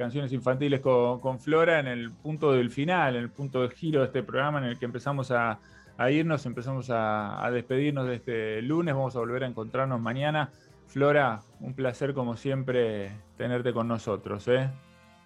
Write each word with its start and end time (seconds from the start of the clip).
canciones 0.00 0.32
infantiles 0.32 0.80
con, 0.80 1.38
Flora 1.40 1.78
en 1.78 1.86
el 1.86 2.10
punto 2.10 2.52
del 2.52 2.70
final, 2.70 3.16
en 3.16 3.22
el 3.22 3.28
punto 3.28 3.60
de 3.60 3.68
giro 3.68 4.00
de 4.00 4.06
este 4.06 4.22
programa 4.22 4.58
en 4.58 4.64
el 4.64 4.78
que 4.78 4.86
empezamos 4.86 5.30
a, 5.30 5.58
irnos, 6.10 6.46
empezamos 6.46 6.88
a, 6.88 7.46
despedirnos 7.52 8.08
de 8.08 8.14
este 8.14 8.62
lunes, 8.62 8.94
vamos 8.94 9.14
a 9.14 9.18
volver 9.18 9.44
a 9.44 9.46
encontrarnos 9.46 10.00
mañana. 10.00 10.50
Flora, 10.86 11.42
un 11.60 11.74
placer 11.74 12.14
como 12.14 12.34
siempre 12.38 13.12
tenerte 13.36 13.74
con 13.74 13.88
nosotros. 13.88 14.48
¿eh? 14.48 14.70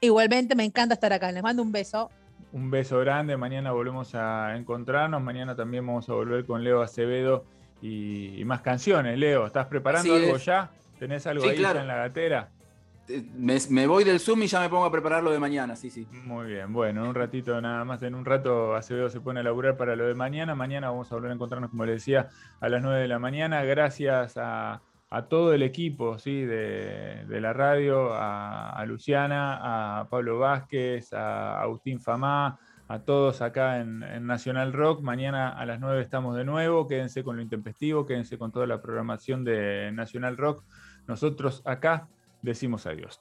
Igualmente 0.01 0.57
me 0.57 0.65
encanta 0.65 0.95
estar 0.95 1.13
acá, 1.13 1.31
les 1.31 1.45
mando 1.45 1.63
un 1.63 1.71
beso. 1.71 2.11
Un 2.53 2.69
beso 2.73 2.99
grande, 2.99 3.37
mañana 3.37 3.71
volvemos 3.71 4.17
a 4.17 4.57
encontrarnos, 4.57 5.23
mañana 5.23 5.55
también 5.55 5.87
vamos 5.87 6.09
a 6.09 6.15
volver 6.15 6.45
con 6.47 6.65
Leo 6.65 6.83
Acevedo 6.83 7.45
y, 7.81 8.43
más 8.45 8.61
canciones. 8.61 9.17
Leo, 9.21 9.47
¿estás 9.47 9.69
preparando 9.69 10.17
algo 10.17 10.37
ya? 10.37 10.73
¿Tenés 10.99 11.29
algo 11.29 11.45
ahí 11.45 11.57
en 11.59 11.87
la 11.87 11.95
gatera? 11.95 12.51
Me, 13.37 13.87
voy 13.87 14.03
del 14.05 14.19
Zoom 14.19 14.45
y 14.45 14.47
ya 14.47 14.61
me 14.61 14.71
pongo 14.71 14.87
a 14.87 14.91
preparar 14.91 15.23
lo 15.23 15.31
de 15.31 15.39
mañana, 15.39 15.77
sí, 15.77 15.91
sí. 15.91 16.07
Muy 16.25 16.47
bien, 16.47 16.73
bueno, 16.73 17.03
en 17.03 17.09
un 17.09 17.15
ratito 17.15 17.61
nada 17.61 17.85
más, 17.85 18.03
en 18.03 18.15
un 18.15 18.25
rato 18.25 18.75
Acevedo 18.75 19.11
se 19.11 19.21
pone 19.21 19.41
a 19.41 19.43
laburar 19.43 19.77
para 19.77 19.95
lo 19.95 20.07
de 20.07 20.15
mañana. 20.15 20.55
Mañana 20.55 20.91
vamos 20.91 21.13
a 21.13 21.15
volver 21.17 21.31
a 21.31 21.35
encontrarnos, 21.35 21.71
como 21.71 21.85
le 21.85 21.93
decía, 21.93 22.29
a 22.61 22.69
las 22.69 22.83
9 22.83 23.01
de 23.01 23.09
la 23.09 23.19
mañana. 23.19 23.63
Gracias 23.63 24.35
a, 24.37 24.81
todo 25.29 25.53
el 25.53 25.63
equipo 25.63 26.19
¿sí? 26.19 26.45
de, 26.45 27.27
la 27.29 27.53
radio, 27.53 28.15
a, 28.15 28.83
Luciana, 28.87 30.01
a 30.01 30.09
Pablo 30.09 30.39
Vázquez, 30.39 31.13
a 31.13 31.61
Agustín 31.61 32.01
Famá, 32.01 32.59
a 32.89 32.99
todos 33.01 33.43
acá 33.43 33.81
en, 33.81 34.03
en, 34.03 34.27
Nacional 34.27 34.73
Rock. 34.73 35.03
Mañana 35.03 35.51
a 35.51 35.67
las 35.67 35.79
9 35.79 36.01
estamos 36.01 36.37
de 36.37 36.45
nuevo. 36.45 36.89
Quédense 36.89 37.23
con 37.23 37.37
lo 37.37 37.43
intempestivo, 37.43 38.07
quédense 38.07 38.39
con 38.39 38.51
toda 38.51 38.67
la 38.67 38.81
programación 38.81 39.45
de 39.45 39.93
Nacional 39.93 40.39
Rock. 40.39 40.65
Nosotros 41.07 41.63
acá 41.67 42.09
decimos 42.45 42.87
adiós. 42.87 43.19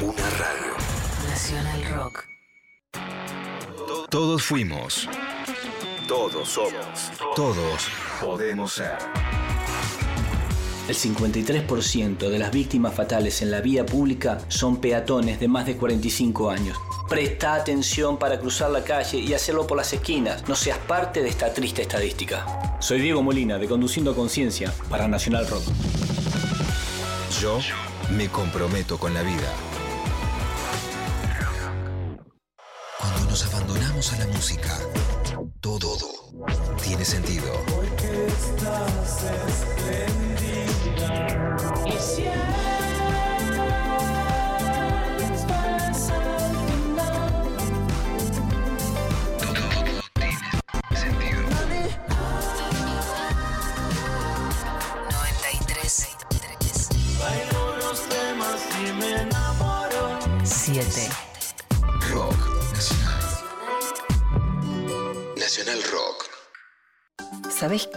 Una 0.00 0.28
radio. 0.30 0.74
Nacional 1.28 1.84
Rock. 1.94 2.24
Todos 4.10 4.42
fuimos. 4.42 5.08
Todos 6.08 6.48
somos. 6.48 7.12
Todos 7.36 7.86
podemos 8.20 8.72
ser. 8.72 8.98
El 10.88 10.96
53% 10.96 12.28
de 12.28 12.38
las 12.40 12.50
víctimas 12.50 12.92
fatales 12.92 13.40
en 13.40 13.52
la 13.52 13.60
vía 13.60 13.86
pública 13.86 14.38
son 14.48 14.80
peatones 14.80 15.38
de 15.38 15.46
más 15.46 15.64
de 15.64 15.76
45 15.76 16.50
años. 16.50 16.76
Presta 17.08 17.54
atención 17.54 18.18
para 18.18 18.40
cruzar 18.40 18.72
la 18.72 18.82
calle 18.82 19.18
y 19.18 19.32
hacerlo 19.32 19.64
por 19.64 19.76
las 19.76 19.92
esquinas. 19.92 20.48
No 20.48 20.56
seas 20.56 20.78
parte 20.78 21.22
de 21.22 21.28
esta 21.28 21.54
triste 21.54 21.82
estadística. 21.82 22.80
Soy 22.80 23.00
Diego 23.00 23.22
Molina 23.22 23.58
de 23.58 23.68
Conduciendo 23.68 24.12
Conciencia 24.12 24.74
para 24.88 25.06
Nacional 25.06 25.46
Rock. 25.46 25.62
Yo 27.40 27.60
me 28.10 28.28
comprometo 28.28 28.98
con 28.98 29.14
la 29.14 29.22
vida. 29.22 29.52
Cuando 32.98 33.30
nos 33.30 33.44
abandonamos 33.46 34.12
a 34.12 34.18
la 34.18 34.26
música, 34.26 34.76
todo 35.60 35.96
tiene 36.82 37.04
sentido. 37.04 37.52
Sentido. 42.00 42.79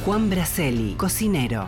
Juan 0.05 0.29
Braceli, 0.29 0.93
cocinero. 0.95 1.67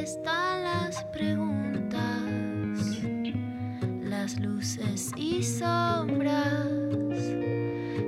están 0.00 0.62
las 0.62 1.04
preguntas, 1.12 2.00
las 4.02 4.40
luces 4.40 5.10
y 5.14 5.42
sombras 5.42 6.64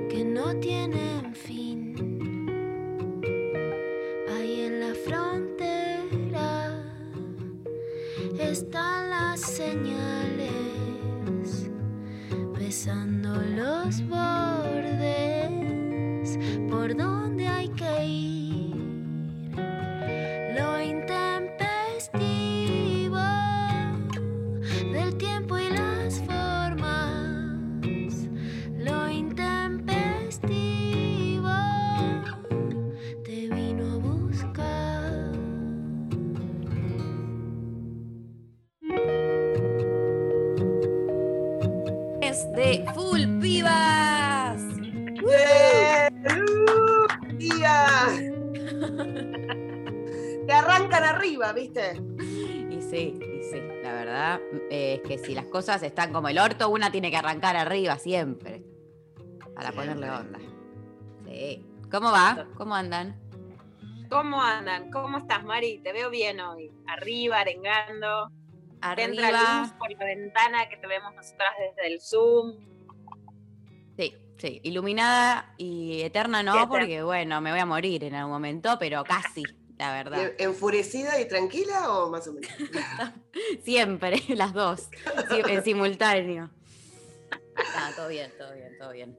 que 0.09 0.25
no 0.25 0.55
tienen 0.55 1.35
fin. 1.35 1.93
Ahí 4.35 4.61
en 4.61 4.79
la 4.79 4.95
frontera 5.05 6.81
están 8.39 9.11
las 9.11 9.39
señales, 9.39 10.39
besando 12.57 13.35
los 13.35 14.01
bordes 14.07 15.19
por 16.71 16.95
donde 16.97 17.47
hay 17.47 17.69
que 17.69 18.05
ir. 18.05 18.42
De 42.77 42.91
Full 42.93 43.39
Pibas. 43.39 44.61
¡Día! 47.37 47.85
Que 50.45 50.51
arrancan 50.51 51.03
arriba, 51.03 51.53
¿viste? 51.53 52.01
Y 52.71 52.81
sí, 52.81 53.19
y 53.21 53.43
sí, 53.43 53.61
la 53.83 53.93
verdad 53.93 54.41
es 54.71 55.01
que 55.01 55.19
si 55.19 55.35
las 55.35 55.45
cosas 55.45 55.83
están 55.83 56.11
como 56.11 56.29
el 56.29 56.39
orto, 56.39 56.69
una 56.69 56.91
tiene 56.91 57.11
que 57.11 57.17
arrancar 57.17 57.55
arriba 57.55 57.97
siempre. 57.97 58.63
Para 59.55 59.71
ponerle 59.71 60.09
onda. 60.09 60.39
Sí. 61.25 61.63
¿Cómo 61.91 62.11
va? 62.11 62.47
¿Cómo 62.57 62.73
andan? 62.73 63.21
¿Cómo 64.09 64.41
andan? 64.41 64.89
¿Cómo 64.89 65.19
estás, 65.19 65.43
Mari? 65.43 65.79
Te 65.83 65.93
veo 65.93 66.09
bien 66.09 66.39
hoy. 66.39 66.71
Arriba, 66.87 67.39
arengando. 67.39 68.31
Entra 68.97 69.27
Arriba. 69.27 69.61
luz 69.61 69.71
por 69.73 69.91
la 69.91 70.05
ventana 70.05 70.69
que 70.69 70.77
te 70.77 70.87
vemos 70.87 71.13
nosotras 71.15 71.51
desde 71.59 71.93
el 71.93 72.01
Zoom. 72.01 72.57
Sí, 73.97 74.13
sí. 74.37 74.59
Iluminada 74.63 75.53
y 75.57 76.01
eterna 76.01 76.43
no, 76.43 76.53
Y 76.55 76.57
eterna. 76.57 76.69
porque 76.69 77.03
bueno, 77.03 77.41
me 77.41 77.51
voy 77.51 77.59
a 77.59 77.65
morir 77.65 78.03
en 78.03 78.15
algún 78.15 78.33
momento, 78.33 78.77
pero 78.79 79.03
casi, 79.03 79.43
la 79.77 79.93
verdad. 79.93 80.21
¿En- 80.37 80.49
¿Enfurecida 80.49 81.19
y 81.19 81.27
tranquila 81.27 81.93
o 81.93 82.09
más 82.09 82.27
o 82.27 82.33
menos? 82.33 82.49
Siempre, 83.63 84.21
las 84.35 84.53
dos, 84.53 84.89
en 85.29 85.63
simultáneo. 85.63 86.49
Ah, 87.75 87.91
todo 87.95 88.07
bien, 88.09 88.31
todo 88.37 88.53
bien, 88.53 88.77
todo 88.79 88.91
bien. 88.91 89.17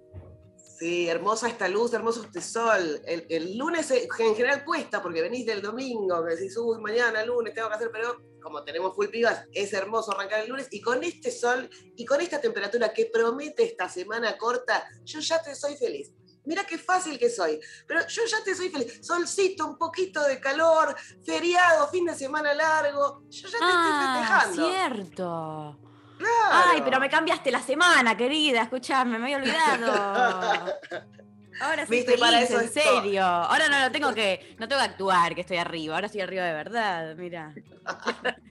Sí, 0.57 1.09
hermosa 1.09 1.47
esta 1.49 1.69
luz, 1.69 1.95
hermoso 1.95 2.25
este 2.25 2.41
sol. 2.41 3.01
El, 3.07 3.25
el 3.31 3.57
lunes 3.57 3.89
eh, 3.93 4.09
en 4.19 4.35
general 4.35 4.65
cuesta 4.65 5.01
porque 5.01 5.23
venís 5.23 5.47
del 5.47 5.63
domingo, 5.63 6.25
que 6.25 6.35
decís, 6.35 6.57
uy, 6.57 6.81
mañana, 6.81 7.25
lunes, 7.25 7.55
tengo 7.55 7.69
que 7.69 7.75
hacer, 7.77 7.91
pero 7.93 8.17
como 8.45 8.63
tenemos 8.63 8.95
full 8.95 9.09
pibas, 9.09 9.47
es 9.53 9.73
hermoso 9.73 10.13
arrancar 10.13 10.41
el 10.41 10.51
lunes. 10.51 10.69
Y 10.71 10.81
con 10.83 11.03
este 11.03 11.31
sol 11.33 11.69
y 11.97 12.05
con 12.05 12.21
esta 12.21 12.41
temperatura 12.41 12.93
que 12.93 13.07
promete 13.13 13.65
esta 13.65 13.89
semana 13.89 14.37
corta, 14.37 14.87
yo 15.05 15.19
ya 15.21 15.43
te 15.43 15.55
soy 15.55 15.77
feliz. 15.77 16.13
Mira 16.45 16.65
qué 16.67 16.77
fácil 16.77 17.19
que 17.19 17.31
soy, 17.31 17.59
pero 17.89 18.07
yo 18.07 18.23
ya 18.31 18.45
te 18.45 18.55
soy 18.55 18.69
feliz. 18.69 19.01
Solcito, 19.01 19.67
un 19.67 19.79
poquito 19.79 20.23
de 20.25 20.39
calor, 20.39 20.95
feriado, 21.25 21.89
fin 21.89 22.05
de 22.05 22.15
semana 22.15 22.53
largo. 22.53 23.23
Yo 23.31 23.49
ya 23.49 23.59
te 23.59 23.65
Ah, 23.65 24.43
estoy 24.45 24.53
festejando. 24.53 24.69
cierto. 24.69 25.79
Claro. 26.19 26.71
Ay, 26.71 26.83
pero 26.85 27.01
me 27.01 27.09
cambiaste 27.09 27.51
la 27.51 27.61
semana, 27.63 28.15
querida, 28.17 28.63
escuchame, 28.63 29.19
me 29.19 29.25
había 29.35 29.37
olvidado. 29.39 30.79
Ahora 31.61 31.87
soy 31.87 31.97
Viste, 31.99 32.13
feliz, 32.13 32.25
para 32.25 32.43
eso 32.43 32.59
en 32.61 32.65
estoy. 32.67 32.83
serio. 32.83 33.25
Ahora 33.25 33.69
no 33.69 33.79
lo 33.81 33.93
tengo 33.93 34.15
que, 34.15 34.57
no 34.59 34.67
tengo 34.69 34.81
que 34.81 34.89
actuar 34.89 35.35
que 35.35 35.41
estoy 35.43 35.57
arriba, 35.59 35.95
ahora 35.95 36.07
estoy 36.07 36.21
arriba 36.23 36.45
de 36.45 36.53
verdad, 36.53 37.17
mira. 37.17 37.55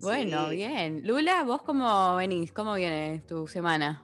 bueno, 0.00 0.48
Sí. 0.50 0.56
bien. 0.56 1.06
Lula, 1.06 1.42
¿vos 1.44 1.62
cómo 1.62 2.16
venís? 2.16 2.52
¿Cómo 2.52 2.74
viene 2.74 3.20
tu 3.26 3.46
semana? 3.48 4.02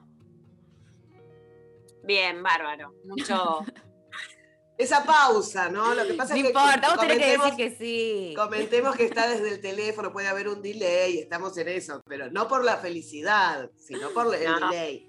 Bien, 2.02 2.42
bárbaro. 2.42 2.92
Mucho, 3.04 3.60
esa 4.78 5.04
pausa, 5.04 5.70
¿no? 5.70 5.94
Lo 5.94 6.06
que 6.06 6.14
pasa 6.14 6.34
No 6.34 6.40
es 6.40 6.42
que 6.42 6.48
importa, 6.48 6.88
vos 6.90 7.00
tenés 7.00 7.18
que 7.18 7.36
comentemos- 7.36 7.56
decir 7.56 7.70
que 7.70 7.76
sí. 7.76 8.34
Comentemos 8.36 8.96
que 8.96 9.04
está 9.06 9.28
desde 9.28 9.48
el 9.54 9.60
teléfono, 9.60 10.12
puede 10.12 10.28
haber 10.28 10.48
un 10.48 10.60
delay, 10.60 11.18
estamos 11.20 11.56
en 11.56 11.68
eso, 11.68 12.02
pero 12.06 12.30
no 12.30 12.46
por 12.48 12.64
la 12.64 12.76
felicidad, 12.76 13.70
sino 13.78 14.10
por 14.10 14.34
el 14.34 14.44
No. 14.44 14.70
delay. 14.70 15.06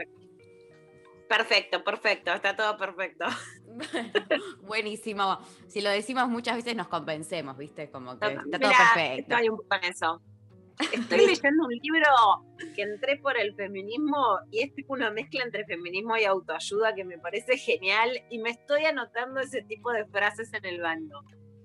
Perfecto, 1.27 1.84
perfecto, 1.84 2.34
está 2.34 2.55
todo 2.55 2.77
perfecto. 2.77 3.25
Buenísimo. 4.62 5.39
Si 5.67 5.82
lo 5.82 5.89
decimos 5.89 6.29
muchas 6.29 6.55
veces 6.55 6.75
nos 6.75 6.88
convencemos, 6.88 7.58
¿viste? 7.58 7.89
Como 7.89 8.20
que 8.20 8.27
está 8.27 8.60
todo 8.60 8.72
perfecto. 8.72 9.36
Estoy 9.36 9.50
un 9.50 9.58
poco 9.58 9.75
en 9.75 9.84
eso. 9.86 10.22
Estoy 10.91 11.25
leyendo 11.25 11.65
un 11.65 11.72
libro 11.72 12.10
que 12.75 12.82
entré 12.82 13.17
por 13.17 13.38
el 13.38 13.55
feminismo 13.55 14.39
y 14.51 14.63
es 14.63 14.74
tipo 14.75 14.94
una 14.94 15.10
mezcla 15.10 15.44
entre 15.44 15.65
feminismo 15.65 16.17
y 16.17 16.25
autoayuda 16.25 16.94
que 16.94 17.05
me 17.05 17.17
parece 17.17 17.58
genial 17.58 18.12
y 18.29 18.39
me 18.39 18.50
estoy 18.50 18.86
anotando 18.86 19.39
ese 19.39 19.62
tipo 19.63 19.91
de 19.91 20.05
frases 20.08 20.53
en 20.53 20.65
el 20.65 20.82
baño. 20.82 21.22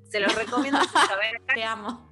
Se 0.09 0.21
los 0.21 0.35
recomiendo 0.35 0.81
sin 0.83 1.01
saber. 1.01 1.43
Te 1.55 1.65
amo. 1.65 2.10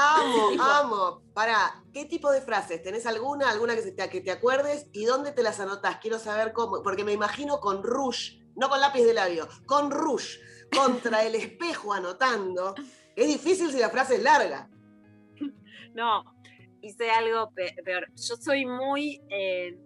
Amo, 0.00 0.50
amo. 0.62 1.22
Para, 1.34 1.82
¿qué 1.92 2.04
tipo 2.06 2.30
de 2.30 2.40
frases? 2.40 2.82
¿Tenés 2.82 3.06
alguna, 3.06 3.50
alguna 3.50 3.74
que, 3.74 3.82
se 3.82 3.92
te, 3.92 4.08
que 4.08 4.20
te 4.20 4.30
acuerdes? 4.30 4.88
¿Y 4.92 5.04
dónde 5.04 5.32
te 5.32 5.42
las 5.42 5.60
anotás? 5.60 5.98
Quiero 6.00 6.18
saber 6.18 6.52
cómo, 6.52 6.82
porque 6.82 7.04
me 7.04 7.12
imagino 7.12 7.60
con 7.60 7.82
rouge, 7.82 8.40
no 8.56 8.68
con 8.68 8.80
lápiz 8.80 9.04
de 9.04 9.14
labio, 9.14 9.48
con 9.66 9.90
rouge, 9.90 10.38
contra 10.74 11.24
el 11.24 11.34
espejo 11.34 11.92
anotando. 11.92 12.74
Es 13.16 13.26
difícil 13.26 13.70
si 13.70 13.78
la 13.78 13.90
frase 13.90 14.16
es 14.16 14.22
larga. 14.22 14.68
No, 15.92 16.22
hice 16.82 17.10
algo 17.10 17.50
pe- 17.52 17.74
peor. 17.84 18.06
Yo 18.14 18.36
soy 18.36 18.64
muy, 18.64 19.20
eh, 19.28 19.76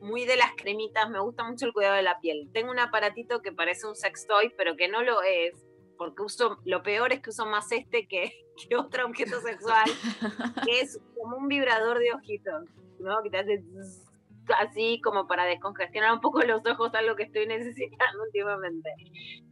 muy 0.00 0.24
de 0.24 0.36
las 0.38 0.50
cremitas, 0.56 1.10
me 1.10 1.20
gusta 1.20 1.44
mucho 1.44 1.66
el 1.66 1.74
cuidado 1.74 1.96
de 1.96 2.02
la 2.02 2.18
piel. 2.20 2.48
Tengo 2.54 2.70
un 2.70 2.78
aparatito 2.78 3.42
que 3.42 3.52
parece 3.52 3.86
un 3.86 3.94
sextoy, 3.94 4.54
pero 4.56 4.76
que 4.76 4.88
no 4.88 5.02
lo 5.02 5.20
es, 5.22 5.52
porque 6.04 6.22
uso, 6.22 6.58
lo 6.64 6.82
peor 6.82 7.12
es 7.12 7.20
que 7.20 7.30
uso 7.30 7.46
más 7.46 7.70
este 7.72 8.06
que, 8.08 8.32
que 8.68 8.76
otro 8.76 9.06
objeto 9.06 9.40
sexual, 9.40 9.84
que 10.66 10.80
es 10.80 11.00
como 11.20 11.36
un 11.36 11.48
vibrador 11.48 11.98
de 11.98 12.12
ojitos, 12.12 12.64
¿no? 12.98 13.22
Que 13.22 13.30
te 13.30 13.38
hace 13.38 13.62
zzz, 13.62 14.04
así 14.58 15.00
como 15.02 15.26
para 15.28 15.44
descongestionar 15.44 16.12
un 16.12 16.20
poco 16.20 16.42
los 16.42 16.66
ojos, 16.66 16.92
algo 16.94 17.14
que 17.16 17.22
estoy 17.24 17.46
necesitando 17.56 18.22
últimamente. 18.24 18.90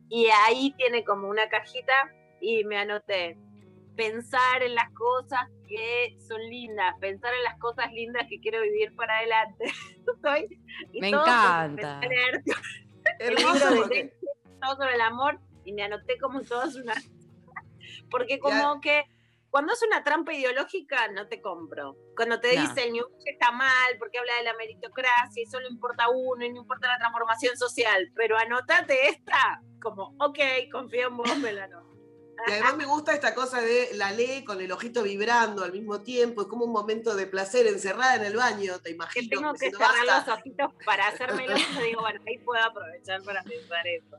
Y 0.09 0.27
ahí 0.47 0.75
tiene 0.77 1.05
como 1.05 1.29
una 1.29 1.49
cajita 1.49 1.93
y 2.41 2.65
me 2.65 2.79
anoté 2.79 3.39
pensar 3.97 4.63
en 4.63 4.75
las 4.75 4.91
cosas 4.95 5.49
que 5.69 6.17
son 6.27 6.41
lindas, 6.49 6.95
pensar 7.01 7.33
en 7.35 7.45
las 7.45 7.57
cosas 7.59 7.93
lindas 7.93 8.27
que 8.29 8.41
quiero 8.41 8.61
vivir 8.63 8.95
para 8.97 9.19
adelante. 9.19 9.65
Estoy- 10.15 10.61
y 10.93 11.01
Me 11.01 11.11
todo 11.13 11.23
encanta. 11.23 12.01
el 12.03 12.43
Hermoso 13.21 13.55
libro 13.55 13.71
de 13.71 13.77
porque- 13.81 14.13
todo 14.61 14.77
sobre 14.77 14.95
el 14.95 15.01
amor 15.01 15.39
y 15.65 15.73
me 15.73 15.83
anoté 15.85 16.19
como 16.19 16.41
todas 16.43 16.75
una 16.77 16.95
porque 18.11 18.39
como 18.39 18.81
que 18.81 19.05
cuando 19.51 19.73
es 19.73 19.83
una 19.83 20.05
trampa 20.05 20.33
ideológica 20.33 21.09
no 21.09 21.27
te 21.27 21.41
compro. 21.41 21.97
Cuando 22.15 22.39
te 22.39 22.55
No. 22.55 22.61
dice 22.63 22.85
el 22.85 22.93
New 22.93 23.05
está 23.25 23.51
mal 23.51 23.97
porque 23.99 24.19
habla 24.19 24.37
de 24.37 24.45
la 24.45 24.55
meritocracia 24.55 25.43
y 25.43 25.47
solo 25.47 25.67
importa 25.69 26.09
uno 26.09 26.45
y 26.45 26.53
no 26.53 26.61
importa 26.61 26.87
la 26.87 26.99
transformación 26.99 27.57
social, 27.57 28.13
pero 28.15 28.37
anotate 28.39 29.09
esta 29.09 29.61
como, 29.83 30.15
ok, 30.21 30.39
confío 30.71 31.09
en 31.09 31.17
vos, 31.17 31.37
me 31.39 31.53
la 31.53 31.65
anoto. 31.65 31.89
Y 32.47 32.53
además 32.53 32.77
me 32.77 32.87
gusta 32.87 33.13
esta 33.13 33.35
cosa 33.35 33.61
de 33.61 33.91
la 33.95 34.13
ley 34.13 34.45
con 34.45 34.61
el 34.61 34.73
ojito 34.73 35.03
vibrando 35.03 35.63
al 35.63 35.73
mismo 35.73 36.03
tiempo, 36.03 36.43
es 36.43 36.47
como 36.47 36.65
un 36.65 36.73
momento 36.73 37.15
de 37.15 37.27
placer 37.27 37.67
encerrada 37.67 38.17
en 38.17 38.25
el 38.25 38.37
baño, 38.37 38.79
te 38.79 38.91
imagino. 38.93 39.29
Tengo 39.29 39.53
que 39.55 39.71
cerrar 39.71 40.07
"Basta", 40.07 40.19
los 40.31 40.39
ojitos 40.39 40.71
para 40.87 41.09
hacérmelo 41.09 41.55
y 41.83 41.87
digo, 41.87 42.01
bueno, 42.01 42.21
ahí 42.27 42.39
puedo 42.39 42.63
aprovechar 42.65 43.23
para 43.25 43.43
pensar 43.43 43.87
eso. 43.87 44.17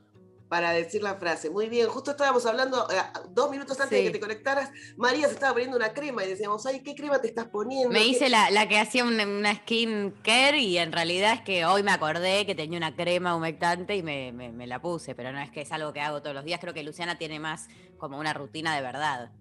Para 0.51 0.71
decir 0.73 1.01
la 1.01 1.15
frase. 1.15 1.49
Muy 1.49 1.69
bien, 1.69 1.87
justo 1.87 2.11
estábamos 2.11 2.45
hablando, 2.45 2.85
eh, 2.91 2.95
dos 3.29 3.49
minutos 3.49 3.79
antes 3.79 3.97
Sí. 3.97 4.03
de 4.03 4.11
que 4.11 4.17
te 4.17 4.19
conectaras, 4.19 4.69
María 4.97 5.27
se 5.29 5.35
estaba 5.35 5.53
poniendo 5.53 5.77
una 5.77 5.93
crema 5.93 6.25
y 6.25 6.27
decíamos, 6.27 6.65
ay, 6.65 6.83
¿qué 6.83 6.93
crema 6.93 7.21
te 7.21 7.27
estás 7.29 7.45
poniendo? 7.47 7.87
Me 7.89 7.99
¿Qué-" 7.99 8.07
hice 8.09 8.27
la, 8.27 8.51
la 8.51 8.67
que 8.67 8.77
hacía 8.77 9.05
una, 9.05 9.23
una 9.25 9.55
skin 9.55 10.11
care 10.21 10.59
y 10.59 10.77
en 10.77 10.91
realidad 10.91 11.35
es 11.35 11.41
que 11.43 11.63
hoy 11.65 11.83
me 11.83 11.91
acordé 11.91 12.45
que 12.45 12.53
tenía 12.53 12.77
una 12.77 12.97
crema 12.97 13.33
humectante 13.33 13.95
y 13.95 14.03
me, 14.03 14.33
me- 14.33 14.51
me 14.51 14.67
la 14.67 14.81
puse, 14.81 15.15
pero 15.15 15.31
no 15.31 15.39
es 15.39 15.49
que 15.51 15.61
es 15.61 15.71
algo 15.71 15.93
que 15.93 16.01
hago 16.01 16.21
todos 16.21 16.35
los 16.35 16.43
días. 16.43 16.59
Creo 16.59 16.73
que 16.73 16.83
Luciana 16.83 17.17
tiene 17.17 17.39
más 17.39 17.69
como 17.97 18.19
una 18.19 18.33
rutina 18.33 18.75
de 18.75 18.81
verdad. 18.81 19.31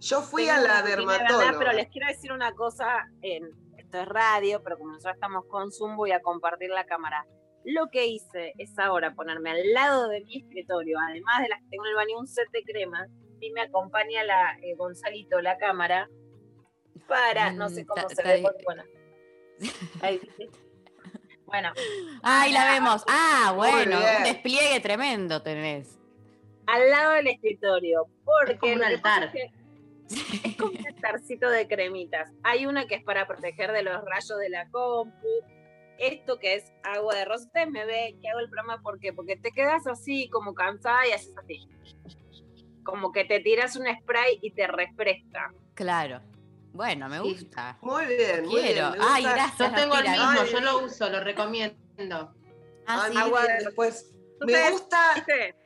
Yo 0.00 0.22
fui 0.22 0.46
Tengo 0.46 0.58
a 0.58 0.62
la 0.62 0.82
de 0.82 0.96
verdad, 0.96 1.18
dermatóloga. 1.18 1.58
pero 1.58 1.72
les 1.72 1.88
quiero 1.88 2.06
decir 2.06 2.32
una 2.32 2.52
cosa, 2.54 2.86
en, 3.20 3.44
esto 3.76 4.00
es 4.00 4.08
radio, 4.08 4.62
pero 4.64 4.78
como 4.78 4.92
nosotros 4.92 5.16
estamos 5.16 5.44
con 5.50 5.70
Zoom 5.70 5.96
voy 5.98 6.12
a 6.12 6.22
compartir 6.22 6.70
la 6.70 6.86
cámara. 6.86 7.26
Lo 7.64 7.88
que 7.90 8.06
hice 8.06 8.54
es 8.58 8.78
ahora 8.78 9.14
ponerme 9.14 9.50
al 9.50 9.72
lado 9.72 10.08
de 10.08 10.20
mi 10.22 10.38
escritorio, 10.38 10.98
además 10.98 11.42
de 11.42 11.48
las 11.48 11.60
que 11.60 11.68
tengo 11.70 11.84
en 11.84 11.90
el 11.90 11.96
baño, 11.96 12.18
un 12.18 12.26
set 12.26 12.48
de 12.52 12.62
cremas, 12.62 13.08
y 13.40 13.50
me 13.52 13.60
acompaña 13.62 14.24
la 14.24 14.56
eh, 14.62 14.74
Gonzalito, 14.76 15.40
la 15.40 15.58
cámara, 15.58 16.08
para, 17.06 17.52
no 17.52 17.68
sé 17.68 17.84
Mm, 17.84 17.86
cómo 17.86 18.02
ta- 18.02 18.08
se 18.14 18.22
ta- 18.22 18.28
ve, 18.28 18.42
porque, 18.42 18.64
bueno. 18.64 18.84
Ahí, 20.02 20.20
¿sí? 20.36 20.48
Bueno, 21.46 21.72
¡Ay, 22.22 22.52
la 22.52 22.72
vemos! 22.72 23.04
Ah, 23.08 23.52
bueno, 23.56 23.96
un 23.98 24.24
despliegue 24.24 24.80
tremendo 24.80 25.40
tenés. 25.42 25.98
al 26.66 26.90
lado 26.90 27.12
del 27.14 27.28
escritorio, 27.28 28.06
porque 28.24 28.52
Es 28.52 28.58
como 28.58 28.74
un 28.74 28.84
altar. 28.84 29.32
es 29.34 30.56
como 30.56 30.72
un 30.78 30.86
altarcito 30.86 31.48
de 31.48 31.66
cremitas. 31.66 32.30
Hay 32.42 32.66
una 32.66 32.86
que 32.86 32.96
es 32.96 33.02
para 33.04 33.26
proteger 33.26 33.72
de 33.72 33.82
los 33.82 34.04
rayos 34.04 34.38
de 34.38 34.50
la 34.50 34.68
compu. 34.70 35.26
Esto 35.98 36.38
que 36.38 36.54
es 36.54 36.72
agua 36.84 37.14
de 37.14 37.24
rosa. 37.24 37.44
Usted 37.46 37.66
me 37.66 37.84
ve 37.84 38.16
que 38.22 38.28
hago 38.28 38.40
el 38.40 38.48
programa, 38.48 38.80
¿por 38.82 38.98
qué? 39.00 39.12
Porque 39.12 39.36
te 39.36 39.50
quedas 39.50 39.86
así, 39.86 40.28
como 40.30 40.54
cansada 40.54 41.06
y 41.06 41.12
haces 41.12 41.36
así. 41.36 41.68
Como 42.84 43.12
que 43.12 43.24
te 43.24 43.40
tiras 43.40 43.76
un 43.76 43.84
spray 44.00 44.38
y 44.40 44.52
te 44.52 44.66
refresca. 44.66 45.52
Claro. 45.74 46.20
Bueno, 46.72 47.08
me 47.08 47.18
gusta. 47.20 47.76
Muy 47.82 48.06
bien, 48.06 48.44
muy 48.46 48.60
Quiero. 48.60 48.88
bien. 48.92 48.98
me 49.00 49.06
Ay, 49.08 49.22
gracias. 49.24 49.70
Yo 49.70 49.74
tengo 49.76 49.94
el 49.96 50.08
mismo, 50.08 50.24
Ay. 50.28 50.48
yo 50.52 50.60
lo 50.60 50.84
uso, 50.84 51.08
lo 51.10 51.20
recomiendo. 51.20 51.76
Ah, 52.86 53.08
sí. 53.10 53.16
agua 53.18 53.42
de- 53.42 53.64
después. 53.64 54.14
Me 54.40 54.52
Ustedes- 54.52 54.72
gusta, 54.72 55.12
¿Viste? 55.16 55.56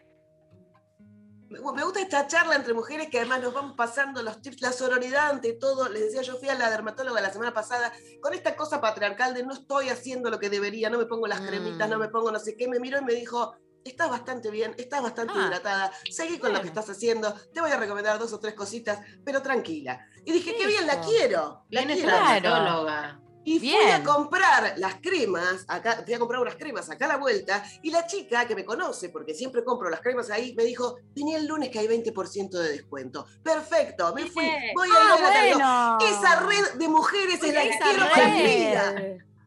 Me 1.74 1.84
gusta 1.84 2.00
esta 2.00 2.26
charla 2.26 2.56
entre 2.56 2.74
mujeres 2.74 3.08
que 3.10 3.18
además 3.18 3.40
nos 3.42 3.52
vamos 3.54 3.74
pasando 3.76 4.22
los 4.22 4.40
tips, 4.40 4.60
la 4.62 4.72
sororidad 4.72 5.30
ante 5.30 5.52
todo. 5.54 5.88
Les 5.88 6.02
decía, 6.06 6.22
yo 6.22 6.36
fui 6.38 6.48
a 6.48 6.54
la 6.54 6.70
dermatóloga 6.70 7.20
la 7.20 7.32
semana 7.32 7.52
pasada 7.52 7.92
con 8.20 8.32
esta 8.34 8.56
cosa 8.56 8.80
patriarcal 8.80 9.34
de 9.34 9.44
no 9.44 9.52
estoy 9.54 9.88
haciendo 9.88 10.30
lo 10.30 10.38
que 10.38 10.50
debería, 10.50 10.90
no 10.90 10.98
me 10.98 11.06
pongo 11.06 11.26
las 11.26 11.40
cremitas, 11.40 11.88
no 11.88 11.96
Mm. 11.96 12.00
me 12.00 12.08
pongo 12.08 12.30
no 12.32 12.38
sé 12.38 12.56
qué. 12.56 12.68
Me 12.68 12.78
miró 12.80 12.98
y 12.98 13.04
me 13.04 13.14
dijo, 13.14 13.54
estás 13.84 14.08
bastante 14.10 14.50
bien, 14.50 14.74
estás 14.78 15.02
bastante 15.02 15.32
Ah, 15.36 15.46
hidratada, 15.46 15.92
seguí 16.10 16.38
con 16.38 16.52
lo 16.52 16.60
que 16.60 16.68
estás 16.68 16.88
haciendo, 16.88 17.34
te 17.52 17.60
voy 17.60 17.70
a 17.70 17.76
recomendar 17.76 18.18
dos 18.18 18.32
o 18.32 18.38
tres 18.38 18.54
cositas, 18.54 19.00
pero 19.24 19.42
tranquila. 19.42 20.06
Y 20.24 20.32
dije, 20.32 20.54
qué 20.56 20.66
bien, 20.66 20.86
la 20.86 21.00
quiero. 21.00 21.64
La 21.70 21.80
¿Quién 21.80 21.90
es 21.90 21.96
quiero. 22.02 22.16
Claro. 22.16 23.21
Y 23.44 23.58
fui 23.58 23.74
a 23.74 24.02
comprar 24.04 24.74
las 24.76 24.96
cremas, 24.96 25.64
acá, 25.68 26.02
fui 26.04 26.14
a 26.14 26.18
comprar 26.18 26.40
unas 26.40 26.54
cremas 26.56 26.88
acá 26.90 27.06
a 27.06 27.08
la 27.08 27.16
vuelta, 27.16 27.62
y 27.82 27.90
la 27.90 28.06
chica 28.06 28.46
que 28.46 28.54
me 28.54 28.64
conoce, 28.64 29.08
porque 29.08 29.34
siempre 29.34 29.64
compro 29.64 29.90
las 29.90 30.00
cremas 30.00 30.30
ahí, 30.30 30.54
me 30.54 30.64
dijo, 30.64 30.96
tenía 31.14 31.38
el 31.38 31.46
lunes 31.46 31.70
que 31.70 31.78
hay 31.80 31.88
20% 31.88 32.50
de 32.50 32.68
descuento. 32.70 33.26
Perfecto, 33.42 34.14
me 34.14 34.26
fui, 34.26 34.48
voy 34.74 34.88
a 34.88 34.92
Ah, 34.92 35.16
ir 35.18 35.24
a 35.24 35.30
la 35.30 35.56
bueno. 35.56 35.98
Esa 36.08 36.40
red 36.40 36.78
de 36.78 36.88
mujeres 36.88 37.42
es 37.42 37.54
la 37.54 37.62
que 37.62 37.78
quiero 37.78 38.08
para 38.10 38.28
mi. 38.28 38.42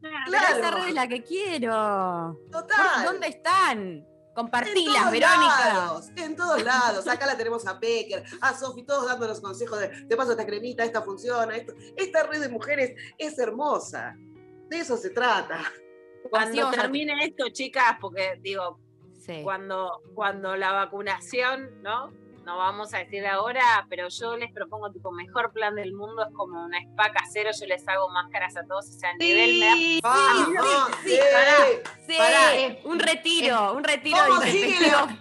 Pero. 0.01 0.37
Esa 0.57 0.71
red 0.71 0.87
es 0.89 0.93
la 0.93 1.07
que 1.07 1.23
quiero. 1.23 2.39
Total. 2.51 3.05
¿Dónde 3.05 3.27
están? 3.27 4.05
En 4.35 4.41
Compartilas, 4.41 4.95
todos 4.99 5.11
Verónica. 5.11 5.73
lados, 5.73 6.09
en 6.17 6.35
todos 6.35 6.63
lados. 6.63 7.07
Acá 7.07 7.25
la 7.25 7.37
tenemos 7.37 7.65
a 7.67 7.73
Becker, 7.75 8.23
a 8.41 8.53
Sofi, 8.53 8.83
todos 8.83 9.07
dándonos 9.07 9.39
consejos 9.39 9.79
de, 9.79 9.87
te 9.87 10.17
paso 10.17 10.31
esta 10.31 10.45
cremita, 10.45 10.83
esta 10.83 11.01
funciona, 11.01 11.55
esto. 11.55 11.73
Esta 11.95 12.23
red 12.23 12.41
de 12.41 12.49
mujeres 12.49 12.99
es 13.17 13.39
hermosa. 13.39 14.15
De 14.69 14.79
eso 14.79 14.97
se 14.97 15.11
trata. 15.11 15.59
Cuando 16.29 16.69
termine 16.71 17.13
esto, 17.23 17.45
chicas, 17.49 17.97
porque 18.01 18.37
digo, 18.41 18.79
Sí. 19.21 19.41
cuando, 19.43 20.01
cuando 20.13 20.55
la 20.55 20.71
vacunación, 20.71 21.81
¿no? 21.81 22.13
No 22.45 22.57
vamos 22.57 22.93
a 22.93 22.99
decir 22.99 23.25
ahora, 23.25 23.87
pero 23.89 24.07
yo 24.07 24.37
les 24.37 24.51
propongo 24.53 24.91
tipo 24.91 25.11
mejor 25.11 25.51
plan 25.51 25.73
del 25.75 25.93
mundo, 25.93 26.23
es 26.27 26.33
como 26.33 26.63
una 26.63 26.77
spa 26.79 27.11
casero, 27.11 27.49
yo 27.59 27.65
les 27.65 27.87
hago 27.87 28.07
máscaras 28.09 28.55
a 28.55 28.63
todos, 28.67 28.87
o 28.87 28.99
sea, 28.99 29.09
a 29.09 29.13
nivel 29.15 29.59
me 29.59 29.65
da- 29.65 29.73
Sí, 29.75 29.99
Vamos, 30.03 30.89
sí, 31.03 31.09
sí. 31.09 31.19
pará. 31.33 31.55
Sí, 32.07 32.17
Pará, 32.19 32.55
eh, 32.55 32.81
un 32.85 32.99
retiro, 32.99 33.73
un 33.73 33.83
retiro 33.83 34.17
¿Cómo 34.27 34.39
de 34.41 34.51
sigue 34.51 34.77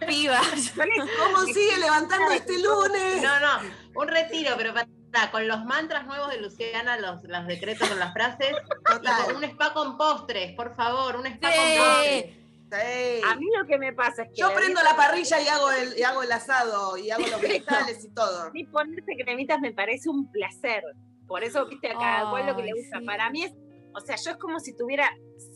pibas. 0.07 0.73
¿Cómo 1.19 1.45
sigue 1.47 1.79
levantando 1.79 2.31
este 2.31 2.59
lunes? 2.63 3.23
No, 3.23 3.41
no, 3.41 3.71
un 3.95 4.09
retiro, 4.09 4.55
pero 4.59 4.75
pará, 4.75 5.31
con 5.31 5.49
los 5.49 5.65
mantras 5.65 6.07
nuevos 6.07 6.29
de 6.31 6.43
Luciana, 6.43 6.99
los, 6.99 7.23
los 7.25 7.47
decretos 7.47 7.89
con 7.89 7.99
las 7.99 8.13
frases, 8.13 8.51
y 8.53 8.93
Total. 8.93 9.25
con 9.25 9.37
un 9.37 9.45
spa 9.45 9.73
con 9.73 9.97
postres, 9.97 10.53
por 10.55 10.75
favor, 10.77 11.17
un 11.17 11.27
spa 11.27 11.51
Sí. 11.51 11.57
con 11.57 11.87
postres. 11.87 12.44
Sí. 12.81 13.21
A 13.27 13.37
mí 13.37 13.47
lo 13.57 13.67
que 13.67 13.79
me 13.79 13.93
pasa 13.93 14.23
es 14.23 14.29
que 14.31 14.37
Yo 14.37 14.49
la 14.49 14.55
prendo 14.55 14.83
la 14.83 14.97
parrilla 14.97 15.41
y 15.41 15.49
hago 15.49 15.71
el, 15.71 15.99
y 15.99 16.03
hago 16.03 16.23
el 16.23 16.33
asado 16.33 16.97
y 16.97 17.11
hago 17.11 17.27
los 17.27 17.41
vegetales 17.41 18.05
y 18.05 18.11
todo. 18.11 18.51
Y 18.55 18.65
ponerse 18.67 19.13
cremitas 19.23 19.61
me 19.61 19.73
parece 19.73 20.09
un 20.09 20.31
placer. 20.31 20.83
Por 21.27 21.43
eso, 21.43 21.67
viste, 21.67 21.89
a 21.91 21.95
cada 21.95 22.31
cual 22.31 22.47
lo 22.47 22.57
que 22.57 22.63
le 22.63 22.73
gusta. 22.73 22.99
sí. 22.99 23.07
Para 23.07 23.31
mí 23.31 23.45
es, 23.45 23.53
o 23.95 24.01
sea, 24.01 24.17
yo 24.17 24.33
es 24.33 24.37
como 24.37 24.61
si 24.61 24.77
tuviera 24.77 25.11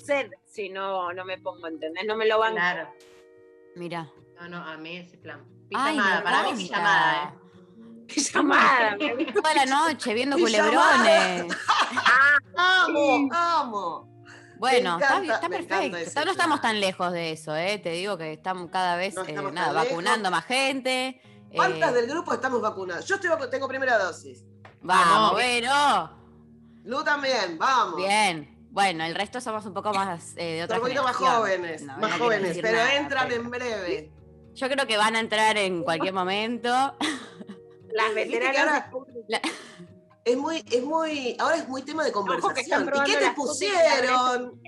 sed 0.04 0.30
si 0.46 0.68
no, 0.68 1.12
no 1.12 1.24
me 1.24 1.38
pongo, 1.38 1.66
¿entendés? 1.66 2.06
No 2.06 2.16
me 2.16 2.26
lo 2.26 2.38
van. 2.38 2.54
Claro. 2.54 2.88
Mira. 3.76 4.10
No, 4.40 4.48
no, 4.48 4.56
a 4.58 4.76
mí 4.76 4.96
ese 4.96 5.18
plan. 5.18 5.44
Ay, 5.74 5.96
Pijamada, 5.96 6.22
para 6.22 6.42
mí 6.44 6.56
pijamada, 6.56 7.24
¿eh? 7.24 7.38
Pijamada. 8.14 8.96
Toda 9.34 9.54
la 9.54 9.66
noche 9.66 10.14
viendo 10.14 10.38
culebrones. 10.38 11.54
¡Amo! 12.56 13.28
¡Amo! 13.30 14.17
Bueno, 14.58 14.98
está, 14.98 15.20
perfecto. 15.48 16.24
no 16.24 16.30
estamos 16.32 16.60
tan 16.60 16.80
lejos 16.80 17.12
de 17.12 17.32
eso, 17.32 17.54
¿eh? 17.56 17.78
Te 17.78 17.90
digo 17.90 18.16
que 18.18 18.32
estamos 18.32 18.70
cada 18.70 18.96
vez 18.96 19.14
No 19.14 19.24
eh, 19.24 19.32
nada, 19.52 19.72
lejos. 19.72 19.88
vacunando 19.90 20.30
más 20.30 20.44
gente. 20.44 21.20
¿Cuántas 21.54 21.92
eh, 21.92 21.94
del 21.94 22.06
grupo 22.08 22.34
estamos 22.34 22.60
vacunadas? 22.60 23.04
Yo 23.06 23.14
estoy 23.14 23.30
vacu- 23.30 23.48
tengo 23.50 23.68
primera 23.68 23.98
dosis. 23.98 24.44
Vamos, 24.82 25.32
bueno. 25.32 26.16
Lu 26.84 27.02
también, 27.04 27.58
vamos. 27.58 27.96
Bien. 27.96 28.54
Bueno, 28.70 29.04
el 29.04 29.14
resto 29.14 29.40
somos 29.40 29.64
un 29.66 29.72
poco 29.74 29.92
más 29.92 30.34
eh, 30.36 30.54
de 30.56 30.64
otra 30.64 30.76
un 30.76 30.82
poquito 30.82 31.02
más 31.02 31.16
jóvenes, 31.16 31.82
No, 31.82 31.96
más 31.98 32.18
jóvenes, 32.18 32.58
pero 32.60 32.76
nada, 32.78 32.94
entran 32.96 33.28
pero- 33.28 33.40
en 33.42 33.50
breve. 33.50 34.12
Yo 34.54 34.68
creo 34.68 34.86
que 34.86 34.96
van 34.96 35.14
a 35.16 35.20
entrar 35.20 35.56
en 35.56 35.82
cualquier 35.84 36.12
momento. 36.12 36.68
Las 37.92 38.14
veteranas. 38.14 38.84
Es 40.28 40.36
muy, 40.36 40.62
es 40.70 40.82
muy, 40.84 41.36
ahora 41.38 41.56
es 41.56 41.68
muy 41.68 41.82
tema 41.82 42.04
de 42.04 42.12
conversación. 42.12 42.90
¿Y 42.94 43.10
qué 43.10 43.16
te 43.16 43.30
pusieron? 43.32 44.60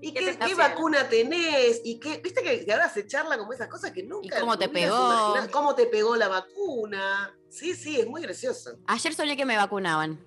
¿Y 0.00 0.12
¿Qué 0.12 0.54
vacuna 0.56 1.08
tenés? 1.08 1.80
¿Y 1.84 2.00
qué? 2.00 2.18
Viste 2.18 2.42
que 2.42 2.72
ahora 2.72 2.88
se 2.88 3.06
charla 3.06 3.38
como 3.38 3.52
esas 3.52 3.68
cosas 3.68 3.92
que 3.92 4.02
nunca. 4.02 4.36
¿Y 4.36 4.40
cómo 4.40 4.58
te 4.58 4.68
pegó? 4.68 5.34
¿Cómo 5.52 5.74
te 5.76 5.86
pegó 5.86 6.16
la 6.16 6.28
vacuna? 6.28 7.32
Sí, 7.48 7.74
sí, 7.74 8.00
es 8.00 8.08
muy 8.08 8.22
gracioso. 8.22 8.76
Ayer 8.88 9.14
soñé 9.14 9.36
que 9.36 9.46
me 9.46 9.56
vacunaban. 9.56 10.20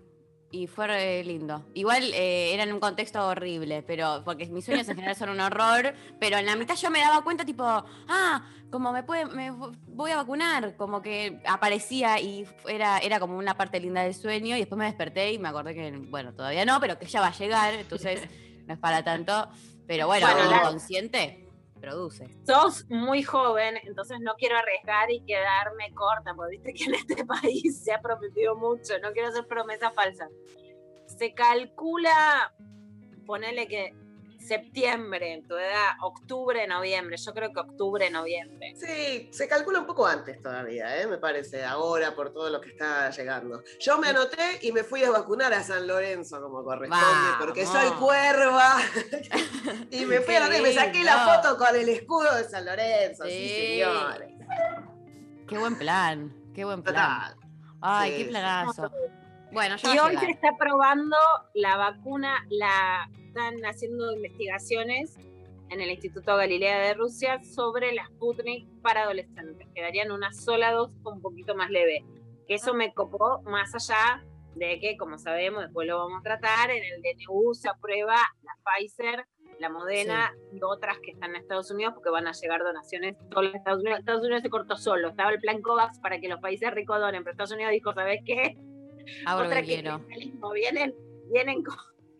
Y 0.52 0.66
fue 0.66 0.88
re 0.88 1.24
lindo. 1.24 1.64
Igual 1.76 2.12
eh, 2.14 2.54
era 2.56 2.64
en 2.64 2.74
un 2.74 2.80
contexto 2.80 3.24
horrible, 3.28 3.84
pero 3.84 4.24
porque 4.26 4.48
mis 4.48 4.66
sueños 4.66 4.88
en 4.90 4.96
general 4.96 5.16
son 5.16 5.30
un 5.30 5.40
horror, 5.40 5.94
pero 6.20 6.38
en 6.38 6.46
la 6.48 6.56
mitad 6.56 6.76
yo 6.76 6.90
me 6.90 7.00
daba 7.00 7.24
cuenta 7.24 7.46
tipo, 7.46 7.64
ah, 7.64 8.46
como 8.72 8.92
me 8.92 9.04
puede, 9.04 9.26
me 9.28 9.52
voy 9.52 10.10
a 10.12 10.16
vacunar, 10.18 10.76
como 10.76 11.04
que 11.04 11.40
aparecía 11.46 12.20
y 12.20 12.48
era, 12.68 12.98
era 12.98 13.20
como 13.20 13.38
una 13.38 13.56
parte 13.56 13.80
linda 13.80 14.02
del 14.04 14.16
sueño 14.16 14.56
y 14.56 14.60
después 14.60 14.78
me 14.80 14.86
desperté 14.86 15.34
y 15.34 15.38
me 15.38 15.50
acordé 15.50 15.76
que, 15.76 15.92
bueno, 15.92 16.34
todavía 16.34 16.66
no, 16.66 16.80
pero 16.80 16.98
que 16.98 17.06
ya 17.06 17.22
va 17.22 17.28
a 17.28 17.38
llegar, 17.38 17.76
entonces 17.76 18.22
no 18.66 18.74
es 18.74 18.80
para 18.80 19.04
tanto, 19.04 19.50
pero 19.86 20.08
bueno, 20.08 20.26
Bueno, 20.32 20.50
la- 20.50 20.58
inconsciente 20.58 21.46
produce. 21.80 22.28
sos 22.46 22.86
muy 22.90 23.24
joven, 23.24 23.78
entonces 23.84 24.20
no 24.22 24.36
quiero 24.36 24.58
arriesgar 24.58 25.12
y 25.12 25.22
quedarme 25.22 25.92
corta, 25.94 26.34
porque 26.36 26.58
viste 26.58 26.74
que 26.74 26.84
en 26.86 26.96
este 26.96 27.26
país 27.26 27.84
se 27.84 27.94
ha 27.94 28.02
prometido 28.02 28.56
mucho, 28.56 29.00
no 29.00 29.12
quiero 29.12 29.30
hacer 29.30 29.48
promesas 29.48 29.94
falsas. 29.94 30.30
Se 31.06 31.34
calcula, 31.34 32.54
ponele 33.26 33.68
que 33.68 33.94
septiembre, 34.40 35.34
en 35.34 35.48
tu 35.48 35.56
edad, 35.56 35.92
octubre, 36.02 36.66
noviembre, 36.68 37.18
yo 37.18 37.34
creo 37.34 37.52
que 37.54 37.60
octubre, 37.60 38.10
noviembre. 38.10 38.74
Sí, 38.76 39.30
se 39.32 39.48
calcula 39.48 39.80
un 39.80 39.86
poco 39.86 40.08
antes 40.08 40.42
todavía, 40.42 41.02
¿eh? 41.02 41.08
me 41.08 41.18
parece, 41.18 41.64
ahora 41.64 42.16
por 42.16 42.34
todo 42.34 42.50
lo 42.50 42.60
que 42.62 42.70
está 42.70 43.10
llegando. 43.12 43.62
Yo 43.80 43.98
me 44.00 44.10
anoté 44.10 44.60
y 44.62 44.72
me 44.72 44.84
fui 44.84 45.04
a 45.04 45.12
vacunar 45.12 45.54
a 45.54 45.62
San 45.62 45.86
Lorenzo 45.88 46.42
como 46.42 46.64
corresponde, 46.64 47.30
porque 47.40 47.66
soy 47.66 47.90
cuerva. 48.00 48.78
y 49.92 50.06
me 50.06 50.20
fui 50.22 50.36
a 50.36 50.48
me 50.48 50.74
saqué 50.74 51.04
la 51.04 51.18
foto 51.42 51.58
con 51.58 51.76
el 51.76 51.90
escudo 51.90 52.36
de 52.36 52.44
San 52.46 52.66
Lorenzo, 52.66 53.26
sí, 53.26 53.32
Sí. 53.32 53.80
señores. 53.80 54.34
Qué 55.48 55.58
buen 55.58 55.78
plan, 55.78 56.34
qué 56.54 56.64
buen 56.66 56.84
plan. 56.84 57.36
Ay, 57.82 58.12
Sí, 58.12 58.18
qué 58.18 58.24
sí. 58.26 58.30
planazo. 58.30 58.92
Bueno, 59.52 59.76
Y 59.82 59.98
hoy 59.98 60.16
se 60.18 60.30
está 60.30 60.50
probando 60.58 61.18
la 61.56 61.76
vacuna, 61.76 62.46
la 62.50 63.10
están 63.30 63.64
haciendo 63.66 64.12
investigaciones 64.12 65.18
en 65.70 65.82
el 65.82 65.92
Instituto 65.92 66.36
Galilea 66.36 66.80
de 66.80 66.94
Rusia 66.96 67.44
sobre 67.44 67.94
la 67.94 68.06
Sputnik 68.08 68.68
para 68.82 69.04
adolescentes. 69.04 69.68
Quedarían 69.76 70.12
una 70.12 70.34
sola 70.34 70.72
dosis 70.72 70.98
un 71.06 71.22
poquito 71.22 71.56
más 71.56 71.70
leve. 71.70 72.04
Que 72.48 72.56
eso 72.56 72.74
me 72.74 72.92
copó 72.94 73.42
más 73.44 73.76
allá 73.76 74.26
de 74.56 74.80
que, 74.80 74.98
como 74.98 75.20
sabemos, 75.20 75.62
después 75.64 75.88
lo 75.88 76.00
vamos 76.00 76.22
a 76.22 76.24
tratar, 76.24 76.72
en 76.72 76.84
el 76.84 77.02
DNU 77.02 77.54
se 77.54 77.70
aprueba 77.70 78.16
la 78.42 78.52
Pfizer, 78.64 79.26
la 79.60 79.70
Moderna 79.70 80.34
y 80.52 80.60
otras 80.64 80.98
que 81.00 81.12
están 81.12 81.32
en 81.32 81.42
Estados 81.42 81.70
Unidos 81.70 81.94
porque 81.94 82.10
van 82.10 82.28
a 82.28 82.32
llegar 82.32 82.64
donaciones 82.64 83.16
solo 83.32 83.52
a 83.54 83.58
Estados 83.58 83.82
Unidos. 83.82 84.00
Estados 84.00 84.24
Unidos 84.24 84.42
se 84.42 84.50
cortó 84.50 84.76
solo. 84.76 85.10
Estaba 85.10 85.32
el 85.32 85.40
plan 85.40 85.62
COVAX 85.62 86.00
para 86.00 86.20
que 86.20 86.30
los 86.30 86.40
países 86.40 86.72
ricos 86.72 87.00
donen, 87.00 87.24
pero 87.24 87.34
Estados 87.34 87.52
Unidos 87.52 87.72
dijo, 87.74 87.94
¿sabes 87.94 88.22
qué? 88.26 88.58
Lo 89.26 89.38
Otra 89.38 89.62
que. 89.62 89.84
Vienen, 90.54 90.96
vienen, 91.32 91.64
con, 91.64 91.76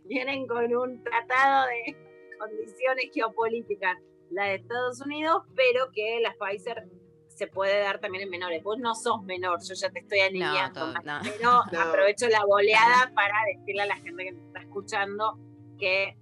vienen 0.10 0.46
con 0.48 0.76
un 0.76 1.02
tratado 1.04 1.68
de 1.68 1.96
condiciones 2.38 3.06
geopolíticas, 3.14 3.98
la 4.32 4.46
de 4.46 4.56
Estados 4.56 5.00
Unidos, 5.02 5.44
pero 5.56 5.90
que 5.94 6.20
la 6.22 6.34
Pfizer 6.34 6.84
se 7.28 7.48
puede 7.48 7.80
dar 7.80 8.00
también 8.00 8.24
en 8.24 8.30
menores. 8.30 8.62
Vos 8.64 8.78
no 8.80 8.94
sos 8.96 9.24
menor, 9.24 9.60
yo 9.66 9.74
ya 9.74 9.90
te 9.90 10.00
estoy 10.00 10.20
alineando. 10.20 10.80
todo- 10.82 10.94
no. 11.06 11.20
Pero 11.24 11.52
No. 11.72 11.82
aprovecho 11.82 12.28
la 12.28 12.44
boleada 12.46 13.12
para 13.16 13.34
decirle 13.56 13.84
a 13.84 13.86
la 13.86 13.96
gente 13.96 14.26
que 14.26 14.32
nos 14.34 14.46
está 14.48 14.60
escuchando 14.60 15.38
que 15.80 16.18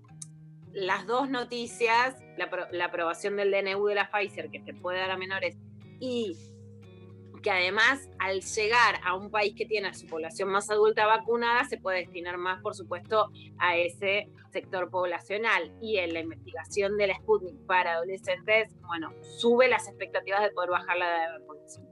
las 0.73 1.07
dos 1.07 1.27
noticias, 1.29 2.15
la, 2.37 2.67
la 2.71 2.85
aprobación 2.85 3.35
del 3.35 3.49
DNU 3.51 3.87
de 3.87 3.95
la 3.95 4.11
Pfizer, 4.11 4.51
que 4.51 4.61
se 4.61 4.73
puede 4.75 4.99
dar 4.99 5.09
a 5.09 5.17
menores, 5.17 5.57
y 5.99 6.37
que 7.41 7.51
además 7.51 8.09
al 8.19 8.41
llegar 8.41 8.99
a 9.03 9.15
un 9.15 9.29
país 9.31 9.53
que 9.55 9.65
tiene 9.65 9.87
a 9.89 9.93
su 9.93 10.07
población 10.07 10.49
más 10.49 10.69
adulta 10.69 11.05
vacunada, 11.05 11.65
se 11.65 11.77
puede 11.77 11.99
destinar 11.99 12.37
más, 12.37 12.61
por 12.61 12.75
supuesto, 12.75 13.29
a 13.57 13.77
ese 13.77 14.29
sector 14.51 14.89
poblacional. 14.89 15.73
Y 15.81 15.97
en 15.97 16.13
la 16.13 16.19
investigación 16.19 16.97
de 16.97 17.07
la 17.07 17.15
Sputnik 17.15 17.65
para 17.65 17.93
adolescentes, 17.93 18.75
bueno, 18.81 19.13
sube 19.21 19.67
las 19.67 19.87
expectativas 19.87 20.41
de 20.41 20.51
poder 20.51 20.71
bajar 20.71 20.97
la 20.97 21.05
edad 21.05 21.33
de 21.33 21.39
vacunación. 21.39 21.87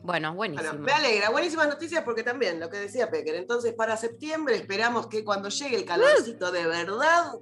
Bueno, 0.00 0.34
buenísimo. 0.34 0.70
Bueno, 0.70 0.84
me 0.84 0.92
alegra, 0.92 1.30
buenísimas 1.30 1.68
noticias 1.68 2.04
porque 2.04 2.22
también, 2.22 2.60
lo 2.60 2.70
que 2.70 2.78
decía 2.78 3.10
Pecker, 3.10 3.34
entonces 3.34 3.74
para 3.74 3.96
septiembre 3.96 4.54
esperamos 4.54 5.08
que 5.08 5.24
cuando 5.24 5.48
llegue 5.48 5.76
el 5.76 5.84
calorcito 5.84 6.52
de 6.52 6.66
verdad, 6.66 7.32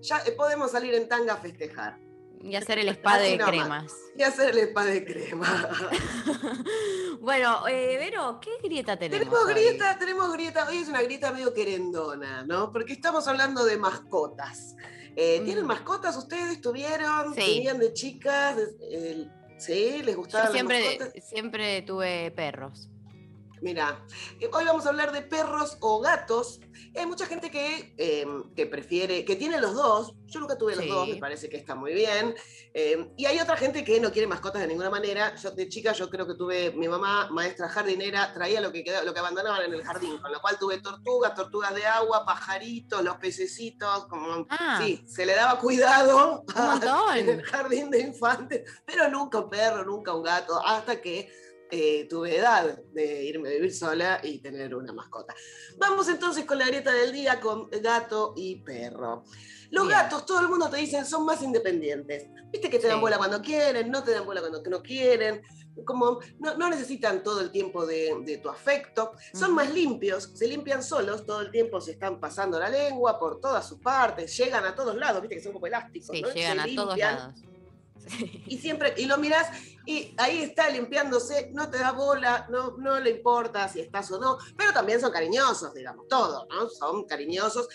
ya 0.00 0.18
eh, 0.18 0.32
podemos 0.32 0.70
salir 0.70 0.94
en 0.94 1.08
tanga 1.08 1.34
a 1.34 1.36
festejar. 1.36 1.98
Y 2.42 2.54
hacer 2.56 2.78
el 2.78 2.88
spa 2.90 3.18
de 3.18 3.38
cremas. 3.38 3.92
Y 4.16 4.22
hacer 4.22 4.50
el 4.50 4.58
spa 4.68 4.84
de 4.84 5.04
crema. 5.04 5.68
bueno, 7.20 7.66
eh, 7.68 7.96
Vero, 7.98 8.38
¿qué 8.40 8.50
grieta 8.62 8.96
tenemos? 8.98 9.18
Tenemos 9.28 9.44
hoy? 9.46 9.52
grieta, 9.54 9.98
tenemos 9.98 10.32
grieta. 10.32 10.68
Hoy 10.68 10.78
es 10.78 10.88
una 10.88 11.02
grieta 11.02 11.32
medio 11.32 11.52
querendona, 11.52 12.44
¿no? 12.44 12.72
Porque 12.72 12.92
estamos 12.92 13.26
hablando 13.28 13.64
de 13.64 13.76
mascotas. 13.78 14.76
Eh, 15.16 15.40
¿Tienen 15.44 15.64
Mm. 15.64 15.68
mascotas 15.68 16.16
ustedes? 16.16 16.60
¿Tuvieron? 16.60 17.34
Sí. 17.34 17.40
¿Tenían 17.40 17.78
de 17.78 17.92
chicas? 17.94 18.56
Eh, 18.80 19.26
¿Sí? 19.58 20.02
¿Les 20.04 20.14
gustaban 20.14 20.48
Yo 20.48 20.52
siempre, 20.52 20.80
las 20.80 20.98
mascotas? 21.00 21.24
siempre 21.28 21.82
tuve 21.82 22.30
perros. 22.32 22.88
Mira, 23.62 24.04
hoy 24.52 24.64
vamos 24.66 24.84
a 24.86 24.90
hablar 24.90 25.12
de 25.12 25.22
perros 25.22 25.78
o 25.80 26.00
gatos. 26.00 26.60
Hay 26.94 27.06
mucha 27.06 27.24
gente 27.26 27.50
que, 27.50 27.94
eh, 27.96 28.26
que 28.54 28.66
prefiere, 28.66 29.24
que 29.24 29.34
tiene 29.36 29.58
los 29.60 29.74
dos. 29.74 30.12
Yo 30.26 30.40
nunca 30.40 30.58
tuve 30.58 30.76
los 30.76 30.84
Sí. 30.84 30.90
dos, 30.90 31.08
me 31.08 31.16
parece 31.16 31.48
que 31.48 31.56
está 31.56 31.74
muy 31.74 31.94
bien. 31.94 32.34
Eh, 32.74 33.08
y 33.16 33.24
hay 33.24 33.38
otra 33.40 33.56
gente 33.56 33.82
que 33.82 33.98
no 33.98 34.12
quiere 34.12 34.26
mascotas 34.28 34.60
de 34.60 34.68
ninguna 34.68 34.90
manera. 34.90 35.34
Yo 35.36 35.50
de 35.52 35.68
chica 35.70 35.92
yo 35.92 36.10
creo 36.10 36.26
que 36.26 36.34
tuve, 36.34 36.72
mi 36.72 36.86
mamá, 36.86 37.28
maestra 37.30 37.68
jardinera, 37.68 38.32
traía 38.34 38.60
lo 38.60 38.70
que, 38.72 38.84
quedaba- 38.84 39.04
lo 39.04 39.14
que 39.14 39.20
abandonaban 39.20 39.62
en 39.62 39.72
el 39.72 39.82
jardín, 39.82 40.18
con 40.18 40.30
lo 40.30 40.40
cual 40.40 40.58
tuve 40.58 40.78
tortugas, 40.80 41.34
tortugas 41.34 41.74
de 41.74 41.86
agua, 41.86 42.26
pajaritos, 42.26 43.02
los 43.02 43.16
pececitos, 43.16 44.06
como... 44.06 44.46
Ah. 44.50 44.80
Sí, 44.82 45.02
se 45.06 45.24
le 45.24 45.34
daba 45.34 45.58
cuidado 45.58 46.44
en 47.16 47.28
el 47.30 47.42
jardín 47.42 47.90
de 47.90 48.00
infantes, 48.00 48.70
pero 48.84 49.08
nunca 49.08 49.38
un 49.40 49.48
perro, 49.48 49.84
nunca 49.84 50.12
un 50.14 50.22
gato, 50.22 50.60
hasta 50.64 51.00
que 51.00 51.30
eh, 51.70 52.06
tuve 52.08 52.36
edad 52.36 52.78
de 52.92 53.24
irme 53.24 53.48
a 53.48 53.52
vivir 53.52 53.74
sola 53.74 54.20
y 54.22 54.38
tener 54.38 54.74
una 54.74 54.92
mascota. 54.92 55.34
Vamos 55.78 56.08
entonces 56.08 56.44
con 56.44 56.58
la 56.58 56.66
grieta 56.66 56.92
del 56.92 57.12
día 57.12 57.40
con 57.40 57.68
gato 57.82 58.34
y 58.36 58.56
perro. 58.56 59.24
Los 59.70 59.86
Bien. 59.88 59.98
gatos, 59.98 60.24
todo 60.26 60.40
el 60.40 60.48
mundo 60.48 60.70
te 60.70 60.76
dicen, 60.76 61.04
son 61.04 61.24
más 61.24 61.42
independientes. 61.42 62.28
Viste 62.52 62.70
que 62.70 62.78
te 62.78 62.86
dan 62.86 62.96
Sí. 62.96 63.00
bola 63.00 63.18
cuando 63.18 63.42
quieren, 63.42 63.90
no 63.90 64.02
te 64.04 64.12
dan 64.12 64.24
bola 64.24 64.40
cuando 64.40 64.62
no 64.70 64.80
quieren. 64.82 65.42
Como 65.84 66.20
no, 66.38 66.56
no 66.56 66.70
necesitan 66.70 67.22
todo 67.22 67.40
el 67.42 67.50
tiempo 67.50 67.84
de, 67.84 68.14
de 68.24 68.38
tu 68.38 68.48
afecto, 68.48 69.12
son 69.34 69.52
más 69.54 69.74
limpios, 69.74 70.30
se 70.34 70.46
limpian 70.48 70.82
solos, 70.82 71.26
todo 71.26 71.42
el 71.42 71.50
tiempo 71.50 71.82
se 71.82 71.90
están 71.90 72.18
pasando 72.18 72.58
la 72.58 72.70
lengua 72.70 73.18
por 73.18 73.40
todas 73.40 73.68
sus 73.68 73.78
partes, 73.80 74.34
llegan 74.38 74.64
a 74.64 74.74
todos 74.74 74.96
lados, 74.96 75.20
viste 75.20 75.36
que 75.36 75.42
son 75.42 75.52
como 75.52 75.66
elásticos. 75.66 76.16
Sí, 76.16 76.22
¿no? 76.22 76.32
llegan 76.32 76.56
Se 76.56 76.62
a 76.62 76.74
todos 76.74 76.88
limpian 76.96 77.16
lados. 77.16 77.40
Y 78.46 78.58
siempre, 78.58 78.94
y 78.96 79.06
lo 79.06 79.18
mirás 79.18 79.48
y 79.86 80.14
ahí 80.18 80.42
está 80.42 80.68
limpiándose, 80.68 81.50
no 81.52 81.70
te 81.70 81.78
da 81.78 81.92
bola, 81.92 82.46
no, 82.50 82.76
no 82.76 82.98
le 82.98 83.10
importa 83.10 83.68
si 83.68 83.80
estás 83.80 84.10
o 84.10 84.18
no, 84.18 84.36
pero 84.56 84.72
también 84.72 85.00
son 85.00 85.12
cariñosos, 85.12 85.72
digamos, 85.74 86.08
todos, 86.08 86.46
¿no? 86.48 86.68
Son 86.68 87.04
cariñosos. 87.04 87.68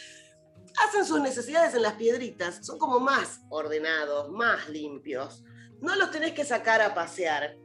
Hacen 0.85 1.05
sus 1.05 1.21
necesidades 1.21 1.73
en 1.73 1.81
las 1.81 1.93
piedritas, 1.93 2.65
son 2.65 2.77
como 2.77 2.99
más 2.99 3.39
ordenados, 3.49 4.29
más 4.29 4.67
limpios. 4.69 5.43
No 5.79 5.95
los 5.95 6.11
tenés 6.11 6.33
que 6.33 6.43
sacar 6.43 6.81
a 6.81 6.93
pasear, 6.93 7.57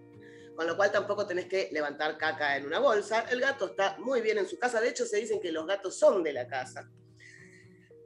con 0.54 0.66
lo 0.66 0.76
cual 0.76 0.92
tampoco 0.92 1.26
tenés 1.26 1.46
que 1.46 1.68
levantar 1.72 2.16
caca 2.16 2.56
en 2.56 2.66
una 2.66 2.78
bolsa. 2.78 3.26
El 3.28 3.40
gato 3.40 3.66
está 3.66 3.96
muy 3.98 4.20
bien 4.20 4.38
en 4.38 4.48
su 4.48 4.58
casa, 4.58 4.80
de 4.80 4.90
hecho 4.90 5.06
se 5.06 5.18
dicen 5.18 5.40
que 5.40 5.50
los 5.50 5.66
gatos 5.66 5.98
son 5.98 6.22
de 6.22 6.32
la 6.32 6.46
casa. 6.46 6.88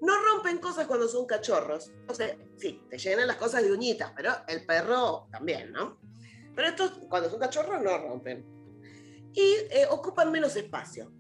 No 0.00 0.14
rompen 0.22 0.58
cosas 0.58 0.86
cuando 0.86 1.08
son 1.08 1.26
cachorros. 1.26 1.92
O 2.08 2.14
sea, 2.14 2.36
sí, 2.56 2.82
te 2.88 2.98
llenan 2.98 3.26
las 3.26 3.36
cosas 3.36 3.62
de 3.62 3.72
uñitas, 3.72 4.12
pero 4.16 4.32
el 4.48 4.64
perro 4.64 5.28
también, 5.30 5.72
¿no? 5.72 5.98
Pero 6.54 6.68
estos, 6.68 6.92
cuando 7.08 7.30
son 7.30 7.38
cachorros, 7.38 7.82
no 7.82 7.98
rompen. 7.98 8.44
Y 9.32 9.54
eh, 9.70 9.86
ocupan 9.90 10.32
menos 10.32 10.56
espacio. 10.56 11.12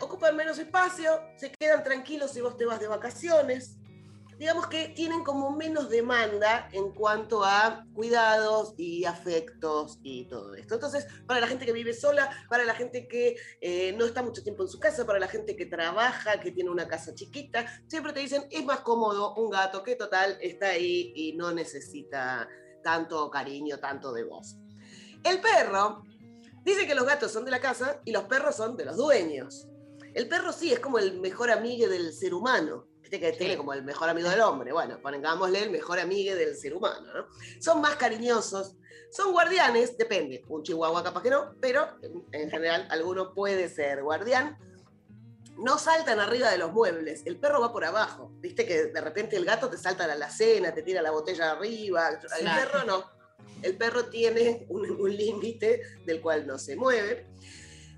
Ocupan 0.00 0.36
menos 0.36 0.58
espacio, 0.58 1.18
se 1.36 1.50
quedan 1.50 1.82
tranquilos 1.82 2.30
si 2.30 2.42
vos 2.42 2.58
te 2.58 2.66
vas 2.66 2.78
de 2.78 2.88
vacaciones. 2.88 3.78
Digamos 4.38 4.66
que 4.66 4.88
tienen 4.88 5.22
como 5.22 5.50
menos 5.50 5.88
demanda 5.88 6.68
en 6.72 6.92
cuanto 6.92 7.44
a 7.44 7.86
cuidados 7.94 8.74
y 8.76 9.04
afectos 9.04 9.98
y 10.02 10.26
todo 10.26 10.54
esto. 10.54 10.74
Entonces, 10.74 11.06
para 11.26 11.40
la 11.40 11.46
gente 11.46 11.64
que 11.64 11.72
vive 11.72 11.94
sola, 11.94 12.30
para 12.48 12.64
la 12.64 12.74
gente 12.74 13.06
que 13.06 13.36
eh, 13.60 13.94
no 13.96 14.04
está 14.04 14.22
mucho 14.22 14.42
tiempo 14.42 14.62
en 14.62 14.68
su 14.68 14.80
casa, 14.80 15.06
para 15.06 15.18
la 15.18 15.28
gente 15.28 15.54
que 15.54 15.66
trabaja, 15.66 16.40
que 16.40 16.50
tiene 16.50 16.70
una 16.70 16.88
casa 16.88 17.14
chiquita, 17.14 17.66
siempre 17.86 18.12
te 18.12 18.20
dicen, 18.20 18.44
es 18.50 18.64
más 18.64 18.80
cómodo 18.80 19.34
un 19.34 19.50
gato 19.50 19.82
que 19.82 19.96
total 19.96 20.38
está 20.40 20.68
ahí 20.68 21.12
y 21.14 21.34
no 21.34 21.52
necesita 21.52 22.48
tanto 22.82 23.30
cariño, 23.30 23.78
tanto 23.78 24.12
de 24.12 24.24
vos. 24.24 24.56
El 25.22 25.40
perro 25.40 26.02
dice 26.64 26.86
que 26.86 26.94
los 26.94 27.06
gatos 27.06 27.32
son 27.32 27.44
de 27.44 27.50
la 27.50 27.60
casa 27.60 28.00
y 28.04 28.12
los 28.12 28.24
perros 28.24 28.56
son 28.56 28.76
de 28.76 28.84
los 28.84 28.96
dueños. 28.96 29.68
El 30.14 30.28
perro 30.28 30.52
sí 30.52 30.72
es 30.72 30.80
como 30.80 30.98
el 30.98 31.20
mejor 31.20 31.50
amigo 31.50 31.88
del 31.88 32.12
ser 32.12 32.34
humano. 32.34 32.86
Viste 33.02 33.20
que 33.20 33.32
tiene 33.32 33.56
como 33.58 33.74
el 33.74 33.82
mejor 33.82 34.08
amigo 34.08 34.30
del 34.30 34.40
hombre. 34.40 34.72
Bueno, 34.72 34.98
pongámosle 35.02 35.64
el 35.64 35.70
mejor 35.70 35.98
amigo 35.98 36.34
del 36.34 36.56
ser 36.56 36.74
humano. 36.74 37.06
¿no? 37.14 37.26
Son 37.60 37.80
más 37.80 37.96
cariñosos, 37.96 38.76
son 39.10 39.32
guardianes, 39.32 39.98
depende. 39.98 40.42
Un 40.48 40.62
chihuahua 40.62 41.02
capaz 41.02 41.22
que 41.22 41.30
no, 41.30 41.54
pero 41.60 41.86
en- 42.02 42.24
en 42.32 42.50
general 42.50 42.86
alguno 42.90 43.34
puede 43.34 43.68
ser 43.68 44.02
guardián. 44.02 44.56
No 45.58 45.76
saltan 45.78 46.18
arriba 46.18 46.50
de 46.50 46.56
los 46.58 46.72
muebles, 46.72 47.22
el 47.26 47.36
perro 47.38 47.60
va 47.60 47.72
por 47.72 47.84
abajo. 47.84 48.30
Viste 48.40 48.64
que 48.66 48.86
de 48.86 49.00
repente 49.02 49.36
el 49.36 49.44
gato 49.44 49.68
te 49.68 49.76
salta 49.76 50.04
a 50.04 50.06
la 50.06 50.14
alacena, 50.14 50.72
te 50.72 50.82
tira 50.82 51.02
la 51.02 51.10
botella 51.10 51.50
arriba. 51.50 52.08
El 52.08 52.18
Claro. 52.18 52.70
perro 52.70 52.84
no. 52.86 53.04
El 53.60 53.76
perro 53.76 54.06
tiene 54.06 54.64
un, 54.70 54.88
un 54.90 55.14
límite 55.14 55.82
del 56.06 56.20
cual 56.22 56.46
no 56.46 56.58
se 56.58 56.74
mueve. 56.74 57.26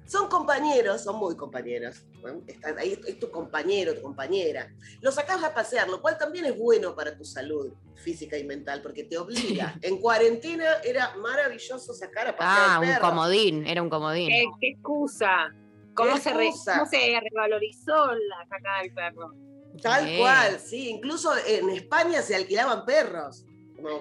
Son 0.07 0.29
compañeros, 0.29 1.03
son 1.05 1.17
muy 1.17 1.37
compañeros. 1.37 2.03
¿No? 2.25 2.43
Están 2.47 2.79
ahí, 2.79 2.99
es 3.07 3.19
tu 3.19 3.31
compañero, 3.31 3.95
tu 3.95 4.03
compañera. 4.03 4.73
Lo 5.01 5.13
sacas 5.13 5.43
a 5.45 5.53
pasear, 5.55 5.89
lo 5.89 6.01
cual 6.01 6.17
también 6.19 6.45
es 6.47 6.59
bueno 6.59 6.95
para 6.95 7.17
tu 7.17 7.25
salud 7.25 7.73
física 7.95 8.37
y 8.39 8.45
mental, 8.45 8.83
porque 8.83 9.05
te 9.05 9.17
obliga. 9.19 9.75
En 9.83 9.99
cuarentena 9.99 10.65
era 10.85 11.15
maravilloso 11.17 11.95
sacar 11.95 12.27
a 12.29 12.37
pasear 12.37 12.69
Ah, 12.69 12.77
al 12.77 12.83
un 12.83 12.89
perro. 12.89 13.01
comodín, 13.09 13.67
era 13.67 13.83
un 13.83 13.91
comodín. 13.91 14.29
¿Qué, 14.29 14.45
qué 14.61 14.69
excusa? 14.71 15.55
¿Cómo 15.95 16.15
¿Qué 16.15 16.21
se, 16.21 16.35
re- 16.35 16.47
excusa? 16.49 16.79
cómo 16.81 16.91
se 16.91 17.21
revalorizó 17.21 18.07
la 18.07 18.47
caca 18.49 18.83
del 18.83 18.93
perro? 18.93 19.33
Tal 19.81 20.07
Sí. 20.09 20.19
cual, 20.19 20.59
sí. 20.61 20.89
Incluso 20.91 21.31
en 21.47 21.69
España 21.71 22.23
se 22.23 22.35
alquilaban 22.37 22.85
perros. 22.85 23.45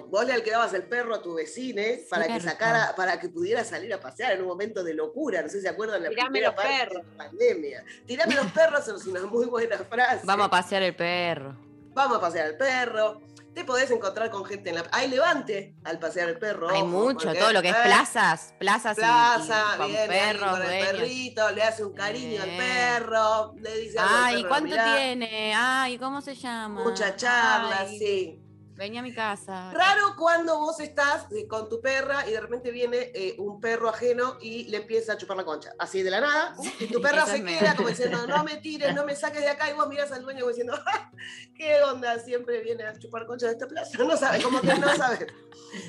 Vos 0.08 0.24
le 0.26 0.32
alquilabas 0.32 0.72
el 0.74 0.84
perro 0.84 1.14
a 1.14 1.20
tu 1.22 1.34
vecino 1.34 1.82
para 2.08 2.26
que 2.26 2.40
sacara, 2.40 2.94
para 2.96 3.18
que 3.20 3.28
pudiera 3.28 3.64
salir 3.64 3.92
a 3.92 4.00
pasear 4.00 4.32
en 4.32 4.40
un 4.42 4.48
momento 4.48 4.82
de 4.82 4.94
locura. 4.94 5.42
No 5.42 5.48
sé 5.48 5.56
si 5.58 5.62
se 5.62 5.68
acuerdan 5.68 6.02
la 6.02 6.08
Tirame 6.08 6.30
primera 6.30 6.48
los 6.48 6.56
parte 6.56 6.78
perros. 6.78 7.02
de 7.04 7.10
la 7.10 7.16
pandemia. 7.16 7.84
Tirame 8.06 8.34
los 8.34 8.46
perros 8.52 8.88
es 8.88 9.06
una 9.06 9.20
muy 9.26 9.46
buena 9.46 9.76
frase. 9.78 10.20
Vamos 10.24 10.46
a 10.46 10.50
pasear 10.50 10.82
el 10.82 10.96
perro. 10.96 11.56
Vamos 11.92 12.16
a 12.18 12.20
pasear 12.20 12.46
al 12.46 12.56
perro. 12.56 13.20
Te 13.54 13.64
podés 13.64 13.88
encontrar 13.92 14.30
con 14.30 14.44
gente 14.44 14.70
en 14.70 14.74
la. 14.76 14.84
Hay 14.90 15.08
levante 15.08 15.76
al 15.84 16.00
pasear 16.00 16.28
el 16.28 16.38
perro. 16.38 16.68
Hay 16.70 16.78
ojo, 16.80 16.86
mucho, 16.88 17.32
todo 17.34 17.52
lo 17.52 17.62
que 17.62 17.68
es 17.68 17.76
eh, 17.76 17.80
plazas, 17.84 18.52
plazas 18.58 18.98
y- 18.98 19.00
Plaza, 19.00 19.62
y, 19.74 19.78
con 19.78 19.86
viene 19.86 20.08
perros, 20.08 20.50
con 20.50 20.62
el 20.62 20.86
perrito, 20.86 21.50
le 21.52 21.62
hace 21.62 21.84
un 21.84 21.92
cariño 21.94 22.42
al 22.42 22.48
perro, 22.56 23.54
le 23.60 23.78
dice 23.78 23.98
al 24.00 24.06
Ay, 24.10 24.36
perro, 24.38 24.48
¿cuánto 24.48 24.68
mirá, 24.70 24.96
tiene? 24.96 25.52
Ay, 25.54 25.98
¿cómo 25.98 26.20
se 26.20 26.34
llama? 26.34 26.82
Mucha 26.82 27.14
charla, 27.14 27.78
Ay, 27.82 27.96
sí. 27.98 28.40
Vení 28.76 28.98
a 28.98 29.02
mi 29.02 29.14
casa. 29.14 29.70
Raro 29.72 30.16
cuando 30.18 30.58
vos 30.58 30.80
estás 30.80 31.30
eh, 31.30 31.46
con 31.46 31.68
tu 31.68 31.80
perra 31.80 32.26
y 32.28 32.32
de 32.32 32.40
repente 32.40 32.72
viene 32.72 33.12
eh, 33.14 33.36
un 33.38 33.60
perro 33.60 33.88
ajeno 33.88 34.36
y 34.40 34.64
le 34.64 34.78
empieza 34.78 35.12
a 35.12 35.16
chupar 35.16 35.36
la 35.36 35.44
concha. 35.44 35.72
Así 35.78 36.02
de 36.02 36.10
la 36.10 36.20
nada. 36.20 36.56
Y 36.80 36.86
tu 36.88 37.00
perra 37.00 37.24
se 37.24 37.44
queda 37.44 37.76
como 37.76 37.88
diciendo, 37.88 38.26
no 38.26 38.42
me 38.42 38.56
tires, 38.56 38.92
no 38.94 39.04
me 39.04 39.14
saques 39.14 39.42
de 39.42 39.48
acá. 39.48 39.70
Y 39.70 39.74
vos 39.74 39.86
miras 39.88 40.10
al 40.10 40.22
dueño 40.22 40.40
como 40.40 40.50
diciendo, 40.50 40.74
"Ah, 40.86 41.10
¿qué 41.56 41.82
onda? 41.84 42.18
Siempre 42.18 42.60
viene 42.62 42.84
a 42.84 42.98
chupar 42.98 43.26
concha 43.26 43.46
de 43.46 43.52
esta 43.52 43.68
plaza. 43.68 43.96
No 44.02 44.16
sabes, 44.16 44.42
como 44.42 44.60
que 44.60 44.74
no 44.74 44.94
sabes. 44.96 45.26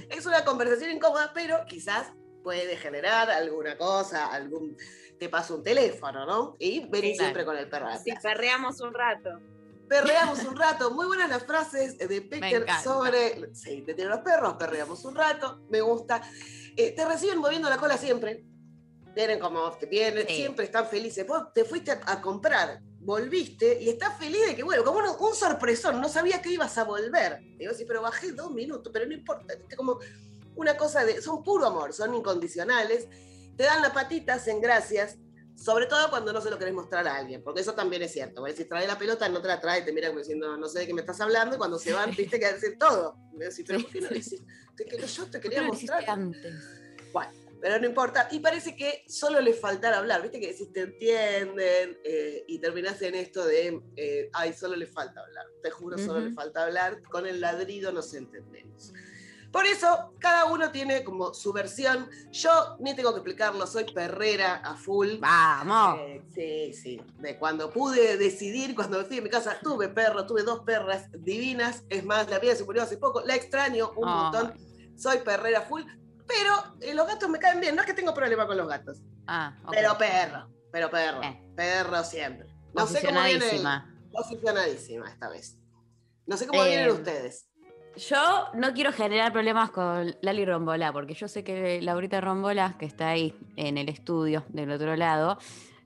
Es 0.09 0.25
una 0.27 0.45
conversación 0.45 0.91
incómoda, 0.91 1.31
pero 1.33 1.65
quizás 1.67 2.11
puede 2.43 2.77
generar 2.77 3.31
alguna 3.31 3.75
cosa, 3.77 4.27
algún 4.27 4.77
te 5.17 5.29
pasa 5.29 5.55
un 5.55 5.63
teléfono, 5.63 6.25
¿no? 6.27 6.55
Y 6.59 6.81
venís 6.87 7.13
Sí, 7.17 7.23
siempre 7.23 7.45
con 7.45 7.57
el 7.57 7.67
perro 7.67 7.87
Si 8.03 8.11
perreamos 8.21 8.79
un 8.81 8.93
rato. 8.93 9.39
Perreamos 9.87 10.43
un 10.45 10.55
rato. 10.55 10.91
Muy 10.91 11.05
buenas 11.05 11.29
las 11.29 11.43
frases 11.43 11.97
de 11.97 12.21
Pecker 12.21 12.65
sobre. 12.83 13.53
Sí, 13.55 13.81
te 13.81 13.93
tienen 13.93 14.09
los 14.09 14.19
perros, 14.21 14.55
perreamos 14.55 15.03
un 15.05 15.15
rato. 15.15 15.61
Me 15.69 15.81
gusta. 15.81 16.21
Eh, 16.75 16.91
te 16.91 17.05
reciben 17.05 17.39
moviendo 17.39 17.69
la 17.69 17.77
cola 17.77 17.97
siempre. 17.97 18.45
Vienen 19.15 19.39
como 19.39 19.71
te 19.73 19.85
vienen, 19.85 20.27
Sí. 20.27 20.35
siempre 20.37 20.65
están 20.65 20.87
felices. 20.87 21.25
Vos 21.25 21.53
te 21.53 21.63
fuiste 21.63 21.91
a, 21.91 22.01
a 22.05 22.21
comprar, 22.21 22.81
volviste 22.99 23.81
y 23.81 23.87
estás 23.87 24.17
feliz 24.17 24.45
de 24.45 24.55
que, 24.55 24.63
bueno, 24.63 24.83
como 24.83 24.97
un, 24.99 25.05
un 25.05 25.33
sorpresón, 25.35 26.01
no 26.01 26.09
sabía 26.09 26.41
que 26.41 26.49
ibas 26.49 26.77
a 26.77 26.83
volver. 26.83 27.39
Digo, 27.57 27.73
sí, 27.73 27.85
pero 27.85 28.01
bajé 28.01 28.33
dos 28.33 28.51
minutos, 28.51 28.91
pero 28.91 29.05
no 29.05 29.13
importa. 29.13 29.55
¿viste? 29.55 29.75
Como 29.77 29.99
una 30.55 30.75
cosa 30.75 31.05
de. 31.05 31.21
Son 31.21 31.43
puro 31.43 31.65
amor, 31.65 31.93
son 31.93 32.13
incondicionales. 32.13 33.07
Te 33.55 33.63
dan 33.63 33.81
la 33.81 33.93
patita, 33.93 34.33
hacen 34.33 34.59
gracias. 34.59 35.17
Sobre 35.55 35.85
todo 35.85 36.09
cuando 36.09 36.33
no 36.33 36.41
se 36.41 36.49
lo 36.49 36.57
querés 36.59 36.73
mostrar 36.73 37.07
a 37.07 37.15
alguien, 37.15 37.41
porque 37.43 37.61
eso 37.61 37.73
también 37.73 38.01
es 38.03 38.11
cierto. 38.11 38.41
porque 38.41 38.55
Si 38.55 38.65
trae 38.65 38.85
la 38.87 38.97
pelota, 38.97 39.27
no 39.29 39.41
te 39.41 39.47
la 39.47 39.59
trae, 39.59 39.81
te 39.83 39.93
mira 39.93 40.07
como 40.09 40.19
diciendo, 40.19 40.55
no 40.57 40.67
sé 40.67 40.79
de 40.79 40.87
qué 40.87 40.93
me 40.93 41.01
estás 41.01 41.19
hablando, 41.21 41.55
y 41.55 41.57
cuando 41.57 41.79
se 41.79 41.93
van, 41.93 42.11
viste 42.17 42.39
que 42.39 42.51
decir 42.53 42.77
todo. 42.77 43.17
Me 43.33 43.45
decís, 43.45 43.63
pero 43.67 43.79
¿por 43.81 43.91
qué 43.91 44.01
no 44.01 44.09
quiero- 44.09 45.07
Yo 45.07 45.25
te 45.25 45.31
¿Por 45.31 45.31
qué 45.31 45.39
quería 45.39 45.61
mostrar. 45.63 46.03
antes? 46.09 46.53
Bueno, 47.13 47.31
pero 47.61 47.79
no 47.79 47.85
importa. 47.87 48.27
Y 48.31 48.39
parece 48.39 48.75
que 48.75 49.03
solo 49.07 49.39
les 49.39 49.59
faltara 49.59 49.97
hablar, 49.99 50.21
viste 50.21 50.39
que 50.41 50.47
decís, 50.47 50.71
te 50.73 50.81
entienden, 50.81 51.97
eh, 52.03 52.43
y 52.47 52.59
terminás 52.59 53.01
en 53.01 53.15
esto 53.15 53.45
de, 53.45 53.81
eh, 53.95 54.29
ay, 54.33 54.53
solo 54.53 54.75
le 54.75 54.85
falta 54.87 55.21
hablar. 55.21 55.45
Te 55.63 55.71
juro, 55.71 55.97
solo 55.97 56.19
Ujú. 56.19 56.27
le 56.29 56.33
falta 56.33 56.63
hablar. 56.63 57.01
Con 57.09 57.25
el 57.25 57.39
ladrido 57.39 57.91
nos 57.93 58.13
entendemos. 58.13 58.91
Por 59.55 59.65
eso, 59.65 60.11
cada 60.19 60.47
uno 60.47 60.69
tiene 60.69 61.05
como 61.05 61.33
su 61.33 61.53
versión. 61.53 62.09
Yo 62.29 62.75
ni 62.81 62.93
tengo 62.93 63.11
que 63.13 63.19
explicarlo, 63.19 63.65
soy 63.65 63.85
perrera 63.85 64.55
a 64.55 64.75
full. 64.75 65.15
Vamos. 65.17 65.97
Eh, 66.01 66.21
sí, 66.33 66.73
sí. 66.73 67.01
De 67.19 67.39
cuando 67.39 67.71
pude 67.71 68.17
decidir, 68.17 68.75
cuando 68.75 68.97
me 68.97 69.05
fui 69.05 69.15
de 69.15 69.21
mi 69.21 69.29
casa, 69.29 69.57
tuve 69.63 69.87
perro, 69.87 70.25
tuve 70.27 70.43
dos 70.43 70.59
perras 70.65 71.09
divinas. 71.19 71.85
Es 71.87 72.03
más, 72.03 72.29
la 72.29 72.39
mía 72.39 72.53
se 72.53 72.65
murió 72.65 72.83
hace 72.83 72.97
poco. 72.97 73.21
La 73.21 73.33
extraño 73.33 73.91
un 73.95 74.09
Ay. 74.09 74.13
montón. 74.13 74.53
Soy 74.97 75.19
perrera 75.19 75.61
full. 75.61 75.83
Pero 76.27 76.51
eh, 76.81 76.93
los 76.93 77.07
gatos 77.07 77.29
me 77.29 77.39
caen 77.39 77.61
bien. 77.61 77.77
No 77.77 77.81
es 77.81 77.87
que 77.87 77.93
tengo 77.93 78.13
problema 78.13 78.45
con 78.45 78.57
los 78.57 78.67
gatos. 78.67 78.97
Ah. 79.25 79.55
Pero 79.71 79.97
perro. 79.97 80.49
Pero 80.69 80.89
perro. 80.89 81.23
Eh. 81.23 81.53
Perro 81.55 82.03
siempre. 82.03 82.49
No 82.73 82.85
sé 82.87 83.01
cómo 83.05 83.23
viene. 83.23 83.45
Posicionadísima. 84.11 85.09
Esta 85.09 85.29
vez. 85.29 85.57
No 86.25 86.35
sé 86.35 86.45
cómo 86.45 86.61
Eh, 86.65 86.67
vienen 86.71 86.91
ustedes. 86.91 87.47
Yo 87.97 88.49
no 88.53 88.73
quiero 88.73 88.91
generar 88.91 89.31
problemas 89.31 89.71
con 89.71 90.15
Lali 90.21 90.45
Rombola, 90.45 90.91
porque 90.91 91.13
yo 91.13 91.27
sé 91.27 91.43
que 91.43 91.81
Laurita 91.81 92.19
Rombola, 92.19 92.75
que 92.77 92.85
está 92.85 93.09
ahí 93.09 93.33
en 93.55 93.77
el 93.77 93.87
estudio 93.89 94.43
del 94.49 94.71
otro 94.71 94.95
lado, 94.97 95.37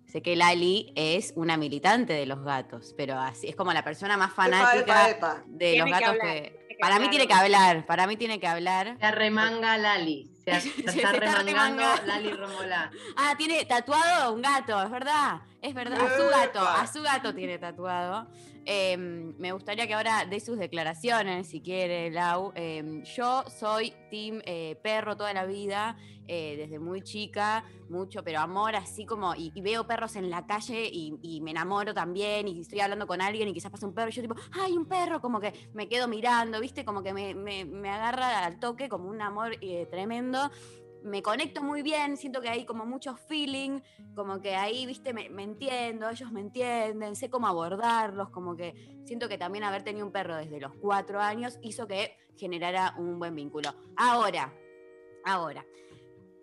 sé 0.07 0.21
que 0.21 0.35
Lali 0.35 0.91
es 0.95 1.33
una 1.35 1.55
militante 1.55 2.13
de 2.13 2.25
los 2.25 2.43
gatos, 2.43 2.95
pero 2.97 3.19
así 3.19 3.47
es 3.47 3.55
como 3.55 3.73
la 3.73 3.83
persona 3.83 4.17
más 4.17 4.33
fanática 4.33 4.79
Epa, 4.79 5.09
epa, 5.09 5.09
epa. 5.09 5.43
de 5.45 5.71
Tiene 5.71 5.77
los 5.91 5.99
que 5.99 6.05
gatos 6.05 6.19
hablar, 6.21 6.35
que. 6.43 6.59
Para 6.79 6.97
mí 6.99 7.09
tiene 7.09 7.27
que 7.27 7.33
hablar, 7.33 7.85
para 7.85 8.07
mí 8.07 8.15
tiene 8.17 8.39
que 8.39 8.47
hablar. 8.47 8.95
Se 8.99 9.05
arremanga 9.05 9.77
Lali. 9.77 10.31
Se, 10.45 10.59
se 10.61 10.69
Se 10.69 10.79
está 10.79 11.11
está 11.11 11.39
remangando. 11.43 11.83
Lali 12.07 12.31
Romolá. 12.31 12.89
Ah, 13.17 13.35
tiene 13.37 13.63
tatuado 13.65 14.33
un 14.33 14.41
gato, 14.41 14.81
es 14.81 14.89
verdad. 14.89 15.41
Es 15.61 15.73
verdad, 15.75 15.99
a 15.99 16.17
su 16.17 16.27
gato, 16.29 16.59
a 16.61 16.87
su 16.87 17.01
gato 17.03 17.35
tiene 17.35 17.59
tatuado. 17.59 18.27
Eh, 18.71 18.95
me 18.97 19.51
gustaría 19.51 19.87
que 19.87 19.95
ahora 19.95 20.25
dé 20.29 20.39
sus 20.39 20.59
declaraciones, 20.59 21.47
si 21.47 21.59
quiere, 21.59 22.11
Lau. 22.11 22.51
Eh, 22.53 23.01
yo 23.15 23.43
soy 23.49 23.95
team 24.11 24.41
eh, 24.45 24.75
perro 24.83 25.17
toda 25.17 25.33
la 25.33 25.47
vida, 25.47 25.97
eh, 26.27 26.55
desde 26.55 26.77
muy 26.77 27.01
chica, 27.01 27.63
mucho, 27.89 28.23
pero 28.23 28.41
amor 28.41 28.75
así 28.75 29.07
como, 29.07 29.33
y, 29.33 29.51
y 29.55 29.61
veo 29.61 29.87
perros 29.87 30.15
en 30.17 30.29
la 30.29 30.45
calle 30.45 30.87
y, 30.87 31.15
y 31.23 31.41
me 31.41 31.49
enamoro 31.49 31.95
también, 31.95 32.47
y 32.47 32.61
estoy 32.61 32.79
hablando 32.81 33.07
con 33.07 33.21
alguien 33.21 33.47
y 33.47 33.53
quizás 33.53 33.71
pasa 33.71 33.87
un 33.87 33.95
perro, 33.95 34.09
y 34.09 34.11
yo 34.11 34.21
tipo, 34.21 34.35
¡ay, 34.51 34.73
un 34.73 34.85
perro! 34.85 35.19
Como 35.19 35.39
que 35.39 35.51
me 35.73 35.89
quedo 35.89 36.07
mirando, 36.07 36.59
¿viste? 36.61 36.85
Como 36.85 37.01
que 37.01 37.11
me, 37.11 37.33
me- 37.33 37.65
me 37.65 37.89
agarra 37.89 38.45
al 38.45 38.59
toque 38.59 38.87
como 38.87 39.09
un 39.09 39.19
amor 39.23 39.53
eh, 39.61 39.87
tremendo 39.89 40.51
me 41.03 41.21
conecto 41.21 41.63
muy 41.63 41.81
bien, 41.81 42.17
siento 42.17 42.41
que 42.41 42.49
hay 42.49 42.65
como 42.65 42.85
mucho 42.85 43.15
feeling, 43.15 43.79
como 44.15 44.41
que 44.41 44.55
ahí, 44.55 44.85
viste, 44.85 45.13
me, 45.13 45.29
me 45.29 45.43
entiendo, 45.43 46.09
ellos 46.09 46.31
me 46.31 46.41
entienden, 46.41 47.15
sé 47.15 47.29
cómo 47.29 47.47
abordarlos, 47.47 48.29
como 48.29 48.55
que 48.55 49.01
siento 49.05 49.29
que 49.29 49.37
también 49.37 49.63
haber 49.63 49.83
tenido 49.83 50.05
un 50.05 50.11
perro 50.11 50.35
desde 50.35 50.59
los 50.59 50.73
cuatro 50.75 51.19
años 51.19 51.57
hizo 51.61 51.87
que 51.87 52.17
generara 52.37 52.95
un 52.97 53.19
buen 53.19 53.35
vínculo. 53.35 53.73
Ahora, 53.95 54.53
ahora, 55.25 55.65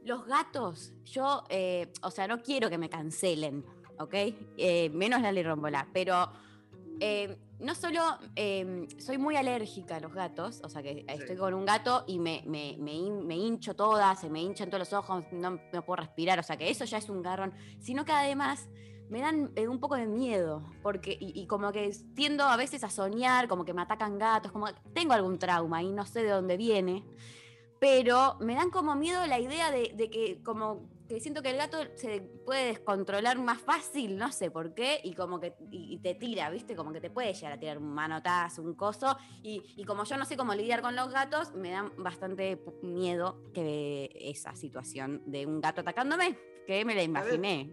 los 0.03 0.25
gatos, 0.27 0.95
yo, 1.05 1.45
eh, 1.49 1.92
o 2.03 2.11
sea, 2.11 2.29
no 2.29 2.42
quiero 2.42 2.71
que 2.71 2.79
me 2.79 2.88
cancelen, 2.88 3.64
¿ok? 3.99 4.14
Eh, 4.57 4.90
menos 4.90 5.21
la 5.21 5.33
Rombolá, 5.42 5.88
pero 5.92 6.31
eh, 7.01 7.37
no 7.59 7.75
solo 7.75 8.01
eh, 8.37 8.87
soy 8.99 9.19
muy 9.19 9.37
alérgica 9.37 9.97
a 9.97 10.01
los 10.01 10.13
gatos, 10.13 10.61
o 10.65 10.69
sea 10.69 10.83
que 10.83 11.05
estoy 11.09 11.37
con 11.37 11.55
un 11.55 11.65
gato 11.65 12.05
y 12.07 12.19
me, 12.19 12.43
me- 12.47 12.77
me 12.79 12.93
hin- 12.95 13.25
me 13.25 13.37
hincho 13.37 13.75
toda, 13.75 14.15
se 14.17 14.29
me 14.31 14.41
hinchan 14.43 14.69
todos 14.69 14.81
los 14.81 14.93
ojos, 14.93 15.25
no, 15.33 15.59
no 15.73 15.85
puedo 15.85 15.97
respirar, 15.97 16.39
o 16.39 16.43
sea 16.43 16.57
que 16.57 16.69
eso 16.71 16.85
ya 16.85 16.99
es 16.99 17.09
un 17.09 17.23
garrón, 17.23 17.53
sino 17.81 18.05
que 18.05 18.13
además 18.13 18.69
me 19.09 19.21
dan 19.21 19.53
eh, 19.55 19.69
un 19.69 19.79
poco 19.79 19.95
de 19.97 20.07
miedo, 20.07 20.65
porque 20.83 21.17
y, 21.21 21.41
y 21.41 21.47
como 21.47 21.71
que 21.73 21.91
tiendo 22.15 22.45
a 22.45 22.57
veces 22.57 22.83
a 22.85 22.91
soñar, 22.91 23.47
como 23.49 23.65
que 23.65 23.73
me 23.73 23.83
atacan 23.83 24.19
gatos, 24.19 24.51
como 24.53 24.67
que 24.67 24.75
tengo 24.95 25.13
algún 25.13 25.39
trauma 25.39 25.83
y 25.83 25.93
no 25.93 26.05
sé 26.05 26.23
de 26.25 26.31
dónde 26.31 26.57
viene, 26.57 27.05
pero 27.79 28.37
me 28.41 28.55
dan 28.55 28.71
como 28.71 28.95
miedo 28.97 29.25
la 29.27 29.39
idea 29.39 29.71
de, 29.71 29.93
de 29.95 30.11
que 30.11 30.43
como 30.43 30.89
que 31.09 31.21
siento 31.21 31.42
que 31.42 31.51
el 31.51 31.57
gato 31.57 31.79
se 31.95 32.21
puede 32.21 32.66
descontrolar 32.66 33.38
más 33.38 33.61
fácil, 33.61 34.16
no 34.16 34.33
sé 34.33 34.51
por 34.51 34.75
qué, 34.75 35.01
y 35.05 35.14
como 35.14 35.38
que 35.40 35.55
y, 35.71 35.95
y 35.95 35.99
te 36.01 36.14
tira, 36.14 36.51
¿viste? 36.51 36.75
Como 36.75 36.92
que 36.92 37.01
te 37.01 37.11
puede 37.11 37.33
llegar 37.33 37.53
a 37.53 37.59
tirar 37.61 37.79
un 37.79 37.92
manotazo, 37.95 38.62
un 38.62 38.75
coso, 38.75 39.16
y, 39.42 39.62
y 39.77 39.85
como 39.85 40.05
yo 40.05 40.16
no 40.16 40.25
sé 40.25 40.37
cómo 40.37 40.55
lidiar 40.55 40.83
con 40.83 40.97
los 40.97 41.11
gatos, 41.11 41.55
me 41.55 41.71
dan 41.71 41.92
bastante 41.97 42.61
miedo 42.83 43.40
que 43.55 44.11
esa 44.21 44.55
situación 44.57 45.23
de 45.27 45.47
un 45.47 45.61
gato 45.61 45.81
atacándome, 45.83 46.37
que 46.66 46.85
me 46.85 46.95
la 46.95 47.03
imaginé. 47.03 47.73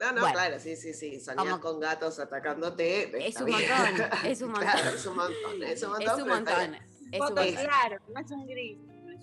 No, 0.00 0.12
no, 0.12 0.20
Bueno. 0.20 0.34
claro, 0.34 0.60
sí, 0.60 0.76
sí, 0.76 0.94
sí. 0.94 1.18
Como- 1.36 1.58
con 1.60 1.80
gatos 1.80 2.20
atacándote. 2.20 3.26
Es 3.26 3.40
un 3.40 3.46
bien. 3.46 3.58
montón, 3.68 4.10
es 4.26 4.42
un 4.42 4.50
montón. 4.52 4.68
Claro, 4.72 4.90
es 4.94 5.06
un 5.06 5.16
montón, 5.16 5.62
es 5.64 5.82
un 5.82 5.88
montón. 5.88 6.12
Es 6.12 6.22
un 6.22 6.28
montón. 6.28 6.74
Es 7.10 7.20
un 7.20 7.26
montón. 7.34 7.46
claro, 7.64 7.96
no 8.14 8.20
es 8.20 8.30
un 8.30 8.46
gris, 8.46 8.78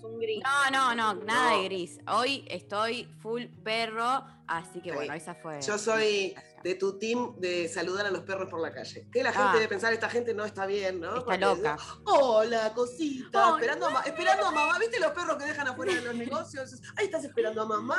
un 0.06 0.18
gris. 0.18 0.42
No, 0.42 0.70
no, 0.70 1.14
no, 1.14 1.24
nada 1.24 1.50
No. 1.52 1.58
de 1.58 1.64
gris. 1.64 1.98
Hoy 2.08 2.44
estoy 2.48 3.04
full 3.20 3.44
perro, 3.64 4.24
así 4.46 4.80
que 4.80 4.90
Ok. 4.90 4.96
bueno, 4.96 5.14
esa 5.14 5.34
fue. 5.34 5.60
Yo 5.62 5.78
soy 5.78 6.34
de 6.62 6.74
tu 6.74 6.98
team 6.98 7.36
de 7.38 7.68
saludar 7.68 8.06
a 8.06 8.10
los 8.10 8.22
perros 8.22 8.50
por 8.50 8.60
la 8.60 8.72
calle. 8.72 9.06
Que 9.12 9.22
la 9.22 9.30
gente 9.32 9.48
Ah. 9.50 9.54
debe 9.54 9.68
pensar, 9.68 9.92
esta 9.92 10.08
gente 10.08 10.34
no 10.34 10.44
está 10.44 10.66
bien, 10.66 10.98
¿no? 11.00 11.08
Está 11.18 11.24
Porque 11.24 11.38
loca. 11.38 11.72
dice, 11.74 11.86
Hola, 12.06 12.72
cosita. 12.74 13.50
Esperando, 13.54 13.86
a, 13.86 13.90
ma- 13.90 14.00
esperando 14.00 14.46
a 14.46 14.50
mamá. 14.50 14.78
¿Viste 14.80 14.98
los 14.98 15.12
perros 15.12 15.36
que 15.36 15.44
dejan 15.44 15.68
afuera 15.68 15.94
de 15.94 16.00
los 16.02 16.14
negocios? 16.16 16.82
Ahí 16.96 17.04
estás 17.04 17.24
esperando 17.24 17.62
a 17.62 17.66
mamá. 17.66 17.96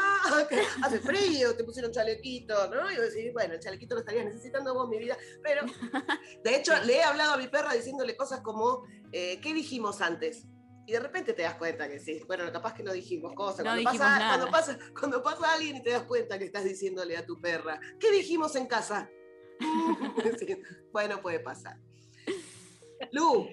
que 0.50 0.62
hace 0.84 1.00
frío, 1.00 1.56
te 1.56 1.63
pusieron 1.63 1.91
chalequito, 1.91 2.67
¿no? 2.70 2.91
Y 2.91 2.98
vos 2.98 3.13
decís, 3.13 3.32
bueno, 3.32 3.54
el 3.54 3.60
chalequito 3.62 3.96
lo 3.96 4.02
estarías 4.02 4.26
necesitando 4.26 4.74
vos, 4.74 4.89
mi 4.89 4.98
vida. 5.00 5.15
Pero, 5.41 5.62
de 6.43 6.56
hecho, 6.56 6.74
le 6.84 6.98
he 6.98 7.04
hablado 7.04 7.34
a 7.34 7.38
mi 7.38 7.48
perra 7.48 7.74
diciéndole 7.74 8.17
cosas 8.17 8.41
como, 8.41 8.84
eh, 9.13 9.39
¿qué 9.41 9.54
dijimos 9.54 10.02
antes? 10.02 10.46
Y 10.88 10.93
de 10.93 11.02
repente 11.02 11.34
te 11.34 11.41
das 11.41 11.56
cuenta 11.56 11.89
que 11.89 12.00
sí. 12.00 12.23
Bueno, 12.26 12.50
capaz 12.50 12.73
que 12.73 12.82
no 12.82 12.93
dijimos 12.93 13.34
cosas. 13.34 13.60
No 13.60 13.65
cuando, 13.65 13.80
dijimos 13.82 13.97
pasa, 13.97 14.19
nada. 14.19 14.36
cuando, 14.38 14.52
pasa, 14.52 14.80
cuando 14.97 15.21
pasa 15.21 15.54
alguien 15.54 15.76
y 15.76 15.84
te 15.84 15.89
das 15.89 16.04
cuenta 16.04 16.39
que 16.39 16.45
estás 16.45 16.63
diciéndole 16.63 17.17
a 17.17 17.26
tu 17.26 17.41
perra, 17.41 17.78
¿qué 18.00 18.10
dijimos 18.10 18.56
en 18.56 18.67
casa? 18.67 19.10
Sí, 20.39 20.58
Bueno, 20.93 21.21
puede 21.21 21.41
pasar. 21.41 21.78
Lu, 23.12 23.50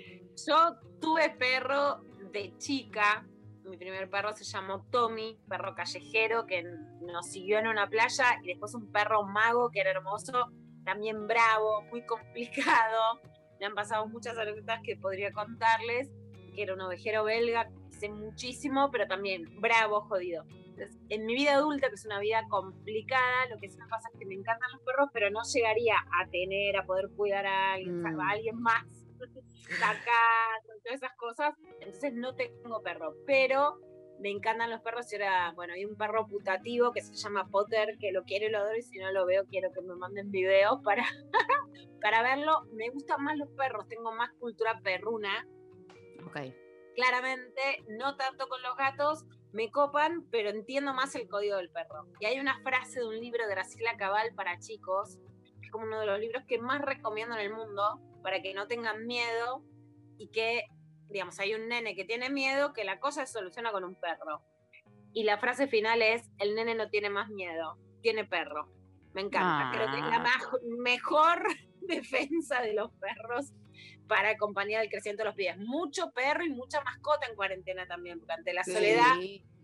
Yo 0.47 0.77
tuve 1.01 1.31
perro 1.31 2.03
de 2.33 2.57
chica. 2.59 3.27
Mi 3.65 3.77
primer 3.77 4.09
perro 4.09 4.37
se 4.37 4.45
llamó 4.45 4.87
Tommy, 4.91 5.37
perro 5.49 5.75
callejero 5.75 6.47
que 6.47 6.63
nos 7.01 7.31
siguió 7.31 7.59
en 7.59 7.67
una 7.67 7.89
playa 7.89 8.39
y 8.45 8.49
después 8.49 8.75
un 8.75 8.93
perro 8.93 9.25
mago 9.25 9.71
que 9.71 9.81
era 9.81 9.91
hermoso, 9.91 10.53
también 10.85 11.27
bravo, 11.27 11.83
muy 11.91 12.05
complicado. 12.07 13.21
Me 13.59 13.67
han 13.67 13.75
pasado 13.75 14.07
muchas 14.07 14.37
anécdotas 14.37 14.81
que 14.85 14.97
podría 14.97 15.33
contarles, 15.33 16.11
que 16.55 16.63
era 16.63 16.75
un 16.75 16.81
ovejero 16.81 17.25
belga, 17.25 17.69
sé 17.91 18.09
muchísimo, 18.09 18.91
pero 18.91 19.07
también 19.07 19.45
bravo, 19.61 20.03
jodido. 20.03 20.45
Entonces, 20.77 20.99
en 21.09 21.25
mi 21.27 21.35
vida 21.35 21.55
adulta, 21.55 21.89
que 21.89 21.95
es 21.95 22.05
una 22.05 22.19
vida 22.19 22.43
complicada, 22.51 23.47
lo 23.51 23.59
que 23.59 23.69
sí 23.71 23.79
me 23.79 23.87
pasa 23.87 24.09
es 24.13 24.19
que 24.19 24.27
me 24.27 24.35
encantan 24.35 24.73
los 24.73 24.83
perros, 24.83 25.09
pero 25.13 25.31
no 25.31 25.41
llegaría 25.53 25.95
a 26.21 26.29
tener, 26.29 26.77
a 26.77 26.85
poder 26.85 27.11
cuidar 27.17 27.47
a 27.47 27.75
alguien, 27.75 28.01
Mm. 28.03 28.21
a 28.21 28.31
alguien 28.31 28.57
más, 28.61 28.85
sacar, 29.79 30.63
todas 30.67 30.97
esas 30.97 31.13
cosas. 31.17 31.55
Entonces 31.81 32.13
no 32.15 32.35
tengo 32.35 32.83
perro, 32.83 33.15
pero 33.27 33.79
me 34.19 34.31
encantan 34.31 34.71
los 34.71 34.81
perros. 34.81 35.11
Y 35.13 35.17
ahora, 35.17 35.53
bueno, 35.55 35.75
hay 35.75 35.85
un 35.85 35.97
perro 35.97 36.27
putativo 36.27 36.91
que 36.93 37.03
se 37.03 37.15
llama 37.15 37.49
Potter, 37.49 37.97
que 38.01 38.11
lo 38.13 38.25
quiero 38.25 38.47
y 38.47 38.51
lo 38.51 38.59
adoro, 38.59 38.77
y 38.77 38.83
si 38.83 38.99
no 38.99 39.13
lo 39.13 39.27
veo, 39.27 39.45
quiero 39.47 39.71
que 39.73 39.81
me 39.81 39.95
manden 39.95 40.31
videos 40.33 40.81
para, 40.83 41.05
para 42.03 42.23
verlo. 42.23 42.63
Me 42.73 42.91
gustan 42.91 43.23
más 43.23 43.37
los 43.39 43.49
perros, 43.51 43.87
tengo 43.89 44.13
más 44.13 44.33
cultura 44.41 44.81
perruna. 44.83 45.47
Ok. 46.27 46.39
Claramente, 46.95 47.85
no 47.89 48.17
tanto 48.17 48.49
con 48.49 48.63
los 48.63 48.77
gatos, 48.77 49.25
me 49.53 49.71
copan, 49.71 50.27
pero 50.31 50.51
entiendo 50.51 50.95
más 50.95 51.15
el 51.17 51.29
código 51.29 51.57
del 51.57 51.71
perro. 51.71 52.07
Y 52.21 52.27
hay 52.27 52.39
una 52.39 52.61
frase 52.63 53.01
de 53.01 53.07
un 53.07 53.19
libro 53.19 53.45
de 53.47 53.51
Graciela 53.55 53.97
Cabal 53.97 54.33
para 54.35 54.59
chicos, 54.61 55.19
que 55.61 55.67
es 55.67 55.73
como 55.73 55.87
uno 55.87 56.01
de 56.01 56.07
los 56.07 56.21
libros 56.21 56.45
que 56.47 56.59
más 56.59 56.81
recomiendo 56.81 57.35
en 57.35 57.41
el 57.41 57.53
mundo, 57.53 58.01
para 58.23 58.41
que 58.43 58.55
no 58.55 58.67
tengan 58.69 59.07
miedo 59.07 59.63
y 60.19 60.29
que, 60.29 60.65
digamos, 61.09 61.39
hay 61.41 61.55
un 61.55 61.69
nene 61.69 61.95
que 61.97 62.05
tiene 62.05 62.31
miedo, 62.31 62.73
que 62.73 62.85
la 62.85 63.01
cosa 63.01 63.27
se 63.27 63.33
soluciona 63.33 63.73
con 63.73 63.85
un 63.85 63.97
perro. 63.97 64.43
Y 65.13 65.25
la 65.25 65.39
frase 65.39 65.67
final 65.69 66.01
es, 66.03 66.31
el 66.39 66.55
nene 66.55 66.75
no 66.75 66.89
tiene 66.91 67.11
más 67.11 67.29
miedo, 67.29 67.77
tiene 68.03 68.25
perro. 68.25 68.69
Me 69.15 69.21
encanta, 69.21 69.71
creo 69.77 69.91
que 69.93 69.99
es 69.99 70.07
la 70.07 70.25
Ah. 70.25 70.41
mejor 70.79 71.43
defensa 71.83 72.61
de 72.63 72.75
los 72.75 72.91
perros 72.93 73.53
para 74.09 74.31
acompañar 74.31 74.83
el 74.83 74.91
crecimiento 74.91 75.23
de 75.23 75.29
los 75.31 75.35
pies. 75.37 75.57
Mucho 75.59 76.11
perro 76.13 76.45
y 76.45 76.51
mucha 76.51 76.81
mascota 76.83 77.27
en 77.29 77.37
cuarentena 77.37 77.87
también, 77.87 78.19
porque 78.19 78.33
ante 78.35 78.53
la 78.53 78.65
Sí. 78.65 78.73
soledad 78.73 79.15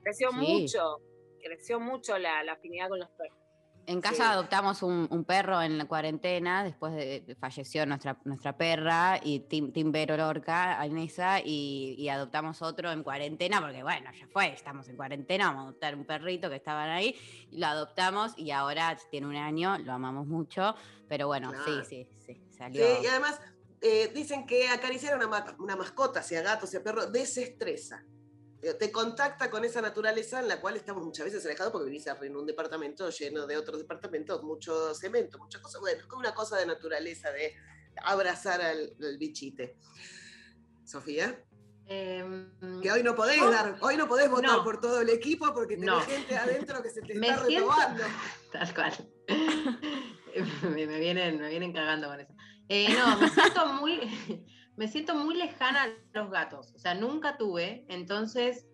creció 0.03 0.31
Sí. 0.31 0.37
mucho, 0.37 0.99
creció 1.43 1.81
mucho 1.81 2.19
la, 2.19 2.43
la 2.45 2.53
afinidad 2.53 2.89
con 2.89 3.01
los 3.01 3.11
perros. 3.11 3.37
En 3.87 4.01
casa 4.03 4.33
adoptamos 4.33 4.83
un, 4.83 5.09
un 5.11 5.25
perro 5.25 5.61
en 5.63 5.77
la 5.79 5.87
cuarentena, 5.87 6.63
después 6.63 6.93
de, 6.95 7.21
de- 7.23 7.35
falleció 7.35 7.85
nuestra, 7.87 8.17
nuestra 8.25 8.57
perra 8.57 9.19
y 9.23 9.41
Tim, 9.41 9.73
Timbero 9.73 10.17
Lorca, 10.17 10.79
Ainesa, 10.81 11.41
y, 11.41 11.97
y 11.99 12.09
adoptamos 12.09 12.63
otro 12.63 12.93
en 12.93 13.03
cuarentena, 13.03 13.61
porque 13.61 13.83
bueno, 13.83 14.11
ya 14.13 14.29
fue, 14.29 14.53
estamos 14.53 14.87
en 14.89 14.97
cuarentena, 14.97 15.47
vamos 15.47 15.61
a 15.61 15.69
adoptar 15.71 15.97
un 15.97 16.05
perrito 16.05 16.49
que 16.51 16.57
estaban 16.57 16.89
ahí, 16.91 17.17
y 17.51 17.59
lo 17.59 17.67
adoptamos 17.67 18.35
y 18.39 18.51
ahora 18.53 18.97
tiene 19.11 19.27
un 19.27 19.37
año, 19.37 19.77
lo 19.79 19.93
amamos 19.93 20.27
mucho, 20.27 20.75
pero 21.09 21.27
bueno, 21.27 21.51
Claro. 21.51 21.83
sí, 21.85 22.07
sí, 22.07 22.09
sí, 22.35 22.43
salió. 22.53 22.87
Sí, 22.87 22.93
y 23.03 23.07
además 23.07 23.41
eh, 23.81 24.11
dicen 24.15 24.47
que 24.47 24.69
acariciar 24.69 25.21
a 25.21 25.27
una, 25.27 25.57
una 25.59 25.77
mascota, 25.77 26.23
sea 26.23 26.43
gato, 26.43 26.67
sea 26.67 26.83
perro, 26.83 27.07
desestresa. 27.07 28.05
Eh, 28.63 28.75
Te 28.75 28.93
contacta 28.93 29.51
con 29.51 29.65
esa 29.65 29.81
naturaleza 29.81 30.39
en 30.41 30.49
la 30.49 30.61
cual 30.61 30.77
estamos 30.77 31.03
muchas 31.05 31.25
veces 31.25 31.45
alejados 31.47 31.73
porque 31.73 31.87
vivís 31.91 32.07
en 32.07 32.37
un 32.37 32.45
departamento 32.47 33.09
lleno 33.09 33.47
de 33.47 33.57
otros 33.57 33.79
departamentos, 33.79 34.43
mucho 34.43 34.95
cemento, 34.95 35.39
muchas 35.39 35.63
cosas. 35.63 35.81
Bueno, 35.81 36.01
es 36.01 36.07
como 36.07 36.21
una 36.21 36.35
cosa 36.35 36.59
de 36.59 36.67
naturaleza 36.67 37.31
de 37.33 37.55
abrazar 38.05 38.61
al, 38.61 38.95
al 39.03 39.17
bichite. 39.19 39.77
Sofía, 40.85 41.43
que 41.87 42.91
hoy 42.93 43.03
no 43.03 43.15
podés 43.15 43.41
dar, 43.41 43.79
hoy 43.81 43.97
no 43.97 44.07
podés 44.09 44.29
votar 44.31 44.59
No. 44.59 44.65
por 44.65 44.81
todo 44.81 45.01
el 45.01 45.09
equipo 45.09 45.53
porque 45.55 45.75
tenés 45.77 45.87
No. 45.87 46.01
gente 46.03 46.37
adentro 46.37 46.83
que 46.83 46.91
se 46.91 47.01
te 47.01 47.15
Me 47.19 47.29
está 47.29 47.47
siento- 47.47 47.71
retomando. 47.71 48.05
Tal 48.53 48.75
cual. 48.75 49.11
me, 50.63 50.87
vienen, 50.87 51.41
me 51.41 51.49
vienen 51.49 51.73
cagando 51.73 52.09
con 52.09 52.21
eso. 52.21 52.33
Eh, 52.69 52.89
no, 52.97 53.19
me 53.19 53.29
siento 53.29 53.67
muy, 53.67 54.01
me 54.77 54.89
siento 54.89 55.15
muy 55.15 55.37
lejana 55.37 55.85
a 55.85 56.19
los 56.19 56.31
gatos. 56.31 56.73
O 56.75 56.79
sea, 56.79 56.95
nunca 56.95 57.37
tuve, 57.37 57.85
entonces, 57.89 58.67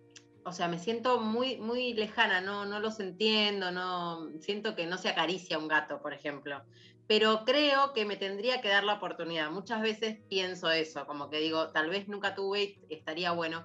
o 0.45 0.53
sea, 0.53 0.69
me 0.69 0.79
siento 0.79 1.21
muy, 1.21 1.57
muy 1.59 1.95
lejana, 1.95 2.41
no, 2.41 2.67
no 2.67 2.81
los 2.81 3.01
entiendo, 3.01 3.71
no, 3.73 4.31
siento 4.41 4.77
que 4.77 4.87
no 4.87 4.99
se 4.99 5.09
acaricia 5.09 5.59
un 5.59 5.69
gato, 5.69 6.01
por 6.01 6.13
ejemplo. 6.13 6.63
Pero 7.07 7.45
creo 7.45 7.93
que 7.93 8.05
me 8.05 8.17
tendría 8.17 8.61
que 8.61 8.69
dar 8.69 8.85
la 8.85 8.95
oportunidad. 8.95 9.51
Muchas 9.51 9.81
veces 9.81 10.19
pienso 10.29 10.71
eso, 10.71 11.07
como 11.07 11.31
que 11.31 11.39
digo, 11.39 11.71
tal 11.71 11.89
vez 11.89 12.09
nunca 12.09 12.35
tuve 12.35 12.63
y 12.63 12.95
estaría 12.95 13.31
bueno. 13.33 13.65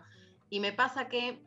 Y 0.49 0.59
me 0.59 0.73
pasa 0.73 1.07
que 1.07 1.41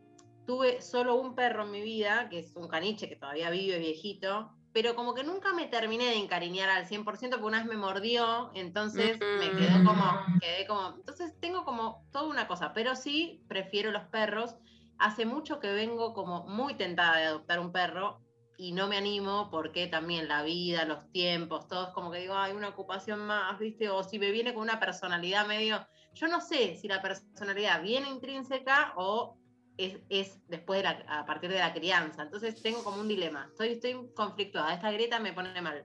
tuve 0.46 0.82
solo 0.82 1.14
un 1.14 1.34
perro 1.34 1.64
en 1.64 1.70
mi 1.70 1.82
vida, 1.82 2.28
que 2.28 2.40
es 2.40 2.52
un 2.56 2.68
caniche 2.68 3.08
que 3.08 3.16
todavía 3.16 3.50
vive 3.50 3.78
viejito, 3.78 4.52
pero 4.74 4.96
como 4.96 5.14
que 5.14 5.22
nunca 5.22 5.52
me 5.52 5.68
terminé 5.68 6.06
de 6.06 6.16
encariñar 6.16 6.68
al 6.68 6.86
100% 6.86 7.04
porque 7.04 7.44
una 7.44 7.58
vez 7.58 7.66
me 7.66 7.76
mordió, 7.76 8.50
entonces 8.54 9.20
me 9.38 9.52
quedó 9.52 9.84
como, 9.84 10.02
quedé 10.40 10.66
como, 10.66 10.96
entonces 10.96 11.32
tengo 11.40 11.64
como 11.64 12.04
toda 12.10 12.26
una 12.26 12.48
cosa, 12.48 12.72
pero 12.74 12.96
sí 12.96 13.44
prefiero 13.48 13.92
los 13.92 14.02
perros. 14.06 14.56
Hace 14.98 15.26
mucho 15.26 15.60
que 15.60 15.72
vengo 15.72 16.12
como 16.12 16.48
muy 16.48 16.74
tentada 16.74 17.18
de 17.18 17.26
adoptar 17.26 17.60
un 17.60 17.70
perro 17.70 18.20
y 18.58 18.72
no 18.72 18.88
me 18.88 18.96
animo 18.96 19.48
porque 19.48 19.86
también 19.86 20.26
la 20.26 20.42
vida, 20.42 20.84
los 20.84 21.08
tiempos, 21.12 21.68
todo 21.68 21.86
es 21.86 21.90
como 21.90 22.10
que 22.10 22.18
digo, 22.18 22.34
hay 22.34 22.52
una 22.52 22.70
ocupación 22.70 23.20
más, 23.20 23.56
¿viste? 23.60 23.88
O 23.90 24.02
si 24.02 24.18
me 24.18 24.32
viene 24.32 24.54
con 24.54 24.64
una 24.64 24.80
personalidad 24.80 25.46
medio, 25.46 25.86
yo 26.14 26.26
no 26.26 26.40
sé 26.40 26.76
si 26.76 26.88
la 26.88 27.00
personalidad 27.00 27.80
viene 27.80 28.10
intrínseca 28.10 28.92
o 28.96 29.38
es, 29.76 29.98
es 30.08 30.38
después 30.48 30.78
de 30.78 30.84
la, 30.84 31.04
a 31.08 31.26
partir 31.26 31.50
de 31.50 31.58
la 31.58 31.72
crianza. 31.72 32.22
Entonces 32.22 32.60
tengo 32.62 32.82
como 32.84 33.00
un 33.00 33.08
dilema. 33.08 33.48
Estoy, 33.50 33.68
estoy 33.68 34.10
conflictuada. 34.14 34.74
Esta 34.74 34.90
grieta 34.92 35.20
me 35.20 35.32
pone 35.32 35.60
mal. 35.60 35.84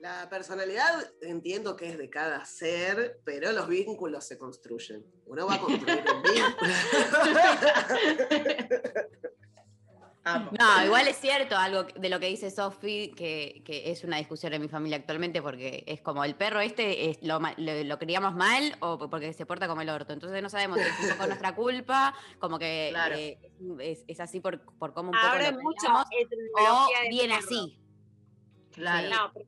La 0.00 0.28
personalidad 0.28 1.10
entiendo 1.22 1.76
que 1.76 1.88
es 1.88 1.96
de 1.96 2.10
cada 2.10 2.44
ser, 2.44 3.20
pero 3.24 3.52
los 3.52 3.66
vínculos 3.68 4.26
se 4.26 4.36
construyen. 4.36 5.04
Uno 5.24 5.46
va 5.46 5.54
a 5.54 5.60
construir 5.60 6.04
un 6.14 6.22
vínculo. 6.22 6.72
No, 10.24 10.84
igual 10.84 11.06
es 11.06 11.16
cierto 11.16 11.56
algo 11.56 11.82
de 11.84 12.08
lo 12.08 12.18
que 12.18 12.26
dice 12.28 12.50
Sofi, 12.50 13.12
que, 13.14 13.62
que 13.64 13.90
es 13.90 14.04
una 14.04 14.16
discusión 14.16 14.54
en 14.54 14.62
mi 14.62 14.68
familia 14.68 14.96
actualmente, 14.96 15.42
porque 15.42 15.84
es 15.86 16.00
como 16.00 16.24
el 16.24 16.34
perro 16.34 16.60
este 16.60 17.10
es 17.10 17.22
lo, 17.22 17.38
lo, 17.58 17.84
lo 17.84 17.98
criamos 17.98 18.34
mal 18.34 18.74
o 18.80 18.98
porque 19.10 19.32
se 19.34 19.44
porta 19.44 19.68
como 19.68 19.82
el 19.82 19.90
orto. 19.90 20.12
Entonces 20.14 20.42
no 20.42 20.48
sabemos 20.48 20.78
si 20.80 21.04
es 21.06 21.12
poco 21.12 21.26
nuestra 21.26 21.54
culpa, 21.54 22.14
como 22.38 22.58
que 22.58 22.88
Claro. 22.90 23.16
eh, 23.16 23.38
es, 23.80 24.04
es 24.08 24.20
así 24.20 24.40
por, 24.40 24.60
por 24.78 24.94
cómo 24.94 25.10
un 25.10 25.14
poco 25.14 25.26
Ahora 25.26 25.50
lo 25.50 25.58
criamos, 25.58 26.06
o 26.58 26.88
viene 27.10 27.34
perro. 27.34 27.46
así. 27.46 27.80
Claro. 28.72 29.08
No, 29.10 29.32
pero 29.34 29.46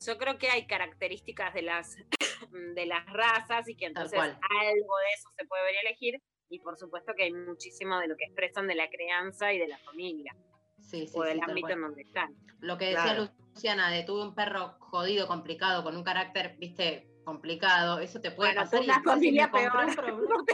yo 0.00 0.18
creo 0.18 0.38
que 0.38 0.48
hay 0.50 0.66
características 0.66 1.54
de 1.54 1.62
las, 1.62 1.96
de 2.74 2.86
las 2.86 3.06
razas 3.06 3.68
y 3.68 3.76
que 3.76 3.86
entonces 3.86 4.18
algo 4.18 4.32
de 4.32 5.12
eso 5.14 5.28
se 5.36 5.44
puede 5.46 5.64
venir 5.64 5.78
a 5.78 5.88
elegir. 5.88 6.22
Y 6.50 6.60
por 6.60 6.76
supuesto 6.78 7.12
que 7.14 7.24
hay 7.24 7.32
muchísimo 7.32 7.98
de 7.98 8.08
lo 8.08 8.16
que 8.16 8.24
expresan 8.24 8.66
de 8.66 8.74
la 8.74 8.88
crianza 8.88 9.52
y 9.52 9.58
de 9.58 9.68
la 9.68 9.78
familia. 9.78 10.34
Sí, 10.80 11.06
sí, 11.06 11.12
o 11.18 11.22
del 11.22 11.38
sí, 11.38 11.44
ámbito 11.46 11.68
en 11.70 11.80
donde 11.82 12.02
están. 12.02 12.34
Lo 12.60 12.78
que 12.78 12.86
decía. 12.86 13.28
Luciana, 13.54 13.90
de 13.90 14.04
tuve 14.04 14.22
un 14.22 14.34
perro 14.34 14.76
jodido, 14.78 15.26
complicado, 15.26 15.82
con 15.82 15.96
un 15.96 16.04
carácter, 16.04 16.56
viste, 16.58 17.08
complicado, 17.24 17.98
eso 17.98 18.20
te 18.20 18.30
puede 18.30 18.52
Bueno, 18.54 18.62
pasar. 18.62 18.82
y 18.82 18.84
una 18.86 18.94
si 18.94 19.02
familia 19.02 19.50
peor. 19.50 19.84
un 19.84 19.94
problema- 19.96 20.44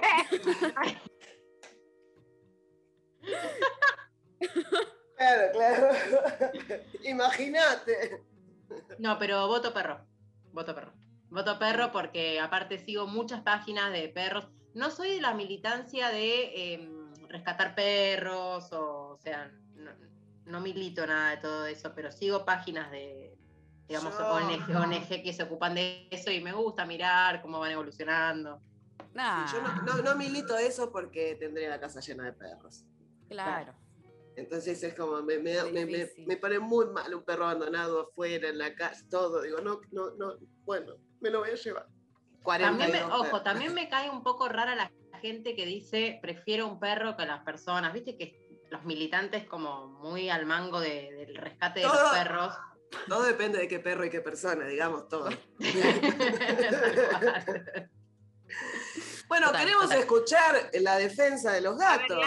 Claro, 5.16 5.52
claro. 5.52 5.88
Imagínate. 7.04 8.22
No, 8.98 9.18
pero 9.18 9.46
voto 9.46 9.72
perro. 9.72 10.04
Voto 10.52 10.74
perro. 10.74 10.92
Voto 11.30 11.58
perro 11.58 11.92
porque 11.92 12.40
aparte 12.40 12.78
sigo 12.78 13.06
muchas 13.06 13.42
páginas 13.42 13.92
de 13.92 14.08
perros. 14.08 14.48
No 14.74 14.90
soy 14.90 15.14
de 15.14 15.20
la 15.20 15.34
militancia 15.34 16.08
de 16.10 16.74
eh, 16.74 16.90
rescatar 17.28 17.74
perros, 17.74 18.72
o, 18.72 19.10
o 19.14 19.18
sea, 19.18 19.50
no, 19.74 19.90
no 20.46 20.60
milito 20.60 21.06
nada 21.06 21.30
de 21.30 21.36
todo 21.38 21.66
eso, 21.66 21.92
pero 21.94 22.10
sigo 22.10 22.44
páginas 22.44 22.90
de, 22.90 23.36
digamos, 23.88 24.16
Yo- 24.18 24.28
ONG, 24.28 24.76
ONG 24.76 25.22
que 25.22 25.32
se 25.32 25.44
ocupan 25.44 25.74
de 25.74 26.08
eso 26.10 26.30
y 26.30 26.40
me 26.40 26.52
gusta 26.52 26.84
mirar 26.84 27.40
cómo 27.40 27.60
van 27.60 27.72
evolucionando. 27.72 28.60
Nah, 29.12 29.46
Yo 29.52 29.62
no, 29.62 29.82
no, 29.82 30.02
no 30.02 30.16
milito 30.16 30.56
eso 30.58 30.90
porque 30.90 31.36
tendría 31.36 31.68
la 31.70 31.80
casa 31.80 32.00
llena 32.00 32.24
de 32.24 32.32
perros. 32.32 32.84
claro. 33.28 33.74
Entonces 34.36 34.82
es 34.82 34.94
como, 34.94 35.22
me, 35.22 35.38
me, 35.38 35.62
me, 35.70 36.10
me 36.26 36.36
pone 36.38 36.58
muy 36.58 36.86
mal 36.86 37.14
un 37.14 37.22
perro 37.22 37.44
abandonado 37.44 38.00
afuera, 38.00 38.48
en 38.48 38.58
la 38.58 38.74
casa, 38.74 39.06
todo. 39.08 39.42
Digo, 39.42 39.60
no, 39.60 39.80
no, 39.92 40.10
no, 40.16 40.34
bueno, 40.64 40.96
me 41.20 41.30
lo 41.30 41.38
voy 41.38 41.50
a 41.50 41.54
llevar. 41.54 41.86
42 42.44 42.78
También 42.78 43.08
me, 43.08 43.12
ojo, 43.14 43.42
también 43.42 43.74
me 43.74 43.88
cae 43.88 44.08
un 44.10 44.22
poco 44.22 44.48
rara 44.48 44.76
la 44.76 44.90
gente 45.20 45.56
que 45.56 45.66
dice 45.66 46.18
prefiero 46.22 46.68
un 46.68 46.78
perro 46.78 47.16
que 47.16 47.24
las 47.26 47.42
personas. 47.42 47.92
Viste 47.92 48.16
que 48.16 48.38
los 48.70 48.84
militantes 48.84 49.44
como 49.46 49.88
muy 49.88 50.28
al 50.30 50.46
mango 50.46 50.78
de- 50.80 51.12
del 51.14 51.34
rescate 51.36 51.80
de 51.80 51.86
Todo- 51.86 52.00
los 52.02 52.12
perros. 52.12 52.54
Todo 53.08 53.22
depende 53.24 53.58
de 53.58 53.66
qué 53.66 53.80
perro 53.80 54.04
y 54.04 54.10
qué 54.10 54.20
persona, 54.20 54.66
digamos 54.66 55.08
todo. 55.08 55.28
bueno, 59.28 59.46
Total, 59.46 59.60
queremos 59.60 59.84
total. 59.84 59.98
escuchar 59.98 60.70
la 60.80 60.96
defensa 60.96 61.50
de 61.52 61.60
los 61.62 61.76
gatos. 61.76 62.18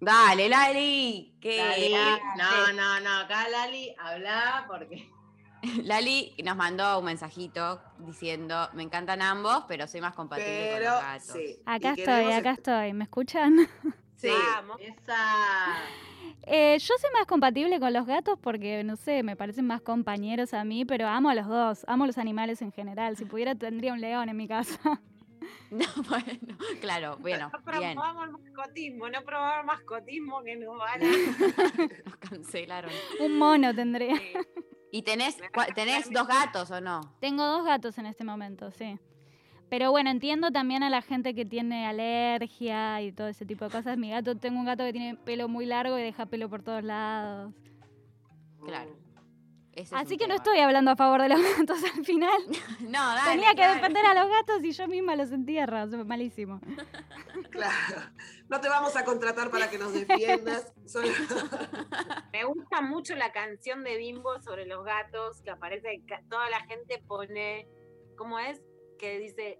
dale. 0.00 0.48
Lali. 0.48 1.36
Que 1.40 1.56
Lali, 1.58 1.94
no, 2.36 2.72
no, 2.74 3.00
no, 3.00 3.18
acá 3.20 3.48
Lali, 3.48 3.94
habla 3.98 4.64
porque. 4.68 5.10
Lali 5.84 6.34
nos 6.44 6.56
mandó 6.56 6.98
un 6.98 7.04
mensajito 7.04 7.80
diciendo, 7.98 8.68
me 8.74 8.82
encantan 8.82 9.22
ambos, 9.22 9.64
pero 9.68 9.86
soy 9.86 10.00
más 10.00 10.14
compatible 10.14 10.70
con 10.72 10.82
los 10.84 11.02
gatos. 11.02 11.26
sí. 11.32 11.58
Acá 11.66 11.94
y 11.96 12.00
estoy, 12.00 12.32
acá 12.32 12.50
estoy. 12.52 12.92
¿Me 12.92 13.04
escuchan? 13.04 13.56
Sí. 14.18 14.30
Vamos. 14.30 14.78
Esa. 14.80 15.14
Eh, 16.44 16.78
yo 16.78 16.94
soy 16.98 17.10
más 17.12 17.26
compatible 17.26 17.78
con 17.78 17.92
los 17.92 18.06
gatos 18.06 18.38
porque, 18.40 18.82
no 18.82 18.96
sé, 18.96 19.22
me 19.22 19.36
parecen 19.36 19.66
más 19.66 19.82
compañeros 19.82 20.54
a 20.54 20.64
mí, 20.64 20.86
pero 20.86 21.06
amo 21.06 21.28
a 21.28 21.34
los 21.34 21.46
dos, 21.46 21.84
amo 21.86 22.06
los 22.06 22.16
animales 22.16 22.62
en 22.62 22.72
general. 22.72 23.18
Si 23.18 23.26
pudiera 23.26 23.54
tendría 23.54 23.92
un 23.92 24.00
león 24.00 24.28
en 24.30 24.36
mi 24.36 24.48
casa. 24.48 24.78
No, 25.70 25.84
bueno, 26.08 26.56
claro, 26.80 27.18
bueno, 27.20 27.50
No 27.52 27.78
bien. 27.78 27.94
probamos 27.94 28.24
el 28.26 28.32
mascotismo, 28.32 29.08
no 29.10 29.22
probamos 29.22 29.60
el 29.60 29.66
mascotismo 29.66 30.42
que 30.42 30.56
nos 30.56 30.76
van 30.78 31.02
a... 31.02 31.06
Nos 32.04 32.16
cancelaron. 32.16 32.90
un 33.20 33.38
mono 33.38 33.72
tendría. 33.74 34.16
Sí. 34.16 34.32
¿Y 34.90 35.02
tenés, 35.02 35.36
tenés 35.74 36.10
dos 36.10 36.26
gatos 36.26 36.70
o 36.70 36.80
no? 36.80 37.00
Tengo 37.20 37.44
dos 37.44 37.64
gatos 37.64 37.98
en 37.98 38.06
este 38.06 38.24
momento, 38.24 38.70
sí. 38.70 38.98
Pero 39.68 39.90
bueno, 39.90 40.10
entiendo 40.10 40.52
también 40.52 40.82
a 40.82 40.90
la 40.90 41.02
gente 41.02 41.34
que 41.34 41.44
tiene 41.44 41.86
alergia 41.86 43.02
y 43.02 43.12
todo 43.12 43.28
ese 43.28 43.44
tipo 43.44 43.64
de 43.64 43.70
cosas. 43.72 43.98
Mi 43.98 44.10
gato, 44.10 44.36
tengo 44.36 44.60
un 44.60 44.66
gato 44.66 44.84
que 44.84 44.92
tiene 44.92 45.16
pelo 45.16 45.48
muy 45.48 45.66
largo 45.66 45.98
y 45.98 46.02
deja 46.02 46.26
pelo 46.26 46.48
por 46.48 46.62
todos 46.62 46.84
lados. 46.84 47.52
Claro. 48.64 49.05
Ese 49.76 49.94
Así 49.94 50.16
que 50.16 50.26
no 50.26 50.34
estoy 50.34 50.58
hablando 50.58 50.90
a 50.90 50.96
favor 50.96 51.20
de 51.22 51.28
los 51.28 51.38
gatos 51.58 51.78
al 51.84 52.04
final. 52.04 52.40
No, 52.80 52.98
dale. 53.14 53.30
Tenía 53.32 53.50
que 53.50 53.56
claro. 53.56 53.74
defender 53.74 54.06
a 54.06 54.14
los 54.14 54.28
gatos 54.30 54.64
y 54.64 54.72
yo 54.72 54.88
misma 54.88 55.14
los 55.16 55.30
entierro. 55.30 55.86
malísimo. 56.04 56.60
Claro. 57.50 58.10
No 58.48 58.60
te 58.60 58.68
vamos 58.68 58.96
a 58.96 59.04
contratar 59.04 59.50
para 59.50 59.68
que 59.68 59.76
nos 59.78 59.92
defiendas. 59.92 60.72
Solo- 60.86 61.08
Me 62.32 62.44
gusta 62.44 62.80
mucho 62.80 63.14
la 63.16 63.32
canción 63.32 63.82
de 63.84 63.96
Bimbo 63.96 64.40
sobre 64.40 64.66
los 64.66 64.84
gatos, 64.84 65.42
que 65.42 65.50
aparece, 65.50 66.02
toda 66.30 66.48
la 66.48 66.60
gente 66.66 67.02
pone, 67.06 67.68
¿cómo 68.16 68.38
es? 68.38 68.60
Que 68.98 69.18
dice 69.18 69.58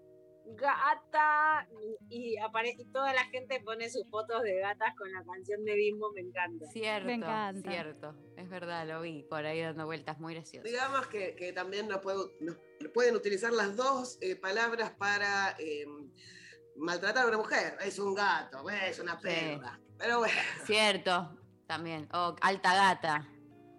gata 0.55 1.67
y, 2.09 2.37
aparece 2.37 2.83
y 2.83 2.85
toda 2.91 3.13
la 3.13 3.25
gente 3.25 3.59
pone 3.61 3.89
sus 3.89 4.09
fotos 4.09 4.41
de 4.43 4.59
gatas 4.59 4.95
con 4.97 5.11
la 5.11 5.23
canción 5.23 5.63
de 5.65 5.75
Bimbo, 5.75 6.11
me 6.13 6.21
encanta. 6.21 6.65
Cierto, 6.71 7.07
Me 7.07 7.13
encanta. 7.15 7.69
cierto. 7.69 8.15
Es 8.37 8.49
verdad, 8.49 8.87
lo 8.87 9.01
vi 9.01 9.23
por 9.23 9.45
ahí 9.45 9.61
dando 9.61 9.85
vueltas, 9.85 10.19
muy 10.19 10.33
gracioso. 10.33 10.67
Digamos 10.67 11.07
que, 11.07 11.35
que 11.35 11.53
también 11.53 11.87
no 11.87 11.99
puedo- 12.01 12.31
no- 12.39 12.55
pueden 12.93 13.15
utilizar 13.15 13.51
las 13.51 13.75
dos 13.75 14.17
eh, 14.21 14.35
palabras 14.35 14.91
para 14.91 15.55
eh, 15.59 15.85
maltratar 16.75 17.25
a 17.25 17.27
una 17.27 17.37
mujer. 17.37 17.77
Es 17.83 17.99
un 17.99 18.13
gato, 18.15 18.69
es 18.69 18.99
una 18.99 19.19
perra. 19.19 19.79
Pero 19.97 20.19
bueno. 20.19 20.33
Cierto, 20.65 21.37
también. 21.65 22.07
O 22.13 22.35
alta 22.41 22.73
gata. 22.75 23.27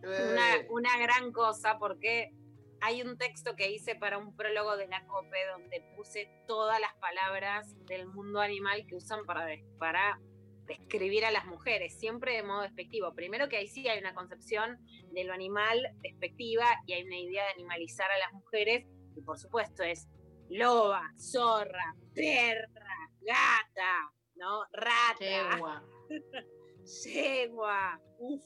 Una, 0.02 0.56
eh, 0.56 0.66
una 0.70 0.96
gran 0.98 1.32
cosa 1.32 1.78
porque 1.78 2.30
hay 2.80 3.02
un 3.02 3.16
texto 3.18 3.56
que 3.56 3.70
hice 3.70 3.94
para 3.94 4.18
un 4.18 4.34
prólogo 4.36 4.76
de 4.76 4.86
la 4.86 5.04
COPE 5.06 5.46
donde 5.52 5.80
puse 5.96 6.30
todas 6.46 6.80
las 6.80 6.94
palabras 6.96 7.74
del 7.86 8.06
mundo 8.06 8.40
animal 8.40 8.86
que 8.86 8.96
usan 8.96 9.24
para, 9.26 9.46
para 9.78 10.20
describir 10.68 11.24
a 11.24 11.30
las 11.30 11.46
mujeres, 11.46 11.98
siempre 11.98 12.34
de 12.36 12.42
modo 12.42 12.62
despectivo. 12.62 13.14
Primero 13.14 13.48
que 13.48 13.56
ahí 13.56 13.66
sí 13.66 13.88
hay 13.88 13.98
una 13.98 14.14
concepción 14.14 14.78
de 15.12 15.24
lo 15.24 15.32
animal 15.32 15.80
despectiva 16.02 16.64
y 16.86 16.92
hay 16.92 17.04
una 17.04 17.18
idea 17.18 17.44
de 17.44 17.50
animalizar 17.52 18.10
a 18.10 18.18
las 18.18 18.32
mujeres, 18.32 18.86
y 19.16 19.22
por 19.22 19.38
supuesto 19.38 19.82
es 19.82 20.08
loba, 20.50 21.02
zorra, 21.18 21.94
perra, 22.14 23.10
gata, 23.20 24.12
¿no? 24.36 24.64
Rata, 24.72 25.18
Yegua. 25.20 25.82
yegua, 27.04 28.00
uf, 28.18 28.44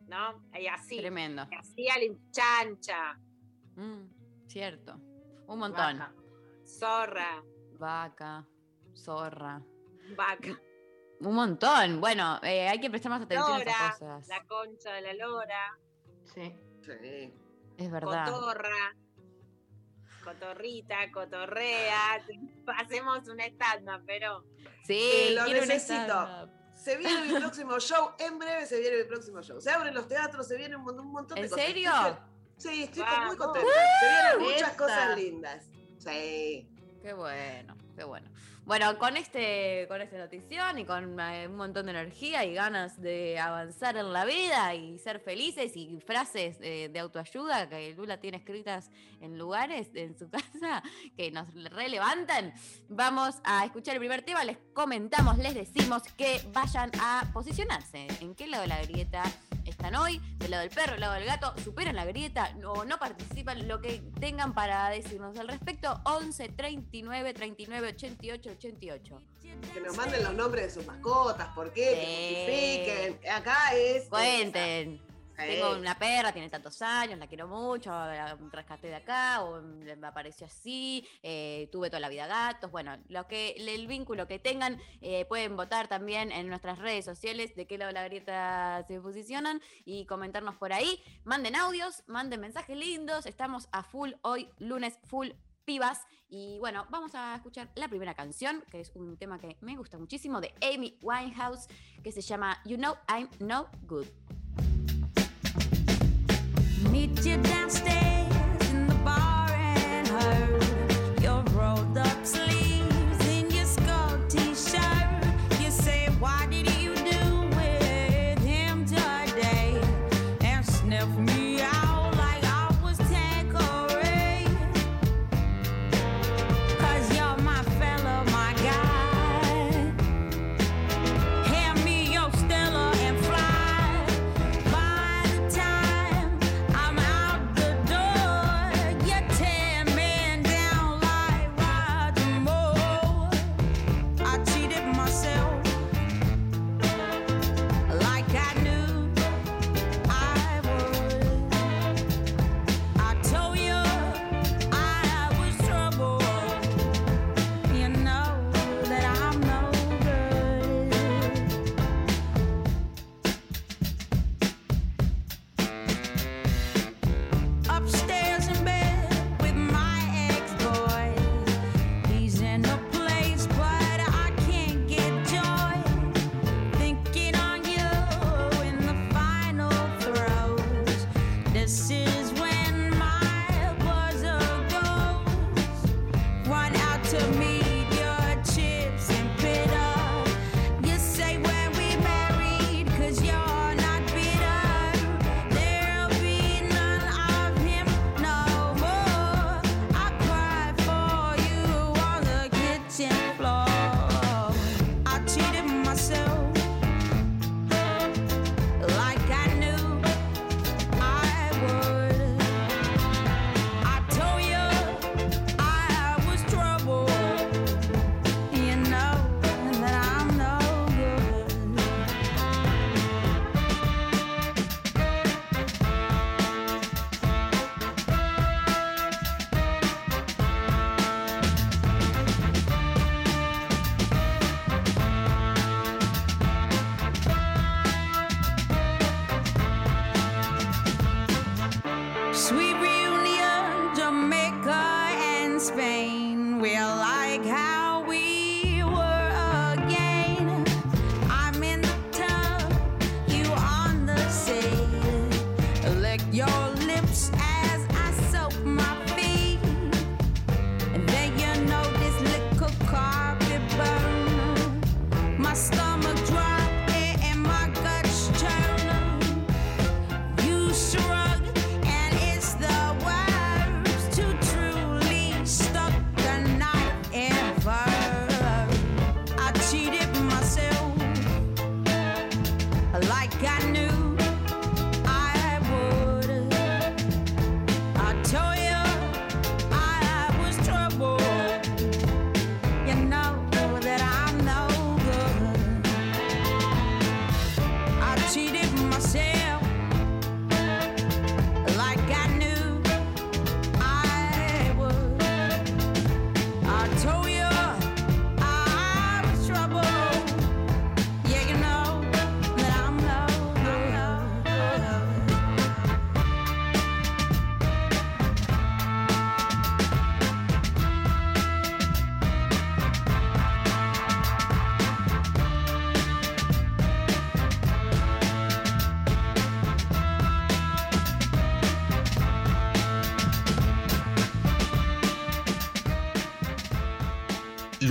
¿no? 0.00 0.44
Y 0.58 0.66
así. 0.66 0.98
Tremendo. 0.98 1.46
Y 1.50 1.54
así 1.54 1.88
al 1.88 2.18
chancha, 2.30 3.18
Mm, 3.78 4.46
cierto. 4.48 4.94
Un 5.46 5.58
montón. 5.58 5.98
Vaca. 5.98 6.12
zorra, 6.66 7.42
Vaca, 7.78 8.44
zorra. 8.94 9.62
vaca, 10.16 10.60
Un 11.20 11.34
montón. 11.34 12.00
Bueno, 12.00 12.38
eh, 12.42 12.68
hay 12.68 12.80
que 12.80 12.90
prestar 12.90 13.10
más 13.10 13.22
atención 13.22 13.52
a 13.56 13.62
esas 13.62 13.98
cosas. 13.98 14.28
la 14.28 14.44
concha 14.46 14.92
de 14.92 15.00
la 15.02 15.14
lora, 15.14 15.78
Sí. 16.24 16.54
sí. 16.84 17.32
Es 17.76 17.90
verdad. 17.90 18.30
cotorra, 18.30 18.94
cotorrita, 20.24 21.10
cotorrea. 21.12 22.22
Hacemos 22.76 23.28
una 23.28 23.46
estándar, 23.46 24.02
pero 24.06 24.44
Sí, 24.84 24.98
Eh, 25.00 25.34
lo 25.34 25.44
necesito. 25.46 25.94
stand-up. 25.94 26.50
Se 26.74 26.96
viene 26.96 27.32
mi 27.32 27.38
próximo 27.38 27.78
show, 27.80 28.12
en 28.18 28.38
breve 28.38 28.64
se 28.66 28.78
viene 28.80 28.98
mi 28.98 29.04
próximo 29.04 29.42
show. 29.42 29.60
Se 29.60 29.70
abren 29.70 29.92
los 29.94 30.06
teatros, 30.08 30.46
se 30.48 30.56
vienen 30.56 30.78
un 30.78 30.84
mon- 30.84 30.98
un 31.00 31.12
montón 31.12 31.34
de 31.36 31.42
¿En 31.42 31.48
cosas. 31.50 31.64
serio? 31.66 31.90
Sí, 32.58 32.82
estoy 32.82 33.04
muy 33.26 33.36
contenta. 33.36 33.70
Se 34.00 34.08
vienen 34.08 34.52
muchas 34.52 34.72
cosas 34.72 35.16
lindas. 35.16 35.64
Sí. 35.98 36.68
Qué 37.02 37.12
bueno, 37.14 37.76
qué 37.96 38.04
bueno. 38.04 38.28
Bueno, 38.68 38.98
con 38.98 39.16
este, 39.16 39.86
con 39.88 40.02
esta 40.02 40.18
notición 40.18 40.78
y 40.78 40.84
con 40.84 41.18
eh, 41.18 41.46
un 41.48 41.56
montón 41.56 41.86
de 41.86 41.92
energía 41.92 42.44
y 42.44 42.52
ganas 42.52 43.00
de 43.00 43.38
avanzar 43.38 43.96
en 43.96 44.12
la 44.12 44.26
vida 44.26 44.74
y 44.74 44.98
ser 44.98 45.20
felices 45.20 45.74
y 45.74 45.98
frases 46.00 46.58
eh, 46.60 46.90
de 46.92 46.98
autoayuda 46.98 47.70
que 47.70 47.94
Lula 47.94 48.20
tiene 48.20 48.36
escritas 48.36 48.90
en 49.22 49.38
lugares 49.38 49.88
en 49.94 50.18
su 50.18 50.28
casa 50.30 50.82
que 51.16 51.30
nos 51.30 51.48
relevantan, 51.54 52.52
vamos 52.90 53.36
a 53.42 53.64
escuchar 53.64 53.94
el 53.94 54.00
primer 54.00 54.20
tema. 54.20 54.44
Les 54.44 54.58
comentamos, 54.74 55.38
les 55.38 55.54
decimos 55.54 56.02
que 56.18 56.42
vayan 56.52 56.90
a 57.00 57.24
posicionarse. 57.32 58.06
¿En 58.20 58.34
qué 58.34 58.48
lado 58.48 58.64
de 58.64 58.68
la 58.68 58.82
grieta 58.82 59.22
están 59.78 59.94
hoy? 59.94 60.20
¿Del 60.38 60.50
lado 60.50 60.62
del 60.64 60.72
perro, 60.72 60.92
del 60.92 61.00
lado 61.00 61.14
del 61.14 61.24
gato? 61.24 61.54
¿Superan 61.62 61.94
la 61.94 62.04
grieta? 62.04 62.52
¿O 62.66 62.84
no 62.84 62.98
participan? 62.98 63.68
Lo 63.68 63.80
que 63.80 64.02
tengan 64.18 64.52
para 64.52 64.90
decirnos 64.90 65.38
al 65.38 65.46
respecto, 65.46 66.00
11 66.04 66.48
39 66.48 67.32
39 67.32 67.88
88 67.88 68.50
88. 68.50 69.22
Que 69.72 69.80
nos 69.80 69.96
manden 69.96 70.24
los 70.24 70.34
nombres 70.34 70.64
de 70.64 70.70
sus 70.70 70.86
mascotas, 70.86 71.48
por 71.54 71.72
qué, 71.72 71.90
que 71.90 73.14
justifiquen. 73.14 73.32
Acá 73.32 73.56
es. 73.74 74.08
Cuenten. 74.08 75.00
Tengo 75.38 75.76
una 75.76 75.96
perra, 75.96 76.32
tiene 76.32 76.50
tantos 76.50 76.82
años, 76.82 77.18
la 77.18 77.28
quiero 77.28 77.46
mucho, 77.46 77.90
la 77.90 78.36
rescaté 78.50 78.88
de 78.88 78.96
acá, 78.96 79.42
o 79.44 79.62
me 79.62 80.06
apareció 80.06 80.46
así, 80.46 81.06
eh, 81.22 81.68
tuve 81.70 81.90
toda 81.90 82.00
la 82.00 82.08
vida 82.08 82.26
gatos. 82.26 82.70
Bueno, 82.70 82.98
lo 83.08 83.28
que, 83.28 83.54
el 83.56 83.86
vínculo 83.86 84.26
que 84.26 84.38
tengan, 84.40 84.80
eh, 85.00 85.26
pueden 85.26 85.56
votar 85.56 85.86
también 85.86 86.32
en 86.32 86.48
nuestras 86.48 86.78
redes 86.78 87.04
sociales 87.04 87.54
de 87.54 87.66
qué 87.66 87.78
lado 87.78 87.88
de 87.88 87.94
la 87.94 88.04
grieta 88.04 88.84
se 88.88 89.00
posicionan 89.00 89.62
y 89.84 90.06
comentarnos 90.06 90.56
por 90.56 90.72
ahí. 90.72 91.02
Manden 91.24 91.54
audios, 91.54 92.02
manden 92.06 92.40
mensajes 92.40 92.76
lindos. 92.76 93.26
Estamos 93.26 93.68
a 93.70 93.84
full 93.84 94.12
hoy, 94.22 94.48
lunes 94.58 94.98
full 95.04 95.28
pibas. 95.64 96.00
Y 96.30 96.58
bueno, 96.58 96.86
vamos 96.90 97.14
a 97.14 97.36
escuchar 97.36 97.70
la 97.74 97.88
primera 97.88 98.14
canción, 98.14 98.64
que 98.70 98.80
es 98.80 98.90
un 98.94 99.16
tema 99.16 99.38
que 99.38 99.56
me 99.60 99.76
gusta 99.76 99.98
muchísimo, 99.98 100.40
de 100.40 100.54
Amy 100.62 100.98
Winehouse, 101.02 101.68
que 102.02 102.10
se 102.10 102.22
llama 102.22 102.58
You 102.64 102.76
Know 102.76 102.96
I'm 103.08 103.28
No 103.38 103.68
Good. 103.82 104.06
Meet 107.16 107.24
you 107.24 107.36
downstairs 107.38 108.17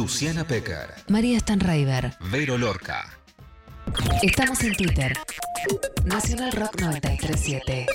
Luciana 0.08 0.48
Pecker, 0.48 0.88
María 1.10 1.38
Stanraiver. 1.38 2.16
Vero 2.32 2.58
Lorca. 2.58 3.20
Estamos 4.24 4.62
en 4.62 4.74
Twitter. 4.74 5.18
Nacional 6.06 6.54
Rock 6.54 6.80
937. 6.80 7.88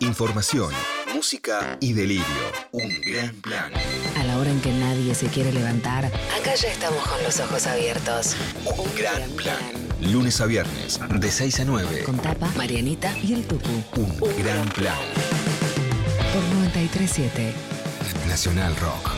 Información, 0.00 0.70
música 1.14 1.78
y 1.80 1.94
delirio. 1.94 2.26
Un 2.72 2.90
gran 3.00 3.36
plan. 3.36 3.72
A 4.18 4.24
la 4.24 4.36
hora 4.36 4.50
en 4.50 4.60
que 4.60 4.70
nadie 4.70 5.14
se 5.14 5.28
quiere 5.28 5.50
levantar, 5.50 6.04
acá 6.04 6.54
ya 6.54 6.68
estamos 6.68 7.02
con 7.08 7.22
los 7.22 7.40
ojos 7.40 7.66
abiertos. 7.66 8.36
Un 8.66 8.94
gran 8.98 9.30
plan. 9.30 10.12
Lunes 10.12 10.42
a 10.42 10.44
viernes, 10.44 11.00
de 11.08 11.30
6 11.30 11.60
a 11.60 11.64
9. 11.64 12.02
Con 12.04 12.18
Tapa, 12.18 12.52
Marianita 12.54 13.16
y 13.16 13.32
el 13.32 13.46
Tucu. 13.46 13.82
Un 13.96 14.42
gran 14.44 14.68
plan. 14.68 14.98
Por 16.34 16.42
937. 16.42 17.54
Nacional 18.28 18.76
Rock. 18.76 19.17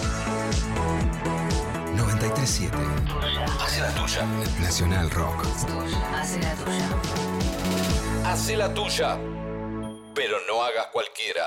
937 2.41 2.75
Hace 3.63 3.81
la 3.81 3.89
tuya. 3.91 4.25
Nacional 4.59 5.11
Rock. 5.11 5.45
Hace 6.15 6.39
la 6.39 6.55
tuya. 6.55 6.89
Hace 8.25 8.57
la 8.57 8.73
tuya. 8.73 9.17
Pero 10.15 10.37
no 10.47 10.63
hagas 10.63 10.87
cualquiera. 10.91 11.45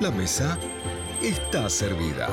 La 0.00 0.10
mesa 0.10 0.58
está 1.22 1.70
servida. 1.70 2.28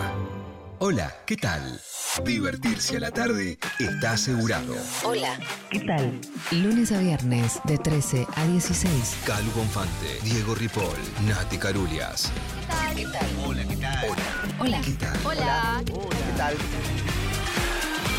Hola, 0.80 1.16
¿qué 1.26 1.38
tal? 1.38 1.80
Divertirse 2.26 2.98
a 2.98 3.00
la 3.00 3.12
tarde 3.12 3.58
está 3.80 4.14
asegurado. 4.14 4.76
Hola, 5.06 5.40
¿qué 5.70 5.80
tal? 5.80 6.20
Lunes 6.52 6.92
a 6.92 7.00
viernes 7.00 7.62
de 7.64 7.78
13 7.78 8.28
a 8.36 8.46
16. 8.46 9.16
Calu 9.26 9.52
Bonfante, 9.52 10.20
Diego 10.24 10.54
Ripoll, 10.54 10.98
Nati 11.26 11.58
Carulias. 11.58 12.30
¿Qué 12.94 13.06
tal? 13.06 13.28
Hola, 13.46 13.64
¿qué 13.64 13.78
tal? 13.78 14.06
Hola. 14.60 14.82
¿Qué 14.82 14.92
tal? 14.92 15.20
Hola. 15.24 15.82
¿Qué 15.86 16.38
tal? 16.38 16.56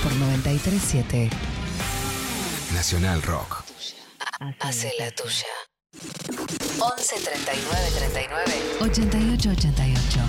Por 0.03 0.13
937. 0.17 1.31
Nacional 2.75 3.23
Rock. 3.23 3.63
Hace 4.61 4.93
la 4.99 5.11
tuya. 5.13 5.47
11 6.81 7.15
39 7.21 7.91
39 7.99 8.53
88 8.81 9.51
88. 9.51 10.21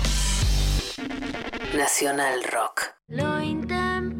Nacional 1.76 2.44
Rock. 2.52 2.94
Lo 3.08 3.40
intempestivo 3.42 4.13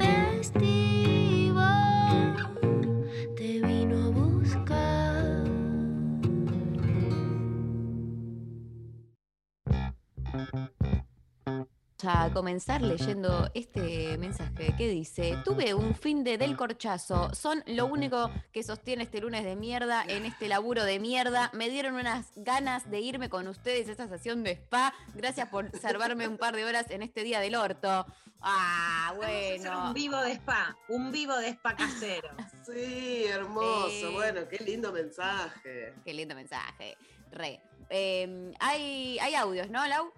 a 12.07 12.31
comenzar 12.33 12.83
leyendo 12.83 13.51
este 13.55 14.19
mensaje 14.19 14.75
que 14.77 14.89
dice, 14.89 15.39
tuve 15.45 15.75
un 15.75 15.95
fin 15.95 16.25
de 16.25 16.39
del 16.39 16.57
corchazo, 16.57 17.35
son 17.35 17.63
lo 17.67 17.87
único 17.87 18.31
que 18.53 18.63
sostiene 18.63 19.05
este 19.05 19.21
lunes 19.21 19.45
de 19.45 19.57
mierda 19.57 20.05
en 20.07 20.25
este 20.27 20.49
laburo 20.49 20.85
de 20.85 20.99
mierda, 20.99 21.51
me 21.53 21.71
dieron 21.71 21.95
unas 21.95 22.33
ganas 22.37 22.91
de 22.91 23.01
irme 23.01 23.29
con 23.29 23.47
ustedes 23.49 23.89
a 23.89 23.93
esta 23.93 24.09
sesión 24.09 24.43
de 24.43 24.53
spa, 24.53 24.93
gracias 25.15 25.49
por 25.49 25.71
salvarme 25.79 26.29
un 26.29 26.37
par 26.37 26.57
de 26.57 26.65
horas 26.65 26.91
en 26.91 27.03
este 27.03 27.23
día 27.23 27.41
del 27.41 27.55
orto. 27.55 28.07
Ah, 28.41 29.15
bueno. 29.17 29.89
Un 29.89 29.95
vivo 29.95 30.21
de 30.21 30.33
spa, 30.33 30.77
un 30.89 31.11
vivo 31.11 31.37
de 31.37 31.49
spa 31.49 31.75
casero. 31.77 32.29
Sí, 32.67 33.25
hermoso. 33.27 34.13
Bueno, 34.13 34.49
qué 34.49 34.57
lindo 34.65 34.91
mensaje. 34.91 35.95
Qué 36.05 36.15
lindo 36.15 36.35
mensaje. 36.35 36.97
Re. 37.31 37.61
Eh, 37.91 38.53
hay, 38.59 39.19
hay 39.19 39.35
audios, 39.35 39.69
¿no, 39.71 39.87
Lau? 39.87 40.13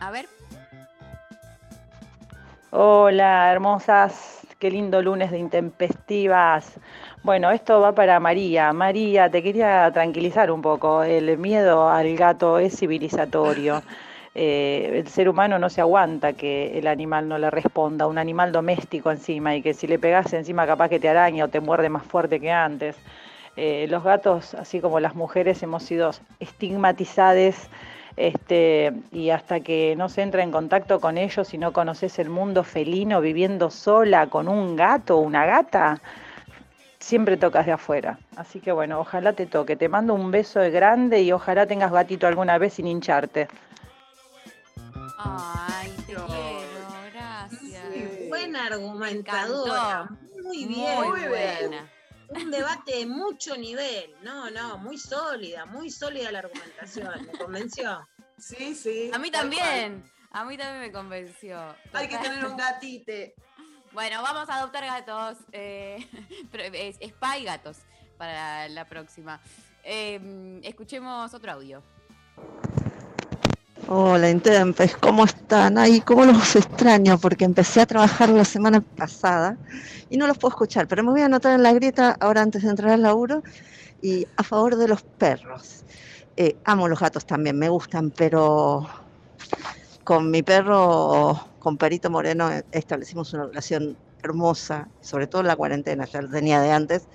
A 0.00 0.10
ver. 0.10 0.26
Hola, 2.70 3.52
hermosas. 3.52 4.46
Qué 4.58 4.70
lindo 4.70 5.02
lunes 5.02 5.30
de 5.30 5.38
intempestivas. 5.38 6.78
Bueno, 7.22 7.50
esto 7.50 7.80
va 7.80 7.94
para 7.94 8.18
María. 8.18 8.72
María, 8.72 9.30
te 9.30 9.42
quería 9.42 9.90
tranquilizar 9.92 10.50
un 10.50 10.62
poco. 10.62 11.02
El 11.02 11.36
miedo 11.36 11.88
al 11.88 12.16
gato 12.16 12.58
es 12.58 12.78
civilizatorio. 12.78 13.82
Eh, 14.32 15.00
el 15.00 15.08
ser 15.08 15.28
humano 15.28 15.58
no 15.58 15.68
se 15.68 15.80
aguanta 15.80 16.34
que 16.34 16.78
el 16.78 16.86
animal 16.86 17.26
no 17.26 17.36
le 17.36 17.50
responda, 17.50 18.06
un 18.06 18.16
animal 18.16 18.52
doméstico 18.52 19.10
encima, 19.10 19.56
y 19.56 19.60
que 19.60 19.74
si 19.74 19.88
le 19.88 19.98
pegas 19.98 20.32
encima 20.32 20.68
capaz 20.68 20.88
que 20.88 21.00
te 21.00 21.08
araña 21.08 21.46
o 21.46 21.48
te 21.48 21.58
muerde 21.58 21.88
más 21.88 22.04
fuerte 22.04 22.38
que 22.38 22.52
antes. 22.52 22.96
Eh, 23.56 23.86
los 23.90 24.04
gatos, 24.04 24.54
así 24.54 24.80
como 24.80 25.00
las 25.00 25.16
mujeres, 25.16 25.60
hemos 25.64 25.82
sido 25.82 26.12
estigmatizados 26.38 27.68
este, 28.16 28.92
y 29.12 29.30
hasta 29.30 29.60
que 29.60 29.94
no 29.96 30.08
se 30.08 30.22
entra 30.22 30.42
en 30.42 30.50
contacto 30.50 31.00
con 31.00 31.18
ellos 31.18 31.54
y 31.54 31.58
no 31.58 31.72
conoces 31.72 32.18
el 32.18 32.28
mundo 32.28 32.64
felino 32.64 33.20
viviendo 33.20 33.70
sola 33.70 34.28
con 34.28 34.48
un 34.48 34.76
gato 34.76 35.18
o 35.18 35.20
una 35.20 35.46
gata, 35.46 36.00
siempre 36.98 37.36
tocas 37.36 37.66
de 37.66 37.72
afuera. 37.72 38.18
Así 38.36 38.60
que 38.60 38.72
bueno, 38.72 39.00
ojalá 39.00 39.32
te 39.32 39.46
toque. 39.46 39.76
Te 39.76 39.88
mando 39.88 40.14
un 40.14 40.30
beso 40.30 40.60
grande 40.70 41.22
y 41.22 41.32
ojalá 41.32 41.66
tengas 41.66 41.92
gatito 41.92 42.26
alguna 42.26 42.58
vez 42.58 42.74
sin 42.74 42.86
hincharte. 42.86 43.48
Ay, 45.18 45.90
te 46.06 46.14
quiero, 46.14 46.24
gracias. 47.12 48.28
Buena 48.28 48.66
argumentadora. 48.66 50.08
Muy 50.42 50.64
bien. 50.66 50.94
Muy 50.96 51.28
buena. 51.28 51.90
Un 52.30 52.50
debate 52.50 52.96
de 52.96 53.06
mucho 53.06 53.56
nivel. 53.56 54.14
No, 54.22 54.50
no, 54.50 54.78
muy 54.78 54.98
sólida, 54.98 55.66
muy 55.66 55.90
sólida 55.90 56.30
la 56.30 56.40
argumentación. 56.40 57.26
¿Me 57.26 57.38
convenció? 57.38 58.08
Sí, 58.38 58.74
sí. 58.74 59.10
A 59.12 59.18
mí 59.18 59.30
también. 59.30 60.04
A 60.30 60.44
mí 60.44 60.56
también 60.56 60.80
me 60.80 60.92
convenció. 60.92 61.74
Hay 61.92 62.08
que 62.08 62.18
tener 62.18 62.44
un 62.46 62.56
gatite. 62.56 63.34
Bueno, 63.92 64.22
vamos 64.22 64.48
a 64.48 64.58
adoptar 64.58 64.84
gatos. 64.84 65.38
eh, 65.52 66.06
pero 66.52 66.64
es, 66.72 66.96
spa 67.00 67.38
y 67.38 67.44
gatos 67.44 67.78
para 68.16 68.68
la 68.68 68.86
próxima. 68.86 69.40
Eh, 69.82 70.60
escuchemos 70.62 71.34
otro 71.34 71.52
audio. 71.52 71.82
Hola, 73.92 74.30
Intempes, 74.30 74.96
¿cómo 74.98 75.24
están? 75.24 75.76
Ay, 75.76 76.00
cómo 76.00 76.24
los 76.24 76.54
extraño, 76.54 77.18
porque 77.18 77.44
empecé 77.44 77.80
a 77.80 77.86
trabajar 77.86 78.28
la 78.28 78.44
semana 78.44 78.80
pasada 78.96 79.58
y 80.08 80.16
no 80.16 80.28
los 80.28 80.38
puedo 80.38 80.50
escuchar, 80.50 80.86
pero 80.86 81.02
me 81.02 81.10
voy 81.10 81.22
a 81.22 81.24
anotar 81.24 81.54
en 81.54 81.64
la 81.64 81.72
grieta 81.72 82.16
ahora 82.20 82.40
antes 82.40 82.62
de 82.62 82.70
entrar 82.70 82.92
al 82.92 83.02
laburo 83.02 83.42
y 84.00 84.28
a 84.36 84.44
favor 84.44 84.76
de 84.76 84.86
los 84.86 85.02
perros. 85.18 85.84
Eh, 86.36 86.54
amo 86.66 86.86
los 86.86 87.00
gatos 87.00 87.26
también, 87.26 87.58
me 87.58 87.68
gustan, 87.68 88.12
pero 88.12 88.88
con 90.04 90.30
mi 90.30 90.44
perro, 90.44 91.48
con 91.58 91.76
Perito 91.76 92.10
Moreno, 92.10 92.48
establecimos 92.70 93.32
una 93.32 93.46
relación 93.46 93.98
hermosa, 94.22 94.86
sobre 95.00 95.26
todo 95.26 95.40
en 95.40 95.48
la 95.48 95.56
cuarentena, 95.56 96.04
ya 96.04 96.22
lo 96.22 96.30
tenía 96.30 96.60
de 96.60 96.70
antes. 96.70 97.08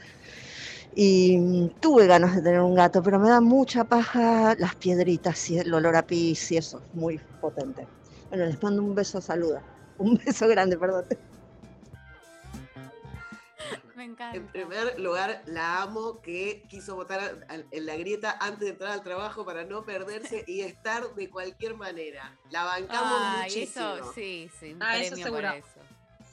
Y 0.95 1.37
mm, 1.37 1.69
tuve 1.81 2.07
ganas 2.07 2.35
de 2.35 2.41
tener 2.41 2.61
un 2.61 2.73
gato, 2.73 3.03
pero 3.03 3.19
me 3.19 3.29
da 3.29 3.41
mucha 3.41 3.83
paja 3.83 4.55
las 4.57 4.75
piedritas 4.75 5.49
y 5.49 5.59
el 5.59 5.73
olor 5.73 5.95
a 5.97 6.07
pis 6.07 6.51
y 6.51 6.57
eso, 6.57 6.79
es 6.79 6.93
muy 6.95 7.17
potente. 7.41 7.85
Bueno, 8.29 8.45
les 8.45 8.61
mando 8.63 8.81
un 8.81 8.95
beso, 8.95 9.21
saluda. 9.21 9.61
Un 9.97 10.17
beso 10.17 10.45
grande, 10.49 10.77
perdón. 10.77 11.05
Me 13.95 14.03
encanta. 14.03 14.35
En 14.35 14.47
primer 14.47 14.99
lugar, 14.99 15.41
la 15.45 15.83
amo 15.83 16.19
que 16.21 16.63
quiso 16.69 16.95
votar 16.95 17.45
en 17.71 17.85
la 17.85 17.95
grieta 17.95 18.37
antes 18.41 18.59
de 18.59 18.69
entrar 18.71 18.91
al 18.91 19.03
trabajo 19.03 19.45
para 19.45 19.63
no 19.63 19.85
perderse 19.85 20.43
y 20.47 20.61
estar 20.61 21.15
de 21.15 21.29
cualquier 21.29 21.75
manera. 21.75 22.37
La 22.51 22.65
bancamos 22.65 23.19
Ay, 23.21 23.51
muchísimo. 23.51 23.95
eso, 23.95 24.13
sí, 24.13 24.51
sí, 24.59 24.73
un 24.73 24.83
Ah, 24.83 24.97
eso 24.97 25.15
premio 25.15 25.31
por 25.31 25.41
seguro. 25.41 25.53
eso. 25.57 25.79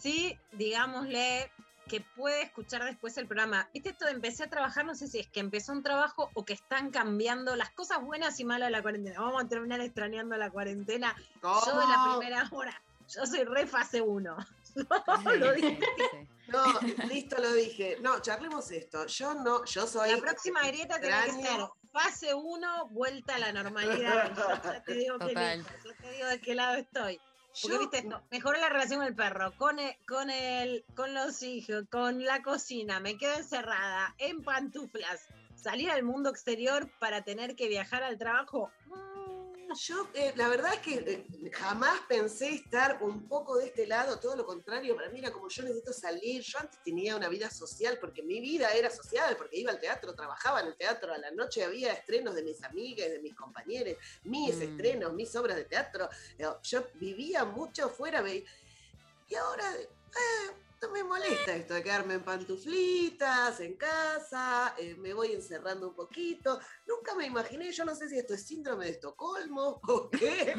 Sí, 0.00 0.36
digámosle 0.54 1.48
que 1.89 2.01
puede 2.01 2.43
escuchar 2.43 2.85
después 2.85 3.16
el 3.18 3.26
programa. 3.26 3.68
Viste 3.72 3.91
esto 3.91 4.07
de 4.07 4.12
empecé 4.12 4.45
a 4.45 4.51
trabajar, 4.51 4.85
no 4.85 4.95
sé 4.95 5.09
si 5.09 5.18
es 5.18 5.28
que 5.28 5.41
empezó 5.41 5.72
un 5.72 5.83
trabajo 5.83 6.30
o 6.35 6.45
que 6.45 6.53
están 6.53 6.91
cambiando 6.91 7.57
las 7.57 7.70
cosas 7.70 8.03
buenas 8.03 8.39
y 8.41 8.45
malas 8.45 8.68
de 8.68 8.72
la 8.72 8.83
cuarentena. 8.83 9.20
Vamos 9.20 9.43
a 9.45 9.49
terminar 9.49 9.80
extrañando 9.80 10.37
la 10.37 10.51
cuarentena. 10.51 11.14
Yo 11.43 11.80
de 11.80 11.87
la 11.87 12.16
primera 12.16 12.49
hora, 12.51 12.83
yo 13.09 13.26
soy 13.26 13.45
re 13.45 13.66
fase 13.66 14.01
1. 14.01 14.37
lo 15.39 15.53
dije. 15.53 15.78
No, 16.49 16.64
listo, 17.09 17.37
lo 17.39 17.53
dije. 17.53 17.99
No, 18.01 18.20
charlemos 18.20 18.70
esto. 18.70 19.07
Yo 19.07 19.35
no, 19.35 19.64
yo 19.64 19.87
soy. 19.87 20.12
La 20.12 20.18
próxima 20.18 20.62
grieta 20.66 21.01
tiene 21.01 21.16
que 21.24 21.33
ser 21.33 21.61
fase 21.93 22.35
1, 22.35 22.89
vuelta 22.89 23.35
a 23.35 23.39
la 23.39 23.53
normalidad. 23.53 24.35
Yo 24.35 24.49
ya 24.64 24.83
te 24.83 24.95
digo 24.95 25.18
que 25.18 25.26
Total. 25.26 25.59
listo, 25.59 25.74
yo 25.85 25.95
te 26.01 26.11
digo 26.12 26.28
de 26.28 26.41
qué 26.41 26.55
lado 26.55 26.76
estoy. 26.76 27.20
Porque 27.61 27.78
viste 27.78 28.09
la 28.61 28.68
relación 28.68 29.00
con 29.00 29.09
el 29.09 29.14
perro, 29.14 29.53
con 29.57 29.78
el, 29.78 29.96
con 30.07 30.30
el, 30.30 30.84
con 30.94 31.12
los 31.12 31.42
hijos, 31.42 31.84
con 31.90 32.24
la 32.24 32.42
cocina, 32.42 33.00
me 33.00 33.18
quedo 33.18 33.34
encerrada, 33.34 34.14
en 34.18 34.42
pantuflas. 34.42 35.28
Salir 35.55 35.90
al 35.90 36.03
mundo 36.03 36.30
exterior 36.30 36.88
para 36.98 37.22
tener 37.22 37.55
que 37.55 37.68
viajar 37.68 38.03
al 38.03 38.18
trabajo. 38.18 38.70
Yo, 39.75 40.07
eh, 40.14 40.33
la 40.37 40.49
verdad 40.49 40.75
es 40.75 40.81
que 40.81 40.95
eh, 40.95 41.51
jamás 41.53 42.01
pensé 42.09 42.51
estar 42.51 43.03
un 43.03 43.27
poco 43.27 43.57
de 43.57 43.66
este 43.66 43.87
lado, 43.87 44.18
todo 44.20 44.37
lo 44.37 44.45
contrario, 44.45 44.95
para 44.97 45.09
mí 45.09 45.18
era 45.18 45.33
como 45.33 45.49
yo 45.49 45.62
necesito 45.62 45.93
salir, 45.93 46.43
yo 46.43 46.59
antes 46.59 46.83
tenía 46.83 47.16
una 47.16 47.29
vida 47.29 47.51
social, 47.51 47.99
porque 47.99 48.23
mi 48.23 48.41
vida 48.41 48.70
era 48.73 48.91
social, 48.91 49.37
porque 49.37 49.59
iba 49.59 49.70
al 49.70 49.81
teatro, 49.81 50.14
trabajaba 50.14 50.61
en 50.61 50.68
el 50.68 50.77
teatro, 50.77 51.12
a 51.12 51.18
la 51.18 51.31
noche 51.31 51.64
había 51.64 51.93
estrenos 51.93 52.35
de 52.35 52.43
mis 52.43 52.62
amigas, 52.62 53.09
de 53.11 53.20
mis 53.20 53.35
compañeros, 53.35 53.97
mis 54.25 54.57
Mm. 54.57 54.62
estrenos, 54.62 55.12
mis 55.14 55.35
obras 55.37 55.57
de 55.57 55.64
teatro, 55.64 56.09
Eh, 56.39 56.47
yo 56.62 56.87
vivía 56.95 57.45
mucho 57.45 57.89
fuera, 57.89 58.23
Y 58.29 59.35
ahora, 59.35 59.75
eh, 59.75 60.53
no 60.83 60.91
me 60.91 61.05
molesta 61.05 61.55
esto 61.55 61.74
de 61.74 61.83
quedarme 61.83 62.14
en 62.14 62.22
pantuflitas, 62.24 63.61
en 63.61 63.74
casa, 63.76 64.74
eh, 64.78 64.97
me 64.99 65.14
voy 65.14 65.33
encerrando 65.33 65.89
un 65.89 65.95
poquito. 65.95 66.59
Nunca 66.87 67.14
me 67.14 67.26
imaginé, 67.26 67.70
yo 67.70 67.85
no 67.85 67.95
sé 67.95 68.09
si 68.09 68.18
esto 68.18 68.35
es 68.35 68.45
síndrome 68.45 68.87
de 68.87 68.91
Estocolmo 68.93 69.80
o 69.89 70.11
qué, 70.11 70.55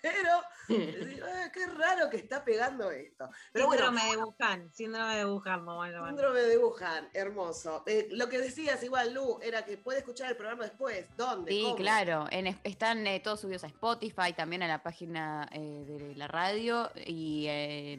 pero 0.00 0.40
decir, 0.68 1.22
"Ah, 1.24 1.50
qué 1.52 1.66
raro 1.66 2.08
que 2.08 2.16
está 2.16 2.44
pegando 2.44 2.90
esto. 2.90 3.28
Pero 3.52 3.66
bueno, 3.66 3.86
síndrome 3.86 4.10
de 4.10 4.16
Wuhan, 4.22 4.72
síndrome 4.72 5.16
de 5.16 5.24
Wuhan, 5.26 5.64
mamá. 5.64 5.90
mamá. 5.90 6.08
síndrome 6.08 6.40
de 6.40 6.58
Wuhan, 6.58 7.08
hermoso. 7.12 7.82
Eh, 7.86 8.08
lo 8.12 8.28
que 8.28 8.38
decías 8.38 8.82
igual, 8.82 9.12
Lu, 9.12 9.38
era 9.42 9.64
que 9.64 9.76
puede 9.76 9.98
escuchar 9.98 10.30
el 10.30 10.36
programa 10.36 10.64
después. 10.64 11.06
¿Dónde? 11.16 11.52
Sí, 11.52 11.62
¿Cómo? 11.62 11.76
claro. 11.76 12.26
En 12.30 12.46
están 12.64 13.06
eh, 13.06 13.20
todos 13.20 13.40
subidos 13.40 13.64
a 13.64 13.66
Spotify, 13.68 14.32
también 14.34 14.62
a 14.62 14.68
la 14.68 14.82
página 14.82 15.48
eh, 15.52 15.84
de 15.86 16.14
la 16.14 16.28
radio 16.28 16.90
y 17.04 17.46
eh, 17.48 17.98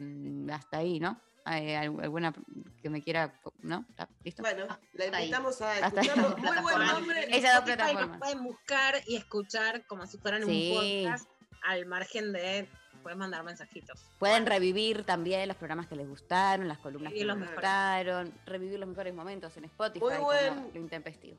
hasta 0.52 0.78
ahí, 0.78 0.98
¿no? 1.00 1.20
Eh, 1.56 1.76
al- 1.76 2.00
alguna 2.00 2.34
que 2.82 2.90
me 2.90 3.02
quiera, 3.02 3.32
¿no? 3.62 3.84
¿Está 3.88 4.08
¿Listo? 4.24 4.42
Bueno, 4.42 4.66
la 4.66 5.04
Hasta 5.04 5.16
ahí. 5.16 5.24
invitamos 5.24 5.60
a 5.62 5.78
escucharlo. 5.78 6.36
Muy 6.38 6.62
buen 6.62 6.86
nombre. 6.86 7.36
Esas 7.36 7.54
dos 7.56 7.64
plataformas. 7.64 8.18
Pueden 8.18 8.44
buscar 8.44 8.94
y 9.06 9.16
escuchar 9.16 9.86
como 9.86 10.06
si 10.06 10.18
fueran 10.18 10.44
Sí. 10.44 10.72
un 10.76 11.06
podcast 11.06 11.28
al 11.62 11.86
margen 11.86 12.32
de. 12.32 12.68
Pueden 13.02 13.18
mandar 13.18 13.44
mensajitos. 13.44 14.00
Pueden 14.18 14.44
revivir 14.44 15.04
también 15.04 15.46
los 15.48 15.56
programas 15.56 15.86
que 15.86 15.94
les 15.96 16.06
gustaron, 16.08 16.66
las 16.68 16.78
columnas 16.78 17.12
Revivir 17.12 17.32
que 17.32 17.38
les 17.40 17.50
gustaron, 17.52 18.34
revivir 18.44 18.78
los 18.80 18.88
mejores 18.88 19.14
momentos 19.14 19.56
en 19.56 19.64
Spotify, 19.66 20.00
Muy 20.04 20.16
buen- 20.16 20.70
lo 20.74 20.80
intempestivo. 20.80 21.38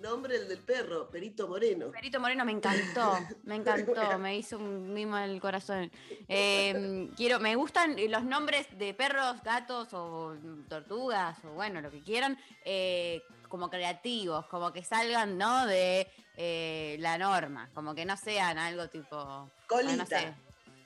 Nombre 0.00 0.36
el 0.36 0.48
del 0.48 0.58
perro, 0.60 1.10
Perito 1.10 1.48
Moreno. 1.48 1.90
Perito 1.90 2.20
Moreno 2.20 2.44
me 2.44 2.52
encantó, 2.52 3.18
me 3.42 3.54
encantó, 3.56 4.18
me 4.18 4.36
hizo 4.36 4.56
un 4.56 4.92
mimo 4.92 5.16
al 5.16 5.40
corazón. 5.40 5.90
Eh, 6.28 7.08
quiero, 7.16 7.40
me 7.40 7.56
gustan 7.56 7.96
los 8.08 8.22
nombres 8.22 8.66
de 8.78 8.94
perros, 8.94 9.42
gatos 9.42 9.92
o 9.92 10.36
tortugas 10.68 11.36
o 11.44 11.54
bueno, 11.54 11.80
lo 11.80 11.90
que 11.90 12.00
quieran, 12.00 12.38
eh, 12.64 13.22
como 13.48 13.68
creativos, 13.68 14.46
como 14.46 14.72
que 14.72 14.84
salgan, 14.84 15.36
¿no? 15.36 15.66
De 15.66 16.08
eh, 16.36 16.96
la 17.00 17.18
norma, 17.18 17.68
como 17.74 17.94
que 17.94 18.04
no 18.04 18.16
sean 18.16 18.58
algo 18.58 18.88
tipo... 18.88 19.50
Colita. 19.66 19.92
ah, 19.92 19.96
no 19.96 20.06
sé. 20.06 20.34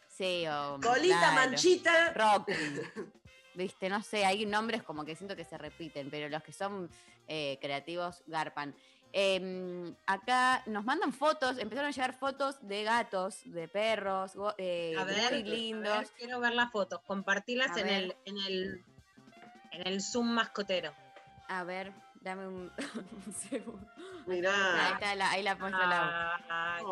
Sí, 0.08 0.46
o... 0.46 0.80
Colita, 0.80 1.32
manchita. 1.32 2.12
Rocky. 2.14 2.52
Viste, 3.54 3.90
no 3.90 4.02
sé, 4.02 4.24
hay 4.24 4.46
nombres 4.46 4.82
como 4.82 5.04
que 5.04 5.14
siento 5.14 5.36
que 5.36 5.44
se 5.44 5.58
repiten, 5.58 6.08
pero 6.10 6.28
los 6.30 6.42
que 6.42 6.52
son 6.52 6.88
eh, 7.28 7.58
creativos 7.60 8.22
garpan. 8.26 8.74
Eh, 9.12 9.94
acá 10.06 10.62
nos 10.66 10.84
mandan 10.84 11.12
fotos, 11.12 11.58
empezaron 11.58 11.88
a 11.88 11.92
llegar 11.92 12.14
fotos 12.14 12.56
de 12.66 12.82
gatos, 12.84 13.40
de 13.44 13.68
perros, 13.68 14.32
eh, 14.58 14.94
A 14.98 15.04
ver, 15.04 15.32
muy 15.32 15.42
lindos. 15.42 15.92
a 15.92 15.98
ver, 16.00 16.08
quiero 16.16 16.40
ver 16.40 16.54
las 16.54 16.70
fotos. 16.70 17.00
Compartilas 17.06 17.76
A 17.76 17.80
en 17.80 17.88
el, 17.88 18.16
en 18.24 18.36
el 18.38 18.84
en 19.72 19.86
el 19.86 20.02
Zoom 20.02 20.28
mascotero. 20.28 20.92
A 21.48 21.64
ver, 21.64 21.92
dame 22.20 22.46
un, 22.46 22.72
un 23.26 23.32
segundo. 23.34 23.86
Mirá. 24.26 24.86
Ahí, 24.86 24.92
está 24.94 25.14
la, 25.14 25.30
ahí 25.30 25.42
la 25.42 25.56
muestro 25.56 25.86
la. 25.86 26.40
Ay, 26.48 26.84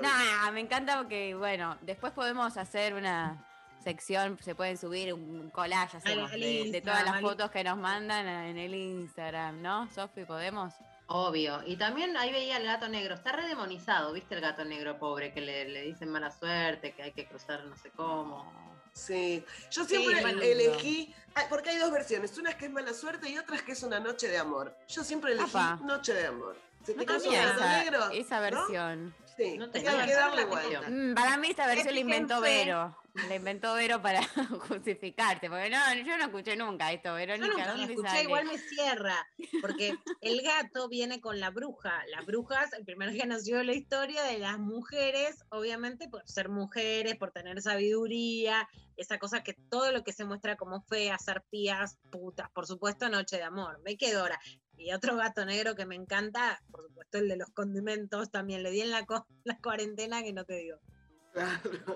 Nah, 0.00 0.50
me 0.50 0.60
encanta 0.60 0.98
porque, 0.98 1.34
bueno, 1.34 1.76
después 1.82 2.12
podemos 2.12 2.56
hacer 2.56 2.94
una 2.94 3.44
sección, 3.80 4.38
se 4.40 4.54
pueden 4.54 4.76
subir 4.78 5.12
un 5.12 5.50
collage 5.50 5.96
hacemos, 5.96 6.30
de, 6.30 6.70
de 6.72 6.80
todas 6.80 7.04
las 7.04 7.20
fotos 7.20 7.50
que 7.50 7.64
nos 7.64 7.76
mandan 7.76 8.26
en 8.26 8.56
el 8.56 8.74
Instagram, 8.74 9.60
¿no? 9.60 9.88
Sofi, 9.90 10.24
¿podemos? 10.24 10.72
Obvio. 11.06 11.62
Y 11.66 11.76
también 11.76 12.16
ahí 12.16 12.32
veía 12.32 12.56
el 12.56 12.64
gato 12.64 12.88
negro. 12.88 13.14
Está 13.14 13.32
redemonizado, 13.32 14.12
¿viste 14.12 14.34
el 14.34 14.40
gato 14.40 14.64
negro 14.64 14.98
pobre? 14.98 15.32
Que 15.34 15.40
le, 15.40 15.68
le 15.68 15.82
dicen 15.82 16.08
mala 16.10 16.30
suerte, 16.30 16.92
que 16.92 17.02
hay 17.02 17.12
que 17.12 17.26
cruzar 17.26 17.64
no 17.64 17.76
sé 17.76 17.90
cómo. 17.90 18.50
Sí, 18.92 19.44
yo 19.70 19.84
Sí, 19.84 19.96
siempre 19.96 20.20
bueno. 20.20 20.42
elegí, 20.42 21.14
ah, 21.34 21.44
porque 21.48 21.70
hay 21.70 21.78
dos 21.78 21.90
versiones, 21.90 22.36
una 22.36 22.50
es 22.50 22.56
que 22.56 22.66
es 22.66 22.70
mala 22.70 22.92
suerte 22.92 23.28
y 23.30 23.38
otra 23.38 23.56
es 23.56 23.62
que 23.62 23.72
es 23.72 23.82
una 23.82 24.00
noche 24.00 24.28
de 24.28 24.36
amor. 24.38 24.76
Yo 24.88 25.02
siempre 25.02 25.32
elegí 25.32 25.56
noche 25.84 26.12
de 26.12 26.26
amor. 26.26 26.56
¿Se 26.84 26.92
te 26.94 27.06
No 27.06 27.12
un 27.14 27.18
gato 27.20 27.58
esa, 27.58 27.78
negro? 27.78 28.10
esa 28.10 28.36
¿No? 28.36 28.42
versión. 28.42 29.14
Sí, 29.36 29.56
No 29.56 29.70
tenía 29.70 30.04
que 30.04 30.14
darle 30.14 30.44
vuelta. 30.44 30.90
Mm, 30.90 31.14
para 31.14 31.36
mí 31.38 31.48
esta 31.48 31.66
versión 31.66 31.94
la 31.94 32.00
inventó. 32.00 32.40
Vero. 32.40 32.96
La 33.28 33.34
inventó 33.36 33.74
Vero 33.74 34.00
para 34.00 34.22
justificarte, 34.68 35.50
porque 35.50 35.68
no, 35.68 35.76
yo 35.94 36.16
no 36.16 36.24
escuché 36.24 36.56
nunca 36.56 36.90
esto, 36.92 37.10
Yo 37.10 37.14
Verónica, 37.14 37.46
nunca 37.48 37.66
la 37.66 37.72
¿dónde 37.72 37.92
escuché, 37.92 38.08
sale? 38.08 38.22
igual 38.22 38.46
me 38.46 38.58
cierra, 38.58 39.26
porque 39.60 39.94
el 40.22 40.40
gato 40.40 40.88
viene 40.88 41.20
con 41.20 41.38
la 41.38 41.50
bruja. 41.50 42.02
Las 42.08 42.24
brujas, 42.24 42.72
el 42.72 42.84
primero 42.86 43.12
que 43.12 43.26
nació 43.26 43.62
la 43.62 43.74
historia 43.74 44.22
de 44.24 44.38
las 44.38 44.58
mujeres, 44.58 45.44
obviamente 45.50 46.08
por 46.08 46.26
ser 46.26 46.48
mujeres, 46.48 47.16
por 47.16 47.32
tener 47.32 47.60
sabiduría, 47.60 48.66
esa 48.96 49.18
cosa 49.18 49.42
que 49.42 49.52
todo 49.68 49.92
lo 49.92 50.04
que 50.04 50.12
se 50.14 50.24
muestra 50.24 50.56
como 50.56 50.80
feas, 50.80 51.28
arpías, 51.28 51.98
putas, 52.10 52.50
por 52.50 52.66
supuesto, 52.66 53.10
Noche 53.10 53.36
de 53.36 53.42
Amor, 53.42 53.78
me 53.84 53.98
quedo 53.98 54.20
ahora. 54.22 54.40
Y 54.78 54.92
otro 54.94 55.16
gato 55.16 55.44
negro 55.44 55.74
que 55.76 55.84
me 55.84 55.94
encanta, 55.96 56.62
por 56.70 56.82
supuesto, 56.82 57.18
el 57.18 57.28
de 57.28 57.36
los 57.36 57.50
condimentos, 57.50 58.30
también 58.30 58.62
le 58.62 58.70
di 58.70 58.80
en 58.80 58.90
la, 58.90 59.04
co- 59.04 59.26
la 59.44 59.58
cuarentena 59.58 60.22
que 60.22 60.32
no 60.32 60.44
te 60.46 60.54
digo. 60.56 60.78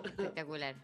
Espectacular. 0.04 0.76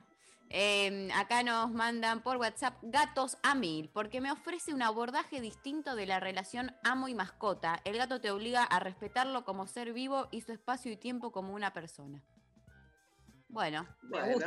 Eh, 0.55 1.09
acá 1.14 1.42
nos 1.42 1.72
mandan 1.72 2.22
por 2.22 2.36
WhatsApp 2.36 2.76
gatos 2.82 3.38
a 3.42 3.55
mil, 3.55 3.88
porque 3.88 4.20
me 4.20 4.30
ofrece 4.30 4.74
un 4.74 4.82
abordaje 4.82 5.40
distinto 5.40 5.96
de 5.96 6.05
la 6.05 6.20
relación 6.20 6.76
amo 6.84 7.09
y 7.09 7.14
mascota. 7.14 7.80
El 7.84 7.96
gato 7.96 8.20
te 8.20 8.30
obliga 8.30 8.62
a 8.62 8.78
respetarlo 8.78 9.46
como 9.46 9.66
ser 9.66 9.94
vivo 9.94 10.28
y 10.30 10.42
su 10.42 10.53
espacio 10.53 10.92
y 10.92 10.98
tiempo 10.98 11.32
como 11.32 11.55
una 11.55 11.72
persona. 11.72 12.22
Bueno, 13.48 13.86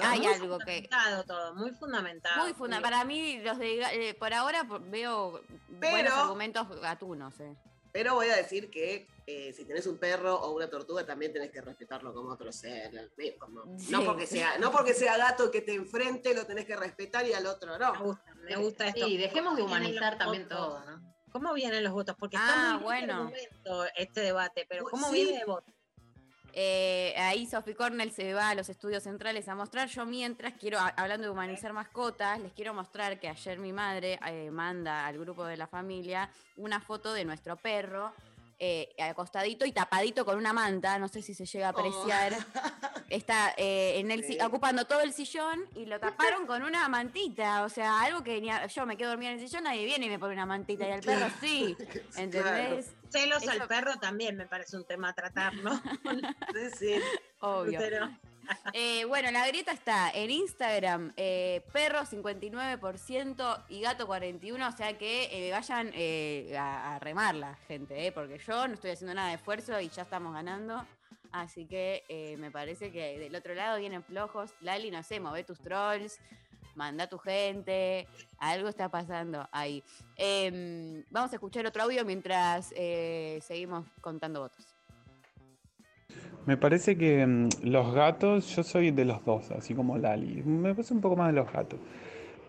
hay 0.04 0.20
muy 0.20 0.28
algo 0.28 0.60
que... 0.60 0.88
todo, 1.26 1.56
muy 1.56 1.72
fundamentado. 1.72 2.44
Muy 2.44 2.54
funda 2.54 2.82
Para 2.82 3.04
mí, 3.04 3.40
los 3.40 3.58
de 3.58 3.82
eh, 3.82 4.14
por 4.14 4.32
ahora 4.32 4.64
veo 4.64 5.42
buenos 5.80 6.14
argumentos 6.14 6.68
gatunos. 6.82 7.40
eh. 7.40 7.56
Pero 7.96 8.14
voy 8.16 8.28
a 8.28 8.36
decir 8.36 8.70
que 8.70 9.08
eh, 9.26 9.54
si 9.54 9.64
tenés 9.64 9.88
un 9.88 9.98
perro 9.98 10.36
o 10.36 10.52
una 10.54 10.70
tortuga, 10.70 11.06
también 11.06 11.32
tenés 11.32 11.50
que 11.50 11.62
respetarlo 11.62 12.14
como 12.14 12.30
otro 12.34 12.52
ser. 12.52 12.92
como- 13.40 13.80
Sí. 13.80 13.90
no, 13.90 14.04
porque 14.04 14.28
sea, 14.28 14.58
no 14.58 14.70
porque 14.70 14.94
sea 14.94 15.16
gato 15.18 15.50
que 15.50 15.62
te 15.62 15.74
enfrente, 15.76 16.34
lo 16.34 16.46
tenés 16.46 16.66
que 16.66 16.76
respetar 16.76 17.26
y 17.26 17.32
al 17.32 17.46
otro 17.46 17.78
no. 17.80 17.94
Me 17.94 18.00
gusta, 18.00 18.36
me 18.36 18.56
gusta 18.58 18.88
esto. 18.90 19.06
Sí, 19.06 19.16
dejemos 19.16 19.56
de 19.56 19.62
¿Cómo 19.62 19.76
vienen 19.76 19.92
humanizar 19.94 20.18
también 20.18 20.44
votos? 20.44 20.58
todo, 20.58 20.84
¿no? 20.86 21.16
¿Cómo 21.32 21.54
vienen 21.54 21.86
los 21.86 21.94
votos? 21.94 22.18
Porque 22.20 22.36
Ah, 22.38 22.44
está 22.50 22.74
muy 22.74 22.84
bueno. 22.84 23.32
este 23.96 24.20
debate, 24.20 24.66
pero 24.68 24.84
¿cómo 24.84 25.08
Sí. 25.08 25.24
viene 25.24 25.40
de 25.40 25.46
voto? 25.46 25.72
Eh, 26.58 27.14
ahí 27.18 27.46
Sophie 27.46 27.76
Cornell 27.76 28.14
se 28.14 28.34
va 28.34 28.52
a 28.52 28.56
los 28.56 28.70
estudios 28.70 29.04
centrales 29.04 29.50
a 29.50 29.56
mostrar. 29.56 29.90
Yo 29.90 30.06
mientras 30.06 30.54
quiero, 30.54 30.80
hablando 30.96 31.26
de 31.26 31.30
humanizar 31.30 31.74
mascotas, 31.74 32.40
les 32.40 32.54
quiero 32.54 32.74
mostrar 32.74 33.20
que 33.20 33.28
ayer 33.28 33.60
mi 33.60 33.74
madre 33.74 34.18
eh, 34.26 34.50
manda 34.52 35.06
al 35.06 35.20
grupo 35.20 35.44
de 35.44 35.58
la 35.58 35.68
familia 35.68 36.30
una 36.56 36.80
foto 36.80 37.12
de 37.12 37.26
nuestro 37.26 37.58
perro. 37.58 38.14
Eh, 38.60 38.90
acostadito 39.00 39.66
y 39.66 39.72
tapadito 39.72 40.26
con 40.26 40.38
una 40.38 40.54
manta, 40.54 40.98
no 41.00 41.08
sé 41.08 41.22
si 41.22 41.34
se 41.34 41.46
llega 41.46 41.68
a 41.68 41.70
apreciar. 41.72 42.34
Está 43.10 43.54
eh, 43.58 44.00
en 44.00 44.12
el, 44.12 44.24
Sí. 44.24 44.38
ocupando 44.42 44.86
todo 44.86 45.02
el 45.02 45.14
sillón 45.14 45.66
y 45.76 45.86
lo 45.86 46.00
taparon 46.00 46.48
con 46.48 46.64
una 46.64 46.88
mantita. 46.90 47.64
O 47.64 47.70
sea, 47.70 48.02
algo 48.02 48.24
que 48.24 48.42
ni 48.42 48.50
a- 48.50 48.66
yo 48.68 48.86
me 48.86 48.98
quedo 48.98 49.10
dormida 49.10 49.32
en 49.32 49.40
el 49.40 49.48
sillón, 49.48 49.64
nadie 49.66 49.86
viene 49.86 50.06
y 50.08 50.10
me 50.10 50.18
pone 50.20 50.34
una 50.34 50.46
mantita. 50.46 50.88
Y 50.88 50.92
al 50.92 51.02
perro 51.02 51.28
sí. 51.42 51.76
¿Entendés? 52.18 52.92
Celos 53.10 53.44
Eso- 53.44 53.52
al 53.52 53.68
perro 53.68 53.96
también 53.98 54.36
me 54.38 54.46
parece 54.48 54.76
un 54.78 54.86
tema 54.86 55.10
a 55.10 55.14
tratar, 55.14 55.54
¿no? 55.56 55.82
Sí, 56.54 56.70
sí. 56.78 56.96
Obvio. 57.42 57.80
Pero- 57.80 58.10
Eh, 58.74 59.06
bueno, 59.06 59.32
la 59.32 59.48
grieta 59.48 59.72
está 59.72 60.10
en 60.12 60.30
Instagram, 60.30 61.14
eh, 61.16 61.64
perro 61.72 62.00
59% 62.00 63.64
y 63.70 63.82
gato 63.82 64.08
41%, 64.08 64.68
o 64.68 64.76
sea 64.76 64.98
que 64.98 65.30
eh, 65.32 65.52
vayan 65.52 65.94
a, 66.58 66.96
a 66.96 67.00
remarla, 67.00 67.58
gente, 67.68 68.12
porque 68.12 68.38
yo 68.40 68.68
no 68.68 68.74
estoy 68.74 68.92
haciendo 68.92 69.14
nada 69.14 69.30
de 69.30 69.36
esfuerzo 69.36 69.80
y 69.80 69.90
ya 69.90 70.02
estamos 70.02 70.34
ganando. 70.34 70.86
Así 71.32 71.66
que 71.66 72.36
me 72.40 72.50
parece 72.50 72.92
que 72.92 73.20
del 73.20 73.36
otro 73.36 73.54
lado 73.56 73.78
vienen 73.78 74.04
flojos. 74.04 74.54
Lali, 74.62 74.90
no 74.90 75.04
sé, 75.04 75.20
move 75.20 75.44
tus 75.44 75.60
trolls, 75.60 76.20
manda 76.76 77.08
tu 77.08 77.18
gente, 77.18 78.08
algo 78.38 78.70
está 78.70 78.88
pasando 78.90 79.48
ahí. 79.52 79.84
Em, 80.16 81.04
vamos 81.10 81.32
a 81.34 81.36
escuchar 81.36 81.66
otro 81.66 81.84
audio 81.84 82.06
mientras 82.06 82.68
seguimos 83.42 83.86
contando 84.02 84.42
votos. 84.42 84.75
Me 86.46 86.58
parece 86.58 86.98
que 86.98 87.26
mm, 87.26 87.50
los 87.64 87.94
gatos, 87.94 88.56
yo 88.56 88.64
soy 88.64 88.92
de 88.92 89.06
los 89.06 89.24
dos, 89.26 89.52
así 89.52 89.74
como 89.74 89.98
Lali. 89.98 90.44
Me 90.44 90.74
parece 90.74 90.94
un 90.94 91.02
poco 91.02 91.16
más 91.16 91.28
de 91.28 91.34
los 91.34 91.52
gatos. 91.52 91.80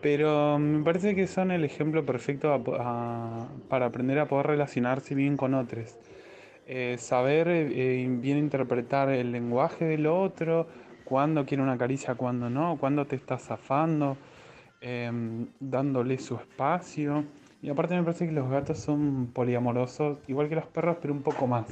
Pero 0.01 0.59
mm, 0.59 0.61
me 0.61 0.83
parece 0.83 1.15
que 1.15 1.27
son 1.27 1.51
el 1.51 1.63
ejemplo 1.63 2.05
perfecto 2.05 2.63
para 3.69 3.85
aprender 3.85 4.19
a 4.19 4.27
poder 4.27 4.47
relacionarse 4.47 5.15
bien 5.15 5.37
con 5.37 5.53
otros. 5.53 5.97
Eh, 6.67 6.97
saber 6.99 7.47
eh, 7.49 8.07
bien 8.09 8.37
interpretar 8.37 9.09
el 9.09 9.31
lenguaje 9.31 9.85
del 9.85 10.05
otro, 10.05 10.67
cuándo 11.05 11.45
quiere 11.45 11.63
una 11.63 11.77
caricia, 11.77 12.15
cuándo 12.15 12.49
no, 12.49 12.77
cuándo 12.77 13.05
te 13.05 13.15
está 13.15 13.37
zafando, 13.37 14.17
em, 14.81 15.47
dándole 15.59 16.17
su 16.17 16.35
espacio. 16.35 17.23
Y 17.61 17.69
aparte 17.69 17.95
me 17.95 18.03
parece 18.03 18.27
que 18.27 18.31
los 18.31 18.49
gatos 18.49 18.77
son 18.79 19.27
poliamorosos, 19.33 20.19
igual 20.27 20.47
que 20.47 20.55
los 20.55 20.67
perros, 20.67 20.97
pero 21.01 21.13
un 21.13 21.23
poco 21.23 21.47
más. 21.47 21.65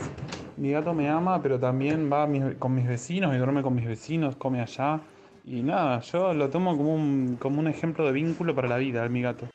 Mi 0.57 0.71
gato 0.71 0.93
me 0.93 1.09
ama, 1.09 1.41
pero 1.41 1.59
también 1.59 2.11
va 2.11 2.25
mis- 2.25 2.55
con 2.55 2.73
mis 2.73 2.87
vecinos 2.87 3.35
y 3.35 3.37
duerme 3.37 3.61
con 3.61 3.75
mis 3.75 3.85
vecinos, 3.85 4.35
come 4.35 4.61
allá. 4.61 4.99
Y 5.43 5.61
nada, 5.61 5.99
yo 6.01 6.33
lo 6.33 6.49
tomo 6.49 6.75
como 6.75 6.95
un, 6.95 7.37
como 7.39 7.59
un 7.59 7.67
ejemplo 7.67 8.03
de 8.05 8.11
vínculo 8.13 8.55
para 8.55 8.67
la 8.67 8.77
vida, 8.77 9.07
mi 9.09 9.21
gato. 9.21 9.47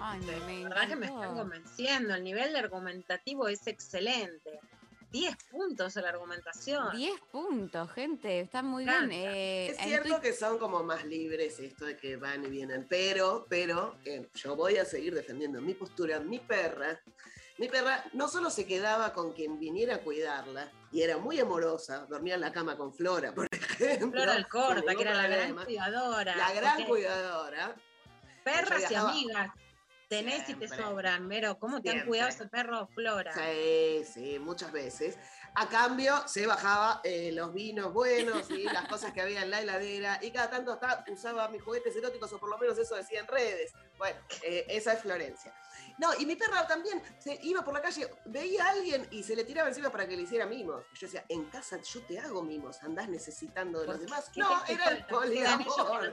Ay, 0.00 0.20
me, 0.20 0.40
me 0.46 0.62
La 0.64 0.68
verdad 0.70 0.88
que 0.88 0.96
me 0.96 1.06
están 1.06 1.36
convenciendo. 1.36 2.14
El 2.14 2.24
nivel 2.24 2.52
de 2.52 2.58
argumentativo 2.58 3.46
es 3.46 3.64
excelente. 3.66 4.58
10 5.10 5.36
puntos 5.50 5.96
en 5.96 6.02
la 6.02 6.10
argumentación. 6.10 6.94
10 6.96 7.20
puntos, 7.32 7.90
gente. 7.92 8.40
Está 8.40 8.62
muy 8.62 8.84
bien. 8.84 9.10
Eh, 9.10 9.68
Es 9.70 9.78
cierto 9.78 10.20
que 10.20 10.32
son 10.32 10.58
como 10.58 10.82
más 10.82 11.04
libres 11.04 11.58
esto 11.60 11.86
de 11.86 11.96
que 11.96 12.16
van 12.16 12.44
y 12.44 12.48
vienen, 12.48 12.86
pero, 12.88 13.46
pero 13.48 13.96
eh, 14.04 14.28
yo 14.34 14.54
voy 14.54 14.76
a 14.76 14.84
seguir 14.84 15.14
defendiendo 15.14 15.60
mi 15.62 15.74
postura. 15.74 16.20
Mi 16.20 16.38
perra, 16.38 17.00
mi 17.56 17.68
perra 17.68 18.04
no 18.12 18.28
solo 18.28 18.50
se 18.50 18.66
quedaba 18.66 19.12
con 19.14 19.32
quien 19.32 19.58
viniera 19.58 19.96
a 19.96 20.00
cuidarla 20.00 20.70
y 20.92 21.02
era 21.02 21.16
muy 21.16 21.40
amorosa, 21.40 22.06
dormía 22.08 22.34
en 22.34 22.42
la 22.42 22.52
cama 22.52 22.76
con 22.76 22.92
Flora, 22.92 23.32
por 23.34 23.48
ejemplo. 23.50 24.10
Flora 24.10 24.32
sin 24.34 24.44
Alcorta, 24.44 24.94
que 24.94 25.02
era 25.02 25.14
la 25.14 25.26
gran 25.28 25.54
cuidadora. 25.64 26.36
La 26.36 26.52
gran 26.52 26.84
cuidadora. 26.84 27.74
Perras 28.44 28.90
y 28.90 28.94
amigas. 28.94 29.50
Tenés 30.08 30.48
y 30.48 30.54
te 30.54 30.66
Siempre. 30.66 30.78
sobran, 30.78 31.28
Vero. 31.28 31.58
¿Cómo 31.58 31.82
te 31.82 31.90
han 31.90 31.94
Siempre. 31.96 32.08
cuidado 32.08 32.28
ese 32.30 32.46
perro, 32.48 32.88
Flora? 32.94 33.32
Sí, 33.34 34.04
sí, 34.10 34.38
muchas 34.38 34.72
veces. 34.72 35.18
A 35.54 35.68
cambio, 35.68 36.26
se 36.26 36.46
bajaba 36.46 37.00
eh, 37.04 37.30
los 37.32 37.52
vinos 37.52 37.92
buenos 37.92 38.50
y 38.50 38.64
las 38.64 38.88
cosas 38.88 39.12
que 39.12 39.20
había 39.20 39.42
en 39.42 39.50
la 39.50 39.60
heladera 39.60 40.18
y 40.22 40.30
cada 40.30 40.48
tanto 40.50 40.72
hasta 40.72 41.04
usaba 41.12 41.48
mis 41.50 41.62
juguetes 41.62 41.94
eróticos, 41.94 42.32
o 42.32 42.38
por 42.38 42.48
lo 42.48 42.56
menos 42.56 42.78
eso 42.78 42.94
decía 42.94 43.20
en 43.20 43.26
redes. 43.26 43.72
Bueno, 43.98 44.18
eh, 44.42 44.64
esa 44.68 44.94
es 44.94 45.00
Florencia. 45.02 45.54
No, 45.98 46.08
y 46.18 46.24
mi 46.26 46.36
perra 46.36 46.66
también 46.66 47.02
se 47.18 47.38
iba 47.42 47.62
por 47.64 47.74
la 47.74 47.82
calle, 47.82 48.08
veía 48.26 48.64
a 48.66 48.70
alguien 48.70 49.06
y 49.10 49.22
se 49.24 49.34
le 49.34 49.44
tiraba 49.44 49.68
encima 49.68 49.90
para 49.90 50.06
que 50.06 50.16
le 50.16 50.22
hiciera 50.22 50.46
mimos. 50.46 50.84
Yo 50.94 51.06
decía, 51.06 51.24
en 51.28 51.44
casa 51.46 51.76
yo 51.82 52.00
te 52.02 52.18
hago 52.20 52.42
mimos, 52.42 52.82
andás 52.82 53.08
necesitando 53.08 53.80
de 53.80 53.88
los 53.88 54.00
demás. 54.00 54.30
¿Qué 54.32 54.40
No, 54.40 54.64
era 54.68 54.90
el 54.90 55.04
poliamor. 55.06 56.12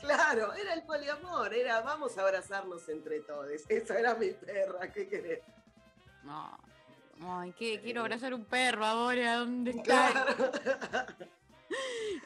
Claro, 0.00 0.52
era 0.54 0.74
el 0.74 0.82
poliamor, 0.82 1.52
era 1.54 1.80
vamos 1.82 2.16
a 2.18 2.22
abrazarnos 2.22 2.88
entre 2.88 3.20
todos. 3.20 3.48
Esa 3.68 3.98
era 3.98 4.14
mi 4.14 4.30
perra, 4.30 4.90
¿qué 4.92 5.08
querés? 5.08 5.40
No. 6.22 6.58
Ay, 7.22 7.52
que 7.52 7.80
quiero 7.80 8.00
abrazar 8.00 8.32
un 8.32 8.44
perro 8.44 8.84
ahora. 8.84 9.36
¿Dónde 9.36 9.72
está? 9.72 10.26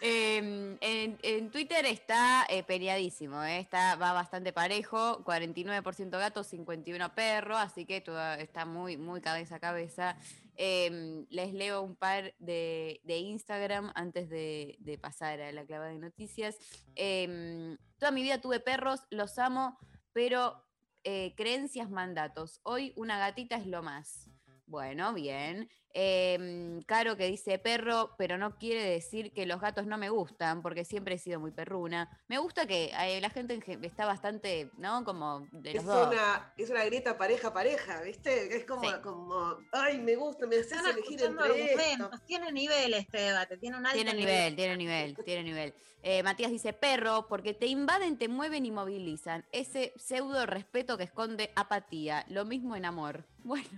Eh, 0.00 0.76
en, 0.80 1.18
en 1.22 1.50
Twitter 1.50 1.86
está 1.86 2.46
eh, 2.48 2.62
peleadísimo, 2.62 3.42
eh, 3.42 3.58
está, 3.58 3.96
va 3.96 4.12
bastante 4.12 4.52
parejo, 4.52 5.22
49% 5.24 6.10
gato, 6.10 6.44
51 6.44 7.14
perro, 7.14 7.56
así 7.56 7.84
que 7.84 8.00
todo 8.00 8.34
está 8.34 8.64
muy, 8.64 8.96
muy 8.96 9.20
cabeza 9.20 9.56
a 9.56 9.60
cabeza. 9.60 10.16
Eh, 10.56 11.24
les 11.30 11.52
leo 11.52 11.82
un 11.82 11.96
par 11.96 12.34
de, 12.38 13.00
de 13.02 13.16
Instagram 13.18 13.92
antes 13.94 14.28
de, 14.28 14.98
pasar 15.00 15.40
a 15.40 15.52
la 15.52 15.64
clavada 15.64 15.90
de 15.90 15.98
noticias. 15.98 16.56
Eh, 16.94 17.76
toda 17.98 18.12
mi 18.12 18.22
vida 18.22 18.40
tuve 18.40 18.60
perros, 18.60 19.00
los 19.10 19.38
amo, 19.38 19.78
pero 20.12 20.64
eh, 21.02 21.34
creencias, 21.36 21.90
mandatos. 21.90 22.60
Hoy 22.62 22.92
una 22.96 23.18
gatita 23.18 23.56
es 23.56 23.66
lo 23.66 23.82
más. 23.82 24.30
Bueno, 24.66 25.12
bien. 25.12 25.68
Em, 25.96 26.82
Caro 26.82 27.16
que 27.16 27.26
dice 27.26 27.58
perro, 27.58 28.14
pero 28.18 28.36
no 28.38 28.56
quiere 28.56 28.82
decir 28.82 29.32
que 29.32 29.46
los 29.46 29.60
gatos 29.60 29.86
no 29.86 29.96
me 29.98 30.08
gustan, 30.10 30.62
porque 30.62 30.84
siempre 30.84 31.14
he 31.14 31.18
sido 31.18 31.38
muy 31.38 31.52
perruna. 31.52 32.08
Me 32.28 32.38
gusta 32.38 32.66
que 32.66 32.90
eh, 32.98 33.20
la 33.20 33.30
gente 33.30 33.54
en 33.54 33.62
gen- 33.62 33.84
está 33.84 34.04
bastante, 34.06 34.70
¿no? 34.78 35.04
Como 35.04 35.46
de 35.52 35.74
los 35.74 35.82
Es 35.82 35.86
dos. 35.86 36.08
una, 36.08 36.52
es 36.56 36.70
una 36.70 36.84
grieta 36.84 37.16
pareja 37.16 37.52
pareja, 37.52 38.00
¿viste? 38.02 38.56
Es 38.56 38.64
como, 38.64 38.82
Sí. 38.82 38.88
como 39.02 39.56
ay, 39.72 40.00
me 40.00 40.16
gusta, 40.16 40.46
me 40.46 40.56
haces 40.56 40.80
elegir 40.84 41.22
entre 41.22 41.74
esto. 41.74 42.10
Tiene 42.26 42.50
nivel 42.50 42.94
este 42.94 43.18
debate. 43.18 43.56
Tiene 43.58 43.76
un 43.76 43.86
alto 43.86 43.96
Tiene 43.96 44.14
nivel, 44.14 44.56
tiene 44.56 44.76
nivel, 44.76 45.16
tiene 45.24 45.42
nivel. 45.44 45.74
Eh, 46.02 46.22
Matías 46.22 46.50
dice 46.50 46.72
perro, 46.72 47.26
porque 47.28 47.54
te 47.54 47.66
invaden, 47.66 48.18
te 48.18 48.28
mueven 48.28 48.66
y 48.66 48.70
movilizan. 48.72 49.44
Ese 49.52 49.92
pseudo 49.96 50.44
respeto 50.46 50.98
que 50.98 51.04
esconde 51.04 51.52
apatía. 51.54 52.24
Lo 52.28 52.44
mismo 52.44 52.74
en 52.76 52.84
amor. 52.86 53.26
Bueno, 53.48 53.68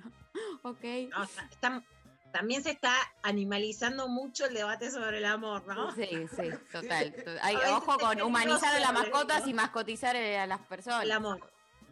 ok. 0.63 0.85
No, 1.11 1.25
está- 1.25 1.49
está- 1.51 1.83
también 2.33 2.63
se 2.63 2.71
está 2.71 2.95
animalizando 3.23 4.09
mucho 4.09 4.47
el 4.47 4.55
debate 4.55 4.91
sobre 4.91 5.19
el 5.19 5.25
amor, 5.25 5.67
¿no? 5.67 5.95
Sí, 5.95 6.07
sí, 6.37 6.51
total. 6.73 7.15
to- 7.25 7.31
Hay, 7.43 7.57
ojo 7.73 7.99
con 7.99 8.21
humanizar 8.23 8.77
a 8.77 8.81
las 8.81 8.93
mascotas 8.93 9.47
y 9.47 9.55
mascotizar 9.55 10.15
eh, 10.17 10.39
a 10.39 10.47
las 10.47 10.61
personas. 10.61 11.03
El 11.05 11.13
amor. 11.13 11.41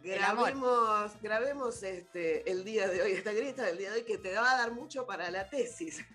El 0.03 0.23
amor. 0.23 0.45
Grabemos, 0.51 1.11
grabemos 1.21 1.81
este, 1.83 2.49
el 2.51 2.63
día 2.63 2.87
de 2.87 3.01
hoy, 3.01 3.11
esta 3.13 3.33
grieta 3.33 3.63
del 3.63 3.77
día 3.79 3.89
de 3.91 3.97
hoy 3.97 4.03
que 4.05 4.19
te 4.19 4.35
va 4.35 4.51
a 4.51 4.57
dar 4.57 4.71
mucho 4.71 5.05
para 5.07 5.31
la 5.31 5.49
tesis. 5.49 6.05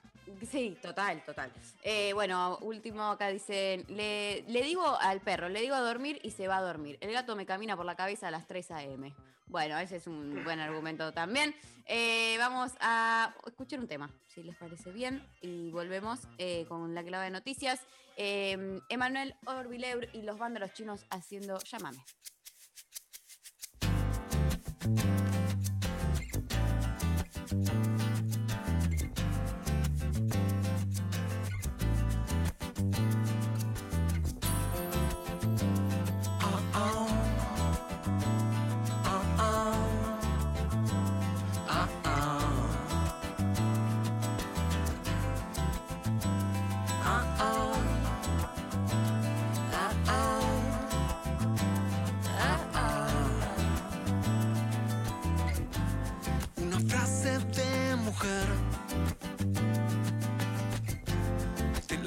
Sí, 0.48 0.78
total, 0.80 1.24
total. 1.24 1.50
Eh, 1.82 2.12
bueno, 2.12 2.56
último 2.60 3.10
acá 3.10 3.28
dicen, 3.28 3.84
le, 3.88 4.42
le 4.46 4.62
digo 4.62 4.86
al 5.00 5.20
perro, 5.20 5.48
le 5.48 5.60
digo 5.60 5.74
a 5.74 5.80
dormir 5.80 6.20
y 6.22 6.30
se 6.30 6.46
va 6.46 6.58
a 6.58 6.62
dormir. 6.62 6.98
El 7.00 7.10
gato 7.12 7.34
me 7.34 7.46
camina 7.46 7.76
por 7.76 7.84
la 7.84 7.96
cabeza 7.96 8.28
a 8.28 8.30
las 8.30 8.46
3 8.46 8.70
a.m. 8.70 9.12
Bueno, 9.50 9.76
ese 9.78 9.96
es 9.96 10.06
un 10.06 10.44
buen 10.44 10.60
argumento 10.60 11.12
también. 11.12 11.56
Eh, 11.86 12.36
vamos 12.38 12.70
a 12.78 13.34
escuchar 13.48 13.80
un 13.80 13.88
tema, 13.88 14.08
si 14.28 14.44
les 14.44 14.56
parece 14.56 14.92
bien, 14.92 15.26
y 15.40 15.72
volvemos 15.72 16.20
eh, 16.38 16.66
con 16.68 16.94
la 16.94 17.02
clave 17.02 17.24
de 17.24 17.30
noticias. 17.32 17.80
Eh, 18.16 18.78
Emanuel 18.88 19.34
Orbileur 19.46 20.08
y 20.12 20.22
los 20.22 20.38
vándalos 20.38 20.72
chinos 20.72 21.04
haciendo 21.10 21.58
Llámame. 21.58 21.98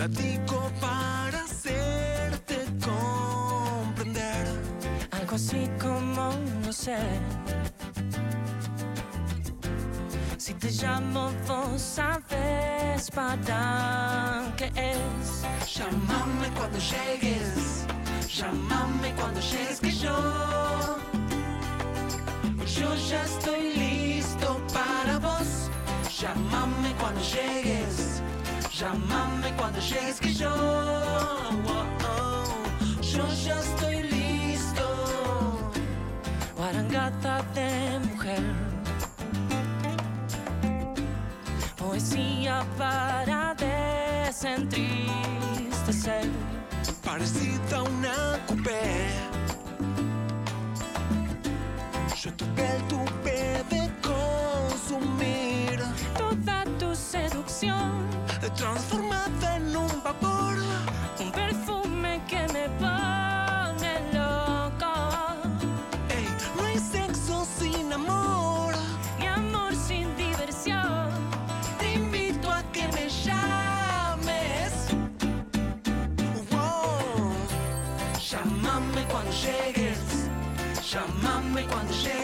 Te 0.04 0.10
la 0.10 0.16
digo 0.22 0.70
para 0.82 1.44
hacerte 1.44 2.58
comprender. 2.84 4.46
Algo 5.12 5.36
así 5.36 5.70
como 5.82 6.34
no 6.66 6.74
sé. 6.74 6.98
Si 10.38 10.54
te 10.56 10.72
llamo, 10.72 11.32
vos 11.48 11.82
sabes 11.82 13.10
para 13.12 14.52
qué 14.58 14.66
es. 14.76 15.74
Llámame 15.74 16.50
cuando 16.58 16.80
llegues. 16.80 17.86
Llámame 18.28 19.14
cuando 19.16 19.40
llegues 19.40 19.80
que 19.80 19.92
yo. 19.92 20.98
Yo 22.66 22.96
ya 23.10 23.24
estoy 23.24 23.74
listo 23.78 24.60
para 24.74 25.18
vos. 25.20 25.70
Llámame 26.20 26.94
cuando 27.00 27.22
llegues. 27.22 28.22
Llámame 28.84 29.53
llegues 29.80 30.20
que 30.20 30.34
yo. 30.34 30.50
oh, 30.50 31.52
oh, 32.08 32.44
yo 33.02 33.24
ya 33.46 33.60
estoy 33.60 34.04
listo. 34.04 34.86
Guarangata 36.56 37.42
de 37.54 38.00
mujer. 38.12 38.42
Poesía 41.78 42.66
para 42.78 43.54
desentristecer. 43.56 46.28
Parecida 47.04 47.78
a 47.78 47.84
una 47.84 48.40
coupé. 48.48 49.10
Yo 52.22 52.34
toqué 52.34 52.66
el 52.76 52.82
tupe 52.88 53.64
de 53.70 53.92
consumir. 54.02 55.80
Toda 56.18 56.64
tu 56.80 56.96
seducción. 56.96 58.23
Transformada 58.56 59.56
en 59.58 59.76
un 59.76 60.04
vapor. 60.04 60.56
Un 61.20 61.32
perfume 61.32 62.22
que 62.28 62.42
me 62.54 62.70
pone 62.80 63.92
loco. 64.14 64.94
Ey, 66.10 66.28
no 66.56 66.64
hay 66.66 66.78
sexo 66.78 67.46
sin 67.60 67.92
amor. 67.92 68.74
Y 69.20 69.26
amor 69.26 69.74
sin 69.76 70.16
diversión. 70.16 71.10
Te 71.80 71.94
invito 71.94 72.52
a 72.52 72.62
que 72.72 72.88
me 72.90 73.10
llames. 73.26 74.72
Wow. 76.52 77.34
Llámame 78.30 79.04
cuando 79.12 79.32
llegues. 79.32 80.00
Llámame 80.92 81.66
cuando 81.66 81.92
llegues 81.94 82.23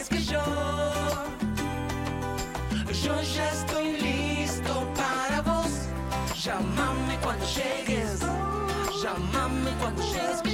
Llámame 9.02 9.72
cuando 9.80 10.02
llegues, 10.04 10.44
llámame 10.44 10.49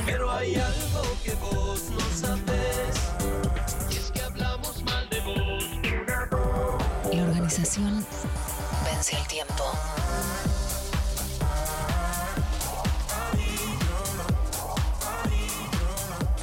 Pero 0.05 0.31
hay 0.31 0.55
algo 0.55 0.92
Vence 7.75 9.17
el 9.17 9.27
tiempo. 9.27 9.63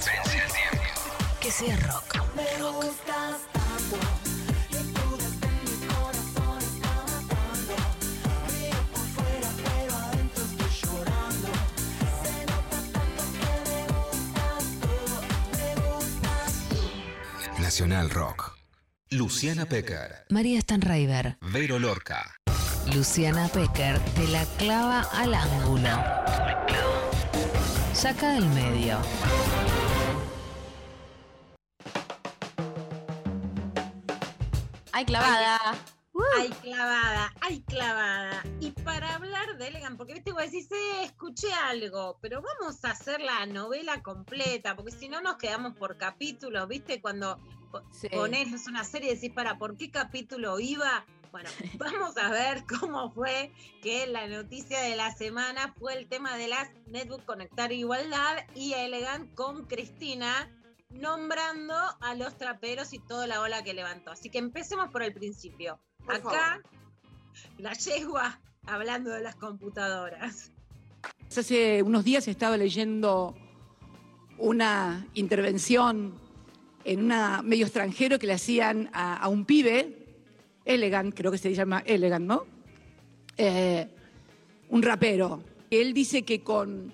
Vence 0.05 0.39
el 0.43 0.53
tiempo. 0.53 0.83
Que 1.41 1.51
sea 1.53 1.77
rock. 1.87 2.17
Me 2.35 2.63
gustas 2.73 3.37
tanto. 3.53 3.97
Y 4.71 4.93
tú 4.93 5.17
desde 5.19 5.49
mi 5.63 5.75
corazón 5.87 6.59
está 6.59 6.93
matando. 7.07 7.75
Río 8.49 8.81
por 8.91 9.07
fuera, 9.15 9.51
pero 9.63 9.95
adentro 9.95 10.43
estoy 10.43 10.73
llorando. 10.83 11.49
Se 12.25 12.35
nota 12.51 12.79
tanto 12.93 13.23
que 13.39 13.51
me 13.71 13.81
gustas 13.95 14.63
tú. 14.81 14.95
Me 15.57 15.71
gustas 15.77 16.53
tú. 16.71 17.63
Nacional 17.63 18.11
Rock. 18.11 18.50
Luciana 19.13 19.67
Pecker. 19.67 20.27
María 20.29 20.61
Stanraiver. 20.61 21.37
Vero 21.41 21.81
Lorca. 21.81 22.37
Luciana 22.95 23.49
Pecker 23.49 23.99
te 24.15 24.29
la 24.29 24.45
clava 24.57 25.01
al 25.13 25.35
ángulo. 25.35 25.89
Saca 27.93 28.35
del 28.35 28.47
medio. 28.51 29.01
Ay, 34.93 35.05
clavada. 35.05 35.59
Ay, 36.37 36.51
clavada, 36.63 37.33
ay, 37.41 37.63
clavada. 37.63 38.43
Y 38.61 38.71
para 38.71 39.15
hablar 39.15 39.57
de 39.59 39.69
Elegant, 39.69 39.97
porque 39.97 40.15
viste, 40.15 40.33
vos 40.33 40.43
decís, 40.43 40.71
eh, 40.71 41.03
escuché 41.05 41.53
algo, 41.53 42.19
pero 42.21 42.43
vamos 42.43 42.85
a 42.85 42.91
hacer 42.91 43.21
la 43.21 43.47
novela 43.47 44.03
completa, 44.03 44.77
porque 44.77 44.93
si 44.93 45.09
no 45.09 45.21
nos 45.21 45.37
quedamos 45.37 45.77
por 45.77 45.97
capítulos, 45.97 46.69
viste, 46.69 47.01
cuando 47.01 47.39
Sí. 47.93 48.09
ponés 48.09 48.67
una 48.67 48.83
serie 48.85 49.13
y 49.13 49.15
decís, 49.15 49.33
para, 49.33 49.57
¿por 49.59 49.77
qué 49.77 49.91
capítulo 49.91 50.59
iba? 50.59 51.05
Bueno, 51.31 51.49
vamos 51.79 52.17
a 52.17 52.29
ver 52.31 52.65
cómo 52.67 53.13
fue 53.13 53.53
que 53.83 54.07
la 54.09 54.27
noticia 54.27 54.81
de 54.81 54.97
la 54.97 55.13
semana 55.15 55.73
fue 55.79 55.95
el 55.95 56.09
tema 56.09 56.37
de 56.37 56.49
las 56.49 56.69
Netbook 56.87 57.25
Conectar 57.25 57.71
Igualdad 57.73 58.39
y 58.57 58.73
Elegant 58.73 59.33
con 59.35 59.67
Cristina 59.67 60.51
nombrando 60.91 61.75
a 62.01 62.15
los 62.17 62.37
traperos 62.37 62.93
y 62.93 62.99
toda 62.99 63.29
la 63.29 63.41
ola 63.41 63.63
que 63.63 63.75
levantó. 63.75 64.11
Así 64.11 64.29
que 64.29 64.39
empecemos 64.39 64.91
por 64.91 65.05
el 65.05 65.15
principio. 65.15 65.79
Por 66.05 66.15
Acá, 66.15 66.61
la 67.59 67.73
yegua 67.75 68.41
hablando 68.67 69.11
de 69.11 69.21
las 69.21 69.37
computadoras. 69.37 70.51
Hace 71.37 71.83
unos 71.83 72.05
días 72.05 72.27
estaba 72.29 72.57
leyendo 72.57 73.37
una 74.39 75.07
intervención 75.15 76.15
en 76.85 77.13
un 77.13 77.47
medio 77.47 77.67
extranjero 77.67 78.19
que 78.19 78.27
le 78.27 78.33
hacían 78.33 78.91
a, 78.93 79.17
a 79.17 79.29
un 79.29 79.45
pibe, 79.45 79.97
Elegant, 80.65 81.15
creo 81.15 81.31
que 81.31 81.39
se 81.39 81.55
llama 81.55 81.83
Elegant, 81.85 82.27
¿no? 82.27 82.47
Eh, 83.37 83.89
un 84.71 84.83
rapero. 84.83 85.43
Él 85.71 85.93
dice 85.95 86.23
que 86.23 86.43
con 86.43 86.93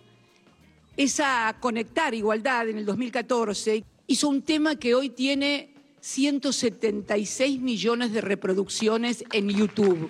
esa 0.97 1.57
Conectar 1.61 2.15
Igualdad 2.15 2.69
en 2.69 2.79
el 2.79 2.87
2014 2.87 3.85
hizo 4.07 4.29
un 4.29 4.43
tema 4.43 4.77
que 4.77 4.95
hoy 4.95 5.11
tiene 5.11 5.75
176 6.07 7.61
millones 7.61 8.13
de 8.13 8.21
reproducciones 8.21 9.25
en 9.33 9.49
YouTube. 9.49 10.09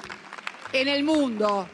En 0.74 0.88
el 0.88 1.03
mundo. 1.03 1.66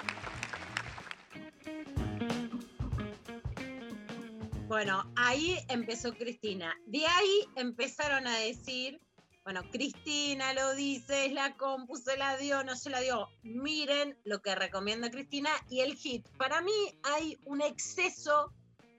Bueno, 4.69 5.13
ahí 5.17 5.59
empezó 5.69 6.15
Cristina. 6.15 6.73
De 6.87 7.05
ahí 7.05 7.49
empezaron 7.57 8.29
a 8.29 8.39
decir, 8.39 9.01
bueno, 9.43 9.69
Cristina 9.73 10.55
lo 10.55 10.73
dice, 10.77 11.27
es 11.27 11.33
la 11.33 11.57
compu, 11.57 11.97
se 11.97 12.17
la 12.17 12.37
dio, 12.37 12.63
no 12.63 12.77
se 12.77 12.91
la 12.91 13.01
dio. 13.01 13.27
Miren 13.43 14.17
lo 14.25 14.41
que 14.41 14.55
recomienda 14.55 15.11
Cristina 15.11 15.51
y 15.69 15.81
el 15.81 15.97
hit. 15.97 16.29
Para 16.39 16.61
mí 16.61 16.73
hay 17.03 17.39
un 17.45 17.61
exceso 17.61 18.53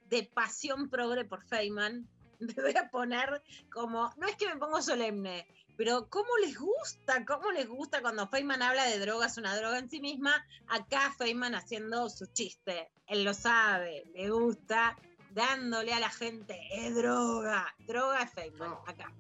de 0.10 0.24
pasión 0.24 0.90
progre 0.90 1.24
por 1.24 1.46
Feynman. 1.46 2.10
Me 2.40 2.54
voy 2.54 2.76
a 2.78 2.90
poner 2.90 3.42
como, 3.72 4.12
no 4.18 4.28
es 4.28 4.36
que 4.36 4.48
me 4.48 4.58
pongo 4.58 4.82
solemne, 4.82 5.48
pero 5.76 6.08
cómo 6.10 6.30
les 6.42 6.58
gusta, 6.58 7.26
cómo 7.26 7.52
les 7.52 7.68
gusta 7.68 8.02
cuando 8.02 8.28
Feynman 8.28 8.62
habla 8.62 8.86
de 8.86 9.00
drogas, 9.00 9.38
una 9.38 9.56
droga 9.56 9.80
en 9.80 9.90
sí 9.90 10.00
misma, 10.00 10.46
acá 10.68 11.14
Feynman 11.18 11.56
haciendo 11.56 12.10
su 12.10 12.28
chiste. 12.28 12.92
Él 13.08 13.24
lo 13.24 13.34
sabe, 13.34 14.06
le 14.14 14.30
gusta, 14.30 14.98
dándole 15.32 15.94
a 15.94 16.00
la 16.00 16.10
gente, 16.10 16.60
es 16.74 16.96
droga, 16.96 17.74
droga 17.88 18.22
es 18.24 18.32
Feynman, 18.34 18.76
acá. 18.86 19.12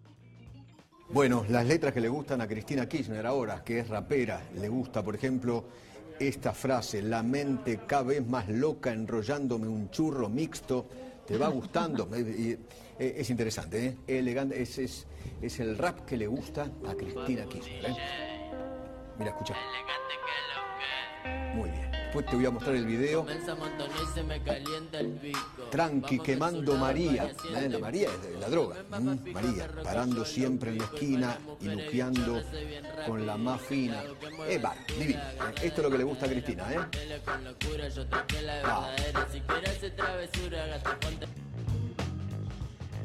Bueno, 1.09 1.45
las 1.49 1.65
letras 1.65 1.93
que 1.93 2.01
le 2.01 2.09
gustan 2.09 2.41
a 2.41 2.47
Cristina 2.47 2.87
Kirchner 2.87 3.25
ahora, 3.25 3.63
que 3.63 3.79
es 3.79 3.87
rapera, 3.87 4.41
le 4.55 4.69
gusta, 4.69 5.03
por 5.03 5.15
ejemplo, 5.15 5.65
esta 6.19 6.53
frase, 6.53 7.01
la 7.01 7.23
mente 7.23 7.81
cada 7.85 8.03
vez 8.03 8.25
más 8.25 8.47
loca 8.49 8.91
enrollándome 8.91 9.67
un 9.67 9.89
churro 9.89 10.29
mixto, 10.29 10.87
te 11.25 11.37
va 11.37 11.49
gustando. 11.49 12.09
Eh, 12.99 13.15
es 13.17 13.29
interesante, 13.29 13.85
¿eh? 13.85 13.97
elegante, 14.07 14.61
es, 14.61 14.77
es, 14.77 15.07
es 15.41 15.59
el 15.59 15.77
rap 15.77 16.05
que 16.05 16.17
le 16.17 16.27
gusta 16.27 16.69
a 16.87 16.93
Cristina 16.93 17.45
Kirchner. 17.45 17.85
¿eh? 17.85 17.95
Mira, 19.17 19.31
escucha. 19.31 19.55
Muy 21.55 21.69
bien. 21.69 21.91
después 21.91 22.25
te 22.25 22.35
voy 22.35 22.45
a 22.45 22.51
mostrar 22.51 22.75
el 22.75 22.85
video. 22.85 23.25
Tranqui, 25.71 26.19
quemando 26.19 26.77
María. 26.77 27.31
¿Eh? 27.55 27.69
La 27.69 27.79
María 27.79 28.09
es 28.09 28.21
de 28.33 28.39
la 28.39 28.49
droga. 28.49 28.83
Mm, 28.99 29.31
María, 29.31 29.67
parando 29.83 30.25
siempre 30.25 30.71
en 30.71 30.79
la 30.79 30.83
esquina 30.85 31.37
y 31.61 31.69
luqueando 31.69 32.43
con 33.07 33.25
la 33.25 33.37
más 33.37 33.61
fina. 33.61 34.03
Eh, 34.47 34.59
va, 34.59 34.75
divino. 34.99 35.19
Eh, 35.19 35.55
Esto 35.63 35.81
es 35.81 35.83
lo 35.83 35.89
que 35.89 35.97
le 35.97 36.03
gusta 36.03 36.25
a 36.25 36.29
Cristina, 36.29 36.71
¿eh? 36.73 36.79
Ah. 38.63 38.89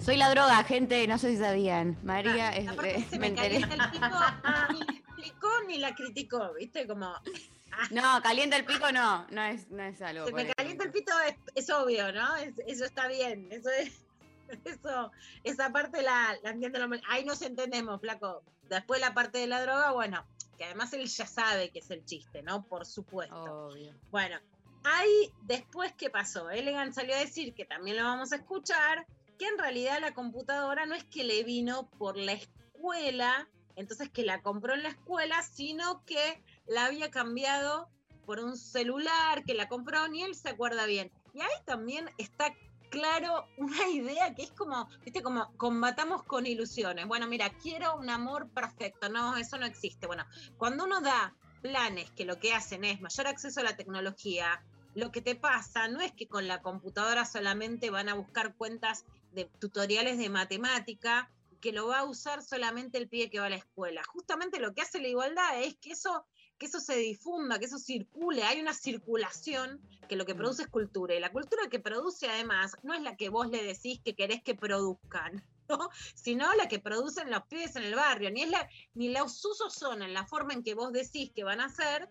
Soy 0.09 0.17
la 0.17 0.31
droga, 0.31 0.65
gente, 0.65 1.07
no 1.07 1.19
sé 1.19 1.33
si 1.33 1.37
sabían. 1.37 1.99
María 2.03 2.49
es 2.57 2.67
Aparte 2.67 2.95
de- 2.95 3.05
se 3.05 3.19
me 3.19 3.19
me 3.19 3.27
enteré. 3.29 3.61
calienta 3.61 3.85
el 3.85 3.91
pico, 3.91 4.09
ni 4.73 4.79
la 4.81 4.93
explicó 4.95 5.49
ni 5.67 5.79
la 5.79 5.95
criticó, 5.95 6.55
¿viste? 6.55 6.87
Como, 6.87 7.13
No, 7.91 8.23
calienta 8.23 8.57
el 8.57 8.65
pico 8.65 8.91
no, 8.91 9.27
no 9.29 9.43
es, 9.45 9.71
no 9.71 9.83
es 9.83 10.01
algo. 10.01 10.25
se 10.25 10.33
me 10.33 10.47
calienta 10.55 10.85
el 10.85 10.93
pito 10.93 11.13
es, 11.27 11.35
es 11.55 11.69
obvio, 11.69 12.11
¿no? 12.15 12.37
Es- 12.37 12.55
eso 12.67 12.87
está 12.87 13.07
bien, 13.07 13.49
eso 13.53 13.69
es, 13.69 14.03
eso, 14.65 15.13
esa 15.45 15.71
parte 15.73 16.01
la, 16.01 16.35
la 16.43 16.51
entiende 16.53 16.79
lo- 16.79 16.89
Ahí 17.11 17.27
nos 17.27 17.43
entendemos, 17.43 18.01
flaco. 18.01 18.43
Después 18.71 19.03
la 19.03 19.13
parte 19.13 19.37
de 19.37 19.47
la 19.47 19.61
droga, 19.61 19.91
bueno, 19.91 20.25
que 20.57 20.65
además 20.65 20.91
él 20.95 21.07
ya 21.07 21.27
sabe 21.27 21.69
que 21.69 21.81
es 21.81 21.91
el 21.91 22.03
chiste, 22.07 22.43
¿no? 22.43 22.65
Por 22.65 22.87
supuesto. 22.87 23.75
Bueno, 24.11 24.39
ahí 24.85 25.31
después, 25.43 25.93
¿qué 25.99 26.09
pasó? 26.09 26.49
Elegant 26.49 26.95
salió 26.95 27.15
a 27.15 27.19
decir, 27.19 27.53
que 27.53 27.67
también 27.67 27.99
lo 27.99 28.05
vamos 28.05 28.33
a 28.33 28.37
escuchar, 28.37 29.07
que 29.39 29.47
en 29.47 29.59
realidad 29.59 30.01
la 30.01 30.15
computadora 30.15 30.87
no 30.87 30.95
es 30.95 31.05
que 31.05 31.25
le 31.25 31.45
vino 31.45 31.89
por 31.99 32.17
la 32.17 32.33
escuela, 32.33 33.49
entonces 33.77 34.11
que 34.11 34.25
la 34.25 34.43
compró 34.43 34.75
en 34.75 34.83
la 34.83 34.91
escuela, 34.91 35.43
sino 35.43 36.05
que 36.05 36.43
la 36.67 36.87
había 36.87 37.11
cambiado 37.11 37.89
por 38.27 38.41
un 38.41 38.57
celular, 38.57 39.45
que 39.45 39.55
la 39.55 39.69
compró, 39.69 40.07
ni 40.09 40.23
él 40.23 40.35
se 40.35 40.51
acuerda 40.51 40.85
bien. 40.85 41.11
Y 41.33 41.41
ahí 41.41 41.49
también 41.65 42.11
está 42.19 42.53
claro 42.91 43.47
una 43.57 43.89
idea 43.89 44.35
que 44.35 44.43
es 44.43 44.51
como, 44.51 44.89
viste, 45.05 45.23
como 45.23 45.51
combatamos 45.57 46.25
con 46.25 46.47
ilusiones. 46.47 47.07
Bueno, 47.07 47.27
mira, 47.27 47.51
quiero 47.51 47.97
un 47.97 48.11
amor 48.11 48.51
perfecto. 48.51 49.09
No, 49.09 49.37
eso 49.37 49.57
no 49.59 49.67
existe. 49.67 50.07
Bueno, 50.07 50.27
cuando 50.57 50.85
uno 50.85 51.01
da 51.01 51.35
planes 51.63 52.11
que 52.13 52.25
lo 52.25 52.39
que 52.39 52.53
hacen 52.53 52.85
es 52.85 53.01
mayor 53.01 53.27
acceso 53.27 53.61
a 53.61 53.65
la 53.65 53.77
tecnología, 53.77 54.63
lo 54.95 55.13
que 55.13 55.23
te 55.23 55.35
pasa 55.35 55.89
no 55.89 56.01
es 56.01 56.13
que 56.13 56.27
con 56.27 56.49
la 56.49 56.63
computadora 56.63 57.25
solamente 57.25 57.91
van 57.91 58.09
a 58.09 58.15
buscar 58.15 58.55
cuentas 58.57 59.05
de 59.33 59.45
tutoriales 59.59 60.19
de 60.19 60.29
matemática, 60.29 61.31
que 61.61 61.73
lo 61.73 61.89
va 61.89 62.01
a 62.01 62.05
usar 62.05 62.43
solamente 62.43 62.99
el 62.99 63.09
pibe 63.09 63.31
que 63.31 63.41
va 63.41 63.47
a 63.47 63.51
la 63.51 63.57
escuela. 63.57 64.03
Justamente 64.05 64.61
lo 64.61 64.75
que 64.75 64.83
hace 64.83 65.01
la 65.01 65.09
igualdad 65.09 65.61
es 65.63 65.77
que 65.77 65.91
eso, 65.91 66.25
que 66.57 66.67
eso 66.67 66.81
se 66.81 66.97
difunda, 66.97 67.59
que 67.59 67.67
eso 67.67 67.79
circule, 67.79 68.45
hay 68.45 68.61
una 68.61 68.75
circulación 68.75 69.81
que 70.09 70.17
lo 70.17 70.25
que 70.25 70.35
produce 70.35 70.63
es 70.63 70.69
cultura. 70.69 71.15
Y 71.15 71.21
la 71.21 71.33
cultura 71.33 71.69
que 71.69 71.81
produce 71.81 72.29
además 72.29 72.77
no 72.83 72.95
es 72.95 73.03
la 73.03 73.17
que 73.17 73.29
vos 73.29 73.49
le 73.49 73.63
decís 73.63 74.01
que 74.05 74.15
querés 74.15 74.43
que 74.43 74.55
produzcan. 74.55 75.45
¿no? 75.69 75.91
sino 76.15 76.51
la 76.55 76.67
que 76.67 76.79
producen 76.79 77.31
los 77.31 77.43
pibes 77.43 77.77
en 77.77 77.83
el 77.83 77.95
barrio, 77.95 78.31
ni 78.31 78.43
es 78.43 78.51
la, 78.51 78.69
ni 78.95 79.11
los 79.11 79.45
usos 79.45 79.75
son 79.75 80.03
en 80.03 80.15
la 80.15 80.27
forma 80.27 80.55
en 80.55 80.63
que 80.63 80.75
vos 80.75 80.93
decís 80.93 81.31
que 81.35 81.45
van 81.45 81.61
a 81.61 81.69
ser, 81.69 82.11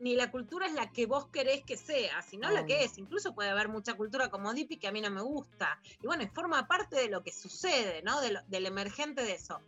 ni 0.00 0.14
la 0.14 0.30
cultura 0.30 0.66
es 0.66 0.72
la 0.74 0.90
que 0.90 1.06
vos 1.06 1.28
querés 1.28 1.62
que 1.64 1.76
sea, 1.76 2.20
sino 2.22 2.50
la 2.50 2.60
que 2.66 2.84
es. 2.84 2.98
Incluso 2.98 3.34
puede 3.34 3.50
haber 3.50 3.68
mucha 3.68 3.94
cultura 3.94 4.28
como 4.30 4.52
Dipi 4.52 4.76
que 4.76 4.88
a 4.88 4.92
mí 4.92 5.00
no 5.00 5.10
me 5.10 5.22
gusta. 5.22 5.80
Y 6.02 6.06
bueno, 6.06 6.28
forma 6.34 6.66
parte 6.66 6.96
de 6.96 7.08
lo 7.08 7.22
que 7.22 7.32
sucede, 7.32 8.02
¿no? 8.02 8.20
De 8.20 8.32
lo- 8.32 8.42
del 8.48 8.66
emergente 8.66 9.22
de 9.22 9.32
eso. 9.34 9.60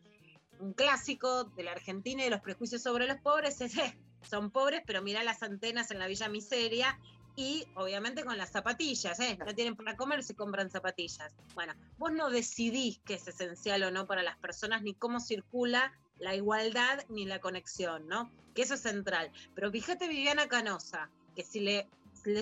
Un 0.58 0.72
clásico 0.72 1.44
de 1.44 1.62
la 1.62 1.72
Argentina 1.72 2.22
y 2.22 2.24
de 2.24 2.30
los 2.30 2.40
prejuicios 2.40 2.82
sobre 2.82 3.06
los 3.06 3.18
pobres 3.20 3.60
es, 3.60 3.74
eh, 3.78 3.98
son 4.22 4.50
pobres, 4.50 4.82
pero 4.86 5.02
mirá 5.02 5.22
las 5.22 5.42
antenas 5.42 5.90
en 5.90 5.98
la 5.98 6.06
Villa 6.06 6.28
Miseria. 6.28 6.98
Y 7.38 7.66
obviamente 7.74 8.24
con 8.24 8.38
las 8.38 8.50
zapatillas, 8.50 9.20
¿eh? 9.20 9.36
No 9.44 9.54
tienen 9.54 9.76
para 9.76 9.94
comer, 9.94 10.22
se 10.24 10.34
compran 10.34 10.70
zapatillas. 10.70 11.34
Bueno, 11.54 11.74
vos 11.98 12.10
no 12.10 12.30
decidís 12.30 12.98
qué 13.04 13.14
es 13.14 13.28
esencial 13.28 13.82
o 13.82 13.90
no 13.90 14.06
para 14.06 14.22
las 14.22 14.38
personas, 14.38 14.80
ni 14.82 14.94
cómo 14.94 15.20
circula 15.20 15.92
la 16.18 16.34
igualdad 16.34 17.04
ni 17.08 17.26
la 17.26 17.40
conexión, 17.40 18.08
¿no? 18.08 18.30
Que 18.54 18.62
eso 18.62 18.74
es 18.74 18.80
central. 18.80 19.30
Pero 19.54 19.70
fíjate 19.70 20.08
Viviana 20.08 20.48
Canosa, 20.48 21.10
que 21.34 21.44
si 21.44 21.60
le, 21.60 21.88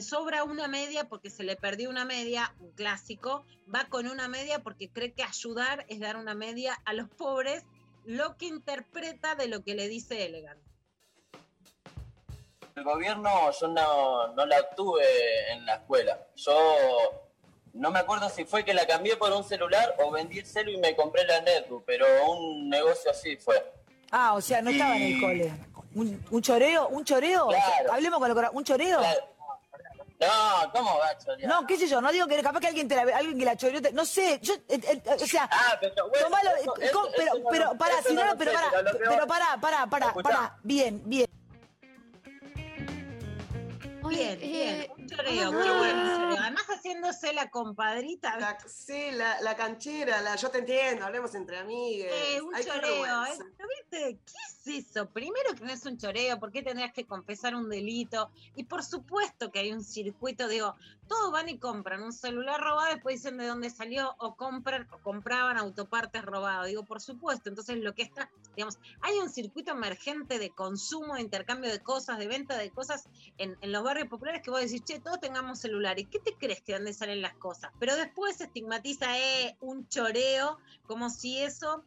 sobra 0.01 0.45
una 0.45 0.69
media 0.69 1.09
porque 1.09 1.31
se 1.31 1.43
le 1.43 1.57
perdió 1.57 1.91
una 1.91 2.05
media, 2.05 2.55
un 2.61 2.71
clásico, 2.73 3.45
va 3.73 3.87
con 3.87 4.09
una 4.09 4.29
media 4.29 4.63
porque 4.63 4.89
cree 4.89 5.13
que 5.13 5.23
ayudar 5.23 5.85
es 5.89 6.01
dar 6.01 6.17
una 6.17 6.35
media 6.35 6.81
a 6.85 6.93
los 6.93 7.09
pobres, 7.09 7.65
lo 8.05 8.37
que 8.37 8.47
interpreta 8.47 9.35
de 9.35 9.49
lo 9.49 9.63
que 9.63 9.75
le 9.75 9.89
dice 9.89 10.27
Elegant. 10.27 10.61
El 12.77 12.83
gobierno 12.83 13.51
yo 13.53 13.69
no, 13.69 14.35
no 14.35 14.47
la 14.47 14.61
obtuve 14.61 15.53
en 15.53 15.65
la 15.65 15.77
escuela. 15.77 16.27
Yo 16.35 17.24
no 17.75 17.91
me 17.91 17.99
acuerdo 18.01 18.29
si 18.31 18.45
fue 18.45 18.65
que 18.65 18.73
la 18.75 18.87
cambié 18.87 19.17
por 19.17 19.31
un 19.33 19.45
celular 19.45 19.95
o 19.99 20.11
vendí 20.11 20.39
el 20.39 20.47
celu 20.47 20.71
y 20.71 20.77
me 20.79 20.95
compré 20.97 21.25
la 21.25 21.41
netbook, 21.43 21.85
pero 21.85 22.07
un 22.31 22.69
negocio 22.71 23.11
así 23.11 23.37
fue. 23.37 23.55
Ah, 24.11 24.33
o 24.35 24.41
sea, 24.41 24.63
no 24.63 24.71
estaba 24.71 24.97
en 24.97 25.03
el 25.15 25.21
cole. 25.21 25.53
¿Un, 25.95 26.25
un 26.31 26.43
choreo? 26.43 26.89
¿Un 26.89 27.05
choreo? 27.05 27.49
Claro. 27.49 27.93
Hablemos 27.93 28.19
con 28.19 28.29
lo 28.29 28.35
cora- 28.35 28.51
¿Un 28.53 28.65
choreo? 28.65 29.01
No, 30.21 30.73
¿cómo 30.73 30.97
va 30.99 31.09
a 31.09 31.19
chorear? 31.19 31.49
No, 31.51 31.67
qué 31.67 31.77
sé 31.77 31.87
yo, 31.89 32.01
no 32.01 32.11
digo 32.13 32.27
que 32.29 32.41
capaz 32.43 32.61
que 32.61 32.69
alguien 32.69 32.87
te 32.89 32.95
la, 32.95 33.03
alguien 33.17 33.39
que 33.39 33.45
la 33.45 33.57
choreó, 33.57 33.83
te- 33.83 33.93
no 33.93 34.05
sé, 34.05 34.39
yo, 34.41 34.55
eh, 34.69 34.81
eh, 34.83 35.03
o 35.21 35.27
sea, 35.27 35.49
Ah, 35.53 35.77
pero 35.81 36.09
bueno, 36.09 36.25
tomalo, 36.27 36.51
eso- 36.57 36.77
eh, 36.81 36.87
eso- 36.87 37.09
pero, 37.17 37.27
eso 37.35 37.39
no 37.43 37.49
pero, 37.51 37.75
pará, 37.77 37.95
si 38.07 38.15
no 38.15 38.23
pero 38.39 38.51
sé, 38.53 38.57
pará, 38.57 38.71
pero 38.93 39.11
pero 39.11 39.27
pará, 39.27 39.59
pará, 39.61 39.87
pará, 39.87 40.15
pará, 40.15 40.57
bien, 40.63 41.03
bien. 41.05 41.27
Bien, 44.09 44.39
eh, 44.41 44.89
bien. 44.89 44.93
Choreo, 45.17 45.51
qué 45.51 45.71
buen 45.71 45.97
choreo. 45.97 46.37
Además 46.41 46.65
haciéndose 46.69 47.33
la 47.33 47.51
compadrita. 47.51 48.39
La- 48.39 48.59
sí, 48.67 49.11
la, 49.13 49.41
la 49.41 49.57
canchera, 49.57 50.21
la, 50.21 50.37
yo 50.37 50.51
te 50.51 50.59
entiendo, 50.59 51.05
hablemos 51.07 51.35
entre 51.35 51.59
amigues. 51.59 52.13
Eh, 52.13 52.41
un 52.41 52.55
Ay, 52.55 52.65
choreo, 52.65 53.25
¿eh? 53.27 53.39
¿viste? 53.81 54.19
¿Qué 54.25 54.77
es 54.77 54.87
eso? 54.87 55.09
Primero 55.11 55.55
que 55.55 55.65
no 55.65 55.73
es 55.73 55.85
un 55.87 55.99
choreo, 55.99 56.39
¿por 56.39 56.51
qué 56.51 56.63
tendrías 56.63 56.93
que 56.93 57.07
confesar 57.07 57.55
un 57.55 57.69
delito? 57.69 58.31
Y 58.57 58.65
por 58.65 58.83
supuesto 58.83 59.51
que 59.51 59.61
hay 59.61 59.73
un 59.73 59.85
circuito, 59.85 60.49
digo, 60.49 60.75
todos 61.07 61.31
van 61.33 61.49
y 61.51 61.59
compran 61.59 62.03
un 62.03 62.13
celular 62.13 62.61
robado, 62.61 62.93
después 62.95 63.17
dicen 63.17 63.37
de 63.37 63.47
dónde 63.47 63.69
salió, 63.71 64.15
o 64.19 64.37
compran, 64.37 64.89
o 64.91 64.99
compraban 64.99 65.59
autopartes 65.59 66.25
robados. 66.25 66.67
Digo, 66.67 66.85
por 66.85 67.01
supuesto. 67.01 67.51
Entonces 67.51 67.77
lo 67.79 67.95
que 67.95 68.03
está, 68.03 68.31
digamos, 68.57 68.79
hay 69.03 69.19
un 69.19 69.29
circuito 69.29 69.73
emergente 69.73 70.39
de 70.39 70.51
consumo, 70.51 71.15
de 71.15 71.21
intercambio 71.21 71.71
de 71.71 71.81
cosas, 71.81 72.19
de 72.19 72.27
venta 72.27 72.57
de 72.57 72.71
cosas 72.71 73.05
en, 73.37 73.57
en 73.61 73.71
los 73.73 73.83
barrios 73.83 74.09
populares 74.09 74.43
que 74.43 74.51
vos 74.51 74.61
decís, 74.61 74.83
che, 74.85 74.99
todos 75.05 75.21
tengamos 75.21 75.61
celular. 75.61 75.99
¿Y 76.01 76.07
qué 76.07 76.19
te 76.19 76.35
crees 76.35 76.63
que 76.63 76.73
dónde 76.73 76.93
salen 76.93 77.23
las 77.23 77.35
cosas? 77.35 77.71
Pero 77.79 77.95
después 77.95 78.37
se 78.37 78.45
estigmatiza, 78.45 79.19
eh, 79.19 79.57
un 79.61 79.87
choreo, 79.89 80.59
como 80.87 81.11
si 81.11 81.39
eso 81.39 81.85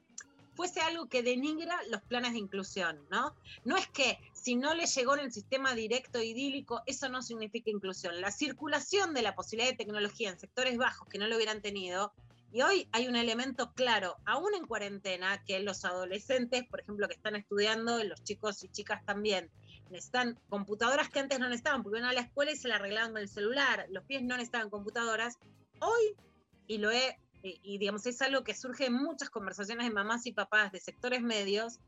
fuese 0.56 0.80
algo 0.82 1.08
que 1.08 1.22
denigra 1.22 1.78
los 1.90 2.02
planes 2.02 2.34
de 2.34 2.40
inclusión, 2.40 3.00
¿no? 3.12 3.36
No 3.64 3.78
es 3.78 3.88
que 3.88 4.18
si 4.34 4.56
no 4.56 4.74
le 4.74 4.88
llegó 4.88 5.16
en 5.16 5.26
el 5.26 5.32
sistema 5.32 5.76
directo 5.76 6.20
idílico, 6.20 6.82
eso 6.88 7.10
no 7.10 7.22
significa 7.22 7.70
inclusión. 7.70 8.20
La 8.22 8.32
circulación 8.32 9.14
de 9.14 9.22
la 9.22 9.36
posibilidad 9.36 9.70
de 9.70 9.78
tecnología 9.78 10.32
en 10.32 10.40
sectores 10.40 10.78
bajos 10.78 11.08
que 11.10 11.20
no 11.20 11.28
lo 11.28 11.36
hubieran 11.36 11.62
tenido, 11.62 12.12
y 12.52 12.62
hoy 12.62 12.88
hay 12.92 13.08
un 13.08 13.16
elemento 13.16 13.74
claro, 13.74 14.18
aún 14.26 14.56
en 14.56 14.66
cuarentena, 14.66 15.44
que 15.46 15.60
los 15.60 15.86
adolescentes, 15.86 16.66
por 16.68 16.80
ejemplo, 16.80 17.08
que 17.08 17.16
están 17.16 17.36
estudiando, 17.36 18.04
los 18.04 18.24
chicos 18.24 18.64
y 18.64 18.70
chicas 18.70 19.06
también, 19.06 19.52
necesitan 19.90 20.40
computadoras 20.50 21.10
que 21.10 21.20
antes 21.20 21.40
no 21.40 21.48
necesitaban, 21.48 21.84
porque 21.84 22.00
iban 22.00 22.10
a 22.10 22.14
la 22.14 22.22
escuela 22.22 22.52
y 22.52 22.56
se 22.56 22.68
la 22.68 22.76
arreglaban 22.76 23.12
con 23.12 23.22
el 23.22 23.30
celular, 23.30 23.86
los 23.90 24.04
pies 24.06 24.24
no 24.24 24.36
necesitaban 24.36 24.70
computadoras. 24.70 25.38
Hoy, 25.80 26.16
y 26.68 26.78
lo 26.78 26.92
he, 26.92 27.20
y, 27.44 27.60
y 27.64 27.78
digamos, 27.78 28.06
es 28.06 28.22
algo 28.22 28.44
que 28.44 28.56
surge 28.56 28.88
en 28.88 28.94
muchas 28.94 29.30
conversaciones 29.30 29.88
de 29.88 29.94
mamás 29.94 30.26
y 30.26 30.34
papás 30.34 30.72
de 30.72 30.80
sectores 30.80 31.22
medios, 31.22 31.80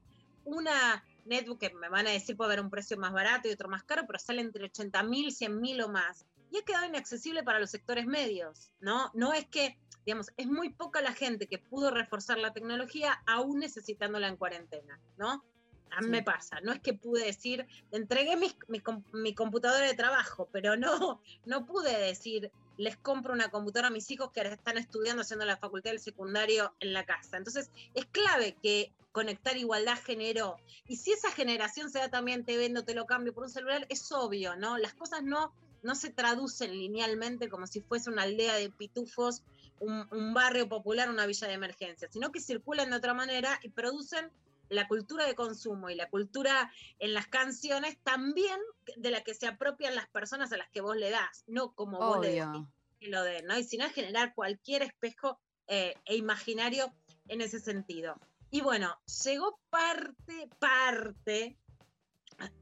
una 0.45 1.04
netbook 1.26 1.60
que 1.60 1.74
me 1.74 1.89
van 1.89 2.08
a 2.08 2.12
decir 2.12 2.36
puede 2.36 2.54
haber 2.54 2.64
un 2.64 2.70
precio 2.70 2.97
más 2.97 3.14
barato 3.14 3.47
y 3.47 3.52
otro 3.52 3.70
más 3.70 3.84
caro, 3.84 4.04
pero 4.06 4.20
sale 4.20 4.41
entre 4.41 4.66
80 4.66 5.04
mil, 5.04 5.32
100 5.32 5.62
mil 5.62 5.82
o 5.82 5.89
más. 5.89 6.26
Y 6.52 6.58
ha 6.58 6.64
quedado 6.64 6.86
inaccesible 6.86 7.43
para 7.43 7.60
los 7.60 7.70
sectores 7.70 8.08
medios, 8.08 8.72
¿no? 8.80 9.12
No 9.14 9.34
es 9.34 9.45
que, 9.47 9.78
digamos, 10.06 10.32
es 10.36 10.47
muy 10.47 10.74
poca 10.74 11.02
la 11.02 11.14
gente 11.14 11.47
que 11.47 11.60
pudo 11.60 11.91
reforzar 11.91 12.39
la 12.39 12.54
tecnología 12.54 13.22
aún 13.28 13.60
necesitándola 13.60 14.28
en 14.28 14.38
cuarentena, 14.38 15.00
¿no? 15.18 15.43
A 15.92 16.00
mí 16.02 16.06
Sí. 16.06 16.12
me 16.12 16.24
pasa, 16.24 16.60
no 16.62 16.72
es 16.72 16.82
que 16.82 16.94
pude 16.94 17.26
decir, 17.26 17.68
entregué 17.92 18.36
mi, 18.38 18.80
com- 18.82 19.04
mi 19.14 19.34
computadora 19.34 19.86
de 19.86 19.94
trabajo, 19.96 20.50
pero 20.52 20.76
no, 20.78 21.22
no 21.46 21.66
pude 21.66 21.98
decir, 22.00 22.52
les 22.78 22.96
compro 22.98 23.34
una 23.34 23.50
computadora 23.50 23.88
a 23.88 23.92
mis 23.92 24.10
hijos 24.12 24.32
que 24.32 24.40
ahora 24.40 24.54
están 24.54 24.78
estudiando, 24.78 25.22
haciendo 25.24 25.46
la 25.46 25.58
facultad 25.58 25.92
del 25.92 26.00
secundario 26.00 26.76
en 26.80 26.94
la 26.94 27.06
casa. 27.06 27.38
Entonces, 27.38 27.70
es 27.94 28.06
clave 28.06 28.58
que 28.62 28.94
conectar 29.12 29.58
igualdad 29.58 29.98
generó. 30.06 30.56
Y 30.88 30.98
si 30.98 31.12
esa 31.12 31.32
generación 31.32 31.90
se 31.90 32.00
da 32.00 32.10
también, 32.10 32.46
te 32.46 32.56
vendo, 32.58 32.86
te 32.86 32.94
lo 32.94 33.06
cambio 33.06 33.34
por 33.34 33.44
un 33.44 33.50
celular, 33.50 33.86
es 33.90 34.12
obvio, 34.12 34.56
¿no? 34.56 34.78
Las 34.78 34.94
cosas 34.94 35.24
no, 35.24 35.52
no 35.82 35.96
se 35.96 36.12
traducen 36.12 36.72
linealmente 36.72 37.50
como 37.50 37.68
si 37.68 37.82
fuese 37.82 38.10
una 38.12 38.22
aldea 38.22 38.56
de 38.56 38.70
pitufos, 38.70 39.42
un, 39.80 40.08
un 40.12 40.34
barrio 40.34 40.70
popular, 40.70 41.10
una 41.10 41.26
villa 41.26 41.48
de 41.48 41.54
emergencia, 41.54 42.08
sino 42.12 42.32
que 42.32 42.40
circulan 42.40 42.92
de 42.92 42.98
otra 42.98 43.14
manera 43.14 43.60
y 43.64 43.70
producen 43.70 44.32
la 44.70 44.88
cultura 44.88 45.26
de 45.26 45.36
consumo 45.36 45.89
y 45.89 45.95
la 45.95 46.09
cultura 46.09 46.72
en 46.99 47.13
las 47.13 47.28
canciones 47.28 47.97
también 48.03 48.59
de 48.95 49.11
la 49.11 49.24
que 49.24 49.34
se 49.34 49.47
apropian 49.47 49.95
las 49.95 50.07
personas 50.09 50.51
a 50.51 50.57
las 50.57 50.70
que 50.70 50.82
vos 50.82 50.95
le 50.95 51.09
das, 51.09 51.43
no 51.47 51.74
como 51.74 51.99
vos 51.99 52.22
le 52.22 52.30
Obvio. 52.30 52.51
decís 52.51 52.67
que 52.99 53.07
lo 53.09 53.24
den, 53.24 53.45
¿no? 53.45 53.57
Y 53.57 53.63
sino 53.63 53.89
generar 53.89 54.34
cualquier 54.34 54.84
espejo 54.84 55.39
eh, 55.67 55.95
e 56.05 56.15
imaginario 56.15 56.93
en 57.28 57.41
ese 57.41 57.59
sentido. 57.59 58.20
Y 58.51 58.61
bueno, 58.61 58.99
llegó 59.24 59.59
parte, 59.70 60.49
parte 60.59 61.57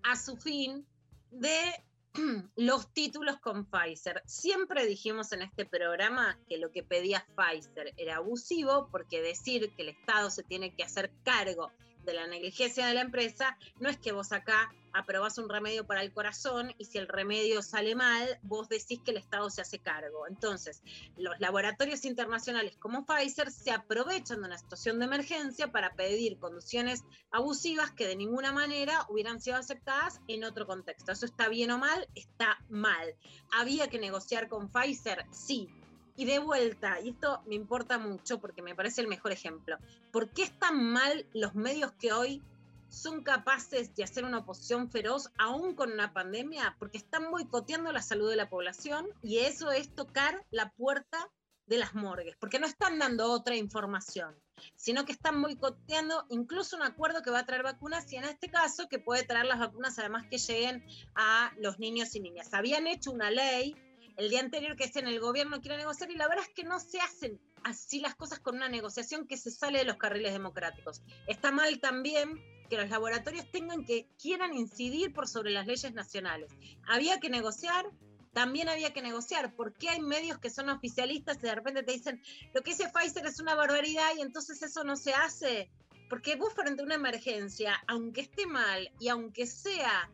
a 0.03 0.15
su 0.15 0.35
fin 0.37 0.85
de 1.31 1.83
los 2.55 2.91
títulos 2.93 3.39
con 3.39 3.65
Pfizer. 3.65 4.21
Siempre 4.25 4.85
dijimos 4.85 5.31
en 5.31 5.43
este 5.43 5.65
programa 5.65 6.39
que 6.47 6.57
lo 6.57 6.71
que 6.71 6.83
pedía 6.83 7.25
Pfizer 7.35 7.93
era 7.97 8.17
abusivo 8.17 8.89
porque 8.91 9.21
decir 9.21 9.73
que 9.75 9.83
el 9.83 9.89
Estado 9.89 10.29
se 10.29 10.43
tiene 10.43 10.73
que 10.73 10.83
hacer 10.83 11.11
cargo 11.23 11.71
de 12.07 12.13
la 12.13 12.25
negligencia 12.25 12.87
de 12.87 12.95
la 12.95 13.01
empresa 13.01 13.57
no 13.79 13.89
es 13.89 13.97
que 13.97 14.13
vos 14.13 14.31
acá 14.31 14.73
aprobás 14.93 15.37
un 15.37 15.49
remedio 15.49 15.85
para 15.85 16.01
el 16.01 16.11
corazón 16.11 16.73
y 16.79 16.85
si 16.85 16.97
el 16.97 17.07
remedio 17.07 17.61
sale 17.61 17.93
mal, 17.93 18.39
vos 18.41 18.67
decís 18.69 18.99
que 19.03 19.11
el 19.11 19.17
Estado 19.17 19.49
se 19.49 19.61
hace 19.61 19.77
cargo. 19.77 20.25
Entonces, 20.27 20.81
los 21.17 21.39
laboratorios 21.39 22.05
internacionales 22.05 22.75
como 22.77 23.05
Pfizer 23.05 23.51
se 23.51 23.71
aprovechan 23.71 24.41
de 24.41 24.47
una 24.47 24.57
situación 24.57 24.97
de 24.97 25.05
emergencia 25.05 25.71
para 25.71 25.93
pedir 25.93 26.39
condiciones 26.39 27.03
abusivas 27.29 27.91
que 27.91 28.07
de 28.07 28.15
ninguna 28.15 28.51
manera 28.51 29.05
hubieran 29.09 29.39
sido 29.39 29.57
aceptadas 29.57 30.19
en 30.27 30.45
otro 30.45 30.65
contexto. 30.65 31.11
¿Eso 31.11 31.25
está 31.25 31.49
bien 31.49 31.69
o 31.71 31.77
mal? 31.77 32.07
Está 32.15 32.57
mal. 32.69 33.13
¿Había 33.51 33.89
que 33.89 33.99
negociar 33.99 34.47
con 34.47 34.71
Pfizer? 34.71 35.25
Sí. 35.31 35.69
Y 36.17 36.25
de 36.25 36.39
vuelta, 36.39 36.99
y 36.99 37.09
esto 37.09 37.43
me 37.45 37.53
importa 37.53 37.99
mucho 37.99 38.41
porque 38.41 38.63
me 38.63 38.73
parece 38.73 39.01
el 39.01 39.07
mejor 39.07 39.31
ejemplo, 39.31 39.77
¿por 40.11 40.31
qué 40.31 40.43
están 40.43 40.83
mal 40.91 41.27
los 41.31 41.53
medios 41.53 41.91
que 41.93 42.11
hoy 42.11 42.41
son 42.89 43.21
capaces 43.23 43.93
de 43.95 44.03
hacer 44.03 44.25
una 44.25 44.39
oposición 44.39 44.89
feroz 44.89 45.29
aún 45.37 45.75
con 45.75 45.91
una 45.91 46.13
pandemia? 46.13 46.75
Porque 46.79 46.97
están 46.97 47.29
boicoteando 47.29 47.91
la 47.91 48.01
salud 48.01 48.31
de 48.31 48.35
la 48.35 48.49
población 48.49 49.07
y 49.21 49.39
eso 49.39 49.71
es 49.71 49.93
tocar 49.93 50.43
la 50.49 50.71
puerta 50.71 51.29
de 51.67 51.77
las 51.77 51.93
morgues, 51.93 52.35
porque 52.39 52.59
no 52.59 52.65
están 52.65 52.97
dando 52.97 53.29
otra 53.31 53.55
información, 53.55 54.33
sino 54.75 55.05
que 55.05 55.11
están 55.11 55.41
boicoteando 55.41 56.25
incluso 56.29 56.77
un 56.77 56.81
acuerdo 56.81 57.21
que 57.21 57.29
va 57.29 57.39
a 57.39 57.45
traer 57.45 57.61
vacunas 57.61 58.11
y 58.11 58.15
en 58.15 58.23
este 58.23 58.49
caso 58.49 58.87
que 58.89 58.99
puede 58.99 59.23
traer 59.23 59.45
las 59.45 59.59
vacunas 59.59 59.99
además 59.99 60.25
que 60.31 60.37
lleguen 60.39 60.83
a 61.13 61.51
los 61.59 61.77
niños 61.77 62.15
y 62.15 62.21
niñas. 62.21 62.53
Habían 62.53 62.87
hecho 62.87 63.11
una 63.11 63.29
ley 63.29 63.75
el 64.17 64.29
día 64.29 64.39
anterior 64.39 64.75
que 64.75 64.91
en 64.95 65.07
el 65.07 65.19
gobierno 65.19 65.61
quiere 65.61 65.77
negociar 65.77 66.09
y 66.09 66.15
la 66.15 66.27
verdad 66.27 66.45
es 66.47 66.53
que 66.53 66.63
no 66.63 66.79
se 66.79 66.99
hacen 66.99 67.39
así 67.63 67.99
las 67.99 68.15
cosas 68.15 68.39
con 68.39 68.55
una 68.55 68.67
negociación 68.67 69.27
que 69.27 69.37
se 69.37 69.51
sale 69.51 69.79
de 69.79 69.85
los 69.85 69.97
carriles 69.97 70.33
democráticos. 70.33 71.03
Está 71.27 71.51
mal 71.51 71.79
también 71.79 72.41
que 72.67 72.77
los 72.77 72.89
laboratorios 72.89 73.49
tengan 73.51 73.85
que 73.85 74.09
quieran 74.19 74.55
incidir 74.55 75.13
por 75.13 75.27
sobre 75.27 75.51
las 75.51 75.67
leyes 75.67 75.93
nacionales. 75.93 76.51
Había 76.87 77.19
que 77.19 77.29
negociar, 77.29 77.85
también 78.33 78.69
había 78.69 78.91
que 78.91 79.03
negociar. 79.03 79.53
¿Por 79.55 79.73
qué 79.73 79.89
hay 79.89 80.01
medios 80.01 80.39
que 80.39 80.49
son 80.49 80.69
oficialistas 80.69 81.37
y 81.37 81.41
de 81.41 81.55
repente 81.55 81.83
te 81.83 81.93
dicen 81.93 82.21
lo 82.53 82.63
que 82.63 82.71
dice 82.71 82.89
Pfizer 82.89 83.25
es 83.25 83.39
una 83.39 83.53
barbaridad 83.53 84.09
y 84.17 84.21
entonces 84.21 84.61
eso 84.63 84.83
no 84.83 84.95
se 84.95 85.13
hace? 85.13 85.69
Porque 86.09 86.35
vos 86.35 86.53
frente 86.53 86.81
a 86.81 86.85
una 86.85 86.95
emergencia, 86.95 87.81
aunque 87.87 88.21
esté 88.21 88.47
mal 88.47 88.91
y 88.99 89.09
aunque 89.09 89.45
sea 89.45 90.09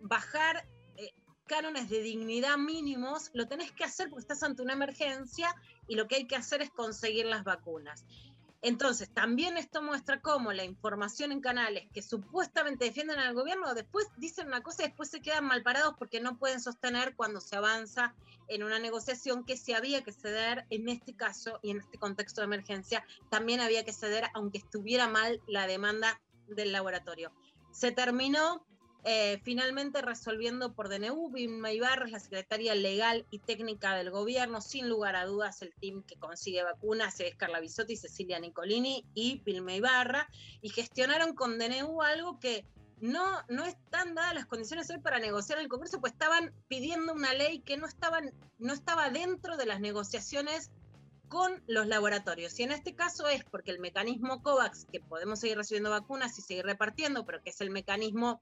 bajar 0.00 0.66
cánones 1.46 1.88
de 1.90 2.00
dignidad 2.00 2.56
mínimos, 2.56 3.30
lo 3.34 3.48
tenés 3.48 3.72
que 3.72 3.84
hacer 3.84 4.08
porque 4.08 4.22
estás 4.22 4.42
ante 4.42 4.62
una 4.62 4.72
emergencia 4.72 5.54
y 5.88 5.96
lo 5.96 6.08
que 6.08 6.16
hay 6.16 6.26
que 6.26 6.36
hacer 6.36 6.62
es 6.62 6.70
conseguir 6.70 7.26
las 7.26 7.44
vacunas. 7.44 8.04
Entonces, 8.64 9.10
también 9.10 9.56
esto 9.56 9.82
muestra 9.82 10.20
cómo 10.20 10.52
la 10.52 10.62
información 10.62 11.32
en 11.32 11.40
canales 11.40 11.88
que 11.92 12.00
supuestamente 12.00 12.84
defienden 12.84 13.18
al 13.18 13.34
gobierno, 13.34 13.74
después 13.74 14.06
dicen 14.16 14.46
una 14.46 14.62
cosa 14.62 14.84
y 14.84 14.86
después 14.86 15.10
se 15.10 15.20
quedan 15.20 15.46
mal 15.46 15.64
parados 15.64 15.94
porque 15.98 16.20
no 16.20 16.38
pueden 16.38 16.60
sostener 16.60 17.16
cuando 17.16 17.40
se 17.40 17.56
avanza 17.56 18.14
en 18.46 18.62
una 18.62 18.78
negociación 18.78 19.44
que 19.44 19.56
se 19.56 19.74
había 19.74 20.04
que 20.04 20.12
ceder 20.12 20.64
en 20.70 20.88
este 20.88 21.16
caso 21.16 21.58
y 21.60 21.72
en 21.72 21.78
este 21.80 21.98
contexto 21.98 22.40
de 22.40 22.44
emergencia, 22.44 23.04
también 23.30 23.60
había 23.60 23.84
que 23.84 23.92
ceder 23.92 24.26
aunque 24.32 24.58
estuviera 24.58 25.08
mal 25.08 25.40
la 25.48 25.66
demanda 25.66 26.20
del 26.46 26.70
laboratorio. 26.70 27.32
Se 27.72 27.90
terminó 27.90 28.64
eh, 29.04 29.40
finalmente 29.42 30.00
resolviendo 30.00 30.74
por 30.74 30.88
DNU, 30.88 31.30
Vilma 31.30 31.72
Ibarra 31.72 32.06
es 32.06 32.12
la 32.12 32.20
secretaria 32.20 32.74
legal 32.74 33.26
y 33.30 33.40
técnica 33.40 33.96
del 33.96 34.10
gobierno, 34.10 34.60
sin 34.60 34.88
lugar 34.88 35.16
a 35.16 35.26
dudas 35.26 35.60
el 35.62 35.74
team 35.74 36.04
que 36.04 36.16
consigue 36.16 36.62
vacunas 36.62 37.18
es 37.18 37.34
Carla 37.34 37.58
Bisotti, 37.58 37.96
Cecilia 37.96 38.38
Nicolini 38.38 39.04
y 39.14 39.42
Vilma 39.44 39.74
Ibarra, 39.74 40.28
y 40.60 40.68
gestionaron 40.68 41.34
con 41.34 41.58
DNU 41.58 42.00
algo 42.02 42.38
que 42.38 42.64
no, 43.00 43.42
no 43.48 43.64
están 43.64 44.14
dadas 44.14 44.34
las 44.34 44.46
condiciones 44.46 44.88
hoy 44.88 44.98
para 44.98 45.18
negociar 45.18 45.58
el 45.58 45.66
Congreso, 45.66 46.00
pues 46.00 46.12
estaban 46.12 46.54
pidiendo 46.68 47.12
una 47.12 47.34
ley 47.34 47.58
que 47.58 47.76
no, 47.76 47.88
estaban, 47.88 48.32
no 48.60 48.72
estaba 48.72 49.10
dentro 49.10 49.56
de 49.56 49.66
las 49.66 49.80
negociaciones 49.80 50.70
con 51.26 51.60
los 51.66 51.88
laboratorios. 51.88 52.56
Y 52.60 52.62
en 52.62 52.70
este 52.70 52.94
caso 52.94 53.26
es 53.26 53.42
porque 53.42 53.72
el 53.72 53.80
mecanismo 53.80 54.42
COVAX, 54.42 54.84
que 54.84 55.00
podemos 55.00 55.40
seguir 55.40 55.56
recibiendo 55.56 55.90
vacunas 55.90 56.38
y 56.38 56.42
seguir 56.42 56.64
repartiendo, 56.64 57.26
pero 57.26 57.42
que 57.42 57.50
es 57.50 57.60
el 57.60 57.70
mecanismo 57.70 58.38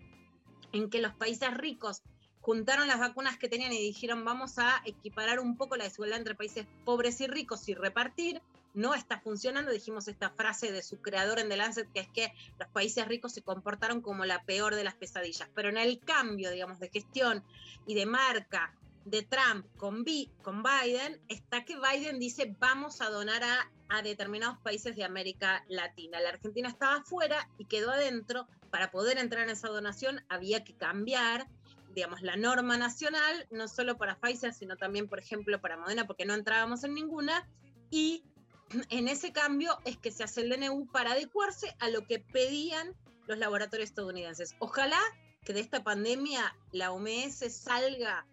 en 0.72 0.90
que 0.90 1.00
los 1.00 1.14
países 1.14 1.52
ricos 1.56 2.02
juntaron 2.40 2.88
las 2.88 2.98
vacunas 2.98 3.36
que 3.36 3.48
tenían 3.48 3.72
y 3.72 3.78
dijeron 3.78 4.24
vamos 4.24 4.58
a 4.58 4.80
equiparar 4.86 5.40
un 5.40 5.56
poco 5.56 5.76
la 5.76 5.84
desigualdad 5.84 6.18
entre 6.18 6.34
países 6.34 6.66
pobres 6.84 7.20
y 7.20 7.26
ricos 7.26 7.68
y 7.68 7.74
repartir, 7.74 8.40
no 8.72 8.94
está 8.94 9.20
funcionando. 9.20 9.72
Dijimos 9.72 10.08
esta 10.08 10.30
frase 10.30 10.72
de 10.72 10.82
su 10.82 11.02
creador 11.02 11.38
en 11.38 11.48
The 11.48 11.56
Lancet, 11.56 11.92
que 11.92 12.00
es 12.00 12.08
que 12.08 12.32
los 12.58 12.68
países 12.68 13.06
ricos 13.06 13.32
se 13.32 13.42
comportaron 13.42 14.00
como 14.00 14.24
la 14.24 14.42
peor 14.44 14.74
de 14.74 14.84
las 14.84 14.94
pesadillas. 14.94 15.50
Pero 15.54 15.68
en 15.68 15.76
el 15.76 15.98
cambio, 16.00 16.50
digamos, 16.50 16.78
de 16.78 16.88
gestión 16.88 17.44
y 17.86 17.94
de 17.94 18.06
marca 18.06 18.72
de 19.04 19.22
Trump 19.22 19.66
con, 19.76 20.04
Bi- 20.04 20.30
con 20.42 20.62
Biden, 20.62 21.20
está 21.28 21.64
que 21.64 21.76
Biden 21.78 22.18
dice 22.20 22.54
vamos 22.60 23.00
a 23.00 23.10
donar 23.10 23.42
a, 23.42 23.70
a 23.88 24.02
determinados 24.02 24.58
países 24.58 24.94
de 24.94 25.04
América 25.04 25.64
Latina. 25.68 26.20
La 26.20 26.28
Argentina 26.30 26.68
estaba 26.68 26.96
afuera 26.96 27.48
y 27.58 27.64
quedó 27.64 27.90
adentro. 27.90 28.46
Para 28.70 28.90
poder 28.90 29.18
entrar 29.18 29.44
en 29.44 29.50
esa 29.50 29.68
donación 29.68 30.24
había 30.28 30.64
que 30.64 30.76
cambiar 30.76 31.48
digamos, 31.94 32.22
la 32.22 32.36
norma 32.36 32.76
nacional, 32.76 33.46
no 33.50 33.68
solo 33.68 33.96
para 33.96 34.16
Pfizer, 34.16 34.54
sino 34.54 34.76
también, 34.76 35.08
por 35.08 35.18
ejemplo, 35.18 35.60
para 35.60 35.76
Modena, 35.76 36.06
porque 36.06 36.24
no 36.24 36.34
entrábamos 36.34 36.84
en 36.84 36.94
ninguna, 36.94 37.48
y 37.90 38.24
en 38.90 39.08
ese 39.08 39.32
cambio 39.32 39.78
es 39.84 39.96
que 39.96 40.10
se 40.10 40.24
hace 40.24 40.42
el 40.42 40.50
DNU 40.50 40.86
para 40.92 41.12
adecuarse 41.12 41.74
a 41.78 41.90
lo 41.90 42.06
que 42.06 42.20
pedían 42.20 42.94
los 43.26 43.38
laboratorios 43.38 43.88
estadounidenses. 43.88 44.54
Ojalá 44.58 45.00
que 45.44 45.52
de 45.52 45.60
esta 45.60 45.82
pandemia 45.82 46.54
la 46.72 46.92
OMS 46.92 47.38
salga 47.50 48.26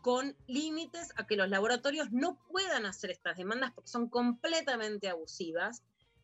con 0.00 0.36
límites 0.46 1.10
a 1.16 1.26
que 1.26 1.36
los 1.36 1.48
laboratorios 1.48 2.10
no 2.10 2.38
puedan 2.48 2.86
hacer 2.86 3.10
estas 3.10 3.36
demandas 3.36 3.72
porque 3.72 3.90
son 3.90 4.08
completamente 4.08 5.08
abusivas 5.08 5.82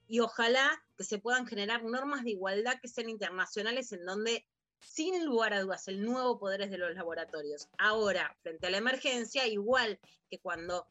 y 0.09 0.21
ojalá 0.21 0.83
que 0.97 1.05
se 1.05 1.19
puedan 1.19 1.47
generar 1.47 1.85
normas 1.85 2.25
de 2.25 2.31
igualdad 2.31 2.81
que 2.81 2.89
sean 2.89 3.09
internacionales 3.09 3.93
en 3.93 4.05
donde 4.05 4.47
sin 4.81 5.25
lugar 5.25 5.53
a 5.55 5.61
dudas, 5.61 5.89
el 5.89 6.03
nuevo 6.03 6.39
poder 6.39 6.63
es 6.63 6.71
de 6.71 6.79
los 6.79 6.95
laboratorios. 6.95 7.69
Ahora, 7.79 8.37
frente 8.43 8.67
a 8.67 8.71
la 8.71 8.79
emergencia, 8.79 9.47
igual 9.47 9.99
que 10.31 10.39
cuando 10.39 10.87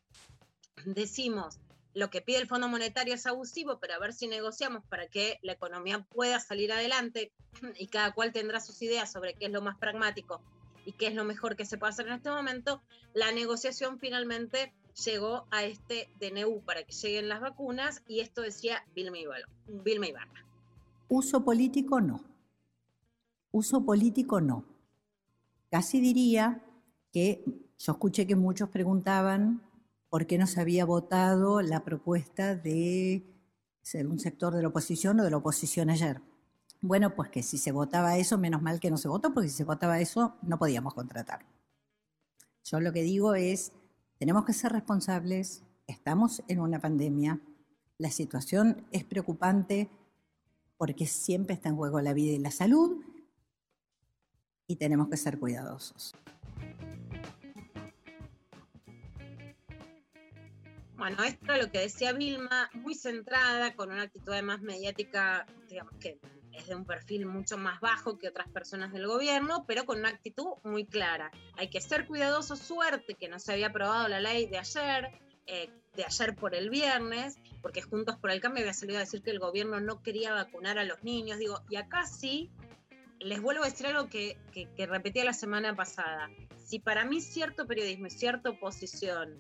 decimos 0.86 1.60
lo 1.94 2.12
que 2.12 2.22
pide 2.22 2.38
el 2.38 2.48
Fondo 2.48 2.68
Monetario 2.68 3.16
es 3.16 3.26
abusivo, 3.26 3.80
pero 3.80 3.96
a 3.96 4.00
ver 4.00 4.14
si 4.14 4.28
negociamos 4.28 4.86
para 4.86 5.08
que 5.08 5.40
la 5.42 5.54
economía 5.54 6.06
pueda 6.12 6.40
salir 6.40 6.72
adelante 6.72 7.34
y 7.76 7.88
cada 7.88 8.14
cual 8.14 8.32
tendrá 8.32 8.60
sus 8.60 8.80
ideas 8.84 9.12
sobre 9.12 9.34
qué 9.34 9.46
es 9.46 9.52
lo 9.52 9.64
más 9.64 9.80
pragmático 9.80 10.44
y 10.86 10.92
qué 10.92 11.08
es 11.08 11.16
lo 11.16 11.24
mejor 11.24 11.56
que 11.56 11.66
se 11.66 11.80
puede 11.80 11.94
hacer 11.94 12.08
en 12.08 12.14
este 12.14 12.30
momento, 12.30 12.84
la 13.16 13.32
negociación 13.32 13.98
finalmente 14.00 14.76
llegó 15.06 15.46
a 15.52 15.64
este 15.64 16.10
DNU 16.20 16.62
para 16.62 16.84
que 16.84 16.94
lleguen 16.94 17.30
las 17.30 17.42
vacunas 17.42 18.02
y 18.08 18.20
esto 18.20 18.42
decía 18.42 18.84
Vilma 18.96 19.18
Ibarra. 19.18 20.46
Uso 21.08 21.44
político 21.44 22.02
no. 22.02 22.24
Uso 23.52 23.84
político 23.86 24.42
no. 24.42 24.66
Casi 25.70 26.00
diría 26.00 26.64
que 27.12 27.44
yo 27.78 27.92
escuché 27.92 28.26
que 28.26 28.36
muchos 28.36 28.70
preguntaban 28.70 29.62
por 30.10 30.26
qué 30.26 30.38
no 30.38 30.48
se 30.48 30.62
había 30.62 30.86
votado 30.86 31.62
la 31.62 31.84
propuesta 31.84 32.56
de 32.56 33.24
ser 33.82 34.08
un 34.08 34.20
sector 34.20 34.54
de 34.54 34.62
la 34.62 34.70
oposición 34.70 35.20
o 35.20 35.24
de 35.24 35.32
la 35.32 35.38
oposición 35.38 35.90
ayer. 35.90 36.22
Bueno, 36.82 37.16
pues 37.16 37.30
que 37.30 37.44
si 37.44 37.58
se 37.58 37.72
votaba 37.72 38.18
eso, 38.18 38.38
menos 38.38 38.62
mal 38.62 38.80
que 38.80 38.92
no 38.92 38.98
se 38.98 39.08
votó, 39.08 39.34
porque 39.34 39.50
si 39.50 39.56
se 39.56 39.64
votaba 39.64 40.00
eso, 40.00 40.36
no 40.42 40.60
podíamos 40.60 40.94
contratar. 40.94 41.46
Yo 42.64 42.80
lo 42.80 42.92
que 42.94 43.02
digo 43.02 43.34
es, 43.36 43.72
tenemos 44.18 44.46
que 44.46 44.54
ser 44.54 44.72
responsables, 44.72 45.64
estamos 45.86 46.44
en 46.48 46.60
una 46.60 46.80
pandemia, 46.80 47.40
la 47.98 48.12
situación 48.12 48.86
es 48.92 49.04
preocupante 49.04 49.90
porque 50.78 51.08
siempre 51.08 51.56
está 51.56 51.70
en 51.70 51.76
juego 51.76 52.02
la 52.02 52.14
vida 52.14 52.34
y 52.34 52.40
la 52.40 52.52
salud 52.52 53.04
y 54.68 54.76
tenemos 54.76 55.08
que 55.10 55.18
ser 55.18 55.40
cuidadosos. 55.40 56.16
Bueno, 60.98 61.24
esto 61.24 61.54
es 61.54 61.64
lo 61.64 61.72
que 61.72 61.80
decía 61.80 62.12
Vilma, 62.12 62.70
muy 62.74 62.96
centrada, 62.96 63.76
con 63.76 63.92
una 63.92 64.04
actitud 64.04 64.34
además 64.34 64.62
mediática, 64.62 65.46
digamos 65.70 65.94
que 66.00 66.20
es 66.58 66.66
desde 66.66 66.76
un 66.76 66.86
perfil 66.86 67.26
mucho 67.26 67.58
más 67.58 67.80
bajo 67.80 68.18
que 68.18 68.28
otras 68.28 68.50
personas 68.50 68.92
del 68.92 69.08
gobierno, 69.08 69.66
pero 69.68 69.86
con 69.86 70.00
una 70.00 70.10
actitud 70.10 70.56
muy 70.64 70.86
clara. 70.86 71.32
Hay 71.56 71.70
que 71.70 71.82
ser 71.82 72.08
cuidadosos, 72.08 72.60
suerte 72.60 73.14
que 73.14 73.30
no 73.30 73.40
se 73.40 73.54
había 73.54 73.68
aprobado 73.68 74.08
la 74.08 74.20
ley 74.20 74.48
de 74.48 74.58
ayer, 74.58 75.12
eh, 75.46 75.70
de 75.96 76.06
ayer 76.06 76.36
por 76.36 76.56
el 76.56 76.70
viernes, 76.70 77.38
porque 77.62 77.82
Juntos 77.82 78.18
por 78.18 78.32
el 78.32 78.42
Cambio 78.42 78.62
había 78.64 78.74
salido 78.74 78.98
a 78.98 79.02
decir 79.02 79.22
que 79.22 79.32
el 79.32 79.40
gobierno 79.40 79.80
no 79.80 80.02
quería 80.02 80.34
vacunar 80.34 80.78
a 80.78 80.84
los 80.84 81.04
niños. 81.04 81.40
Digo, 81.40 81.62
y 81.70 81.76
acá 81.76 82.06
sí, 82.06 82.50
les 83.20 83.42
vuelvo 83.42 83.64
a 83.64 83.70
decir 83.70 83.88
algo 83.88 84.10
que, 84.10 84.38
que, 84.52 84.68
que 84.76 84.86
repetía 84.86 85.26
la 85.26 85.34
semana 85.34 85.76
pasada. 85.76 86.30
Si 86.66 86.80
para 86.80 87.06
mí 87.06 87.22
cierto 87.22 87.66
periodismo 87.66 88.08
y 88.08 88.12
cierta 88.12 88.50
oposición 88.50 89.38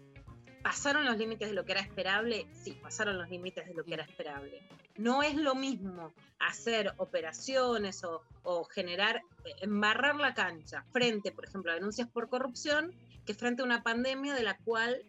pasaron 0.62 1.06
los 1.06 1.18
límites 1.18 1.50
de 1.50 1.56
lo 1.56 1.66
que 1.66 1.74
era 1.74 1.82
esperable, 1.82 2.48
sí, 2.54 2.78
pasaron 2.82 3.18
los 3.18 3.30
límites 3.30 3.68
de 3.68 3.74
lo 3.74 3.84
que 3.84 3.94
era 3.94 4.04
esperable. 4.04 4.62
No 4.98 5.24
es 5.24 5.36
lo 5.36 5.56
mismo 5.56 6.14
hacer 6.40 6.94
operaciones 6.98 8.04
o, 8.04 8.64
generar, 8.66 9.22
eh, 9.46 9.54
embarrar 9.62 10.16
la 10.16 10.34
cancha 10.34 10.84
frente, 10.92 11.32
por 11.32 11.46
ejemplo, 11.46 11.72
a 11.72 11.76
denuncias 11.76 12.08
por 12.08 12.30
corrupción, 12.30 12.94
que 13.26 13.34
frente 13.34 13.62
a 13.62 13.66
una 13.66 13.84
pandemia 13.84 14.34
de 14.34 14.44
la 14.44 14.58
cual 14.58 15.04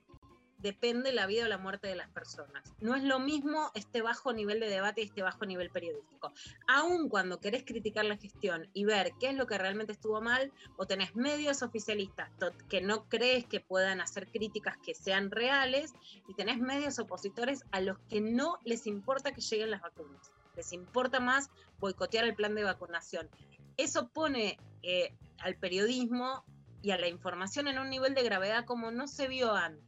depende 0.59 1.13
la 1.13 1.27
vida 1.27 1.45
o 1.45 1.49
la 1.49 1.59
muerte 1.59 1.89
de 1.89 1.97
las 1.97 2.09
personas. 2.11 2.75
No 2.81 2.95
es 2.95 3.03
lo 3.03 3.19
mismo 3.19 3.71
este 3.75 4.03
bajo 4.03 4.33
nivel 4.33 4.61
de 4.61 4.69
debate 4.69 5.03
y 5.03 5.05
este 5.05 5.23
bajo 5.23 5.47
nivel 5.47 5.71
periodístico. 5.71 6.33
Aun 6.67 7.09
cuando 7.09 7.41
querés 7.41 7.65
criticar 7.65 8.05
la 8.05 8.17
gestión 8.17 8.69
y 8.75 8.85
ver 8.85 9.13
qué 9.21 9.31
es 9.31 9.37
lo 9.37 9.47
que 9.47 9.59
realmente 9.59 9.93
estuvo 9.93 10.21
mal, 10.21 10.53
o 10.77 10.87
tenés 10.87 11.15
medios 11.15 11.63
oficialistas 11.63 12.31
que 12.69 12.81
no 12.81 13.09
crees 13.09 13.47
que 13.47 13.61
puedan 13.61 14.01
hacer 14.01 14.29
críticas 14.29 14.77
que 14.79 14.95
sean 14.95 15.31
reales, 15.31 15.95
y 16.29 16.35
tenés 16.35 16.59
medios 16.59 16.99
opositores 16.99 17.65
a 17.71 17.81
los 17.81 17.99
que 18.09 18.21
no 18.21 18.59
les 18.65 18.87
importa 18.87 19.33
que 19.33 19.41
lleguen 19.41 19.71
las 19.71 19.83
vacunas. 19.83 20.33
Les 20.57 20.73
importa 20.73 21.21
más 21.21 21.51
boicotear 21.79 22.25
el 22.25 22.35
plan 22.35 22.55
de 22.55 22.65
vacunación. 22.65 23.29
Eso 23.77 24.09
pone 24.09 24.59
eh, 24.83 25.15
al 25.39 25.57
periodismo 25.57 26.45
y 26.83 26.91
a 26.91 26.99
la 26.99 27.09
información 27.09 27.69
en 27.69 27.79
un 27.79 27.91
nivel 27.91 28.15
de 28.15 28.23
gravedad 28.23 28.65
como 28.65 28.91
no 28.91 29.07
se 29.07 29.29
vio 29.29 29.55
antes. 29.55 29.88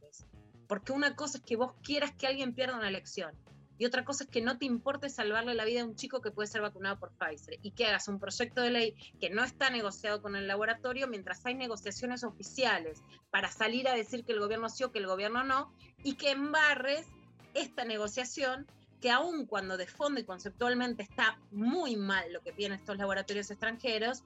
Porque 0.71 0.93
una 0.93 1.17
cosa 1.17 1.39
es 1.39 1.43
que 1.43 1.57
vos 1.57 1.73
quieras 1.83 2.13
que 2.13 2.27
alguien 2.27 2.53
pierda 2.53 2.77
una 2.77 2.87
elección 2.87 3.35
y 3.77 3.85
otra 3.85 4.05
cosa 4.05 4.23
es 4.23 4.29
que 4.29 4.39
no 4.39 4.57
te 4.57 4.63
importe 4.63 5.09
salvarle 5.09 5.53
la 5.53 5.65
vida 5.65 5.81
a 5.81 5.85
un 5.85 5.97
chico 5.97 6.21
que 6.21 6.31
puede 6.31 6.47
ser 6.47 6.61
vacunado 6.61 6.97
por 6.97 7.11
Pfizer 7.11 7.59
y 7.61 7.71
que 7.71 7.87
hagas 7.87 8.07
un 8.07 8.19
proyecto 8.21 8.61
de 8.61 8.69
ley 8.69 8.95
que 9.19 9.29
no 9.29 9.43
está 9.43 9.69
negociado 9.69 10.21
con 10.21 10.37
el 10.37 10.47
laboratorio 10.47 11.09
mientras 11.09 11.45
hay 11.45 11.55
negociaciones 11.55 12.23
oficiales 12.23 13.01
para 13.31 13.51
salir 13.51 13.89
a 13.89 13.95
decir 13.95 14.23
que 14.23 14.31
el 14.31 14.39
gobierno 14.39 14.69
sí 14.69 14.85
o 14.85 14.93
que 14.93 14.99
el 14.99 15.07
gobierno 15.07 15.43
no 15.43 15.73
y 16.05 16.13
que 16.13 16.31
embarres 16.31 17.05
esta 17.53 17.83
negociación 17.83 18.65
que 19.01 19.11
aun 19.11 19.47
cuando 19.47 19.75
de 19.75 19.87
fondo 19.87 20.21
y 20.21 20.23
conceptualmente 20.23 21.03
está 21.03 21.37
muy 21.51 21.97
mal 21.97 22.31
lo 22.31 22.39
que 22.39 22.53
piden 22.53 22.71
estos 22.71 22.95
laboratorios 22.95 23.51
extranjeros, 23.51 24.23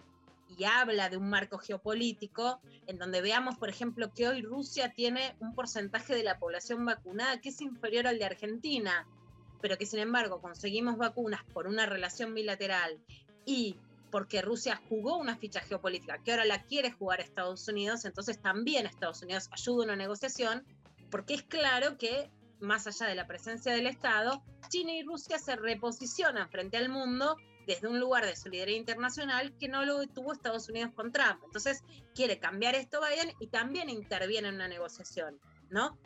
y 0.57 0.63
habla 0.63 1.09
de 1.09 1.17
un 1.17 1.30
marco 1.30 1.57
geopolítico 1.57 2.59
en 2.88 2.97
donde 2.97 3.22
veamos, 3.22 3.57
por 3.57 3.69
ejemplo, 3.69 4.13
que 4.13 4.27
hoy 4.27 4.41
Rusia 4.41 4.93
tiene 4.93 5.35
un 5.39 5.53
porcentaje 5.53 6.15
de 6.15 6.23
la 6.23 6.39
población 6.39 6.85
vacunada 6.85 7.41
que 7.41 7.49
es 7.49 7.61
inferior 7.61 8.07
al 8.07 8.19
de 8.19 8.26
Argentina, 8.26 9.07
pero 9.61 9.77
que 9.77 9.85
sin 9.85 9.99
embargo 9.99 10.41
conseguimos 10.41 10.97
vacunas 10.97 11.43
por 11.53 11.67
una 11.67 11.85
relación 11.85 12.34
bilateral 12.34 12.99
y 13.45 13.77
porque 14.11 14.41
Rusia 14.41 14.81
jugó 14.88 15.17
una 15.17 15.35
ficha 15.35 15.59
geopolítica 15.61 16.22
que 16.23 16.31
ahora 16.31 16.45
la 16.45 16.63
quiere 16.63 16.91
jugar 16.91 17.19
Estados 17.19 17.67
Unidos, 17.67 18.05
entonces 18.05 18.41
también 18.41 18.85
Estados 18.85 19.22
Unidos 19.23 19.49
ayuda 19.51 19.84
en 19.84 19.89
una 19.89 19.97
negociación, 19.97 20.63
porque 21.09 21.34
es 21.34 21.43
claro 21.43 21.97
que 21.97 22.31
más 22.59 22.88
allá 22.88 23.07
de 23.07 23.15
la 23.15 23.27
presencia 23.27 23.73
del 23.73 23.88
Estado, 23.88 24.41
China 24.69 24.93
y 24.93 25.03
Rusia 25.03 25.38
se 25.38 25.55
reposicionan 25.55 26.49
frente 26.49 26.77
al 26.77 26.89
mundo 26.89 27.35
desde 27.65 27.87
un 27.87 27.99
lugar 27.99 28.25
de 28.25 28.35
solidaridad 28.35 28.77
internacional 28.77 29.55
que 29.57 29.67
no 29.67 29.85
lo 29.85 30.05
tuvo 30.07 30.33
Estados 30.33 30.69
Unidos 30.69 30.91
con 30.93 31.11
Trump. 31.11 31.41
Entonces 31.45 31.83
quiere 32.13 32.39
cambiar 32.39 32.75
esto 32.75 33.01
Biden 33.01 33.33
y 33.39 33.47
también 33.47 33.89
interviene 33.89 34.49
en 34.49 34.55
una 34.55 34.67
negociación, 34.67 35.39
¿no? 35.69 35.97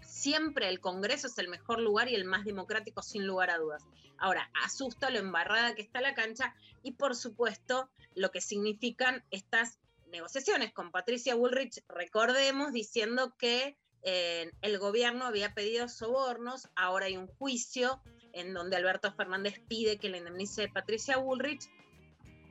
Siempre 0.00 0.68
el 0.68 0.80
Congreso 0.80 1.26
es 1.26 1.38
el 1.38 1.48
mejor 1.48 1.80
lugar 1.80 2.08
y 2.08 2.14
el 2.14 2.24
más 2.24 2.44
democrático 2.44 3.02
sin 3.02 3.26
lugar 3.26 3.50
a 3.50 3.58
dudas. 3.58 3.84
Ahora, 4.18 4.50
asusta 4.64 5.10
lo 5.10 5.18
embarrada 5.18 5.74
que 5.74 5.82
está 5.82 6.00
la 6.00 6.14
cancha 6.14 6.54
y 6.82 6.92
por 6.92 7.14
supuesto 7.14 7.90
lo 8.14 8.30
que 8.30 8.40
significan 8.40 9.24
estas 9.30 9.78
negociaciones 10.10 10.72
con 10.72 10.90
Patricia 10.90 11.34
Bullrich, 11.34 11.82
recordemos, 11.88 12.72
diciendo 12.72 13.34
que 13.38 13.76
el 14.06 14.78
gobierno 14.78 15.26
había 15.26 15.52
pedido 15.52 15.88
sobornos, 15.88 16.68
ahora 16.76 17.06
hay 17.06 17.16
un 17.16 17.26
juicio 17.26 18.00
en 18.32 18.54
donde 18.54 18.76
Alberto 18.76 19.12
Fernández 19.12 19.60
pide 19.66 19.98
que 19.98 20.08
le 20.08 20.18
indemnice 20.18 20.68
Patricia 20.68 21.16
Bullrich. 21.16 21.68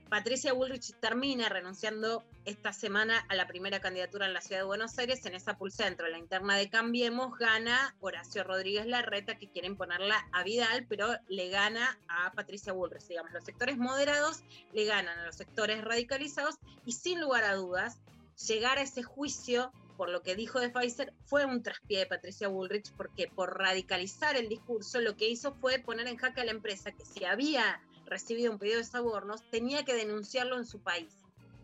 Patricia 0.10 0.52
Bullrich 0.52 0.94
termina 0.99 1.48
renunciando 1.48 2.23
esta 2.44 2.73
semana 2.73 3.26
a 3.30 3.36
la 3.36 3.48
primera 3.48 3.80
candidatura 3.80 4.26
en 4.26 4.34
la 4.34 4.41
ciudad 4.41 4.61
de 4.61 4.65
Buenos 4.65 4.98
Aires. 4.98 5.26
En 5.26 5.34
esa 5.34 5.57
pulsentro, 5.57 6.06
en 6.06 6.11
la 6.14 6.19
interna 6.19 6.57
de 6.57 6.69
Cambiemos, 6.69 7.38
gana 7.38 7.95
Horacio 8.02 8.44
Rodríguez 8.44 8.86
Larreta, 8.86 9.38
que 9.38 9.49
quiere 9.49 9.68
imponerla 9.68 10.27
a 10.34 10.44
Vidal, 10.44 10.86
pero 10.88 11.07
le 11.27 11.49
gana 11.49 11.99
a 12.07 12.34
Patricia 12.34 12.73
Bullrich. 12.73 13.07
Digamos, 13.07 13.32
los 13.32 13.45
sectores 13.45 13.77
moderados 13.77 14.44
le 14.73 14.86
ganan 14.86 15.18
a 15.19 15.26
los 15.26 15.36
sectores 15.36 15.84
radicalizados 15.84 16.56
y 16.86 16.91
sin 16.91 17.22
lugar 17.22 17.44
a 17.44 17.56
dudas, 17.56 18.02
llegar 18.48 18.77
a 18.77 18.82
ese 18.82 19.03
juicio 19.03 19.72
por 19.97 20.09
lo 20.09 20.22
que 20.22 20.35
dijo 20.35 20.59
de 20.59 20.69
Pfizer, 20.69 21.13
fue 21.26 21.45
un 21.45 21.63
traspié 21.63 21.99
de 21.99 22.05
Patricia 22.05 22.47
Bullrich, 22.47 22.91
porque 22.93 23.27
por 23.27 23.57
radicalizar 23.57 24.35
el 24.35 24.49
discurso, 24.49 25.01
lo 25.01 25.15
que 25.15 25.30
hizo 25.30 25.53
fue 25.55 25.80
poner 25.80 26.07
en 26.07 26.17
jaque 26.17 26.41
a 26.41 26.45
la 26.45 26.51
empresa 26.51 26.91
que 26.91 27.05
si 27.05 27.26
había 27.26 27.81
recibido 28.05 28.51
un 28.51 28.59
pedido 28.59 28.77
de 28.77 28.84
sobornos, 28.84 29.41
tenía 29.49 29.84
que 29.84 29.95
denunciarlo 29.95 30.57
en 30.57 30.65
su 30.65 30.80
país. 30.80 31.13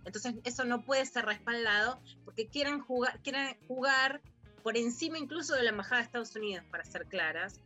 Entonces, 0.05 0.35
eso 0.43 0.65
no 0.65 0.83
puede 0.83 1.05
ser 1.05 1.25
respaldado 1.25 2.01
porque 2.25 2.47
quieren 2.47 2.79
jugar, 2.79 3.21
quieren 3.21 3.57
jugar 3.67 4.21
por 4.63 4.77
encima 4.77 5.17
incluso 5.17 5.55
de 5.55 5.63
la 5.63 5.69
Embajada 5.69 5.97
de 5.97 6.05
Estados 6.05 6.35
Unidos, 6.35 6.65
para 6.71 6.85
ser 6.85 7.05
claras, 7.07 7.59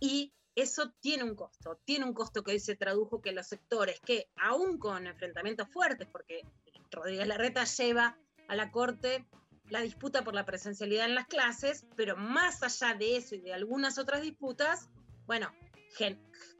y 0.00 0.32
eso 0.54 0.90
tiene 1.00 1.24
un 1.24 1.34
costo, 1.34 1.78
tiene 1.84 2.04
un 2.04 2.14
costo 2.14 2.42
que 2.42 2.52
hoy 2.52 2.60
se 2.60 2.76
tradujo 2.76 3.20
que 3.20 3.32
los 3.32 3.46
sectores 3.46 4.00
que, 4.00 4.28
aún 4.36 4.78
con 4.78 5.06
enfrentamientos 5.06 5.68
fuertes, 5.68 6.08
porque 6.10 6.42
Rodríguez 6.90 7.26
Larreta 7.26 7.64
lleva 7.64 8.16
a 8.48 8.56
la 8.56 8.70
Corte 8.70 9.26
la 9.70 9.80
disputa 9.80 10.22
por 10.22 10.34
la 10.34 10.44
presencialidad 10.44 11.06
en 11.06 11.14
las 11.14 11.26
clases, 11.26 11.86
pero 11.96 12.16
más 12.16 12.62
allá 12.62 12.94
de 12.94 13.16
eso 13.16 13.34
y 13.34 13.40
de 13.40 13.52
algunas 13.52 13.98
otras 13.98 14.22
disputas, 14.22 14.88
bueno, 15.26 15.52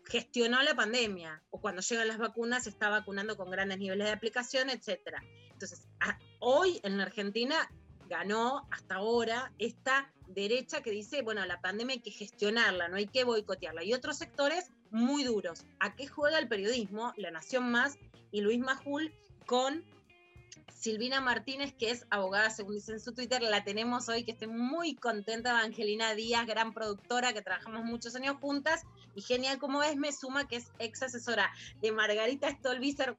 gestionó 0.07 0.63
la 0.63 0.75
pandemia, 0.75 1.43
o 1.51 1.61
cuando 1.61 1.83
llegan 1.83 2.09
las 2.09 2.19
vacunas 2.19 2.65
se 2.65 2.71
está 2.71 2.89
vacunando 2.89 3.37
con 3.37 3.51
grandes 3.51 3.79
niveles 3.79 4.07
de 4.07 4.13
aplicación, 4.13 4.71
etcétera. 4.71 5.23
Entonces, 5.51 5.87
hoy 6.39 6.81
en 6.83 6.97
la 6.97 7.05
Argentina 7.05 7.69
ganó 8.09 8.67
hasta 8.71 8.97
ahora 8.97 9.53
esta 9.59 10.13
derecha 10.29 10.83
que 10.83 10.91
dice, 10.91 11.23
bueno, 11.23 11.45
la 11.47 11.61
pandemia 11.61 11.95
hay 11.95 12.01
que 12.01 12.11
gestionarla, 12.11 12.89
no 12.89 12.97
hay 12.97 13.07
que 13.07 13.25
boicotearla. 13.25 13.85
Y 13.85 13.95
otros 13.95 14.19
sectores 14.19 14.71
muy 14.91 15.25
duros. 15.25 15.65
¿A 15.81 15.97
qué 15.97 16.07
juega 16.07 16.39
el 16.39 16.49
periodismo? 16.49 17.13
La 17.17 17.31
Nación 17.31 17.71
Más 17.71 17.99
y 18.31 18.41
Luis 18.41 18.59
Majul 18.59 19.13
con 19.47 19.85
Silvina 20.87 21.21
Martínez, 21.21 21.75
que 21.75 21.91
es 21.91 22.07
abogada, 22.11 22.51
según 22.51 22.75
dice 22.75 22.93
en 22.93 23.01
su 23.01 23.13
Twitter, 23.13 23.43
la 23.43 23.65
tenemos 23.65 24.09
hoy, 24.09 24.25
que 24.25 24.33
estoy 24.33 24.49
muy 24.49 24.95
contenta, 24.95 25.51
Evangelina 25.51 26.15
Díaz, 26.15 26.47
gran 26.47 26.73
productora, 26.73 27.33
que 27.33 27.43
trabajamos 27.43 27.85
muchos 27.85 28.15
años 28.15 28.37
juntas, 28.41 28.83
y 29.15 29.23
genial 29.23 29.59
como 29.59 29.83
es, 29.83 29.97
me 29.97 30.13
suma 30.13 30.47
que 30.47 30.57
es 30.57 30.67
ex 30.79 31.03
asesora 31.03 31.51
de 31.81 31.91
Margarita 31.91 32.51
Stolbizer. 32.51 33.17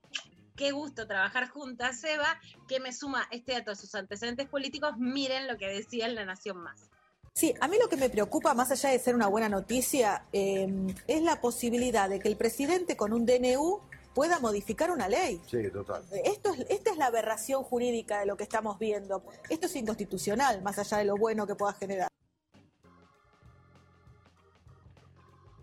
Qué 0.56 0.72
gusto 0.72 1.08
trabajar 1.08 1.50
juntas, 1.50 2.04
Eva, 2.04 2.40
que 2.68 2.80
me 2.80 2.94
suma 2.94 3.28
este 3.32 3.54
dato 3.54 3.72
de 3.72 3.76
sus 3.76 3.94
antecedentes 3.96 4.48
políticos. 4.48 4.94
Miren 4.98 5.48
lo 5.48 5.58
que 5.58 5.68
decía 5.68 6.06
en 6.06 6.16
La 6.16 6.26
Nación 6.26 6.58
Más. 6.58 6.90
Sí, 7.34 7.54
a 7.60 7.68
mí 7.68 7.78
lo 7.80 7.88
que 7.88 7.98
me 7.98 8.10
preocupa, 8.10 8.56
más 8.56 8.72
allá 8.72 8.90
de 8.90 8.98
ser 8.98 9.14
una 9.14 9.28
buena 9.28 9.50
noticia, 9.50 10.26
eh, 10.34 10.68
es 11.06 11.22
la 11.22 11.40
posibilidad 11.42 12.10
de 12.10 12.20
que 12.20 12.28
el 12.30 12.38
presidente 12.38 12.98
con 12.98 13.14
un 13.14 13.28
DNU 13.28 13.82
pueda 14.18 14.40
modificar 14.40 14.90
una 14.90 15.08
ley. 15.08 15.40
Sí, 15.46 15.70
total. 15.70 16.04
Esto 16.24 16.52
es, 16.52 16.62
esta 16.72 16.90
es 16.90 16.98
la 16.98 17.06
aberración 17.06 17.62
jurídica 17.64 18.22
de 18.22 18.26
lo 18.26 18.36
que 18.36 18.42
estamos 18.46 18.80
viendo. 18.80 19.24
Esto 19.48 19.68
es 19.68 19.76
inconstitucional, 19.76 20.64
más 20.64 20.80
allá 20.80 20.98
de 20.98 21.06
lo 21.06 21.18
bueno 21.18 21.46
que 21.46 21.54
pueda 21.54 21.74
generar. 21.74 22.10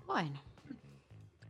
Bueno. 0.07 0.41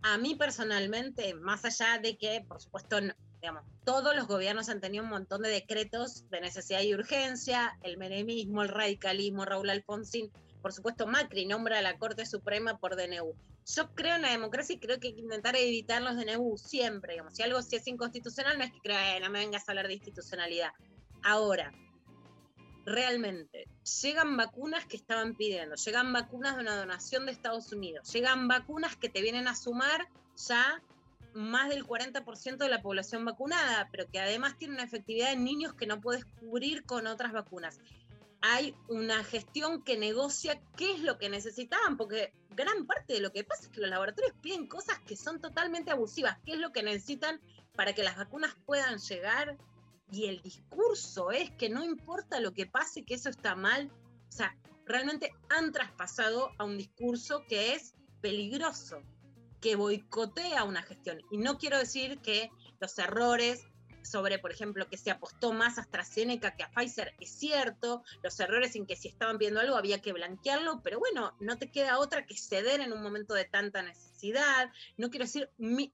A 0.02 0.16
mí 0.16 0.35
personalmente, 0.35 1.35
más 1.35 1.66
allá 1.66 1.98
de 1.98 2.16
que, 2.16 2.43
por 2.48 2.59
supuesto, 2.62 3.02
no- 3.02 3.12
digamos, 3.43 3.64
todos 3.85 4.16
los 4.16 4.26
gobiernos 4.26 4.70
han 4.70 4.81
tenido 4.81 5.05
un 5.05 5.10
montón 5.10 5.43
de 5.43 5.51
decretos 5.51 6.26
de 6.31 6.40
necesidad 6.40 6.81
y 6.81 6.94
urgencia, 6.94 7.78
el 7.82 7.98
menemismo, 7.98 8.62
el 8.62 8.70
radicalismo, 8.70 9.44
Raúl 9.44 9.68
Alfonsín, 9.68 10.32
por 10.65 10.73
supuesto 10.73 11.07
Macri 11.07 11.45
nombra 11.45 11.81
a 11.81 11.82
la 11.82 11.99
Corte 11.99 12.24
Suprema 12.24 12.78
por 12.78 12.97
DNU. 12.97 13.35
Yo 13.66 13.95
creo 13.95 14.16
en 14.16 14.23
la 14.23 14.31
democracia 14.31 14.74
y 14.74 14.78
creo 14.78 14.99
que 14.99 15.09
hay 15.09 15.15
que 15.15 15.20
intentar 15.20 15.55
evitar 15.57 16.01
los 16.01 16.16
DNU 16.16 16.57
siempre, 16.57 17.12
digamos, 17.12 17.35
si 17.35 17.43
algo 17.43 17.61
sí 17.61 17.77
es 17.77 17.86
inconstitucional, 17.86 18.57
no 18.57 18.65
es 18.65 18.73
que 18.73 18.81
crea, 18.81 19.15
"Eh, 19.15 19.20
no 19.20 19.28
me 19.28 19.41
vengas 19.41 19.69
a 19.69 19.73
hablar 19.73 19.89
de 19.89 19.93
institucionalidad. 19.93 20.70
Ahora, 21.23 21.70
realmente 22.86 23.69
llegan 24.03 24.39
vacunas 24.39 24.86
que 24.86 24.97
estaban 24.97 25.35
pidiendo, 25.35 25.74
llegan 25.77 26.15
vacunas 26.15 26.57
de 26.57 26.62
una 26.62 26.77
donación 26.77 27.27
de 27.27 27.32
Estados 27.32 27.70
Unidos, 27.70 28.11
llegan 28.11 28.49
vacunas 28.49 28.97
que 28.97 29.11
te 29.11 29.20
vienen 29.20 29.49
a 29.49 29.55
sumar 29.55 30.09
ya 30.49 30.82
más 31.35 31.69
del 31.69 31.85
40% 31.85 32.65
de 32.65 32.70
la 32.70 32.81
población 32.81 33.23
vacunada, 33.27 33.91
pero 33.91 34.09
que 34.11 34.19
además 34.19 34.57
tiene 34.57 34.74
una 34.74 34.85
efectividad 34.85 35.31
en 35.31 35.45
niños 35.45 35.74
que 35.74 35.86
no 35.86 36.01
puedes 36.01 36.24
cubrir 36.24 36.86
con 36.86 37.07
otras 37.07 37.32
vacunas. 37.32 37.78
Hay 38.47 38.77
una 38.89 39.25
gestión 39.25 39.83
que 39.83 39.97
negocia 39.97 40.61
qué 40.77 40.93
es 40.93 41.01
lo 41.01 41.16
que 41.16 41.31
necesitaban, 41.31 41.97
porque 41.97 42.35
gran 42.51 42.87
parte 42.87 43.15
de 43.15 43.21
lo 43.21 43.33
que 43.33 43.43
pasa 43.43 43.62
es 43.62 43.69
que 43.71 43.81
los 43.81 43.89
laboratorios 43.89 44.35
piden 44.43 44.66
cosas 44.66 44.99
que 45.07 45.16
son 45.16 45.41
totalmente 45.41 45.91
abusivas, 45.91 46.37
qué 46.45 46.53
es 46.53 46.59
lo 46.59 46.71
que 46.71 46.83
necesitan 46.83 47.41
para 47.75 47.95
que 47.95 48.03
las 48.03 48.19
vacunas 48.19 48.55
puedan 48.66 48.99
llegar. 48.99 49.57
Y 50.12 50.27
el 50.27 50.43
discurso 50.43 51.31
es 51.31 51.53
que 51.53 51.71
no 51.71 51.83
importa 51.85 52.39
lo 52.39 52.53
que 52.53 52.66
pase, 52.66 53.07
que 53.07 53.15
eso 53.15 53.31
está 53.31 53.57
mal. 53.57 53.91
O 54.29 54.33
sea, 54.33 54.55
realmente 54.85 55.33
han 55.49 55.73
traspasado 55.73 56.51
a 56.59 56.65
un 56.65 56.77
discurso 56.77 57.47
que 57.49 57.73
es 57.73 57.95
peligroso, 58.21 59.01
que 59.62 59.75
boicotea 59.75 60.65
una 60.65 60.83
gestión. 60.83 61.19
Y 61.31 61.39
no 61.39 61.57
quiero 61.57 61.79
decir 61.79 62.21
que 62.21 62.51
los 62.79 62.99
errores 62.99 63.65
sobre, 64.05 64.39
por 64.39 64.52
ejemplo, 64.52 64.89
que 64.89 64.97
se 64.97 65.10
apostó 65.10 65.52
más 65.52 65.78
a 65.78 65.82
AstraZeneca 65.82 66.55
que 66.56 66.62
a 66.62 66.70
Pfizer, 66.70 67.14
es 67.20 67.31
cierto, 67.31 68.02
los 68.22 68.39
errores 68.40 68.76
en 68.76 68.86
que 68.86 68.97
si 68.97 69.09
estaban 69.09 69.39
viendo 69.39 69.60
algo 69.60 69.76
había 69.76 70.01
que 70.01 70.12
blanquearlo, 70.12 70.82
pero 70.82 70.98
bueno, 70.98 71.35
no 71.40 71.59
te 71.59 71.70
queda 71.70 71.98
otra 71.98 72.26
que 72.26 72.36
ceder 72.36 72.81
en 72.81 72.93
un 72.93 73.02
momento 73.02 73.35
de 73.35 73.44
tanta 73.44 73.82
necesidad. 73.82 74.70
No 74.97 75.10
quiero 75.10 75.24
decir 75.24 75.51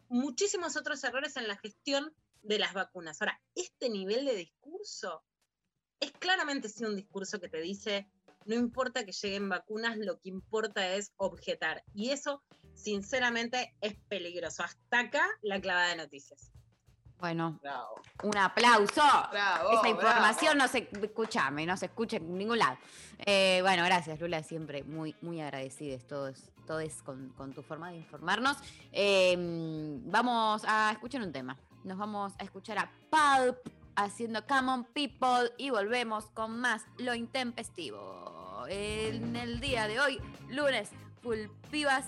muchísimos 0.09 0.77
otros 0.77 1.03
errores 1.05 1.37
en 1.37 1.49
la 1.49 1.57
gestión 1.57 2.13
de 2.43 2.59
las 2.59 2.75
vacunas. 2.75 3.21
Ahora, 3.21 3.41
este 3.55 3.89
nivel 3.89 4.25
de 4.25 4.35
discurso 4.35 5.23
es 6.01 6.13
claramente 6.13 6.69
sí 6.69 6.85
un 6.85 6.97
discurso 6.97 7.41
que 7.41 7.49
te 7.49 7.61
dice, 7.61 8.11
no 8.47 8.55
importa 8.55 9.05
que 9.05 9.13
lleguen 9.13 9.49
vacunas, 9.49 9.99
lo 9.99 10.19
que 10.19 10.31
importa 10.31 10.95
es 10.95 11.13
objetar. 11.17 11.85
Y 11.95 12.11
eso, 12.11 12.43
sinceramente, 12.75 13.77
es 13.81 13.97
peligroso. 14.09 14.63
Hasta 14.63 15.01
acá 15.01 15.27
la 15.43 15.61
clavada 15.61 15.91
de 15.91 15.97
noticias. 15.97 16.51
Bueno, 17.21 17.61
un 18.23 18.37
aplauso. 18.37 19.03
Bravo, 19.31 19.73
Esa 19.73 19.89
información 19.89 20.59
no 20.59 20.69
se, 20.69 20.89
escúchame, 21.03 21.67
no 21.67 21.77
se 21.77 21.87
escucha 21.87 22.17
en 22.17 22.37
ningún 22.37 22.59
lado. 22.59 22.79
Eh, 23.19 23.59
bueno, 23.63 23.85
gracias 23.85 24.19
Lula, 24.21 24.43
siempre 24.43 24.83
muy, 24.85 25.15
muy 25.21 25.41
agradecidos 25.41 26.07
todos, 26.07 26.51
todos 26.67 27.03
con, 27.03 27.29
con 27.31 27.53
tu 27.53 27.63
forma 27.63 27.91
de 27.91 27.99
informarnos. 27.99 28.57
Eh, 28.93 29.37
vamos 30.05 30.63
a 30.67 30.91
escuchar 30.93 31.21
un 31.23 31.33
tema. 31.33 31.57
Nos 31.85 31.99
vamos 31.99 32.33
a 32.39 32.45
escuchar 32.45 32.79
a 32.79 32.91
Pulp 33.11 33.59
haciendo 33.97 34.47
Come 34.47 34.73
on 34.73 34.85
People 34.85 35.53
y 35.59 35.71
volvemos 35.71 36.27
con 36.31 36.59
más 36.59 36.87
Lo 36.99 37.15
Intempestivo. 37.15 38.65
En 38.69 39.37
el 39.37 39.61
día 39.61 39.89
de 39.89 40.01
hoy, 40.01 40.21
lunes, 40.49 40.91
full 41.23 41.47
pibas, 41.71 42.07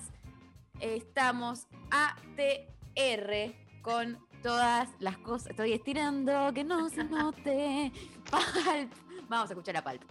estamos 0.80 1.66
ATR 1.90 3.54
con 3.82 4.18
todas 4.42 4.88
las 4.98 5.16
cosas. 5.18 5.50
Estoy 5.50 5.72
estirando 5.72 6.52
que 6.52 6.64
no 6.64 6.88
se 6.90 7.04
note. 7.04 7.92
Pulp. 8.30 8.90
Vamos 9.28 9.50
a 9.50 9.52
escuchar 9.52 9.76
a 9.76 9.82
Pulp. 9.82 10.02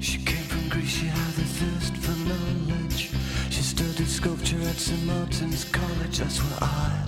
She 0.00 0.18
came 0.24 0.44
from 0.48 0.68
Greece, 0.68 0.90
she 0.90 1.06
had 1.06 1.38
a 1.38 1.46
thirst 1.58 1.96
for 1.96 2.16
knowledge. 2.28 3.10
She 3.50 3.62
studied 3.62 4.08
sculpture 4.08 4.60
at 4.68 4.76
St. 4.76 5.04
Martin's 5.06 5.64
College, 5.66 6.18
that's 6.18 6.38
where 6.40 6.58
I 6.60 7.06